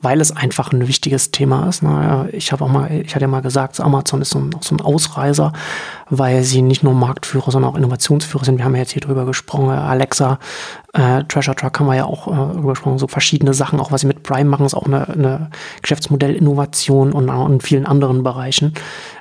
weil 0.00 0.20
es 0.20 0.34
einfach 0.34 0.72
ein 0.72 0.88
wichtiges 0.88 1.30
Thema 1.30 1.68
ist. 1.68 1.82
Na, 1.82 2.26
ich 2.32 2.52
habe 2.52 2.64
auch 2.64 2.68
mal, 2.68 2.90
ich 2.90 3.14
hatte 3.14 3.24
ja 3.24 3.28
mal 3.28 3.42
gesagt, 3.42 3.80
Amazon 3.80 4.22
ist 4.22 4.30
so 4.30 4.38
ein, 4.38 4.50
so 4.60 4.74
ein 4.74 4.80
Ausreißer, 4.80 5.52
weil 6.10 6.42
sie 6.42 6.62
nicht 6.62 6.82
nur 6.82 6.94
Marktführer, 6.94 7.50
sondern 7.50 7.72
auch 7.72 7.76
Innovationsführer 7.76 8.44
sind. 8.44 8.58
Wir 8.58 8.64
haben 8.64 8.74
ja 8.74 8.80
jetzt 8.80 8.92
hier 8.92 9.02
drüber 9.02 9.24
gesprochen, 9.26 9.68
Alexa, 9.68 10.38
äh, 10.94 11.24
Treasure 11.24 11.54
Truck 11.54 11.78
haben 11.78 11.86
wir 11.86 11.94
ja 11.94 12.04
auch 12.04 12.28
äh, 12.28 12.58
übersprochen, 12.58 12.98
so 12.98 13.08
verschiedene 13.08 13.52
Sachen, 13.52 13.78
auch 13.78 13.92
was 13.92 14.00
sie 14.00 14.06
mit 14.06 14.22
Prime 14.22 14.48
machen, 14.48 14.64
ist 14.64 14.74
auch 14.74 14.86
eine, 14.86 15.08
eine 15.08 15.50
Geschäftsmodellinnovation 15.82 17.12
und 17.12 17.28
auch 17.28 17.48
in 17.48 17.60
vielen 17.60 17.86
anderen 17.86 18.07
Bereichen 18.22 18.74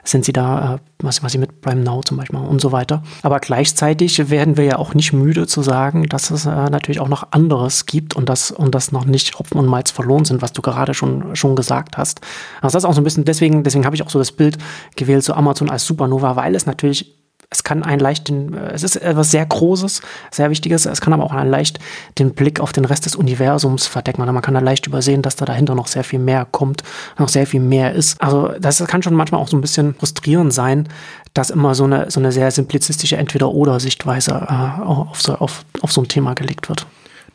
sind 0.04 0.26
sie 0.26 0.34
da, 0.34 0.76
äh, 0.76 0.78
was, 1.00 1.24
was 1.24 1.32
sie 1.32 1.38
mit 1.38 1.62
Prime 1.62 1.82
Now 1.82 2.02
zum 2.02 2.18
Beispiel 2.18 2.40
und 2.40 2.62
so 2.62 2.72
weiter. 2.72 3.04
Aber 3.22 3.40
gleichzeitig 3.40 4.30
werden 4.30 4.58
wir 4.58 4.64
ja 4.64 4.78
auch 4.78 4.94
nicht 4.94 5.14
müde 5.14 5.48
zu 5.48 5.62
sagen, 5.62 6.08
dass 6.10 6.32
es 6.32 6.46
äh, 6.46 6.70
natürlich 6.70 7.00
auch 7.00 7.10
noch 7.10 7.32
anderes 7.32 7.86
gibt 7.86 8.16
und 8.16 8.30
dass 8.30 8.52
und 8.52 8.74
das 8.74 8.92
noch 8.92 9.06
nicht 9.06 9.38
Hopfen 9.38 9.60
und 9.60 9.68
Malz 9.68 9.92
verloren 9.92 10.26
sind, 10.26 10.42
was 10.42 10.54
du 10.54 10.62
gerade 10.62 10.94
schon, 10.94 11.36
schon 11.36 11.56
gesagt 11.56 11.98
hast. 11.98 12.22
Also 12.62 12.76
das 12.76 12.84
ist 12.84 12.90
auch 12.90 12.94
so 12.94 13.02
ein 13.02 13.04
bisschen, 13.04 13.26
deswegen, 13.26 13.64
deswegen 13.64 13.86
habe 13.86 13.96
ich 13.96 14.04
auch 14.04 14.10
so 14.10 14.20
das 14.20 14.32
Bild 14.32 14.58
gewählt, 14.96 15.24
so 15.24 15.34
Amazon 15.34 15.70
als 15.70 15.86
Supernova, 15.86 16.36
weil 16.36 16.56
es 16.56 16.66
natürlich 16.66 17.17
es 17.50 17.64
kann 17.64 17.84
einen 17.84 18.00
leicht 18.00 18.28
den, 18.28 18.54
äh, 18.54 18.74
es 18.74 18.84
ist 18.84 18.98
etwas 18.98 19.32
sehr 19.32 19.46
Großes, 19.46 20.02
sehr 20.32 20.50
Wichtiges, 20.50 20.86
es 20.86 21.02
kann 21.02 21.14
aber 21.14 21.24
auch 21.24 21.32
einen 21.32 21.50
leicht 21.50 21.80
den 22.20 22.34
Blick 22.34 22.60
auf 22.60 22.74
den 22.74 22.86
Rest 22.86 23.06
des 23.06 23.16
Universums 23.16 23.88
verdecken. 23.88 24.26
Man 24.26 24.42
kann 24.42 24.54
da 24.54 24.60
leicht 24.60 24.88
übersehen, 24.88 25.22
dass 25.22 25.36
da 25.38 25.46
dahinter 25.46 25.74
noch 25.76 25.88
sehr 25.88 26.04
viel 26.04 26.20
mehr 26.20 26.46
kommt, 26.46 26.84
noch 27.18 27.30
sehr 27.30 27.48
viel 27.48 27.62
mehr 27.62 27.94
ist. 27.94 28.22
Also 28.22 28.52
das 28.60 28.86
kann 28.86 29.02
schon 29.02 29.14
manchmal 29.14 29.42
auch 29.42 29.48
so 29.48 29.58
ein 29.58 29.62
bisschen 29.62 29.96
frustrierend 29.96 30.54
sein, 30.54 30.90
dass 31.34 31.50
immer 31.50 31.76
so 31.76 31.86
eine, 31.86 32.12
so 32.12 32.20
eine 32.20 32.32
sehr 32.32 32.52
simplizistische 32.52 33.18
Entweder-Oder-Sichtweise 33.18 34.32
äh, 34.32 34.82
auf, 34.82 35.22
so, 35.22 35.36
auf, 35.36 35.64
auf 35.82 35.92
so 35.92 36.02
ein 36.02 36.08
Thema 36.08 36.34
gelegt 36.34 36.68
wird. 36.68 36.86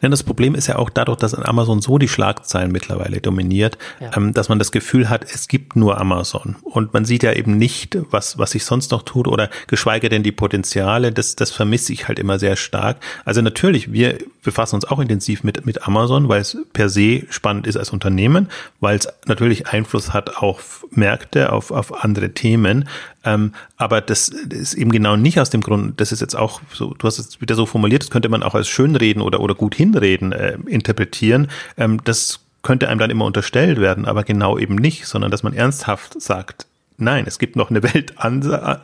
Ja, 0.03 0.09
das 0.09 0.25
Problem 0.25 0.57
ist 0.57 0.67
ja 0.67 0.77
auch 0.77 0.91
dadurch, 0.91 1.19
dass 1.19 1.33
Amazon 1.35 1.81
so 1.81 1.97
die 1.97 2.09
Schlagzeilen 2.09 2.73
mittlerweile 2.73 3.21
dominiert, 3.21 3.79
ja. 4.01 4.11
ähm, 4.17 4.35
dass 4.35 4.49
man 4.49 4.59
das 4.59 4.73
Gefühl 4.73 5.09
hat, 5.09 5.25
es 5.33 5.47
gibt 5.47 5.77
nur 5.77 6.01
Amazon. 6.01 6.57
Und 6.63 6.93
man 6.93 7.05
sieht 7.05 7.23
ja 7.23 7.33
eben 7.33 7.57
nicht, 7.57 7.97
was, 8.11 8.37
was 8.37 8.51
sich 8.51 8.65
sonst 8.65 8.91
noch 8.91 9.03
tut 9.03 9.29
oder 9.29 9.49
geschweige 9.69 10.09
denn 10.09 10.25
die 10.25 10.33
Potenziale. 10.33 11.13
Das, 11.13 11.37
das 11.37 11.53
vermisse 11.53 11.93
ich 11.93 12.09
halt 12.09 12.19
immer 12.19 12.41
sehr 12.41 12.57
stark. 12.57 12.99
Also 13.25 13.43
natürlich, 13.43 13.93
wir 13.93 14.19
befassen 14.43 14.77
uns 14.77 14.85
auch 14.85 14.99
intensiv 14.99 15.45
mit, 15.45 15.65
mit 15.65 15.87
Amazon, 15.87 16.29
weil 16.29 16.41
es 16.41 16.57
per 16.73 16.89
se 16.89 17.25
spannend 17.31 17.67
ist 17.67 17.77
als 17.77 17.91
Unternehmen, 17.91 18.49
weil 18.81 18.99
es 18.99 19.09
natürlich 19.27 19.69
Einfluss 19.69 20.13
hat 20.13 20.37
auf 20.37 20.85
Märkte, 20.91 21.53
auf, 21.53 21.71
auf 21.71 22.05
andere 22.05 22.31
Themen. 22.31 22.89
Ähm, 23.25 23.53
aber 23.77 24.01
das 24.01 24.29
ist 24.29 24.75
eben 24.75 24.91
genau 24.91 25.17
nicht 25.17 25.39
aus 25.41 25.51
dem 25.51 25.61
Grund, 25.61 26.01
das 26.01 26.13
ist 26.13 26.21
jetzt 26.21 26.37
auch 26.37 26.61
so, 26.73 26.95
du 26.95 27.07
hast 27.07 27.19
es 27.19 27.41
wieder 27.41 27.55
so 27.55 27.67
formuliert, 27.67 28.03
das 28.03 28.11
könnte 28.11 28.29
man 28.29 28.43
auch 28.43 28.55
als 28.55 28.69
Schönreden 28.69 29.23
oder, 29.23 29.41
oder 29.41 29.55
gut 29.55 29.75
hinreden 29.75 30.33
äh, 30.33 30.59
interpretieren. 30.67 31.49
Ähm, 31.77 32.01
das 32.05 32.41
könnte 32.63 32.89
einem 32.89 32.99
dann 32.99 33.11
immer 33.11 33.25
unterstellt 33.25 33.81
werden, 33.81 34.07
aber 34.07 34.25
genau 34.25 34.59
eben 34.59 34.77
nicht, 34.77 35.07
sondern 35.07 35.31
dass 35.31 35.43
man 35.43 35.53
ernsthaft 35.53 36.21
sagt, 36.21 36.67
Nein, 36.99 37.25
es 37.27 37.39
gibt 37.39 37.57
noch 37.57 37.71
eine 37.71 37.83
Welt 37.83 38.15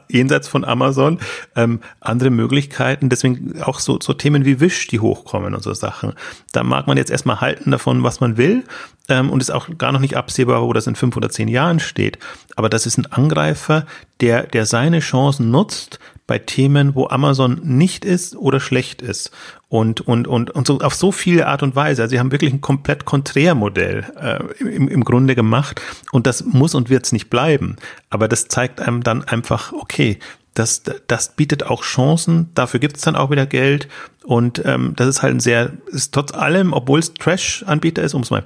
jenseits 0.08 0.48
von 0.48 0.64
Amazon, 0.64 1.18
ähm, 1.56 1.80
andere 2.00 2.30
Möglichkeiten. 2.30 3.08
Deswegen 3.08 3.62
auch 3.62 3.80
so, 3.80 3.98
so 4.02 4.12
Themen 4.12 4.44
wie 4.44 4.60
Wish, 4.60 4.86
die 4.88 5.00
hochkommen 5.00 5.54
und 5.54 5.62
so 5.62 5.72
Sachen. 5.74 6.14
Da 6.52 6.62
mag 6.62 6.86
man 6.86 6.96
jetzt 6.96 7.10
erstmal 7.10 7.40
halten 7.40 7.70
davon, 7.70 8.02
was 8.02 8.20
man 8.20 8.36
will 8.36 8.64
ähm, 9.08 9.30
und 9.30 9.40
ist 9.40 9.50
auch 9.50 9.68
gar 9.78 9.92
noch 9.92 10.00
nicht 10.00 10.16
absehbar, 10.16 10.62
wo 10.62 10.72
das 10.72 10.86
in 10.86 10.96
fünf 10.96 11.16
oder 11.16 11.30
zehn 11.30 11.48
Jahren 11.48 11.80
steht. 11.80 12.18
Aber 12.56 12.68
das 12.68 12.86
ist 12.86 12.98
ein 12.98 13.06
Angreifer, 13.06 13.86
der, 14.20 14.44
der 14.44 14.66
seine 14.66 15.00
Chancen 15.00 15.50
nutzt 15.50 15.98
bei 16.28 16.38
Themen, 16.38 16.94
wo 16.94 17.08
Amazon 17.08 17.58
nicht 17.64 18.04
ist 18.04 18.36
oder 18.36 18.60
schlecht 18.60 19.02
ist. 19.02 19.32
Und, 19.68 20.02
und, 20.02 20.28
und, 20.28 20.50
und 20.50 20.66
so 20.66 20.78
auf 20.78 20.94
so 20.94 21.10
viele 21.10 21.48
Art 21.48 21.62
und 21.64 21.74
Weise. 21.74 22.02
Also 22.02 22.10
sie 22.10 22.20
haben 22.20 22.30
wirklich 22.30 22.52
ein 22.52 22.60
komplett 22.60 23.06
Konträrmodell 23.06 24.04
äh, 24.20 24.62
im, 24.62 24.88
im 24.88 25.04
Grunde 25.04 25.34
gemacht. 25.34 25.80
Und 26.12 26.26
das 26.26 26.44
muss 26.44 26.74
und 26.74 26.90
wird 26.90 27.06
es 27.06 27.12
nicht 27.12 27.30
bleiben. 27.30 27.76
Aber 28.10 28.28
das 28.28 28.46
zeigt 28.46 28.80
einem 28.80 29.02
dann 29.02 29.24
einfach, 29.24 29.72
okay, 29.72 30.18
das, 30.52 30.82
das 31.06 31.34
bietet 31.34 31.64
auch 31.64 31.82
Chancen, 31.82 32.50
dafür 32.54 32.78
gibt 32.78 32.96
es 32.96 33.02
dann 33.02 33.16
auch 33.16 33.30
wieder 33.30 33.46
Geld. 33.46 33.88
Und 34.22 34.62
ähm, 34.66 34.92
das 34.96 35.08
ist 35.08 35.22
halt 35.22 35.34
ein 35.34 35.40
sehr, 35.40 35.72
ist 35.86 36.12
trotz 36.12 36.32
allem, 36.34 36.74
obwohl 36.74 36.98
es 36.98 37.14
Trash-Anbieter 37.14 38.02
ist, 38.02 38.12
um 38.12 38.22
es 38.22 38.30
mal 38.30 38.44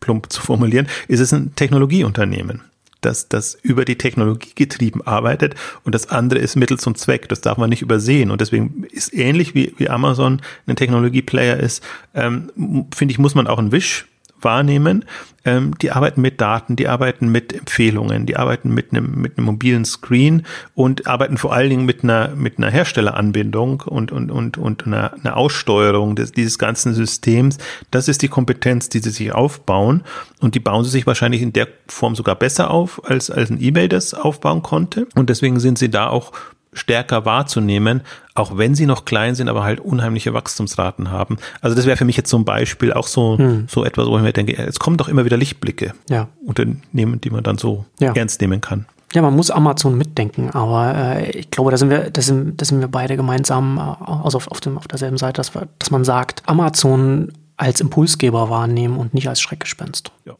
plump 0.00 0.32
zu 0.32 0.40
formulieren, 0.40 0.88
ist 1.06 1.20
es 1.20 1.34
ein 1.34 1.54
Technologieunternehmen, 1.54 2.62
das, 3.00 3.28
das 3.28 3.54
über 3.62 3.84
die 3.84 3.96
Technologie 3.96 4.52
getrieben 4.54 5.02
arbeitet 5.02 5.54
und 5.84 5.94
das 5.94 6.10
andere 6.10 6.40
ist 6.40 6.56
Mittel 6.56 6.78
zum 6.78 6.94
Zweck. 6.94 7.28
Das 7.28 7.40
darf 7.40 7.58
man 7.58 7.70
nicht 7.70 7.82
übersehen. 7.82 8.30
Und 8.30 8.40
deswegen 8.40 8.84
ist 8.84 9.14
ähnlich 9.14 9.54
wie, 9.54 9.74
wie 9.78 9.88
Amazon 9.88 10.42
ein 10.66 10.76
Technologieplayer 10.76 11.56
ist, 11.56 11.82
ähm, 12.14 12.50
finde 12.94 13.12
ich, 13.12 13.18
muss 13.18 13.34
man 13.34 13.46
auch 13.46 13.58
ein 13.58 13.72
Wish 13.72 14.06
wahrnehmen. 14.42 15.04
Ähm, 15.44 15.74
die 15.80 15.90
arbeiten 15.90 16.20
mit 16.20 16.40
Daten, 16.40 16.76
die 16.76 16.86
arbeiten 16.86 17.30
mit 17.30 17.54
Empfehlungen, 17.54 18.26
die 18.26 18.36
arbeiten 18.36 18.74
mit 18.74 18.92
einem 18.92 19.20
mit 19.20 19.38
einem 19.38 19.46
mobilen 19.46 19.86
Screen 19.86 20.44
und 20.74 21.06
arbeiten 21.06 21.38
vor 21.38 21.54
allen 21.54 21.70
Dingen 21.70 21.86
mit 21.86 22.04
einer 22.04 22.28
mit 22.36 22.58
einer 22.58 22.70
Herstelleranbindung 22.70 23.82
und 23.86 24.12
und 24.12 24.30
und 24.30 24.58
und 24.58 24.86
einer, 24.86 25.14
einer 25.14 25.36
Aussteuerung 25.36 26.14
des, 26.14 26.32
dieses 26.32 26.58
ganzen 26.58 26.92
Systems. 26.92 27.56
Das 27.90 28.08
ist 28.08 28.20
die 28.20 28.28
Kompetenz, 28.28 28.90
die 28.90 28.98
sie 28.98 29.10
sich 29.10 29.32
aufbauen 29.32 30.02
und 30.40 30.54
die 30.54 30.60
bauen 30.60 30.84
sie 30.84 30.90
sich 30.90 31.06
wahrscheinlich 31.06 31.40
in 31.40 31.54
der 31.54 31.68
Form 31.88 32.14
sogar 32.14 32.34
besser 32.34 32.70
auf 32.70 33.02
als 33.08 33.30
als 33.30 33.50
ein 33.50 33.60
eBay 33.60 33.88
das 33.88 34.12
aufbauen 34.12 34.62
konnte 34.62 35.06
und 35.14 35.30
deswegen 35.30 35.58
sind 35.58 35.78
sie 35.78 35.90
da 35.90 36.08
auch 36.08 36.32
stärker 36.72 37.24
wahrzunehmen, 37.24 38.02
auch 38.34 38.56
wenn 38.56 38.74
sie 38.74 38.86
noch 38.86 39.04
klein 39.04 39.34
sind, 39.34 39.48
aber 39.48 39.64
halt 39.64 39.80
unheimliche 39.80 40.32
Wachstumsraten 40.34 41.10
haben. 41.10 41.36
Also 41.60 41.74
das 41.76 41.86
wäre 41.86 41.96
für 41.96 42.04
mich 42.04 42.16
jetzt 42.16 42.30
so 42.30 42.38
ein 42.38 42.44
Beispiel, 42.44 42.92
auch 42.92 43.06
so, 43.06 43.38
hm. 43.38 43.66
so 43.68 43.84
etwas, 43.84 44.06
wo 44.06 44.16
ich 44.16 44.22
mir 44.22 44.32
denke, 44.32 44.56
es 44.56 44.78
kommen 44.78 44.96
doch 44.96 45.08
immer 45.08 45.24
wieder 45.24 45.36
Lichtblicke. 45.36 45.94
Ja. 46.08 46.28
Unternehmen, 46.44 47.20
die 47.20 47.30
man 47.30 47.42
dann 47.42 47.58
so 47.58 47.84
ja. 47.98 48.12
ernst 48.12 48.40
nehmen 48.40 48.60
kann. 48.60 48.86
Ja, 49.12 49.22
man 49.22 49.34
muss 49.34 49.50
Amazon 49.50 49.98
mitdenken, 49.98 50.50
aber 50.50 50.94
äh, 50.94 51.30
ich 51.30 51.50
glaube, 51.50 51.72
da 51.72 51.76
sind 51.76 51.90
wir, 51.90 52.10
da 52.10 52.22
sind, 52.22 52.60
da 52.60 52.64
sind 52.64 52.78
wir 52.78 52.86
beide 52.86 53.16
gemeinsam, 53.16 53.76
äh, 53.78 54.04
also 54.04 54.38
auf, 54.38 54.48
auf, 54.48 54.60
dem, 54.60 54.78
auf 54.78 54.86
derselben 54.86 55.18
Seite, 55.18 55.38
dass, 55.38 55.52
wir, 55.54 55.66
dass 55.80 55.90
man 55.90 56.04
sagt, 56.04 56.42
Amazon 56.46 57.32
als 57.56 57.80
Impulsgeber 57.80 58.48
wahrnehmen 58.50 58.96
und 58.96 59.12
nicht 59.12 59.28
als 59.28 59.40
Schreckgespenst. 59.40 60.12
Ja. 60.24 60.34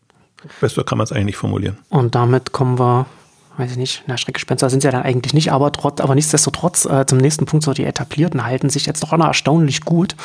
Besser 0.61 0.85
kann 0.85 0.99
man 0.99 1.05
es 1.05 1.13
eigentlich 1.13 1.27
nicht 1.27 1.37
formulieren. 1.37 1.79
Und 1.91 2.15
damit 2.15 2.53
kommen 2.53 2.79
wir 2.79 3.07
weiß 3.57 3.73
ich 3.73 3.77
nicht, 3.77 4.05
na, 4.07 4.17
Schreckgespenster 4.17 4.71
sind 4.71 4.81
sie 4.81 4.89
ja 4.89 4.93
dann 4.93 5.03
eigentlich 5.03 5.35
nicht, 5.35 5.53
aber, 5.53 5.73
trotz, 5.73 6.01
aber 6.01 6.15
nichtsdestotrotz 6.15 6.85
äh, 6.87 7.07
zum 7.07 7.19
nächsten 7.19 7.47
Punkt, 7.47 7.65
so 7.65 7.73
die 7.73 7.85
etablierten 7.85 8.45
halten 8.45 8.71
sich 8.71 8.87
jetzt 8.87 9.03
doch 9.03 9.17
noch 9.17 9.27
erstaunlich 9.27 9.83
gut. 9.83 10.17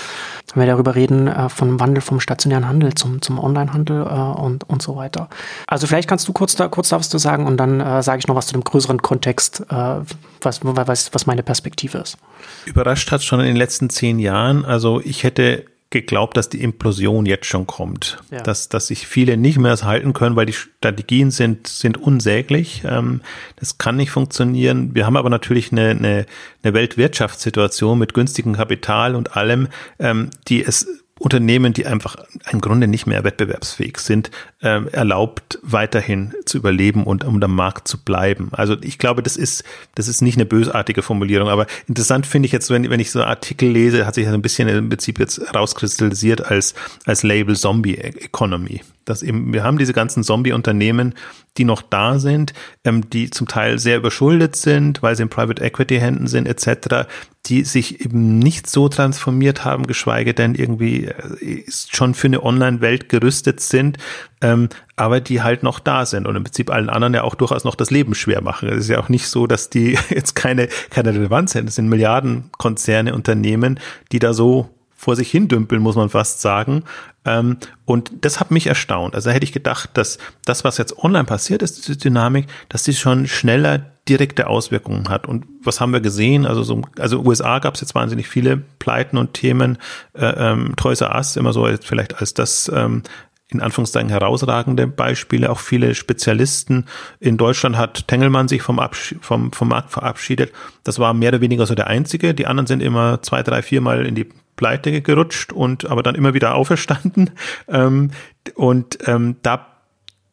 Wenn 0.53 0.61
wir 0.63 0.67
darüber 0.67 0.95
reden, 0.95 1.27
äh, 1.27 1.49
vom 1.49 1.79
Wandel 1.79 2.01
vom 2.01 2.19
stationären 2.19 2.67
Handel 2.67 2.93
zum, 2.93 3.21
zum 3.21 3.39
Onlinehandel 3.39 4.01
äh, 4.03 4.41
und, 4.41 4.69
und 4.69 4.81
so 4.81 4.95
weiter. 4.95 5.29
Also 5.67 5.87
vielleicht 5.87 6.07
kannst 6.07 6.27
du 6.27 6.33
kurz 6.33 6.55
da, 6.55 6.67
kurz 6.67 6.89
da 6.89 6.99
was 6.99 7.09
zu 7.09 7.17
sagen 7.17 7.45
und 7.45 7.57
dann 7.57 7.81
äh, 7.81 8.01
sage 8.03 8.19
ich 8.19 8.27
noch 8.27 8.35
was 8.35 8.47
zu 8.47 8.53
dem 8.53 8.63
größeren 8.63 9.01
Kontext, 9.01 9.65
äh, 9.69 9.95
was, 10.41 10.59
was, 10.63 11.13
was 11.13 11.25
meine 11.25 11.43
Perspektive 11.43 11.97
ist. 11.97 12.17
Überrascht 12.65 13.11
hat 13.11 13.23
schon 13.23 13.39
in 13.39 13.47
den 13.47 13.55
letzten 13.55 13.89
zehn 13.89 14.19
Jahren. 14.19 14.65
Also 14.65 15.01
ich 15.01 15.23
hätte 15.23 15.65
geglaubt, 16.01 16.35
dass 16.37 16.49
die 16.49 16.61
Implosion 16.61 17.25
jetzt 17.25 17.45
schon 17.45 17.65
kommt. 17.65 18.19
Ja. 18.31 18.41
Dass, 18.41 18.69
dass 18.69 18.87
sich 18.87 19.07
viele 19.07 19.37
nicht 19.37 19.57
mehr 19.57 19.75
halten 19.75 20.13
können, 20.13 20.35
weil 20.35 20.45
die 20.45 20.53
Strategien 20.53 21.31
sind, 21.31 21.67
sind 21.67 21.97
unsäglich. 21.97 22.83
Ähm, 22.85 23.21
das 23.55 23.77
kann 23.77 23.95
nicht 23.95 24.11
funktionieren. 24.11 24.93
Wir 24.93 25.05
haben 25.05 25.17
aber 25.17 25.29
natürlich 25.29 25.71
eine, 25.71 25.91
eine, 25.91 26.25
eine 26.63 26.73
Weltwirtschaftssituation 26.73 27.97
mit 27.97 28.13
günstigem 28.13 28.53
Kapital 28.53 29.15
und 29.15 29.35
allem, 29.35 29.69
ähm, 29.99 30.29
die 30.47 30.63
es 30.63 31.04
Unternehmen, 31.17 31.71
die 31.71 31.85
einfach 31.85 32.17
im 32.51 32.59
Grunde 32.59 32.87
nicht 32.87 33.07
mehr 33.07 33.23
wettbewerbsfähig 33.23 33.99
sind, 33.99 34.31
äh, 34.61 34.85
erlaubt, 34.91 35.59
weiterhin 35.61 36.33
zu 36.45 36.57
überleben 36.57 37.05
und 37.05 37.23
um 37.23 37.41
am 37.41 37.55
Markt 37.55 37.87
zu 37.87 38.03
bleiben. 38.03 38.49
Also 38.51 38.75
ich 38.81 38.97
glaube, 38.97 39.23
das 39.23 39.37
ist, 39.37 39.63
das 39.95 40.09
ist 40.09 40.21
nicht 40.21 40.35
eine 40.35 40.45
bösartige 40.45 41.01
Formulierung, 41.01 41.47
aber 41.47 41.67
interessant 41.87 42.25
finde 42.25 42.47
ich 42.47 42.51
jetzt, 42.51 42.69
wenn, 42.69 42.89
wenn 42.89 42.99
ich 42.99 43.11
so 43.11 43.23
Artikel 43.23 43.69
lese, 43.69 44.05
hat 44.05 44.15
sich 44.15 44.25
das 44.25 44.33
ein 44.33 44.41
bisschen 44.41 44.67
im 44.67 44.89
Prinzip 44.89 45.19
jetzt 45.19 45.41
rauskristallisiert 45.55 46.45
als, 46.45 46.75
als 47.05 47.23
Label 47.23 47.55
Zombie 47.55 47.95
Economy. 47.97 48.81
Das 49.05 49.21
eben, 49.21 49.53
wir 49.53 49.63
haben 49.63 49.77
diese 49.77 49.93
ganzen 49.93 50.23
Zombie-Unternehmen, 50.23 51.13
die 51.57 51.63
noch 51.63 51.83
da 51.83 52.19
sind, 52.19 52.53
ähm, 52.83 53.09
die 53.09 53.29
zum 53.29 53.47
Teil 53.47 53.79
sehr 53.79 53.97
überschuldet 53.97 54.55
sind, 54.55 55.01
weil 55.03 55.15
sie 55.15 55.23
in 55.23 55.29
Private 55.29 55.63
Equity 55.63 55.99
Händen 55.99 56.27
sind, 56.27 56.47
etc., 56.47 57.07
die 57.45 57.63
sich 57.63 58.03
eben 58.03 58.39
nicht 58.39 58.67
so 58.67 58.89
transformiert 58.89 59.63
haben, 59.63 59.85
geschweige 59.85 60.33
denn 60.33 60.55
irgendwie 60.55 61.05
äh, 61.05 61.63
schon 61.69 62.15
für 62.15 62.27
eine 62.27 62.43
Online-Welt 62.43 63.07
gerüstet 63.07 63.59
sind, 63.59 63.99
ähm, 64.41 64.69
aber 64.95 65.21
die 65.21 65.43
halt 65.43 65.61
noch 65.61 65.79
da 65.79 66.05
sind 66.05 66.27
und 66.27 66.35
im 66.35 66.43
Prinzip 66.43 66.71
allen 66.71 66.89
anderen 66.89 67.13
ja 67.13 67.23
auch 67.23 67.35
durchaus 67.35 67.63
noch 67.63 67.75
das 67.75 67.91
Leben 67.91 68.15
schwer 68.15 68.41
machen. 68.41 68.69
Es 68.69 68.79
ist 68.79 68.89
ja 68.89 68.99
auch 68.99 69.09
nicht 69.09 69.27
so, 69.27 69.45
dass 69.45 69.69
die 69.69 69.97
jetzt 70.09 70.35
keine, 70.35 70.67
keine 70.89 71.13
Relevanz 71.13 71.53
hätten. 71.53 71.67
Es 71.67 71.75
sind 71.75 71.89
Milliardenkonzerne, 71.89 73.13
Unternehmen, 73.13 73.79
die 74.11 74.19
da 74.19 74.33
so 74.33 74.74
vor 74.95 75.15
sich 75.15 75.29
hin 75.29 75.47
dümpeln, 75.47 75.81
muss 75.81 75.95
man 75.95 76.09
fast 76.09 76.41
sagen. 76.41 76.83
Ähm, 77.25 77.57
und 77.85 78.11
das 78.21 78.39
hat 78.39 78.51
mich 78.51 78.67
erstaunt. 78.67 79.15
Also 79.15 79.29
hätte 79.31 79.43
ich 79.43 79.51
gedacht, 79.51 79.91
dass 79.93 80.17
das, 80.45 80.63
was 80.63 80.77
jetzt 80.77 80.97
online 80.97 81.25
passiert 81.25 81.61
ist, 81.61 81.77
diese 81.77 81.97
Dynamik, 81.97 82.47
dass 82.69 82.83
die 82.83 82.93
schon 82.93 83.27
schneller 83.27 83.85
direkte 84.07 84.47
Auswirkungen 84.47 85.09
hat. 85.09 85.27
Und 85.27 85.45
was 85.63 85.81
haben 85.81 85.91
wir 85.91 85.99
gesehen? 85.99 86.45
Also 86.45 86.63
so, 86.63 86.81
also 86.99 87.21
USA 87.21 87.59
gab 87.59 87.73
es 87.73 87.81
jetzt 87.81 87.95
wahnsinnig 87.95 88.27
viele 88.27 88.57
Pleiten 88.57 89.17
und 89.17 89.33
Themen. 89.33 89.77
Äh, 90.13 90.25
ähm, 90.25 90.73
Toys 90.75 91.01
R 91.01 91.15
Us 91.15 91.35
immer 91.35 91.53
so 91.53 91.67
vielleicht 91.81 92.19
als 92.19 92.33
das 92.33 92.71
ähm, 92.73 93.03
in 93.47 93.61
Anführungszeichen 93.61 94.09
herausragende 94.09 94.87
Beispiele, 94.87 95.51
auch 95.51 95.59
viele 95.59 95.93
Spezialisten. 95.93 96.85
In 97.19 97.37
Deutschland 97.37 97.77
hat 97.77 98.07
Tengelmann 98.07 98.47
sich 98.47 98.61
vom, 98.61 98.79
Abschied, 98.79 99.23
vom, 99.23 99.51
vom 99.51 99.69
Markt 99.69 99.91
verabschiedet. 99.91 100.51
Das 100.83 100.97
war 100.99 101.13
mehr 101.13 101.29
oder 101.29 101.41
weniger 101.41 101.65
so 101.65 101.75
der 101.75 101.87
einzige. 101.87 102.33
Die 102.33 102.47
anderen 102.47 102.67
sind 102.67 102.81
immer 102.81 103.21
zwei, 103.21 103.43
drei, 103.43 103.61
viermal 103.61 104.05
in 104.05 104.15
die 104.15 104.27
pleite 104.55 105.01
gerutscht 105.01 105.51
und 105.53 105.89
aber 105.89 106.03
dann 106.03 106.15
immer 106.15 106.33
wieder 106.33 106.55
auferstanden. 106.55 107.31
Ähm, 107.67 108.11
und 108.55 108.99
ähm, 109.07 109.37
da 109.41 109.67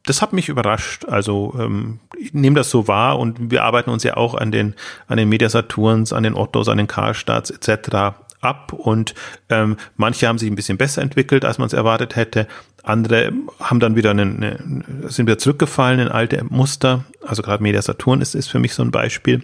das 0.04 0.20
hat 0.22 0.32
mich 0.32 0.48
überrascht. 0.48 1.04
Also 1.06 1.54
ähm, 1.58 2.00
ich 2.18 2.34
nehme 2.34 2.56
das 2.56 2.70
so 2.70 2.88
wahr 2.88 3.18
und 3.18 3.50
wir 3.50 3.62
arbeiten 3.62 3.90
uns 3.90 4.02
ja 4.02 4.16
auch 4.16 4.34
an 4.34 4.50
den 4.50 4.74
an 5.06 5.16
den 5.16 5.28
Mediasaturns, 5.28 6.12
an 6.12 6.22
den 6.24 6.34
Ottos, 6.34 6.68
an 6.68 6.78
den 6.78 6.86
Karlstaats 6.86 7.50
etc. 7.50 8.16
ab 8.40 8.72
und 8.72 9.14
ähm, 9.48 9.76
manche 9.96 10.26
haben 10.26 10.38
sich 10.38 10.50
ein 10.50 10.56
bisschen 10.56 10.78
besser 10.78 11.02
entwickelt, 11.02 11.44
als 11.44 11.58
man 11.58 11.66
es 11.66 11.72
erwartet 11.72 12.16
hätte. 12.16 12.48
Andere 12.82 13.32
haben 13.60 13.80
dann 13.80 13.94
wieder 13.94 14.10
eine, 14.10 14.22
eine, 14.22 15.08
sind 15.08 15.26
wieder 15.26 15.38
zurückgefallen 15.38 16.00
in 16.00 16.08
alte 16.08 16.44
Muster. 16.44 17.04
Also 17.24 17.42
gerade 17.42 17.62
Mediasaturn 17.62 18.20
ist, 18.20 18.34
ist 18.34 18.48
für 18.48 18.58
mich 18.58 18.74
so 18.74 18.82
ein 18.82 18.90
Beispiel. 18.90 19.42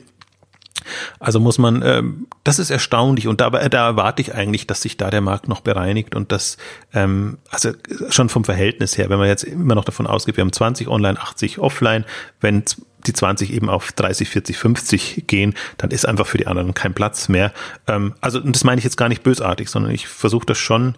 Also 1.19 1.41
muss 1.41 1.59
man, 1.59 1.83
ähm, 1.85 2.27
das 2.45 2.59
ist 2.59 2.71
erstaunlich 2.71 3.27
und 3.27 3.41
da, 3.41 3.51
da 3.51 3.87
erwarte 3.87 4.23
ich 4.23 4.35
eigentlich, 4.35 4.67
dass 4.67 4.83
sich 4.83 4.97
da 4.97 5.11
der 5.11 5.21
Markt 5.21 5.49
noch 5.49 5.61
bereinigt 5.61 6.15
und 6.15 6.33
das, 6.33 6.57
ähm, 6.93 7.39
also 7.51 7.73
schon 8.11 8.29
vom 8.29 8.45
Verhältnis 8.45 8.97
her, 8.99 9.11
wenn 9.11 9.19
man 9.19 9.29
jetzt 9.29 9.45
immer 9.45 9.75
noch 9.75 9.85
davon 9.85 10.07
ausgeht, 10.07 10.37
wir 10.37 10.43
haben 10.43 10.53
20 10.53 10.89
online, 10.89 11.19
80 11.19 11.59
offline, 11.59 12.05
wenn 12.41 12.65
die 13.07 13.13
20 13.13 13.53
eben 13.53 13.69
auf 13.69 13.93
30, 13.93 14.29
40, 14.29 14.57
50 14.57 15.25
gehen, 15.27 15.55
dann 15.77 15.91
ist 15.91 16.07
einfach 16.07 16.27
für 16.27 16.39
die 16.39 16.47
anderen 16.47 16.75
kein 16.75 16.95
Platz 16.95 17.29
mehr. 17.29 17.53
Ähm, 17.87 18.15
also, 18.21 18.41
und 18.41 18.55
das 18.55 18.65
meine 18.65 18.79
ich 18.79 18.85
jetzt 18.85 18.97
gar 18.97 19.09
nicht 19.09 19.23
bösartig, 19.23 19.69
sondern 19.69 19.93
ich 19.93 20.09
versuche 20.09 20.47
das 20.47 20.59
schon 20.59 20.97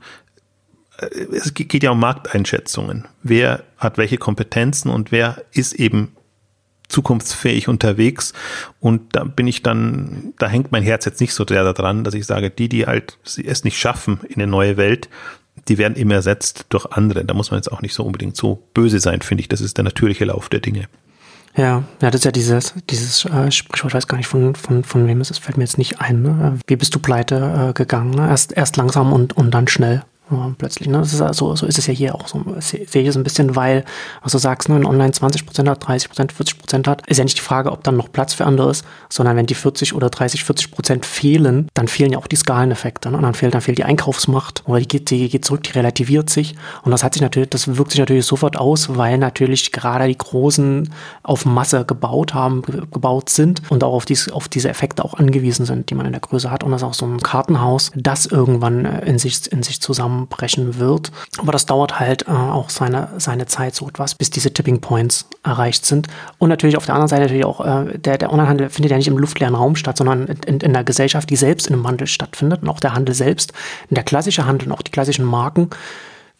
äh, 0.99 1.07
es 1.33 1.55
geht 1.55 1.83
ja 1.83 1.91
um 1.91 2.01
Markteinschätzungen. 2.01 3.07
Wer 3.22 3.64
hat 3.76 3.99
welche 3.99 4.18
Kompetenzen 4.18 4.91
und 4.91 5.12
wer 5.12 5.43
ist 5.53 5.74
eben 5.74 6.16
zukunftsfähig 6.91 7.68
unterwegs. 7.68 8.32
Und 8.80 9.16
da 9.16 9.24
bin 9.24 9.47
ich 9.47 9.62
dann, 9.62 10.34
da 10.38 10.49
hängt 10.49 10.72
mein 10.72 10.82
Herz 10.82 11.05
jetzt 11.05 11.20
nicht 11.20 11.34
so 11.34 11.45
sehr 11.47 11.72
daran, 11.72 12.05
dass 12.05 12.14
ich 12.14 12.26
sage, 12.26 12.51
die, 12.51 12.68
die 12.68 12.86
halt 12.86 13.18
es 13.24 13.64
nicht 13.64 13.78
schaffen 13.78 14.20
in 14.28 14.36
eine 14.36 14.47
neue 14.47 14.76
Welt, 14.76 15.09
die 15.68 15.78
werden 15.78 15.97
immer 15.97 16.14
ersetzt 16.14 16.66
durch 16.70 16.86
andere. 16.86 17.24
Da 17.24 17.34
muss 17.34 17.51
man 17.51 17.59
jetzt 17.59 17.70
auch 17.70 17.82
nicht 17.82 17.95
so 17.95 18.05
unbedingt 18.05 18.36
so 18.36 18.62
böse 18.74 19.01
sein, 19.01 19.22
finde 19.22 19.43
ich. 19.43 19.49
Das 19.49 19.61
ist 19.61 19.76
der 19.76 19.84
natürliche 19.84 20.24
Lauf 20.24 20.49
der 20.49 20.61
Dinge. 20.61 20.88
Ja, 21.57 21.82
ja, 22.01 22.11
das 22.11 22.20
ist 22.20 22.24
ja 22.24 22.30
dieses, 22.30 22.74
dieses 22.88 23.24
äh, 23.24 23.51
Sprichwort, 23.51 23.93
weiß 23.93 24.07
gar 24.07 24.16
nicht 24.16 24.28
von, 24.28 24.55
von, 24.55 24.84
von 24.84 25.07
wem 25.09 25.20
es 25.20 25.30
ist, 25.30 25.41
fällt 25.41 25.57
mir 25.57 25.64
jetzt 25.64 25.78
nicht 25.78 26.01
ein. 26.01 26.22
Ne? 26.22 26.59
Wie 26.66 26.76
bist 26.76 26.95
du 26.95 27.01
pleite 27.01 27.70
äh, 27.70 27.72
gegangen? 27.72 28.11
Ne? 28.11 28.28
Erst, 28.28 28.53
erst 28.53 28.76
langsam 28.76 29.12
und, 29.12 29.36
und 29.36 29.51
dann 29.51 29.66
schnell. 29.66 30.05
Ja, 30.31 30.53
plötzlich. 30.57 30.89
Ne? 30.89 30.99
Das 30.99 31.12
ist 31.12 31.20
also, 31.20 31.57
so 31.57 31.66
ist 31.66 31.78
es 31.78 31.87
ja 31.89 31.93
hier 31.93 32.14
auch 32.14 32.28
so. 32.28 32.45
Sehe 32.61 32.83
ich 32.85 33.09
es 33.09 33.16
ein 33.16 33.24
bisschen, 33.24 33.57
weil, 33.57 33.85
was 34.22 34.33
du 34.33 34.39
sagst, 34.39 34.68
ne, 34.68 34.76
wenn 34.76 34.87
online 34.87 35.12
20% 35.12 35.68
hat, 35.68 35.85
30%, 35.85 36.31
40% 36.33 36.87
hat, 36.87 37.07
ist 37.09 37.16
ja 37.16 37.24
nicht 37.24 37.39
die 37.39 37.43
Frage, 37.43 37.72
ob 37.72 37.83
dann 37.83 37.97
noch 37.97 38.12
Platz 38.12 38.35
für 38.35 38.45
andere 38.45 38.70
ist, 38.70 38.85
sondern 39.09 39.37
wenn 39.37 39.47
die 39.47 39.55
40 39.55 39.95
oder 39.95 40.09
30, 40.09 40.43
40% 40.43 41.05
fehlen, 41.05 41.68
dann 41.74 41.89
fehlen 41.89 42.12
ja 42.12 42.18
auch 42.18 42.28
die 42.28 42.37
Skaleneffekte. 42.37 43.11
Ne? 43.11 43.16
Und 43.16 43.24
dann 43.24 43.35
fehlt, 43.35 43.55
dann 43.55 43.61
fehlt 43.61 43.78
die 43.78 43.85
Einkaufsmacht 43.85 44.62
oder 44.66 44.78
die 44.78 44.87
geht, 44.87 45.11
die 45.11 45.28
geht 45.28 45.45
zurück, 45.45 45.64
die 45.64 45.72
relativiert 45.72 46.31
sich. 46.31 46.55
Und 46.83 46.93
das 46.93 47.03
hat 47.03 47.14
sich 47.14 47.22
natürlich, 47.22 47.51
das 47.51 47.76
wirkt 47.76 47.91
sich 47.91 48.01
natürlich 48.01 48.26
sofort 48.26 48.57
aus, 48.57 48.97
weil 48.97 49.18
natürlich 49.18 49.72
gerade 49.72 50.07
die 50.07 50.18
Großen 50.18 50.93
auf 51.24 51.45
Masse 51.45 51.85
gebaut 51.85 52.35
haben, 52.35 52.62
gebaut 52.62 53.31
sind 53.31 53.62
und 53.68 53.83
auch 53.83 53.95
auf, 53.95 54.05
dies, 54.05 54.31
auf 54.31 54.49
diese 54.49 54.68
Effekte 54.68 55.05
auch 55.05 55.14
angewiesen 55.14 55.66
sind, 55.66 55.91
die 55.91 55.95
man 55.97 56.07
in 56.07 56.12
der 56.12 56.20
Größe 56.20 56.51
hat. 56.51 56.62
Und 56.62 56.70
das 56.70 56.83
ist 56.83 56.87
auch 56.87 56.95
so 56.95 57.07
ein 57.07 57.18
Kartenhaus, 57.18 57.91
das 57.97 58.26
irgendwann 58.26 58.85
äh, 58.85 59.05
in 59.07 59.18
sich, 59.18 59.51
in 59.51 59.62
sich 59.62 59.81
zusammen 59.81 60.19
zusammenbrechen 60.20 60.78
wird. 60.78 61.10
Aber 61.38 61.52
das 61.52 61.66
dauert 61.66 61.98
halt 61.98 62.26
äh, 62.28 62.30
auch 62.30 62.70
seine, 62.70 63.08
seine 63.18 63.46
Zeit 63.46 63.74
so 63.74 63.88
etwas, 63.88 64.14
bis 64.14 64.30
diese 64.30 64.52
Tipping 64.52 64.80
Points 64.80 65.28
erreicht 65.42 65.86
sind. 65.86 66.08
Und 66.38 66.48
natürlich 66.48 66.76
auf 66.76 66.86
der 66.86 66.94
anderen 66.94 67.08
Seite 67.08 67.22
natürlich 67.22 67.44
auch, 67.44 67.60
äh, 67.60 67.98
der, 67.98 68.18
der 68.18 68.30
Onlinehandel 68.30 68.70
findet 68.70 68.90
ja 68.90 68.96
nicht 68.96 69.08
im 69.08 69.18
luftleeren 69.18 69.54
Raum 69.54 69.76
statt, 69.76 69.96
sondern 69.96 70.26
in, 70.46 70.60
in 70.60 70.72
der 70.72 70.84
Gesellschaft, 70.84 71.30
die 71.30 71.36
selbst 71.36 71.66
in 71.66 71.74
einem 71.74 71.84
Wandel 71.84 72.06
stattfindet. 72.06 72.62
Und 72.62 72.68
auch 72.68 72.80
der 72.80 72.94
Handel 72.94 73.14
selbst, 73.14 73.52
der 73.88 74.02
klassische 74.02 74.46
Handel 74.46 74.68
und 74.68 74.74
auch 74.74 74.82
die 74.82 74.92
klassischen 74.92 75.24
Marken 75.24 75.70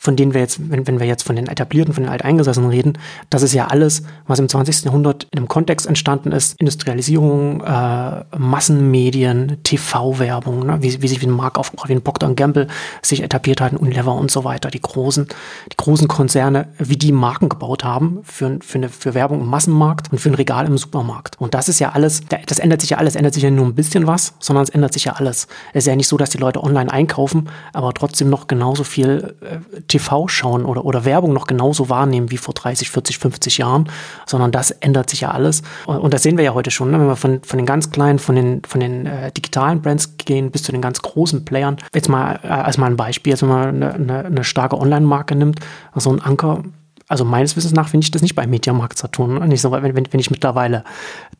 von 0.03 0.17
denen 0.17 0.33
wir 0.33 0.41
jetzt, 0.41 0.71
wenn, 0.71 0.87
wenn 0.87 0.99
wir 0.99 1.07
jetzt 1.07 1.25
von 1.25 1.37
den 1.37 1.47
etablierten, 1.47 1.93
von 1.93 2.05
den 2.05 2.11
Alteingesessenen 2.11 2.71
reden, 2.71 2.95
das 3.29 3.43
ist 3.43 3.53
ja 3.53 3.67
alles, 3.67 4.03
was 4.27 4.39
im 4.39 4.49
20. 4.49 4.87
Jahrhundert 4.87 5.25
in 5.31 5.39
einem 5.39 5.47
Kontext 5.47 5.87
entstanden 5.87 6.33
ist. 6.33 6.59
Industrialisierung, 6.59 7.63
äh, 7.63 8.25
Massenmedien, 8.39 9.59
TV-Werbung, 9.63 10.65
ne? 10.65 10.79
wie, 10.81 11.03
wie 11.03 11.09
sich 11.09 11.21
wie 11.21 11.27
ein 11.27 11.31
Mark 11.31 11.59
aufgebaut, 11.59 11.91
wie 11.91 11.93
ein 11.93 12.03
Procter 12.03 12.33
Gamble 12.33 12.69
sich 13.03 13.23
etabliert 13.23 13.61
hat, 13.61 13.75
Unilever 13.75 14.15
und 14.15 14.31
so 14.31 14.43
weiter. 14.43 14.71
Die 14.71 14.81
großen, 14.81 15.29
die 15.71 15.77
großen 15.77 16.09
Konzerne, 16.09 16.69
wie 16.79 16.97
die 16.97 17.13
Marken 17.13 17.51
gebaut 17.51 17.85
haben 17.85 18.21
für, 18.23 18.59
für, 18.63 18.79
eine, 18.79 18.89
für 18.89 19.13
Werbung 19.13 19.43
im 19.43 19.49
Massenmarkt 19.49 20.11
und 20.11 20.19
für 20.19 20.31
ein 20.31 20.35
Regal 20.35 20.65
im 20.65 20.79
Supermarkt. 20.79 21.39
Und 21.39 21.53
das 21.53 21.69
ist 21.69 21.79
ja 21.79 21.91
alles, 21.91 22.23
das 22.47 22.59
ändert 22.59 22.81
sich 22.81 22.91
ja 22.91 22.97
alles, 22.97 23.17
ändert 23.17 23.35
sich 23.35 23.43
ja 23.43 23.51
nur 23.51 23.67
ein 23.67 23.75
bisschen 23.75 24.07
was, 24.07 24.33
sondern 24.39 24.63
es 24.63 24.71
ändert 24.71 24.95
sich 24.95 25.05
ja 25.05 25.13
alles. 25.13 25.47
Es 25.75 25.85
ist 25.85 25.89
ja 25.89 25.97
nicht 25.97 26.09
so, 26.09 26.17
dass 26.17 26.31
die 26.31 26.39
Leute 26.39 26.65
online 26.65 26.91
einkaufen, 26.91 27.51
aber 27.75 27.93
trotzdem 27.93 28.31
noch 28.31 28.47
genauso 28.47 28.83
viel 28.83 29.35
äh, 29.43 29.59
TV 29.91 30.29
schauen 30.29 30.65
oder, 30.65 30.85
oder 30.85 31.05
Werbung 31.05 31.33
noch 31.33 31.47
genauso 31.47 31.89
wahrnehmen 31.89 32.31
wie 32.31 32.39
vor 32.39 32.55
30, 32.55 32.91
40, 32.91 33.19
50 33.19 33.59
Jahren, 33.59 33.91
sondern 34.27 34.53
das 34.53 34.71
ändert 34.71 35.11
sich 35.11 35.23
ja 35.23 35.33
alles. 35.33 35.63
Und 35.87 36.15
das 36.15 36.23
sehen 36.23 36.39
wir 36.39 36.45
ja 36.45 36.55
heute 36.55 36.71
schon, 36.71 36.91
ne? 36.91 36.99
wenn 36.99 37.07
wir 37.07 37.17
von, 37.17 37.43
von 37.43 37.59
den 37.59 37.67
ganz 37.67 37.91
kleinen, 37.91 38.19
von 38.19 38.35
den, 38.35 38.63
von 38.65 38.81
den 38.81 39.07
äh, 39.07 39.33
digitalen 39.33 39.83
Brands 39.83 40.17
gehen 40.17 40.51
bis 40.51 40.63
zu 40.63 40.73
den 40.73 40.81
ganz 40.81 41.03
großen 41.03 41.45
Playern. 41.45 41.77
Jetzt 41.95 42.09
mal 42.09 42.41
äh, 42.43 42.49
als 42.49 42.79
mal 42.79 42.87
ein 42.87 42.97
Beispiel, 42.97 43.33
jetzt 43.33 43.43
wenn 43.43 43.49
man 43.49 43.69
eine, 43.69 43.95
eine, 43.95 44.25
eine 44.25 44.45
starke 44.45 44.79
Online-Marke 44.79 45.35
nimmt, 45.35 45.61
also 45.93 46.11
ein 46.11 46.21
Anker, 46.21 46.63
also 47.09 47.25
meines 47.25 47.57
Wissens 47.57 47.73
nach 47.73 47.89
finde 47.89 48.05
ich 48.05 48.13
das 48.13 48.23
nicht 48.23 48.37
bei 48.37 48.47
Mediamarkt 48.47 48.97
Saturn. 48.97 49.47
Nicht 49.49 49.61
so, 49.61 49.73
wenn, 49.73 49.97
wenn, 49.97 50.13
wenn 50.13 50.21
ich 50.21 50.31
mittlerweile 50.31 50.85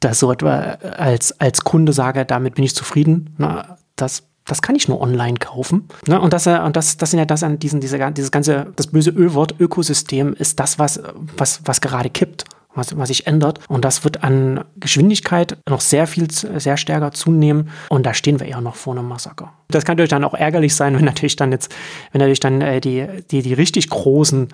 das 0.01 0.19
so 0.19 0.33
etwa 0.33 0.51
als, 0.99 1.41
als 1.41 1.63
Kunde 1.63 1.93
sage, 1.93 2.25
damit 2.25 2.57
bin 2.57 2.65
ich 2.65 2.75
zufrieden, 2.75 3.35
na, 3.39 3.77
das 3.95 4.25
das 4.51 4.63
kann 4.63 4.75
ich 4.75 4.89
nur 4.89 5.01
online 5.01 5.39
kaufen. 5.39 5.89
Ne? 6.07 6.21
Und 6.21 6.33
das, 6.33 6.47
und 6.47 6.77
das, 6.77 6.97
das 6.97 7.11
sind 7.11 7.19
ja 7.19 7.25
das 7.25 7.43
an 7.43 7.59
diesen, 7.59 7.81
diese, 7.81 7.99
dieses 8.13 8.31
ganze, 8.31 8.67
das 8.75 8.89
böse 8.89 9.11
Ölwort 9.11 9.55
Ökosystem 9.61 10.35
ist 10.35 10.59
das, 10.59 10.79
was, 10.79 11.01
was, 11.37 11.61
was 11.65 11.81
gerade 11.81 12.11
kippt. 12.11 12.45
Was, 12.73 12.97
was 12.97 13.09
sich 13.09 13.27
ändert. 13.27 13.59
Und 13.69 13.85
das 13.85 14.05
wird 14.05 14.23
an 14.23 14.63
Geschwindigkeit 14.77 15.59
noch 15.69 15.81
sehr 15.81 16.07
viel, 16.07 16.31
sehr 16.31 16.77
stärker 16.77 17.11
zunehmen. 17.11 17.69
Und 17.89 18.07
da 18.07 18.15
stehen 18.15 18.39
wir 18.39 18.47
eher 18.47 18.61
noch 18.61 18.77
vor 18.77 18.97
einem 18.97 19.09
Massaker. 19.09 19.53
Das 19.71 19.85
kann 19.85 19.95
natürlich 19.95 20.11
dann 20.11 20.23
auch 20.23 20.35
ärgerlich 20.35 20.77
sein, 20.77 20.97
wenn 20.97 21.05
natürlich 21.05 21.35
dann 21.35 21.51
jetzt, 21.51 21.75
wenn 22.13 22.21
natürlich 22.21 22.39
dann 22.39 22.61
äh, 22.61 22.81
die, 22.81 23.09
die, 23.33 23.43
die 23.43 23.55
richtig 23.55 23.91
großen 23.91 24.51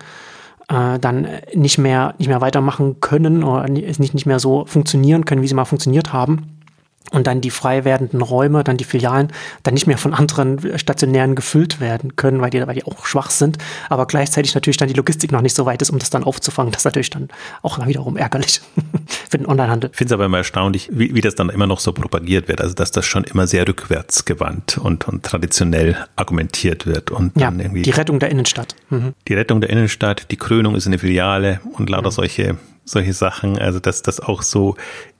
äh, 0.67 0.97
dann 0.97 1.27
nicht 1.53 1.77
mehr, 1.77 2.15
nicht 2.17 2.27
mehr 2.27 2.41
weitermachen 2.41 3.01
können 3.01 3.43
oder 3.43 3.69
nicht, 3.69 3.99
nicht 3.99 4.25
mehr 4.25 4.39
so 4.39 4.65
funktionieren 4.65 5.25
können, 5.25 5.43
wie 5.43 5.47
sie 5.47 5.53
mal 5.53 5.65
funktioniert 5.65 6.11
haben 6.11 6.56
und 7.11 7.27
dann 7.27 7.41
die 7.41 7.51
frei 7.51 7.85
werdenden 7.85 8.21
Räume, 8.21 8.63
dann 8.63 8.77
die 8.77 8.83
Filialen, 8.83 9.31
dann 9.63 9.73
nicht 9.73 9.87
mehr 9.87 9.97
von 9.97 10.13
anderen 10.13 10.77
Stationären 10.77 11.35
gefüllt 11.35 11.79
werden 11.79 12.15
können, 12.15 12.41
weil 12.41 12.49
die, 12.49 12.65
weil 12.65 12.75
die 12.75 12.85
auch 12.85 13.05
schwach 13.05 13.29
sind, 13.29 13.57
aber 13.89 14.05
gleichzeitig 14.05 14.53
natürlich 14.55 14.77
dann 14.77 14.87
die 14.87 14.93
Logistik 14.93 15.31
noch 15.31 15.41
nicht 15.41 15.55
so 15.55 15.65
weit 15.65 15.81
ist, 15.81 15.89
um 15.89 15.99
das 15.99 16.09
dann 16.09 16.23
aufzufangen. 16.23 16.71
Das 16.71 16.81
ist 16.81 16.85
natürlich 16.85 17.09
dann 17.09 17.29
auch 17.61 17.85
wiederum 17.85 18.17
ärgerlich 18.17 18.61
für 19.29 19.37
den 19.37 19.47
Onlinehandel. 19.47 19.89
Ich 19.91 19.97
finde 19.97 20.13
es 20.13 20.13
aber 20.13 20.25
immer 20.25 20.37
erstaunlich, 20.37 20.89
wie, 20.91 21.13
wie 21.15 21.21
das 21.21 21.35
dann 21.35 21.49
immer 21.49 21.67
noch 21.67 21.79
so 21.79 21.93
propagiert 21.93 22.47
wird, 22.47 22.61
also 22.61 22.73
dass 22.73 22.91
das 22.91 23.05
schon 23.05 23.23
immer 23.23 23.47
sehr 23.47 23.67
rückwärtsgewandt 23.67 24.77
und, 24.77 25.07
und 25.07 25.23
traditionell 25.23 25.97
argumentiert 26.15 26.85
wird. 26.85 27.11
Und 27.11 27.39
ja, 27.39 27.51
irgendwie 27.51 27.83
die 27.83 27.91
Rettung 27.91 28.19
der 28.19 28.29
Innenstadt. 28.29 28.75
Mhm. 28.89 29.13
Die 29.27 29.33
Rettung 29.33 29.61
der 29.61 29.69
Innenstadt, 29.69 30.31
die 30.31 30.37
Krönung 30.37 30.75
ist 30.75 30.87
eine 30.87 30.99
Filiale 30.99 31.61
und 31.73 31.89
lauter 31.89 32.09
mhm. 32.09 32.13
solche 32.13 32.57
solche 32.89 33.13
Sachen, 33.13 33.59
also 33.59 33.79
dass 33.79 34.01
das 34.01 34.19
auch 34.19 34.41
so 34.41 34.75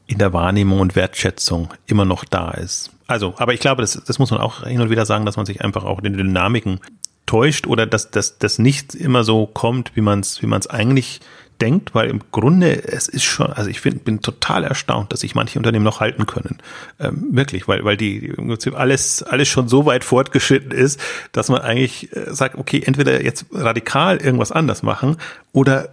in 0.07 0.17
der 0.17 0.33
Wahrnehmung 0.33 0.79
und 0.79 0.95
Wertschätzung 0.95 1.73
immer 1.85 2.05
noch 2.05 2.23
da 2.23 2.51
ist. 2.51 2.91
Also, 3.07 3.35
aber 3.37 3.53
ich 3.53 3.59
glaube, 3.59 3.81
das, 3.81 4.01
das 4.05 4.19
muss 4.19 4.31
man 4.31 4.39
auch 4.39 4.65
hin 4.65 4.81
und 4.81 4.89
wieder 4.89 5.05
sagen, 5.05 5.25
dass 5.25 5.37
man 5.37 5.45
sich 5.45 5.61
einfach 5.61 5.83
auch 5.83 5.99
in 5.99 6.05
den 6.05 6.17
Dynamiken 6.17 6.79
täuscht 7.25 7.67
oder 7.67 7.85
dass 7.85 8.09
das 8.09 8.57
nicht 8.57 8.95
immer 8.95 9.23
so 9.23 9.45
kommt, 9.45 9.95
wie 9.95 10.01
man 10.01 10.21
es 10.21 10.41
wie 10.41 10.47
man 10.47 10.59
es 10.59 10.67
eigentlich 10.67 11.19
denkt, 11.59 11.95
weil 11.95 12.09
im 12.09 12.21
Grunde 12.31 12.83
es 12.87 13.07
ist 13.07 13.23
schon, 13.23 13.47
also 13.47 13.69
ich 13.69 13.81
find, 13.81 14.05
bin 14.05 14.21
total 14.21 14.63
erstaunt, 14.63 15.11
dass 15.11 15.21
sich 15.21 15.35
manche 15.35 15.57
Unternehmen 15.57 15.83
noch 15.83 15.99
halten 15.99 16.25
können, 16.25 16.57
ähm, 16.99 17.29
wirklich, 17.31 17.67
weil 17.67 17.83
weil 17.83 17.97
die 17.97 18.29
Prinzip 18.29 18.77
alles 18.77 19.23
alles 19.23 19.47
schon 19.47 19.67
so 19.67 19.85
weit 19.85 20.03
fortgeschritten 20.03 20.71
ist, 20.71 20.99
dass 21.31 21.49
man 21.49 21.61
eigentlich 21.61 22.15
äh, 22.15 22.33
sagt, 22.33 22.55
okay, 22.55 22.81
entweder 22.85 23.23
jetzt 23.23 23.45
radikal 23.51 24.17
irgendwas 24.17 24.51
anders 24.51 24.83
machen 24.83 25.17
oder 25.51 25.89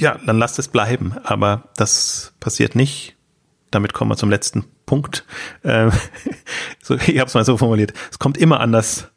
ja, 0.00 0.18
dann 0.26 0.38
lasst 0.38 0.58
es 0.58 0.68
bleiben. 0.68 1.14
Aber 1.24 1.64
das 1.76 2.32
passiert 2.40 2.74
nicht. 2.74 3.16
Damit 3.70 3.92
kommen 3.92 4.10
wir 4.10 4.16
zum 4.16 4.30
letzten 4.30 4.64
Punkt. 4.86 5.24
Ähm, 5.62 5.92
so, 6.82 6.96
ich 6.96 7.18
habe 7.18 7.28
es 7.28 7.34
mal 7.34 7.44
so 7.44 7.56
formuliert. 7.56 7.92
Es 8.10 8.18
kommt 8.18 8.36
immer 8.36 8.60
anders, 8.60 9.08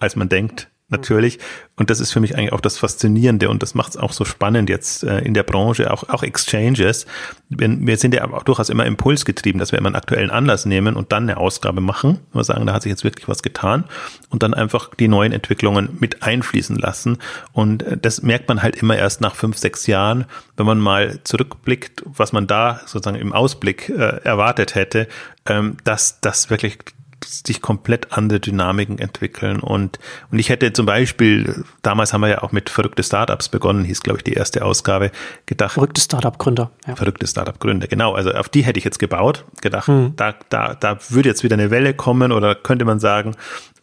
als 0.00 0.16
man 0.16 0.28
denkt 0.28 0.68
natürlich. 0.88 1.38
Und 1.76 1.90
das 1.90 2.00
ist 2.00 2.12
für 2.12 2.20
mich 2.20 2.36
eigentlich 2.36 2.52
auch 2.52 2.60
das 2.60 2.78
Faszinierende 2.78 3.48
und 3.48 3.62
das 3.62 3.74
macht 3.74 3.90
es 3.90 3.96
auch 3.96 4.12
so 4.12 4.24
spannend 4.24 4.70
jetzt 4.70 5.04
äh, 5.04 5.18
in 5.18 5.34
der 5.34 5.42
Branche, 5.42 5.92
auch, 5.92 6.08
auch 6.08 6.22
Exchanges. 6.22 7.06
Wir, 7.48 7.68
wir 7.78 7.96
sind 7.96 8.14
ja 8.14 8.28
auch 8.30 8.42
durchaus 8.42 8.68
immer 8.70 8.86
impulsgetrieben, 8.86 9.58
dass 9.58 9.72
wir 9.72 9.78
immer 9.78 9.88
einen 9.88 9.96
aktuellen 9.96 10.30
Anlass 10.30 10.64
nehmen 10.66 10.96
und 10.96 11.12
dann 11.12 11.24
eine 11.24 11.36
Ausgabe 11.36 11.80
machen. 11.80 12.20
Wir 12.32 12.42
sagen, 12.42 12.66
da 12.66 12.72
hat 12.72 12.82
sich 12.82 12.90
jetzt 12.90 13.04
wirklich 13.04 13.28
was 13.28 13.42
getan 13.42 13.84
und 14.30 14.42
dann 14.42 14.54
einfach 14.54 14.94
die 14.94 15.08
neuen 15.08 15.32
Entwicklungen 15.32 15.96
mit 16.00 16.22
einfließen 16.22 16.76
lassen. 16.76 17.18
Und 17.52 17.82
äh, 17.82 17.96
das 17.96 18.22
merkt 18.22 18.48
man 18.48 18.62
halt 18.62 18.76
immer 18.76 18.96
erst 18.96 19.20
nach 19.20 19.34
fünf, 19.34 19.58
sechs 19.58 19.86
Jahren, 19.86 20.24
wenn 20.56 20.66
man 20.66 20.78
mal 20.78 21.20
zurückblickt, 21.24 22.02
was 22.06 22.32
man 22.32 22.46
da 22.46 22.80
sozusagen 22.86 23.20
im 23.20 23.32
Ausblick 23.32 23.90
äh, 23.90 24.20
erwartet 24.24 24.74
hätte, 24.74 25.06
ähm, 25.46 25.76
dass 25.84 26.20
das 26.20 26.50
wirklich 26.50 26.78
sich 27.24 27.60
komplett 27.60 28.12
andere 28.12 28.40
Dynamiken 28.40 28.98
entwickeln. 28.98 29.60
Und, 29.60 29.98
und 30.30 30.38
ich 30.38 30.48
hätte 30.48 30.72
zum 30.72 30.86
Beispiel, 30.86 31.64
damals 31.82 32.12
haben 32.12 32.20
wir 32.20 32.28
ja 32.28 32.42
auch 32.42 32.52
mit 32.52 32.70
verrückte 32.70 33.02
Startups 33.02 33.48
begonnen, 33.48 33.84
hieß, 33.84 34.02
glaube 34.02 34.18
ich, 34.18 34.24
die 34.24 34.34
erste 34.34 34.64
Ausgabe, 34.64 35.10
gedacht. 35.46 35.72
Verrückte 35.74 36.00
Startup-Gründer. 36.00 36.70
Ja. 36.86 36.96
Verrückte 36.96 37.26
Startup-Gründer, 37.26 37.86
genau. 37.86 38.14
Also 38.14 38.32
auf 38.32 38.48
die 38.48 38.62
hätte 38.62 38.78
ich 38.78 38.84
jetzt 38.84 38.98
gebaut, 38.98 39.44
gedacht, 39.60 39.88
mhm. 39.88 40.14
da, 40.16 40.34
da, 40.48 40.74
da 40.74 40.98
würde 41.08 41.28
jetzt 41.28 41.42
wieder 41.42 41.54
eine 41.54 41.70
Welle 41.70 41.94
kommen 41.94 42.32
oder 42.32 42.54
könnte 42.54 42.84
man 42.84 43.00
sagen, 43.00 43.34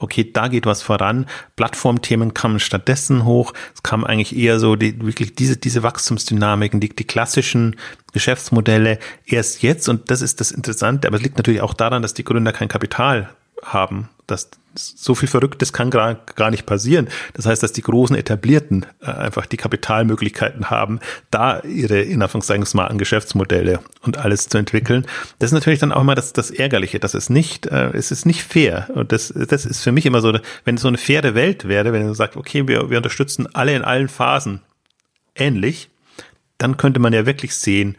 okay, 0.06 0.32
da 0.32 0.48
geht 0.48 0.66
was 0.66 0.82
voran. 0.82 1.26
Plattformthemen 1.56 2.34
kamen 2.34 2.60
stattdessen 2.60 3.26
hoch. 3.26 3.54
Es 3.74 3.84
kam 3.84 4.04
eigentlich 4.04 4.36
eher 4.36 4.60
so 4.60 4.76
die, 4.76 5.00
wirklich 5.02 5.36
diese, 5.36 5.58
diese 5.58 5.84
Wachstumsdynamiken, 5.84 6.80
die, 6.80 6.90
die 6.90 7.04
klassischen 7.04 7.76
Geschäftsmodelle 8.14 9.00
erst 9.26 9.62
jetzt. 9.62 9.90
Und 9.90 10.10
das 10.10 10.22
ist 10.22 10.40
das 10.40 10.52
Interessante. 10.52 11.08
Aber 11.08 11.18
es 11.18 11.24
liegt 11.24 11.38
natürlich 11.38 11.62
auch 11.62 11.74
daran, 11.74 12.02
dass 12.02 12.14
die 12.14 12.24
Gründer 12.24 12.54
kein 12.54 12.70
Kapital 12.70 13.30
haben. 13.64 14.10
Das, 14.28 14.50
so 14.74 15.16
viel 15.16 15.30
Verrücktes 15.30 15.72
kann 15.72 15.90
gar, 15.90 16.16
gar 16.36 16.50
nicht 16.52 16.66
passieren. 16.66 17.08
Das 17.34 17.46
heißt, 17.46 17.62
dass 17.62 17.72
die 17.72 17.82
großen 17.82 18.16
Etablierten 18.16 18.86
äh, 19.02 19.06
einfach 19.06 19.46
die 19.46 19.58
Kapitalmöglichkeiten 19.58 20.70
haben, 20.70 21.00
da 21.32 21.62
ihre, 21.62 22.02
in 22.02 22.22
Anführungszeichen, 22.22 22.66
smarten 22.66 22.98
Geschäftsmodelle 22.98 23.80
und 24.02 24.18
alles 24.18 24.50
zu 24.50 24.58
entwickeln. 24.58 25.06
Das 25.40 25.50
ist 25.50 25.54
natürlich 25.54 25.80
dann 25.80 25.92
auch 25.92 26.02
immer 26.02 26.16
das, 26.16 26.34
das 26.34 26.52
Ärgerliche. 26.52 27.00
Das 27.00 27.14
ist 27.14 27.30
nicht, 27.30 27.68
äh, 27.68 27.92
es 27.94 28.12
ist 28.12 28.26
nicht 28.26 28.44
fair. 28.44 28.90
Und 28.94 29.12
das, 29.12 29.34
das 29.36 29.66
ist 29.66 29.84
für 29.84 29.92
mich 29.92 30.06
immer 30.06 30.22
so, 30.22 30.38
wenn 30.64 30.76
es 30.76 30.82
so 30.82 30.88
eine 30.88 30.98
faire 30.98 31.36
Welt 31.36 31.68
wäre, 31.68 31.94
wenn 31.94 32.08
du 32.08 32.14
sagst, 32.14 32.36
okay, 32.36 32.68
wir, 32.68 32.90
wir 32.90 32.98
unterstützen 32.98 33.48
alle 33.54 33.76
in 33.76 33.84
allen 33.84 34.10
Phasen 34.10 34.62
ähnlich, 35.36 35.90
dann 36.58 36.78
könnte 36.78 37.00
man 37.00 37.14
ja 37.14 37.26
wirklich 37.26 37.56
sehen, 37.56 37.98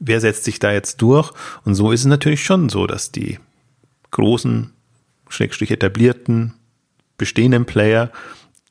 wer 0.00 0.20
setzt 0.20 0.44
sich 0.44 0.58
da 0.58 0.72
jetzt 0.72 1.00
durch. 1.02 1.32
Und 1.64 1.74
so 1.74 1.92
ist 1.92 2.00
es 2.00 2.06
natürlich 2.06 2.44
schon 2.44 2.68
so, 2.68 2.86
dass 2.86 3.12
die 3.12 3.38
großen 4.10 4.72
schrägstrich 5.28 5.70
etablierten, 5.70 6.54
bestehenden 7.16 7.64
Player 7.64 8.10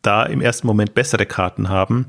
da 0.01 0.23
im 0.23 0.41
ersten 0.41 0.67
Moment 0.67 0.93
bessere 0.93 1.25
Karten 1.25 1.69
haben, 1.69 2.05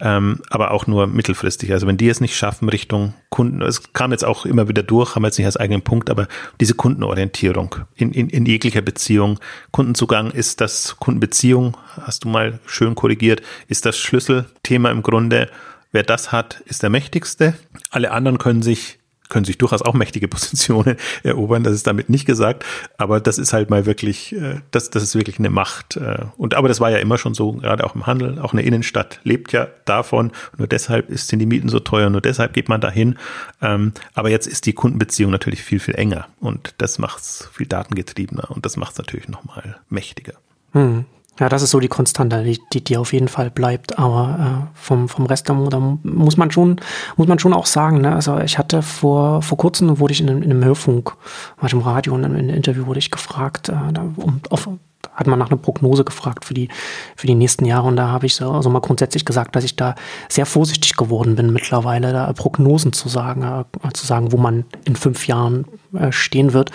ähm, 0.00 0.40
aber 0.48 0.70
auch 0.70 0.86
nur 0.86 1.06
mittelfristig. 1.06 1.72
Also 1.72 1.86
wenn 1.86 1.96
die 1.96 2.08
es 2.08 2.20
nicht 2.20 2.36
schaffen 2.36 2.68
Richtung 2.68 3.14
Kunden, 3.30 3.62
es 3.62 3.92
kam 3.92 4.10
jetzt 4.10 4.24
auch 4.24 4.46
immer 4.46 4.68
wieder 4.68 4.82
durch, 4.82 5.14
haben 5.14 5.22
wir 5.22 5.28
jetzt 5.28 5.38
nicht 5.38 5.46
als 5.46 5.56
eigenen 5.56 5.82
Punkt, 5.82 6.08
aber 6.08 6.28
diese 6.60 6.74
Kundenorientierung 6.74 7.76
in, 7.94 8.12
in, 8.12 8.28
in 8.30 8.46
jeglicher 8.46 8.80
Beziehung. 8.80 9.38
Kundenzugang 9.70 10.30
ist 10.30 10.60
das 10.60 10.96
Kundenbeziehung, 10.98 11.76
hast 12.00 12.24
du 12.24 12.28
mal 12.28 12.58
schön 12.66 12.94
korrigiert, 12.94 13.42
ist 13.68 13.86
das 13.86 13.98
Schlüsselthema 13.98 14.90
im 14.90 15.02
Grunde. 15.02 15.50
Wer 15.92 16.04
das 16.04 16.32
hat, 16.32 16.62
ist 16.64 16.82
der 16.82 16.90
mächtigste. 16.90 17.54
Alle 17.90 18.12
anderen 18.12 18.38
können 18.38 18.62
sich 18.62 18.98
können 19.32 19.46
sich 19.46 19.56
durchaus 19.58 19.80
auch 19.82 19.94
mächtige 19.94 20.28
Positionen 20.28 20.96
erobern, 21.22 21.64
das 21.64 21.72
ist 21.72 21.86
damit 21.86 22.10
nicht 22.10 22.26
gesagt, 22.26 22.64
aber 22.98 23.18
das 23.18 23.38
ist 23.38 23.52
halt 23.52 23.70
mal 23.70 23.86
wirklich, 23.86 24.34
äh, 24.34 24.60
das, 24.70 24.90
das 24.90 25.02
ist 25.02 25.14
wirklich 25.16 25.38
eine 25.38 25.50
Macht. 25.50 25.96
Äh, 25.96 26.26
und 26.36 26.54
aber 26.54 26.68
das 26.68 26.80
war 26.80 26.90
ja 26.90 26.98
immer 26.98 27.16
schon 27.16 27.32
so, 27.34 27.52
gerade 27.52 27.84
auch 27.84 27.94
im 27.94 28.06
Handel, 28.06 28.38
auch 28.38 28.52
eine 28.52 28.62
Innenstadt 28.62 29.20
lebt 29.24 29.52
ja 29.52 29.68
davon. 29.86 30.32
Nur 30.58 30.66
deshalb 30.66 31.06
sind 31.10 31.38
die 31.38 31.46
Mieten 31.46 31.70
so 31.70 31.80
teuer, 31.80 32.10
nur 32.10 32.20
deshalb 32.20 32.52
geht 32.52 32.68
man 32.68 32.80
dahin. 32.80 33.16
Ähm, 33.62 33.92
aber 34.14 34.28
jetzt 34.28 34.46
ist 34.46 34.66
die 34.66 34.74
Kundenbeziehung 34.74 35.32
natürlich 35.32 35.62
viel, 35.62 35.80
viel 35.80 35.94
enger 35.94 36.28
und 36.38 36.74
das 36.78 36.98
macht 36.98 37.22
es 37.22 37.48
viel 37.52 37.66
datengetriebener 37.66 38.50
und 38.50 38.66
das 38.66 38.76
macht 38.76 38.92
es 38.92 38.98
natürlich 38.98 39.28
nochmal 39.28 39.76
mächtiger. 39.88 40.34
Hm. 40.72 41.06
Ja, 41.40 41.48
das 41.48 41.62
ist 41.62 41.70
so 41.70 41.80
die 41.80 41.88
Konstante, 41.88 42.42
die, 42.42 42.84
die, 42.84 42.96
auf 42.98 43.12
jeden 43.12 43.28
Fall 43.28 43.50
bleibt. 43.50 43.98
Aber 43.98 44.68
äh, 44.68 44.78
vom, 44.78 45.08
vom 45.08 45.24
Rest 45.26 45.48
da, 45.48 45.54
da 45.70 45.80
muss 46.02 46.36
man 46.36 46.50
schon, 46.50 46.76
muss 47.16 47.26
man 47.26 47.38
schon 47.38 47.54
auch 47.54 47.66
sagen, 47.66 48.02
ne? 48.02 48.14
Also 48.14 48.38
ich 48.38 48.58
hatte 48.58 48.82
vor, 48.82 49.40
vor 49.40 49.56
kurzem 49.56 49.98
wurde 49.98 50.12
ich 50.12 50.20
in 50.20 50.28
einem, 50.28 50.42
in 50.42 50.50
einem 50.50 50.64
Hörfunk, 50.64 51.14
war 51.56 51.66
ich 51.68 51.72
im 51.72 51.80
Radio 51.80 52.14
und 52.14 52.24
in 52.24 52.36
einem 52.36 52.50
Interview 52.50 52.86
wurde 52.86 52.98
ich 52.98 53.10
gefragt, 53.10 53.70
äh, 53.70 53.92
da, 53.92 54.02
um, 54.16 54.40
auf, 54.50 54.68
hat 55.14 55.26
man 55.26 55.38
nach 55.38 55.50
einer 55.50 55.56
Prognose 55.56 56.04
gefragt 56.04 56.44
für 56.44 56.54
die, 56.54 56.68
für 57.16 57.26
die 57.26 57.34
nächsten 57.34 57.64
Jahre. 57.64 57.88
Und 57.88 57.96
da 57.96 58.08
habe 58.08 58.26
ich 58.26 58.34
so 58.34 58.50
also 58.50 58.68
mal 58.68 58.80
grundsätzlich 58.80 59.24
gesagt, 59.24 59.56
dass 59.56 59.64
ich 59.64 59.74
da 59.74 59.94
sehr 60.28 60.44
vorsichtig 60.44 60.96
geworden 60.96 61.34
bin 61.34 61.50
mittlerweile, 61.50 62.12
da 62.12 62.30
Prognosen 62.34 62.92
zu 62.92 63.08
sagen, 63.08 63.42
äh, 63.42 63.92
zu 63.94 64.06
sagen, 64.06 64.32
wo 64.32 64.36
man 64.36 64.66
in 64.84 64.96
fünf 64.96 65.26
Jahren 65.26 65.64
äh, 65.94 66.12
stehen 66.12 66.52
wird 66.52 66.72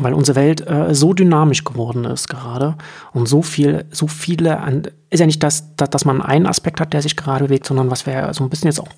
weil 0.00 0.14
unsere 0.14 0.36
Welt 0.36 0.66
äh, 0.66 0.94
so 0.94 1.14
dynamisch 1.14 1.64
geworden 1.64 2.04
ist 2.04 2.28
gerade 2.28 2.76
und 3.12 3.28
so 3.28 3.42
viel, 3.42 3.84
so 3.90 4.06
viele 4.06 4.58
an, 4.58 4.88
ist 5.10 5.20
ja 5.20 5.26
nicht, 5.26 5.42
dass, 5.42 5.76
dass, 5.76 5.90
dass 5.90 6.04
man 6.04 6.20
einen 6.20 6.46
Aspekt 6.46 6.80
hat, 6.80 6.92
der 6.92 7.00
sich 7.00 7.16
gerade 7.16 7.44
bewegt, 7.44 7.66
sondern 7.66 7.90
was 7.90 8.04
wir 8.04 8.34
so 8.34 8.42
ein 8.42 8.50
bisschen 8.50 8.68
jetzt 8.68 8.80
auch, 8.80 8.88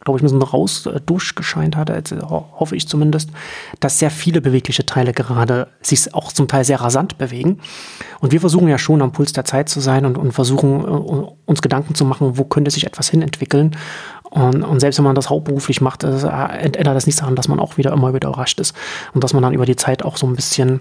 glaube 0.00 0.18
ich, 0.18 0.22
ein 0.22 0.26
bisschen 0.26 0.42
raus 0.42 0.86
äh, 0.86 1.00
durchgescheint 1.00 1.76
hatte, 1.76 1.92
jetzt, 1.92 2.12
hoffe 2.12 2.74
ich 2.74 2.88
zumindest, 2.88 3.30
dass 3.78 4.00
sehr 4.00 4.10
viele 4.10 4.40
bewegliche 4.40 4.84
Teile 4.84 5.12
gerade 5.12 5.68
sich 5.80 6.12
auch 6.14 6.32
zum 6.32 6.48
Teil 6.48 6.64
sehr 6.64 6.80
rasant 6.80 7.18
bewegen. 7.18 7.60
Und 8.18 8.32
wir 8.32 8.40
versuchen 8.40 8.66
ja 8.66 8.78
schon 8.78 9.02
am 9.02 9.12
Puls 9.12 9.32
der 9.32 9.44
Zeit 9.44 9.68
zu 9.68 9.78
sein 9.78 10.04
und, 10.04 10.18
und 10.18 10.32
versuchen 10.32 10.80
äh, 10.80 11.30
uns 11.46 11.62
Gedanken 11.62 11.94
zu 11.94 12.04
machen, 12.04 12.36
wo 12.36 12.44
könnte 12.44 12.72
sich 12.72 12.86
etwas 12.86 13.08
hin 13.08 13.22
entwickeln. 13.22 13.76
Und, 14.30 14.62
und 14.62 14.80
selbst 14.80 14.98
wenn 14.98 15.04
man 15.04 15.16
das 15.16 15.28
hauptberuflich 15.28 15.80
macht, 15.80 16.04
äh, 16.04 16.08
ändert 16.08 16.86
das 16.86 17.06
nichts 17.06 17.20
daran, 17.20 17.36
dass 17.36 17.48
man 17.48 17.58
auch 17.58 17.76
wieder 17.76 17.92
immer 17.92 18.14
wieder 18.14 18.28
überrascht 18.28 18.60
ist 18.60 18.74
und 19.12 19.24
dass 19.24 19.32
man 19.32 19.42
dann 19.42 19.52
über 19.52 19.66
die 19.66 19.76
Zeit 19.76 20.04
auch 20.04 20.16
so 20.16 20.26
ein 20.26 20.36
bisschen 20.36 20.80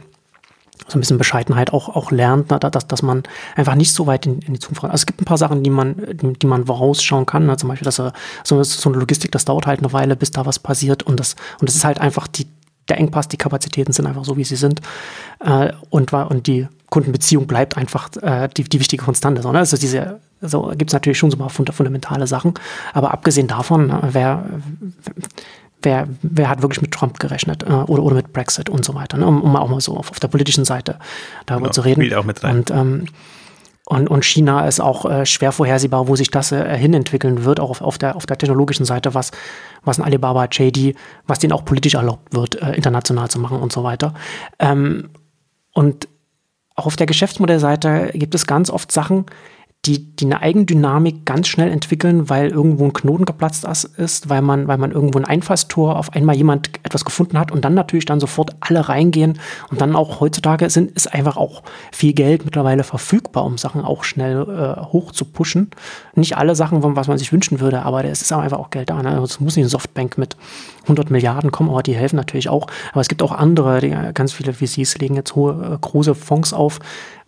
so 0.88 0.98
ein 0.98 1.02
bisschen 1.02 1.18
Bescheidenheit 1.18 1.74
auch, 1.74 1.90
auch 1.90 2.10
lernt, 2.10 2.52
dass, 2.52 2.88
dass 2.88 3.02
man 3.02 3.24
einfach 3.56 3.76
nicht 3.76 3.94
so 3.94 4.08
weit 4.08 4.26
in, 4.26 4.40
in 4.40 4.54
die 4.54 4.60
Zukunft. 4.60 4.84
Also 4.86 4.96
es 4.96 5.06
gibt 5.06 5.22
ein 5.22 5.26
paar 5.26 5.38
Sachen, 5.38 5.62
die 5.62 5.70
man, 5.70 5.96
die, 6.14 6.34
die 6.34 6.48
man 6.48 6.66
vorausschauen 6.66 7.26
kann. 7.26 7.46
Ne? 7.46 7.58
Zum 7.58 7.70
Beispiel, 7.70 7.86
dass 7.86 7.98
so, 7.98 8.64
so 8.64 8.90
eine 8.90 8.98
Logistik, 8.98 9.32
das 9.32 9.46
dauert 9.46 9.68
halt 9.68 9.80
eine 9.80 9.94
Weile, 9.94 10.16
bis 10.16 10.32
da 10.32 10.46
was 10.46 10.58
passiert. 10.58 11.04
Und 11.04 11.20
das, 11.20 11.36
und 11.60 11.70
das 11.70 11.76
ist 11.76 11.84
halt 11.84 12.00
einfach 12.02 12.28
die, 12.28 12.48
der 12.88 12.98
Engpass, 12.98 13.28
die 13.28 13.38
Kapazitäten 13.38 13.94
sind 13.94 14.08
einfach 14.08 14.26
so, 14.26 14.38
wie 14.38 14.44
sie 14.44 14.56
sind. 14.56 14.82
Äh, 15.42 15.74
und, 15.90 16.12
und 16.12 16.48
die 16.48 16.68
Kundenbeziehung 16.90 17.48
bleibt 17.48 17.78
einfach 17.78 18.10
äh, 18.22 18.48
die, 18.56 18.64
die 18.64 18.80
wichtige 18.80 19.04
Konstante. 19.04 19.42
So, 19.42 19.52
ne? 19.52 19.60
Also 19.60 19.78
diese, 19.78 20.20
so 20.42 20.72
gibt 20.76 20.90
es 20.90 20.94
natürlich 20.94 21.18
schon 21.18 21.32
so 21.32 21.38
ein 21.38 21.40
paar 21.40 21.50
fundamentale 21.50 22.28
Sachen. 22.28 22.54
Aber 22.94 23.12
abgesehen 23.12 23.48
davon, 23.48 23.90
äh, 23.90 24.00
wer, 24.12 24.46
wer, 25.82 26.08
wer 26.22 26.50
hat 26.50 26.62
wirklich 26.62 26.82
mit 26.82 26.92
Trump 26.92 27.20
gerechnet 27.20 27.64
äh, 27.64 27.72
oder, 27.72 28.04
oder 28.04 28.16
mit 28.16 28.34
Brexit 28.34 28.70
und 28.70 28.84
so 28.84 28.96
weiter, 28.96 29.18
ne? 29.18 29.28
um, 29.28 29.42
um 29.42 29.56
auch 29.56 29.70
mal 29.70 29.82
so 29.82 29.98
auf, 29.98 30.12
auf 30.12 30.20
der 30.20 30.28
politischen 30.30 30.66
Seite 30.66 30.98
darüber 31.46 31.66
genau, 31.66 31.74
zu 31.74 31.82
reden. 31.82 32.14
Auch 32.14 32.24
mit 32.24 32.44
rein. 32.44 32.58
Und, 32.58 32.72
ähm, 32.72 33.06
Und, 33.86 34.08
und 34.08 34.24
China 34.24 34.68
ist 34.68 34.80
auch 34.80 35.06
äh, 35.06 35.26
schwer 35.26 35.52
vorhersehbar, 35.52 36.08
wo 36.08 36.16
sich 36.16 36.30
das 36.30 36.52
äh, 36.52 36.78
hinentwickeln 36.78 37.44
wird, 37.44 37.60
auch 37.60 37.72
auf, 37.72 37.82
auf, 37.82 37.98
der, 37.98 38.16
auf 38.16 38.28
der 38.28 38.38
technologischen 38.38 38.86
Seite, 38.86 39.16
was, 39.16 39.32
was 39.84 39.98
ein 39.98 40.06
Alibaba, 40.06 40.46
JD, 40.46 40.96
was 41.26 41.40
denen 41.40 41.54
auch 41.54 41.66
politisch 41.66 41.96
erlaubt 41.96 42.32
wird, 42.32 42.62
äh, 42.62 42.74
international 42.74 43.30
zu 43.30 43.40
machen 43.40 43.58
und 43.60 43.72
so 43.72 43.84
weiter. 43.84 44.14
Ähm, 44.60 45.10
und 45.74 46.08
auch 46.80 46.86
auf 46.86 46.96
der 46.96 47.06
Geschäftsmodellseite 47.06 48.12
gibt 48.14 48.34
es 48.34 48.48
ganz 48.48 48.70
oft 48.70 48.92
Sachen, 48.92 49.26
die, 49.86 50.14
die 50.14 50.26
eine 50.26 50.42
Eigendynamik 50.42 51.26
ganz 51.26 51.48
schnell 51.48 51.72
entwickeln, 51.72 52.30
weil 52.30 52.50
irgendwo 52.50 52.84
ein 52.84 52.92
Knoten 52.92 53.24
geplatzt 53.24 53.66
ist, 53.98 54.28
weil 54.28 54.42
man, 54.42 54.68
weil 54.68 54.78
man 54.78 54.92
irgendwo 54.92 55.18
ein 55.20 55.26
Einfallstor 55.26 55.98
auf 55.98 56.12
einmal 56.14 56.36
jemand 56.36 56.70
etwas 56.84 57.06
gefunden 57.06 57.40
hat 57.40 57.50
und 57.50 57.64
dann 57.64 57.76
natürlich 57.76 58.06
dann 58.06 58.20
sofort 58.20 58.56
alle 58.60 58.90
reingehen 58.90 59.40
und 59.72 59.80
dann 59.80 59.96
auch 59.96 60.20
heutzutage 60.20 60.70
sind, 60.70 60.92
ist 60.92 61.14
einfach 61.14 61.38
auch 61.38 61.64
viel 61.94 62.12
Geld 62.12 62.44
mittlerweile 62.44 62.84
verfügbar, 62.84 63.46
um 63.46 63.58
Sachen 63.58 63.82
auch 63.82 64.04
schnell 64.04 64.42
äh, 64.42 64.82
hoch 64.82 65.14
zu 65.14 65.24
pushen. 65.24 65.72
Nicht 66.14 66.36
alle 66.36 66.56
Sachen, 66.56 66.84
was 66.84 67.08
man 67.08 67.18
sich 67.18 67.32
wünschen 67.32 67.62
würde, 67.62 67.84
aber 67.84 68.04
es 68.04 68.22
ist 68.22 68.34
einfach 68.34 68.60
auch 68.60 68.72
Geld 68.72 68.90
da. 68.90 69.02
Ne? 69.02 69.12
Also 69.12 69.24
es 69.24 69.40
muss 69.40 69.56
nicht 69.56 69.66
ein 69.66 69.70
Softbank 69.70 70.18
mit 70.18 70.36
100 70.84 71.10
Milliarden 71.10 71.52
kommen, 71.52 71.70
aber 71.70 71.84
die 71.84 71.96
helfen 71.96 72.18
natürlich 72.18 72.50
auch. 72.50 72.68
Aber 72.92 73.02
es 73.02 73.08
gibt 73.08 73.22
auch 73.22 73.32
andere, 73.32 73.80
die, 73.80 73.96
ganz 74.14 74.34
viele 74.34 74.54
VCs 74.54 74.98
legen 74.98 75.16
jetzt 75.16 75.36
hohe, 75.36 75.54
äh, 75.54 75.78
große 75.80 76.16
Fonds 76.16 76.52
auf, 76.52 76.80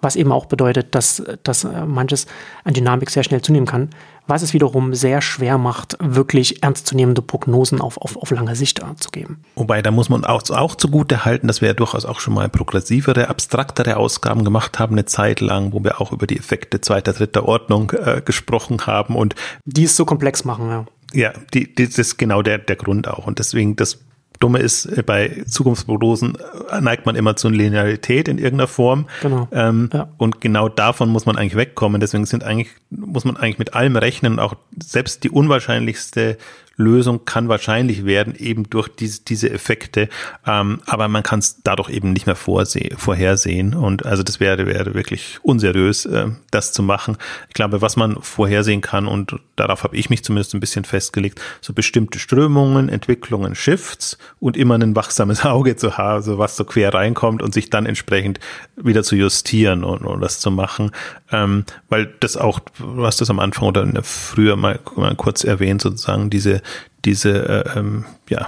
was 0.01 0.15
eben 0.15 0.31
auch 0.31 0.45
bedeutet, 0.45 0.95
dass, 0.95 1.23
dass 1.43 1.63
äh, 1.63 1.85
manches 1.85 2.25
an 2.63 2.73
Dynamik 2.73 3.09
sehr 3.09 3.23
schnell 3.23 3.41
zunehmen 3.41 3.67
kann, 3.67 3.89
was 4.27 4.41
es 4.41 4.53
wiederum 4.53 4.93
sehr 4.93 5.21
schwer 5.21 5.57
macht, 5.57 5.97
wirklich 5.99 6.63
ernstzunehmende 6.63 7.21
Prognosen 7.21 7.81
auf, 7.81 7.97
auf, 7.97 8.17
auf 8.17 8.31
lange 8.31 8.55
Sicht 8.55 8.79
äh, 8.79 8.95
zu 8.97 9.09
geben. 9.11 9.43
Wobei, 9.55 9.81
da 9.81 9.91
muss 9.91 10.09
man 10.09 10.25
auch, 10.25 10.49
auch 10.49 10.75
zugute 10.75 11.25
halten, 11.25 11.47
dass 11.47 11.61
wir 11.61 11.69
ja 11.69 11.73
durchaus 11.73 12.05
auch 12.05 12.19
schon 12.19 12.33
mal 12.33 12.49
progressivere, 12.49 13.29
abstraktere 13.29 13.97
Ausgaben 13.97 14.43
gemacht 14.43 14.79
haben, 14.79 14.95
eine 14.95 15.05
Zeit 15.05 15.39
lang, 15.41 15.73
wo 15.73 15.83
wir 15.83 16.01
auch 16.01 16.11
über 16.11 16.27
die 16.27 16.37
Effekte 16.37 16.81
zweiter, 16.81 17.13
dritter 17.13 17.45
Ordnung 17.45 17.91
äh, 17.91 18.21
gesprochen 18.23 18.85
haben 18.85 19.15
und 19.15 19.35
die 19.65 19.83
es 19.83 19.95
so 19.95 20.05
komplex 20.05 20.45
machen, 20.45 20.69
ja. 20.69 20.85
Ja, 21.13 21.33
die, 21.53 21.75
die, 21.75 21.87
das 21.87 21.97
ist 21.97 22.17
genau 22.17 22.41
der, 22.41 22.57
der 22.57 22.77
Grund 22.77 23.07
auch. 23.09 23.27
Und 23.27 23.39
deswegen, 23.39 23.75
das 23.75 23.99
Dumme 24.41 24.59
ist, 24.59 24.85
äh, 24.85 25.03
bei 25.03 25.43
Zukunftsprognosen 25.47 26.37
äh, 26.69 26.81
neigt 26.81 27.05
man 27.05 27.15
immer 27.15 27.35
zu 27.35 27.49
Linearität 27.49 28.27
in 28.27 28.37
irgendeiner 28.37 28.67
Form. 28.67 29.07
Genau. 29.21 29.47
Ähm, 29.51 29.89
ja. 29.93 30.09
Und 30.17 30.41
genau 30.41 30.67
davon 30.67 31.09
muss 31.09 31.25
man 31.25 31.37
eigentlich 31.37 31.55
wegkommen. 31.55 32.01
Deswegen 32.01 32.25
sind 32.25 32.43
eigentlich, 32.43 32.69
muss 32.89 33.23
man 33.23 33.37
eigentlich 33.37 33.59
mit 33.59 33.73
allem 33.73 33.95
rechnen, 33.95 34.39
auch 34.39 34.55
selbst 34.81 35.23
die 35.23 35.29
unwahrscheinlichste 35.29 36.37
Lösung 36.81 37.25
kann 37.25 37.47
wahrscheinlich 37.47 38.05
werden, 38.05 38.35
eben 38.35 38.69
durch 38.69 38.89
diese, 38.89 39.21
diese 39.21 39.49
Effekte. 39.49 40.09
Ähm, 40.45 40.81
aber 40.85 41.07
man 41.07 41.23
kann 41.23 41.39
es 41.39 41.61
dadurch 41.63 41.89
eben 41.89 42.13
nicht 42.13 42.25
mehr 42.25 42.35
vorhersehen. 42.35 43.73
Und 43.73 44.05
also 44.05 44.23
das 44.23 44.39
wäre, 44.39 44.65
wäre 44.65 44.93
wirklich 44.93 45.39
unseriös, 45.43 46.05
äh, 46.05 46.27
das 46.51 46.73
zu 46.73 46.83
machen. 46.83 47.17
Ich 47.47 47.53
glaube, 47.53 47.81
was 47.81 47.95
man 47.95 48.21
vorhersehen 48.21 48.81
kann, 48.81 49.07
und 49.07 49.35
darauf 49.55 49.83
habe 49.83 49.95
ich 49.95 50.09
mich 50.09 50.23
zumindest 50.23 50.53
ein 50.53 50.59
bisschen 50.59 50.85
festgelegt, 50.85 51.39
so 51.61 51.73
bestimmte 51.73 52.19
Strömungen, 52.19 52.89
Entwicklungen, 52.89 53.55
Shifts 53.55 54.17
und 54.39 54.57
immer 54.57 54.75
ein 54.75 54.95
wachsames 54.95 55.45
Auge 55.45 55.75
zu 55.75 55.97
haben, 55.97 56.21
so 56.23 56.37
was 56.37 56.55
so 56.55 56.65
quer 56.65 56.93
reinkommt 56.93 57.41
und 57.41 57.53
sich 57.53 57.69
dann 57.69 57.85
entsprechend 57.85 58.39
wieder 58.75 59.03
zu 59.03 59.15
justieren 59.15 59.83
und, 59.83 60.01
und 60.01 60.21
das 60.21 60.39
zu 60.39 60.51
machen. 60.51 60.91
Ähm, 61.31 61.65
weil 61.89 62.13
das 62.19 62.37
auch, 62.37 62.59
du 62.79 63.05
hast 63.05 63.21
das 63.21 63.29
am 63.29 63.39
Anfang 63.39 63.67
oder 63.67 63.87
früher 64.03 64.55
mal, 64.55 64.79
mal 64.95 65.15
kurz 65.15 65.43
erwähnt, 65.43 65.81
sozusagen 65.81 66.29
diese 66.29 66.61
diese 67.05 67.65
äh, 67.65 67.79
ähm, 67.79 68.05
ja, 68.29 68.47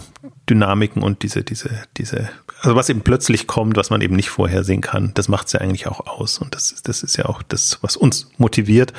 Dynamiken 0.49 1.01
und 1.01 1.23
diese, 1.23 1.43
diese, 1.43 1.69
diese, 1.97 2.29
also 2.61 2.75
was 2.75 2.89
eben 2.89 3.01
plötzlich 3.01 3.47
kommt, 3.47 3.77
was 3.77 3.89
man 3.89 4.01
eben 4.01 4.15
nicht 4.15 4.29
vorhersehen 4.29 4.81
kann, 4.81 5.11
das 5.15 5.27
macht 5.27 5.47
es 5.47 5.53
ja 5.53 5.61
eigentlich 5.61 5.87
auch 5.87 6.05
aus. 6.05 6.37
Und 6.37 6.53
das, 6.55 6.71
ist 6.71 6.87
das 6.87 7.03
ist 7.03 7.17
ja 7.17 7.25
auch 7.25 7.41
das, 7.41 7.79
was 7.81 7.97
uns 7.97 8.29
motiviert. 8.37 8.93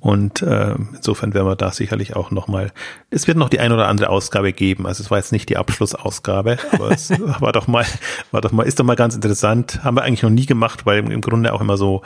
Und 0.00 0.42
äh, 0.42 0.74
insofern 0.94 1.32
werden 1.32 1.46
wir 1.46 1.56
da 1.56 1.72
sicherlich 1.72 2.14
auch 2.14 2.30
nochmal, 2.30 2.72
es 3.08 3.26
wird 3.26 3.38
noch 3.38 3.48
die 3.48 3.58
ein 3.58 3.72
oder 3.72 3.88
andere 3.88 4.10
Ausgabe 4.10 4.52
geben. 4.52 4.86
Also 4.86 5.02
es 5.02 5.10
war 5.10 5.16
jetzt 5.16 5.32
nicht 5.32 5.48
die 5.48 5.56
Abschlussausgabe, 5.56 6.58
aber 6.72 6.90
es 6.90 7.10
war 7.40 7.52
doch 7.52 7.68
mal, 7.68 7.86
war 8.30 8.42
doch 8.42 8.52
mal, 8.52 8.64
ist 8.64 8.78
doch 8.78 8.84
mal 8.84 8.96
ganz 8.96 9.14
interessant. 9.14 9.82
Haben 9.82 9.96
wir 9.96 10.02
eigentlich 10.02 10.22
noch 10.22 10.30
nie 10.30 10.44
gemacht, 10.44 10.84
weil 10.84 11.10
im 11.10 11.20
Grunde 11.22 11.54
auch 11.54 11.62
immer 11.62 11.78
so, 11.78 12.02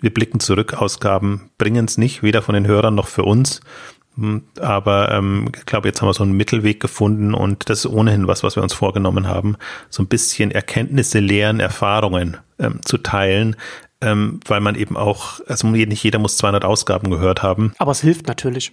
wir 0.00 0.14
blicken 0.14 0.38
zurück, 0.38 0.74
Ausgaben 0.74 1.50
bringen 1.58 1.86
es 1.86 1.98
nicht, 1.98 2.22
weder 2.22 2.40
von 2.40 2.54
den 2.54 2.68
Hörern 2.68 2.94
noch 2.94 3.08
für 3.08 3.24
uns. 3.24 3.60
Hm, 4.16 4.42
aber 4.60 5.12
ähm, 5.12 5.50
ich 5.56 5.66
glaube, 5.66 5.88
jetzt 5.88 6.00
haben 6.00 6.08
wir 6.08 6.14
so 6.14 6.22
einen 6.22 6.36
Mittelweg 6.36 6.80
gefunden 6.80 7.34
und 7.34 7.68
das 7.70 7.80
ist 7.80 7.86
ohnehin 7.86 8.26
was, 8.26 8.42
was 8.42 8.56
wir 8.56 8.62
uns 8.62 8.74
vorgenommen 8.74 9.28
haben, 9.28 9.56
so 9.88 10.02
ein 10.02 10.08
bisschen 10.08 10.50
Erkenntnisse, 10.50 11.20
Lehren, 11.20 11.60
Erfahrungen 11.60 12.36
ähm, 12.58 12.80
zu 12.84 12.98
teilen, 12.98 13.56
ähm, 14.00 14.40
weil 14.46 14.60
man 14.60 14.74
eben 14.74 14.96
auch, 14.96 15.40
also 15.46 15.66
nicht 15.68 16.02
jeder 16.02 16.18
muss 16.18 16.36
200 16.38 16.64
Ausgaben 16.64 17.10
gehört 17.10 17.42
haben. 17.42 17.72
Aber 17.78 17.92
es 17.92 18.00
hilft 18.00 18.26
natürlich. 18.26 18.72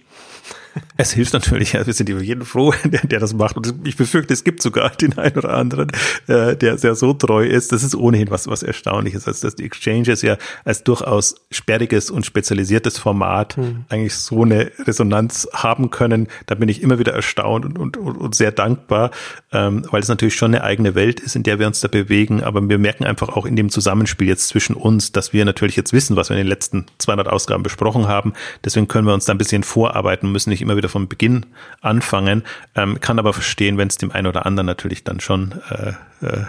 Es 1.00 1.12
hilft 1.12 1.32
natürlich, 1.32 1.74
wir 1.74 1.92
sind 1.92 2.08
über 2.08 2.20
jeden 2.20 2.44
froh, 2.44 2.74
der, 2.84 3.06
der 3.06 3.20
das 3.20 3.32
macht. 3.32 3.56
Und 3.56 3.86
ich 3.86 3.96
befürchte, 3.96 4.32
es 4.32 4.42
gibt 4.42 4.62
sogar 4.62 4.90
den 4.90 5.16
einen 5.16 5.36
oder 5.36 5.54
anderen, 5.54 5.92
äh, 6.26 6.56
der 6.56 6.76
sehr 6.76 6.96
so 6.96 7.12
treu 7.12 7.44
ist. 7.46 7.70
Das 7.70 7.84
ist 7.84 7.94
ohnehin 7.94 8.30
was, 8.30 8.48
was 8.48 8.62
Erstaunliches. 8.62 9.26
Also, 9.26 9.46
dass 9.46 9.54
die 9.54 9.64
Exchanges 9.64 10.22
ja 10.22 10.36
als 10.64 10.82
durchaus 10.82 11.36
sperriges 11.50 12.10
und 12.10 12.26
spezialisiertes 12.26 12.98
Format 12.98 13.56
hm. 13.56 13.84
eigentlich 13.88 14.14
so 14.16 14.42
eine 14.42 14.72
Resonanz 14.80 15.48
haben 15.52 15.90
können. 15.90 16.26
Da 16.46 16.56
bin 16.56 16.68
ich 16.68 16.82
immer 16.82 16.98
wieder 16.98 17.12
erstaunt 17.12 17.64
und, 17.64 17.78
und, 17.78 17.96
und 17.96 18.34
sehr 18.34 18.50
dankbar, 18.50 19.12
ähm, 19.52 19.86
weil 19.90 20.02
es 20.02 20.08
natürlich 20.08 20.34
schon 20.34 20.54
eine 20.54 20.64
eigene 20.64 20.94
Welt 20.94 21.20
ist, 21.20 21.36
in 21.36 21.44
der 21.44 21.60
wir 21.60 21.68
uns 21.68 21.80
da 21.80 21.88
bewegen. 21.88 22.42
Aber 22.42 22.68
wir 22.68 22.78
merken 22.78 23.04
einfach 23.04 23.28
auch 23.28 23.46
in 23.46 23.54
dem 23.54 23.70
Zusammenspiel 23.70 24.26
jetzt 24.26 24.48
zwischen 24.48 24.74
uns, 24.74 25.12
dass 25.12 25.32
wir 25.32 25.44
natürlich 25.44 25.76
jetzt 25.76 25.92
wissen, 25.92 26.16
was 26.16 26.28
wir 26.28 26.36
in 26.36 26.42
den 26.42 26.48
letzten 26.48 26.86
200 26.98 27.28
Ausgaben 27.28 27.62
besprochen 27.62 28.08
haben. 28.08 28.32
Deswegen 28.64 28.88
können 28.88 29.06
wir 29.06 29.14
uns 29.14 29.26
da 29.26 29.32
ein 29.32 29.38
bisschen 29.38 29.62
vorarbeiten, 29.62 30.32
müssen 30.32 30.50
nicht 30.50 30.57
immer 30.62 30.76
wieder 30.76 30.88
von 30.88 31.08
Beginn 31.08 31.46
anfangen, 31.80 32.44
ähm, 32.74 33.00
kann 33.00 33.18
aber 33.18 33.32
verstehen, 33.32 33.78
wenn 33.78 33.88
es 33.88 33.96
dem 33.96 34.12
einen 34.12 34.26
oder 34.26 34.46
anderen 34.46 34.66
natürlich 34.66 35.04
dann 35.04 35.20
schon 35.20 35.54
äh, 35.70 35.92
äh, 36.26 36.44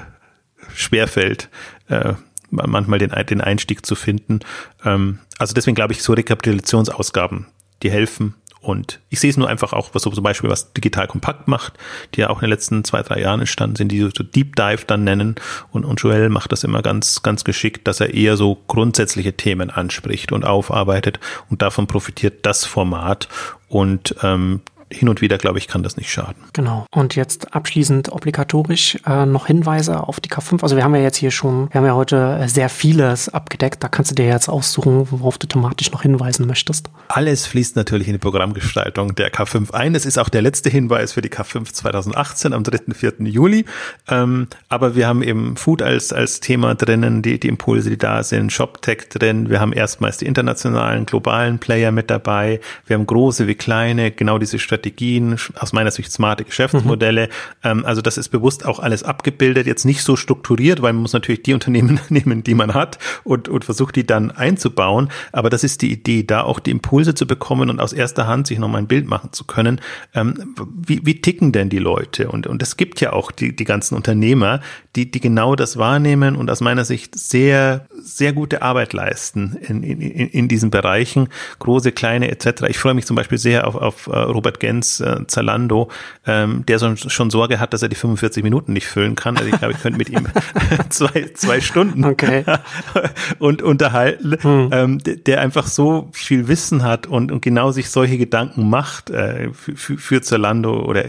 schwerfällt, 0.73 1.49
äh, 1.88 2.14
manchmal 2.49 2.99
den, 2.99 3.11
den 3.11 3.41
Einstieg 3.41 3.86
zu 3.86 3.95
finden. 3.95 4.40
Ähm, 4.84 5.19
also 5.38 5.53
deswegen 5.53 5.76
glaube 5.76 5.94
ich, 5.94 6.03
so 6.03 6.14
Rekapitulationsausgaben, 6.14 7.45
die 7.84 7.91
helfen. 7.91 8.36
Und 8.61 8.99
ich 9.10 9.22
sehe 9.22 9.30
es 9.30 9.38
nur 9.38 9.48
einfach 9.48 9.72
auch, 9.72 9.91
was 9.94 10.03
so 10.03 10.11
zum 10.11 10.23
Beispiel 10.23 10.49
was 10.49 10.73
Digital 10.73 11.07
Kompakt 11.07 11.48
macht, 11.48 11.73
die 12.14 12.22
ja 12.22 12.30
auch 12.30 12.40
in 12.40 12.48
den 12.48 12.49
letzten 12.49 12.84
zwei, 12.84 13.02
drei 13.03 13.22
Jahren 13.22 13.40
entstanden 13.40 13.77
sind, 13.77 13.90
die 13.90 14.02
so 14.02 14.10
Deep 14.10 14.57
Dive 14.57 14.84
dann 14.86 15.06
nennen. 15.06 15.36
Und, 15.72 15.86
und 15.86 16.02
Joel 16.02 16.27
macht 16.27 16.52
das 16.52 16.65
immer 16.65 16.81
ganz, 16.81 17.23
ganz 17.23 17.45
geschickt, 17.45 17.88
dass 17.88 18.02
er 18.02 18.14
eher 18.14 18.36
so 18.36 18.57
grundsätzliche 18.68 19.31
Themen 19.34 19.69
anspricht 19.69 20.34
und 20.34 20.44
aufarbeitet. 20.44 21.22
Und 21.49 21.61
davon 21.61 21.88
profitiert 21.88 22.45
das 22.45 22.65
Format. 22.65 23.30
Und 23.69 24.15
ähm, 24.23 24.61
hin 24.91 25.10
und 25.10 25.22
wieder, 25.22 25.38
glaube 25.38 25.60
ich, 25.60 25.68
kann 25.68 25.84
das 25.84 25.98
nicht 25.98 26.11
schaden. 26.11 26.44
Genau. 26.53 26.86
Und 26.91 27.16
jetzt 27.16 27.53
abschließend 27.53 28.11
obligatorisch 28.11 28.98
äh, 29.06 29.26
noch 29.26 29.48
Hinweise 29.48 30.07
auf 30.07 30.20
die 30.20 30.30
K5. 30.30 30.64
Also 30.64 30.76
wir 30.76 30.84
haben 30.84 30.95
ja 30.95 31.02
jetzt 31.02 31.18
hier 31.18 31.32
schon, 31.32 31.70
wir 31.72 31.80
haben 31.80 31.86
ja 31.86 31.95
heute 31.95 32.44
sehr 32.48 32.70
vieles 32.70 33.30
abgedeckt. 33.30 33.84
Da 33.84 33.88
kannst 33.88 34.11
du 34.11 34.16
dir 34.16 34.26
jetzt 34.26 34.49
aussuchen, 34.49 35.07
worauf 35.11 35.38
du 35.38 35.48
thematisch 35.48 35.91
noch 35.91 36.02
hinweisen 36.02 36.48
möchtest. 36.48 36.90
Alles 37.07 37.45
fließt 37.45 37.76
natürlich 37.76 38.07
in 38.07 38.14
die 38.14 38.20
Programmgestaltung 38.20 39.16
der 39.16 39.32
K5 39.32 39.72
ein. 39.72 39.94
Es 39.94 40.06
ist 40.06 40.18
auch 40.18 40.30
der 40.30 40.41
letzte 40.41 40.70
Hinweis 40.70 41.14
für 41.14 41.22
die 41.22 41.30
K5 41.30 41.72
2018 41.72 42.53
am 42.53 42.64
3. 42.64 42.94
4. 42.94 43.14
Juli. 43.20 43.66
Ähm, 44.07 44.48
aber 44.70 44.95
wir 44.95 45.07
haben 45.07 45.22
eben 45.22 45.56
Food 45.56 45.82
als, 45.82 46.11
als 46.11 46.40
Thema 46.40 46.74
drinnen, 46.74 47.22
die, 47.22 47.40
die 47.40 47.48
Impulse, 47.48 47.91
die 47.91 47.98
da 47.98 48.24
sind, 48.24 48.52
ShopTech 48.52 49.10
drin. 49.10 49.49
Wir 49.49 49.60
haben 49.60 49.74
erstmals 49.74 50.18
die 50.18 50.26
internationalen, 50.26 51.06
globalen 51.06 51.60
Player 51.60 51.91
mit 51.91 52.10
dabei. 52.10 52.60
Wir 52.88 52.95
haben 52.95 53.06
große 53.06 53.48
wie 53.48 53.56
kleine, 53.56 54.11
genau 54.11 54.40
diese 54.40 54.57
Strategie 54.57 54.78
Strategien, 54.80 55.38
aus 55.56 55.73
meiner 55.73 55.91
Sicht 55.91 56.11
smarte 56.11 56.45
Geschäftsmodelle. 56.45 57.27
Mhm. 57.27 57.30
Ähm, 57.64 57.85
also 57.85 58.01
das 58.01 58.18
ist 58.18 58.30
bewusst 58.30 58.65
auch 58.65 58.80
alles 58.80 59.03
abgebildet, 59.03 59.68
jetzt 59.68 59.85
nicht 59.85 60.03
so 60.03 60.15
strukturiert, 60.15 60.81
weil 60.81 60.93
man 60.93 61.01
muss 61.01 61.14
natürlich 61.14 61.43
die 61.43 61.53
Unternehmen 61.53 61.99
nehmen, 62.10 62.43
die 62.43 62.56
man 62.56 62.73
hat 62.73 62.97
und, 63.23 63.49
und 63.49 63.65
versucht 63.65 63.95
die 63.95 64.06
dann 64.06 64.31
einzubauen. 64.31 65.10
Aber 65.31 65.49
das 65.49 65.64
ist 65.64 65.81
die 65.81 65.91
Idee, 65.91 66.23
da 66.23 66.43
auch 66.43 66.60
die 66.60 66.72
Impulse 66.72 67.14
zu 67.14 67.27
bekommen 67.27 67.69
und 67.69 67.80
aus 67.80 67.93
erster 67.93 68.26
Hand 68.26 68.47
sich 68.47 68.57
nochmal 68.57 68.81
ein 68.81 68.88
Bild 68.88 69.07
machen 69.07 69.34
zu 69.34 69.43
können. 69.43 69.81
Ähm, 70.15 70.56
wie, 70.73 71.06
wie 71.06 71.19
ticken 71.22 71.51
denn 71.51 71.69
die 71.69 71.80
Leute? 71.80 72.30
Und, 72.30 72.47
und 72.47 72.64
es 72.64 72.77
gibt 72.77 73.01
ja 73.01 73.11
auch 73.11 73.31
die, 73.31 73.56
die 73.56 73.65
ganzen 73.65 73.95
Unternehmer, 73.95 74.61
die, 74.95 75.11
die 75.11 75.19
genau 75.19 75.56
das 75.56 75.77
wahrnehmen 75.77 76.35
und 76.35 76.49
aus 76.49 76.61
meiner 76.61 76.85
Sicht 76.85 77.18
sehr, 77.19 77.85
sehr 77.99 78.31
gute 78.34 78.61
Arbeit 78.61 78.93
leisten 78.93 79.57
in, 79.68 79.84
in, 79.84 79.99
in 79.99 80.47
diesen 80.47 80.72
Bereichen, 80.72 81.27
große, 81.60 81.91
kleine 81.91 82.31
etc. 82.31 82.64
Ich 82.69 82.77
freue 82.77 82.93
mich 82.93 83.06
zum 83.06 83.15
Beispiel 83.15 83.38
sehr 83.38 83.68
auf, 83.68 83.76
auf 83.76 84.07
uh, 84.07 84.11
Robert 84.11 84.60
Gell 84.60 84.68
Intelligenz 84.69 84.99
äh, 84.99 85.27
Zalando, 85.27 85.89
ähm, 86.25 86.65
der 86.65 86.79
so, 86.79 86.95
schon 86.95 87.29
Sorge 87.29 87.59
hat, 87.59 87.73
dass 87.73 87.81
er 87.81 87.89
die 87.89 87.95
45 87.95 88.43
Minuten 88.43 88.73
nicht 88.73 88.87
füllen 88.87 89.15
kann. 89.15 89.37
Also 89.37 89.49
ich 89.49 89.57
glaube, 89.57 89.73
ich 89.73 89.81
könnte 89.81 89.97
mit 89.97 90.09
ihm 90.09 90.27
zwei, 90.89 91.31
zwei 91.33 91.61
Stunden 91.61 92.05
okay. 92.05 92.45
und 93.39 93.61
unterhalten, 93.61 94.37
hm. 94.41 94.69
ähm, 94.71 94.97
der 95.03 95.41
einfach 95.41 95.67
so 95.67 96.09
viel 96.11 96.47
Wissen 96.47 96.83
hat 96.83 97.07
und, 97.07 97.31
und 97.31 97.41
genau 97.41 97.71
sich 97.71 97.89
solche 97.89 98.17
Gedanken 98.17 98.69
macht 98.69 99.09
äh, 99.09 99.49
für, 99.53 99.97
für 99.97 100.21
Zalando 100.21 100.83
oder 100.83 101.05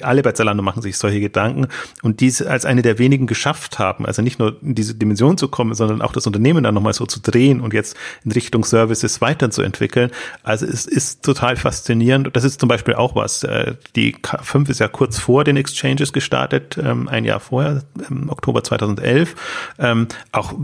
alle 0.00 0.22
bei 0.22 0.32
Zalando 0.32 0.62
machen 0.62 0.82
sich 0.82 0.98
solche 0.98 1.20
Gedanken 1.20 1.68
und 2.02 2.20
dies 2.20 2.42
als 2.42 2.64
eine 2.64 2.82
der 2.82 2.98
wenigen 2.98 3.26
geschafft 3.26 3.78
haben, 3.78 4.06
also 4.06 4.22
nicht 4.22 4.38
nur 4.38 4.60
in 4.62 4.74
diese 4.74 4.94
Dimension 4.94 5.38
zu 5.38 5.48
kommen, 5.48 5.74
sondern 5.74 6.02
auch 6.02 6.12
das 6.12 6.26
Unternehmen 6.26 6.64
dann 6.64 6.74
nochmal 6.74 6.92
so 6.92 7.06
zu 7.06 7.20
drehen 7.20 7.60
und 7.60 7.72
jetzt 7.72 7.96
in 8.24 8.32
Richtung 8.32 8.64
Services 8.64 9.20
weiterzuentwickeln. 9.20 10.10
Also 10.42 10.66
es 10.66 10.86
ist 10.86 11.24
total 11.24 11.56
faszinierend. 11.56 12.30
Das 12.34 12.44
ist 12.44 12.60
zum 12.60 12.68
Beispiel 12.68 12.95
auch 12.96 13.14
was. 13.14 13.42
Äh, 13.44 13.74
die 13.94 14.14
K5 14.16 14.70
ist 14.70 14.80
ja 14.80 14.88
kurz 14.88 15.18
vor 15.18 15.44
den 15.44 15.56
Exchanges 15.56 16.12
gestartet, 16.12 16.78
ähm, 16.82 17.08
ein 17.08 17.24
Jahr 17.24 17.40
vorher, 17.40 17.82
im 18.08 18.28
Oktober 18.28 18.62
2011. 18.64 19.34
Ähm, 19.78 20.08
auch 20.32 20.54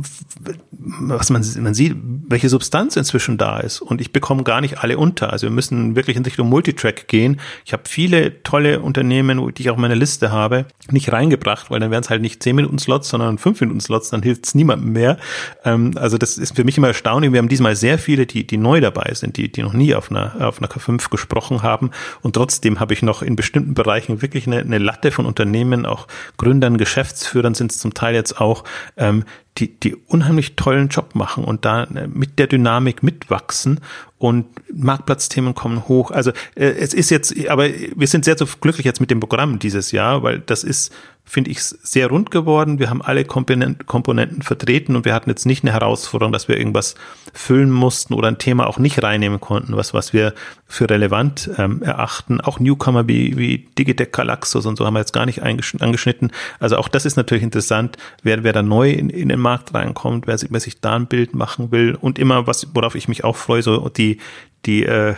was 0.70 1.30
man, 1.30 1.44
man 1.60 1.74
sieht, 1.74 1.96
welche 2.28 2.48
Substanz 2.48 2.96
inzwischen 2.96 3.38
da 3.38 3.60
ist. 3.60 3.80
Und 3.80 4.00
ich 4.00 4.12
bekomme 4.12 4.42
gar 4.42 4.60
nicht 4.60 4.78
alle 4.78 4.98
unter. 4.98 5.32
Also 5.32 5.46
wir 5.46 5.52
müssen 5.52 5.96
wirklich 5.96 6.16
in 6.16 6.24
Richtung 6.24 6.48
Multitrack 6.48 7.08
gehen. 7.08 7.40
Ich 7.64 7.72
habe 7.72 7.84
viele 7.86 8.42
tolle 8.42 8.80
Unternehmen, 8.80 9.54
die 9.54 9.62
ich 9.62 9.70
auf 9.70 9.76
meiner 9.76 9.94
Liste 9.94 10.32
habe, 10.32 10.66
nicht 10.90 11.12
reingebracht, 11.12 11.70
weil 11.70 11.80
dann 11.80 11.90
wären 11.90 12.02
es 12.02 12.10
halt 12.10 12.22
nicht 12.22 12.42
10 12.42 12.56
Minuten 12.56 12.78
Slots, 12.78 13.08
sondern 13.08 13.38
5 13.38 13.60
Minuten 13.60 13.80
Slots, 13.80 14.10
dann 14.10 14.22
hilft 14.22 14.46
es 14.46 14.54
niemandem 14.54 14.92
mehr. 14.92 15.18
Ähm, 15.64 15.92
also 15.96 16.18
das 16.18 16.38
ist 16.38 16.56
für 16.56 16.64
mich 16.64 16.78
immer 16.78 16.88
erstaunlich. 16.88 17.32
Wir 17.32 17.38
haben 17.38 17.48
diesmal 17.48 17.76
sehr 17.76 17.98
viele, 17.98 18.26
die, 18.26 18.46
die 18.46 18.56
neu 18.56 18.80
dabei 18.80 19.12
sind, 19.14 19.36
die, 19.36 19.50
die 19.50 19.62
noch 19.62 19.72
nie 19.72 19.94
auf 19.94 20.10
einer, 20.10 20.36
auf 20.40 20.58
einer 20.58 20.68
K5 20.68 21.10
gesprochen 21.10 21.62
haben. 21.62 21.90
Und 22.22 22.34
trotzdem 22.34 22.80
habe 22.80 22.94
ich 22.94 23.02
noch 23.02 23.22
in 23.22 23.36
bestimmten 23.36 23.74
Bereichen 23.74 24.22
wirklich 24.22 24.46
eine, 24.46 24.60
eine 24.60 24.78
Latte 24.78 25.10
von 25.10 25.26
Unternehmen, 25.26 25.86
auch 25.86 26.06
Gründern, 26.36 26.78
Geschäftsführern 26.78 27.54
sind 27.54 27.72
es 27.72 27.78
zum 27.78 27.94
Teil 27.94 28.14
jetzt 28.14 28.40
auch, 28.40 28.64
ähm, 28.96 29.24
die, 29.58 29.68
die 29.78 29.94
unheimlich 29.94 30.56
tollen 30.56 30.88
Job 30.88 31.14
machen 31.14 31.44
und 31.44 31.64
da 31.64 31.84
äh, 31.84 32.06
mit 32.06 32.38
der 32.38 32.46
Dynamik 32.46 33.02
mitwachsen 33.02 33.80
und 34.18 34.46
Marktplatzthemen 34.72 35.54
kommen 35.54 35.88
hoch. 35.88 36.10
Also 36.10 36.30
äh, 36.54 36.66
es 36.66 36.94
ist 36.94 37.10
jetzt, 37.10 37.34
aber 37.48 37.68
wir 37.68 38.06
sind 38.06 38.24
sehr 38.24 38.38
so 38.38 38.46
glücklich 38.60 38.86
jetzt 38.86 39.00
mit 39.00 39.10
dem 39.10 39.20
Programm 39.20 39.58
dieses 39.58 39.92
Jahr, 39.92 40.22
weil 40.22 40.38
das 40.38 40.64
ist 40.64 40.92
finde 41.24 41.50
ich, 41.50 41.62
sehr 41.62 42.08
rund 42.08 42.30
geworden. 42.30 42.78
Wir 42.78 42.90
haben 42.90 43.00
alle 43.00 43.24
Komponenten 43.24 44.42
vertreten 44.42 44.96
und 44.96 45.04
wir 45.04 45.14
hatten 45.14 45.30
jetzt 45.30 45.46
nicht 45.46 45.64
eine 45.64 45.72
Herausforderung, 45.72 46.32
dass 46.32 46.48
wir 46.48 46.58
irgendwas 46.58 46.94
füllen 47.32 47.70
mussten 47.70 48.14
oder 48.14 48.28
ein 48.28 48.38
Thema 48.38 48.66
auch 48.66 48.78
nicht 48.78 49.02
reinnehmen 49.02 49.40
konnten, 49.40 49.76
was, 49.76 49.94
was 49.94 50.12
wir 50.12 50.34
für 50.66 50.90
relevant 50.90 51.48
ähm, 51.56 51.82
erachten. 51.82 52.40
Auch 52.40 52.58
Newcomer 52.58 53.08
wie, 53.08 53.38
wie 53.38 53.68
Digitec 53.78 54.12
Galaxus 54.12 54.66
und 54.66 54.76
so 54.76 54.84
haben 54.84 54.94
wir 54.94 55.00
jetzt 55.00 55.12
gar 55.12 55.24
nicht 55.24 55.42
angeschnitten. 55.42 56.32
Also 56.58 56.76
auch 56.76 56.88
das 56.88 57.06
ist 57.06 57.16
natürlich 57.16 57.44
interessant, 57.44 57.96
wer, 58.22 58.44
wer 58.44 58.52
da 58.52 58.62
neu 58.62 58.90
in, 58.90 59.08
in 59.08 59.28
den 59.28 59.40
Markt 59.40 59.72
reinkommt, 59.72 60.26
wer, 60.26 60.36
wer 60.50 60.60
sich 60.60 60.80
da 60.80 60.96
ein 60.96 61.06
Bild 61.06 61.34
machen 61.34 61.70
will 61.70 61.96
und 61.98 62.18
immer 62.18 62.46
was, 62.46 62.68
worauf 62.74 62.94
ich 62.94 63.08
mich 63.08 63.24
auch 63.24 63.36
freue, 63.36 63.62
so 63.62 63.88
die, 63.88 64.18
die 64.66 64.84
äh, 64.84 65.14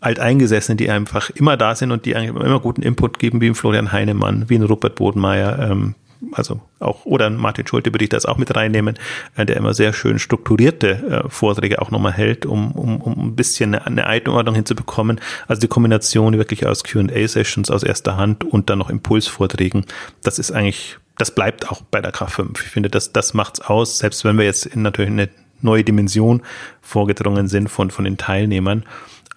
Alteingesessenen, 0.00 0.76
die 0.76 0.90
einfach 0.90 1.30
immer 1.30 1.56
da 1.56 1.74
sind 1.74 1.90
und 1.90 2.04
die 2.04 2.12
immer 2.12 2.60
guten 2.60 2.82
Input 2.82 3.18
geben, 3.18 3.40
wie 3.40 3.48
ein 3.48 3.54
Florian 3.54 3.92
Heinemann, 3.92 4.48
wie 4.48 4.56
ein 4.56 4.62
Rupert 4.62 4.94
Bodenmeier, 4.94 5.70
ähm, 5.70 5.94
also 6.32 6.60
auch, 6.80 7.04
oder 7.04 7.30
Martin 7.30 7.66
Schulte 7.66 7.92
würde 7.92 8.04
ich 8.04 8.08
das 8.08 8.26
auch 8.26 8.38
mit 8.38 8.54
reinnehmen, 8.54 8.98
äh, 9.36 9.46
der 9.46 9.56
immer 9.56 9.74
sehr 9.74 9.92
schön 9.92 10.18
strukturierte 10.18 11.24
äh, 11.24 11.28
Vorträge 11.28 11.80
auch 11.80 11.90
nochmal 11.90 12.12
hält, 12.12 12.46
um, 12.46 12.72
um, 12.72 13.00
um 13.00 13.28
ein 13.28 13.36
bisschen 13.36 13.74
eine, 13.74 13.86
eine 13.86 14.06
Einordnung 14.06 14.54
hinzubekommen. 14.54 15.20
Also 15.46 15.60
die 15.60 15.68
Kombination 15.68 16.36
wirklich 16.36 16.66
aus 16.66 16.84
Q&A-Sessions 16.84 17.70
aus 17.70 17.82
erster 17.82 18.16
Hand 18.16 18.44
und 18.44 18.70
dann 18.70 18.78
noch 18.78 18.90
Impulsvorträgen, 18.90 19.86
das 20.22 20.38
ist 20.38 20.50
eigentlich, 20.50 20.98
das 21.18 21.30
bleibt 21.34 21.70
auch 21.70 21.82
bei 21.82 22.00
der 22.00 22.12
K5. 22.12 22.60
Ich 22.62 22.70
finde, 22.70 22.90
das, 22.90 23.12
das 23.12 23.34
macht's 23.34 23.60
aus, 23.60 23.98
selbst 23.98 24.24
wenn 24.24 24.38
wir 24.38 24.44
jetzt 24.44 24.66
in 24.66 24.82
natürlich 24.82 25.10
eine 25.10 25.28
neue 25.60 25.84
Dimension 25.84 26.42
vorgedrungen 26.80 27.48
sind 27.48 27.68
von, 27.68 27.90
von 27.90 28.04
den 28.04 28.16
Teilnehmern. 28.16 28.84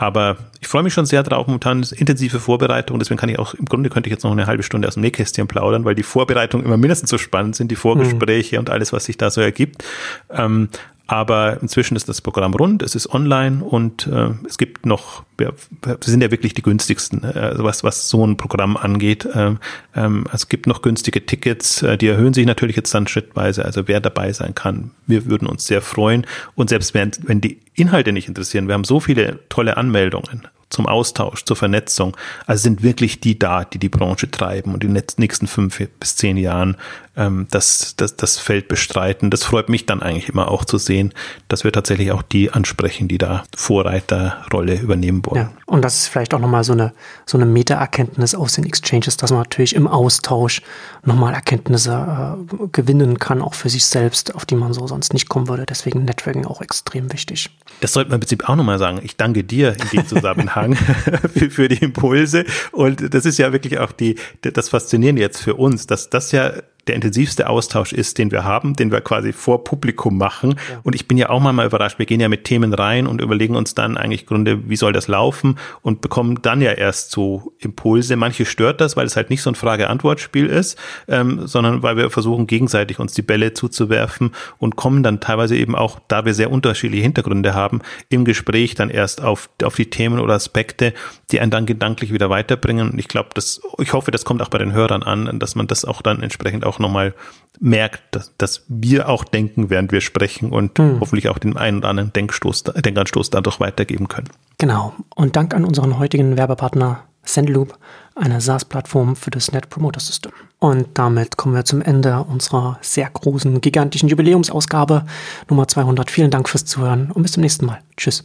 Aber 0.01 0.37
ich 0.59 0.67
freue 0.67 0.81
mich 0.81 0.93
schon 0.93 1.05
sehr 1.05 1.21
drauf. 1.21 1.45
Momentan 1.45 1.81
ist 1.81 1.91
intensive 1.91 2.39
Vorbereitung. 2.39 2.97
Deswegen 2.97 3.19
kann 3.19 3.29
ich 3.29 3.37
auch, 3.37 3.53
im 3.53 3.65
Grunde 3.65 3.91
könnte 3.91 4.09
ich 4.09 4.11
jetzt 4.11 4.23
noch 4.23 4.31
eine 4.31 4.47
halbe 4.47 4.63
Stunde 4.63 4.87
aus 4.87 4.95
dem 4.95 5.01
Nähkästchen 5.01 5.47
plaudern, 5.47 5.85
weil 5.85 5.93
die 5.93 6.01
Vorbereitungen 6.01 6.65
immer 6.65 6.77
mindestens 6.77 7.11
so 7.11 7.19
spannend 7.19 7.55
sind, 7.55 7.69
die 7.69 7.75
Vorgespräche 7.75 8.55
mhm. 8.55 8.61
und 8.61 8.69
alles, 8.71 8.93
was 8.93 9.05
sich 9.05 9.17
da 9.17 9.29
so 9.29 9.41
ergibt. 9.41 9.83
Ähm, 10.31 10.69
aber 11.11 11.61
inzwischen 11.61 11.97
ist 11.97 12.07
das 12.07 12.21
Programm 12.21 12.53
rund, 12.53 12.81
es 12.81 12.95
ist 12.95 13.13
online 13.13 13.65
und 13.65 14.07
äh, 14.07 14.29
es 14.47 14.57
gibt 14.57 14.85
noch, 14.85 15.23
wir, 15.37 15.53
wir 15.81 15.97
sind 15.99 16.23
ja 16.23 16.31
wirklich 16.31 16.53
die 16.53 16.61
günstigsten, 16.61 17.25
äh, 17.25 17.55
was, 17.57 17.83
was 17.83 18.07
so 18.07 18.25
ein 18.25 18.37
Programm 18.37 18.77
angeht. 18.77 19.27
Ähm, 19.35 19.59
ähm, 19.93 20.23
es 20.31 20.47
gibt 20.47 20.67
noch 20.67 20.81
günstige 20.81 21.25
Tickets, 21.25 21.83
äh, 21.83 21.97
die 21.97 22.07
erhöhen 22.07 22.33
sich 22.33 22.45
natürlich 22.45 22.77
jetzt 22.77 22.93
dann 22.93 23.07
schrittweise. 23.07 23.65
Also 23.65 23.89
wer 23.89 23.99
dabei 23.99 24.31
sein 24.31 24.55
kann, 24.55 24.91
wir 25.05 25.25
würden 25.25 25.49
uns 25.49 25.67
sehr 25.67 25.81
freuen. 25.81 26.25
Und 26.55 26.69
selbst 26.69 26.93
wenn, 26.93 27.11
wenn 27.23 27.41
die 27.41 27.59
Inhalte 27.73 28.13
nicht 28.13 28.29
interessieren, 28.29 28.67
wir 28.67 28.73
haben 28.73 28.85
so 28.85 29.01
viele 29.01 29.39
tolle 29.49 29.75
Anmeldungen 29.75 30.47
zum 30.69 30.87
Austausch, 30.87 31.43
zur 31.43 31.57
Vernetzung. 31.57 32.17
Also 32.47 32.63
sind 32.63 32.83
wirklich 32.83 33.19
die 33.19 33.37
da, 33.37 33.65
die 33.65 33.79
die 33.79 33.89
Branche 33.89 34.31
treiben 34.31 34.73
und 34.73 34.83
in 34.85 34.93
den 34.93 35.03
nächsten 35.17 35.47
fünf 35.47 35.81
bis 35.99 36.15
zehn 36.15 36.37
Jahren 36.37 36.77
ähm, 37.17 37.47
das, 37.51 37.95
das, 37.97 38.15
das 38.15 38.39
Feld 38.39 38.67
bestreiten. 38.67 39.29
Das 39.29 39.43
freut 39.43 39.69
mich 39.69 39.85
dann 39.85 40.01
eigentlich 40.01 40.29
immer 40.29 40.49
auch 40.49 40.65
zu 40.65 40.77
sehen, 40.77 41.13
dass 41.47 41.63
wir 41.63 41.71
tatsächlich 41.71 42.11
auch 42.11 42.21
die 42.21 42.51
ansprechen, 42.51 43.07
die 43.07 43.17
da 43.17 43.43
Vorreiterrolle 43.55 44.79
übernehmen 44.79 45.25
wollen. 45.25 45.41
Ja, 45.41 45.51
und 45.65 45.83
das 45.83 45.97
ist 45.97 46.07
vielleicht 46.07 46.33
auch 46.33 46.39
nochmal 46.39 46.63
so 46.63 46.73
eine, 46.73 46.93
so 47.25 47.37
eine 47.37 47.45
Meta-Erkenntnis 47.45 48.33
aus 48.35 48.53
den 48.53 48.65
Exchanges, 48.65 49.17
dass 49.17 49.31
man 49.31 49.41
natürlich 49.41 49.75
im 49.75 49.87
Austausch 49.87 50.61
nochmal 51.03 51.33
Erkenntnisse 51.33 52.37
äh, 52.49 52.67
gewinnen 52.71 53.19
kann, 53.19 53.41
auch 53.41 53.55
für 53.55 53.69
sich 53.69 53.85
selbst, 53.85 54.33
auf 54.35 54.45
die 54.45 54.55
man 54.55 54.73
so 54.73 54.87
sonst 54.87 55.13
nicht 55.13 55.27
kommen 55.27 55.47
würde. 55.47 55.65
Deswegen 55.65 56.05
Networking 56.05 56.45
auch 56.45 56.61
extrem 56.61 57.11
wichtig. 57.11 57.49
Das 57.81 57.93
sollte 57.93 58.09
man 58.09 58.17
im 58.17 58.21
Prinzip 58.21 58.47
auch 58.47 58.55
nochmal 58.55 58.79
sagen. 58.79 58.99
Ich 59.03 59.17
danke 59.17 59.43
dir 59.43 59.73
in 59.73 59.89
dem 59.89 60.07
Zusammenhang 60.07 60.75
für, 61.33 61.49
für 61.49 61.67
die 61.67 61.83
Impulse. 61.83 62.45
Und 62.71 63.13
das 63.13 63.25
ist 63.25 63.37
ja 63.37 63.51
wirklich 63.51 63.79
auch 63.79 63.91
die, 63.91 64.15
das 64.41 64.69
Faszinierende 64.69 65.21
jetzt 65.21 65.41
für 65.41 65.55
uns, 65.55 65.87
dass 65.87 66.09
das 66.09 66.31
ja 66.31 66.53
der 66.87 66.95
intensivste 66.95 67.49
Austausch 67.49 67.93
ist, 67.93 68.17
den 68.17 68.31
wir 68.31 68.43
haben, 68.43 68.75
den 68.75 68.91
wir 68.91 69.01
quasi 69.01 69.33
vor 69.33 69.63
Publikum 69.63 70.17
machen. 70.17 70.55
Ja. 70.69 70.79
Und 70.83 70.95
ich 70.95 71.07
bin 71.07 71.17
ja 71.17 71.29
auch 71.29 71.39
mal 71.39 71.65
überrascht. 71.65 71.99
Wir 71.99 72.05
gehen 72.05 72.19
ja 72.19 72.27
mit 72.27 72.43
Themen 72.43 72.73
rein 72.73 73.05
und 73.07 73.21
überlegen 73.21 73.55
uns 73.55 73.75
dann 73.75 73.97
eigentlich 73.97 74.25
Gründe, 74.25 74.69
wie 74.69 74.75
soll 74.75 74.91
das 74.91 75.07
laufen 75.07 75.57
und 75.81 76.01
bekommen 76.01 76.41
dann 76.41 76.61
ja 76.61 76.71
erst 76.71 77.11
so 77.11 77.53
Impulse. 77.59 78.15
Manche 78.15 78.45
stört 78.45 78.81
das, 78.81 78.97
weil 78.97 79.05
es 79.05 79.15
halt 79.15 79.29
nicht 79.29 79.43
so 79.43 79.51
ein 79.51 79.55
Frage-Antwort-Spiel 79.55 80.47
ist, 80.47 80.77
ähm, 81.07 81.45
sondern 81.45 81.83
weil 81.83 81.97
wir 81.97 82.09
versuchen, 82.09 82.47
gegenseitig 82.47 82.99
uns 82.99 83.13
die 83.13 83.21
Bälle 83.21 83.53
zuzuwerfen 83.53 84.31
und 84.57 84.75
kommen 84.75 85.03
dann 85.03 85.19
teilweise 85.19 85.55
eben 85.55 85.75
auch, 85.75 85.99
da 86.07 86.25
wir 86.25 86.33
sehr 86.33 86.51
unterschiedliche 86.51 87.03
Hintergründe 87.03 87.53
haben, 87.53 87.81
im 88.09 88.25
Gespräch 88.25 88.73
dann 88.73 88.89
erst 88.89 89.21
auf, 89.21 89.49
auf 89.63 89.75
die 89.75 89.89
Themen 89.89 90.19
oder 90.19 90.33
Aspekte, 90.33 90.93
die 91.31 91.39
einen 91.39 91.51
dann 91.51 91.65
gedanklich 91.65 92.11
wieder 92.11 92.29
weiterbringen. 92.29 92.91
Und 92.91 92.99
ich 92.99 93.07
glaube, 93.07 93.29
das, 93.33 93.61
ich 93.79 93.93
hoffe, 93.93 94.11
das 94.11 94.25
kommt 94.25 94.41
auch 94.41 94.49
bei 94.49 94.57
den 94.57 94.73
Hörern 94.73 95.03
an, 95.03 95.39
dass 95.39 95.55
man 95.55 95.67
das 95.67 95.85
auch 95.85 96.01
dann 96.01 96.23
entsprechend 96.23 96.65
auch 96.71 96.79
nochmal 96.79 97.13
merkt, 97.59 98.01
dass, 98.11 98.31
dass 98.37 98.63
wir 98.67 99.07
auch 99.09 99.23
denken, 99.23 99.69
während 99.69 99.91
wir 99.91 100.01
sprechen 100.01 100.51
und 100.51 100.79
hm. 100.79 100.99
hoffentlich 100.99 101.29
auch 101.29 101.37
den 101.37 101.57
einen 101.57 101.79
oder 101.79 101.89
anderen 101.89 102.13
Denkstoß, 102.13 102.63
Denkanstoß 102.63 103.29
dadurch 103.29 103.59
weitergeben 103.59 104.07
können. 104.07 104.29
Genau. 104.57 104.93
Und 105.15 105.35
Dank 105.35 105.53
an 105.53 105.65
unseren 105.65 105.99
heutigen 105.99 106.37
Werbepartner 106.37 107.03
Sendloop, 107.23 107.77
eine 108.15 108.41
SaaS-Plattform 108.41 109.15
für 109.15 109.29
das 109.29 109.51
Net 109.51 109.69
Promoter 109.69 109.99
System. 109.99 110.31
Und 110.59 110.87
damit 110.95 111.37
kommen 111.37 111.55
wir 111.55 111.65
zum 111.65 111.81
Ende 111.81 112.23
unserer 112.23 112.77
sehr 112.81 113.09
großen, 113.09 113.61
gigantischen 113.61 114.09
Jubiläumsausgabe 114.09 115.05
Nummer 115.49 115.67
200. 115.67 116.09
Vielen 116.09 116.31
Dank 116.31 116.49
fürs 116.49 116.65
Zuhören 116.65 117.11
und 117.11 117.21
bis 117.21 117.33
zum 117.33 117.41
nächsten 117.41 117.65
Mal. 117.65 117.79
Tschüss. 117.95 118.23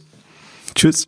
Tschüss. 0.73 1.07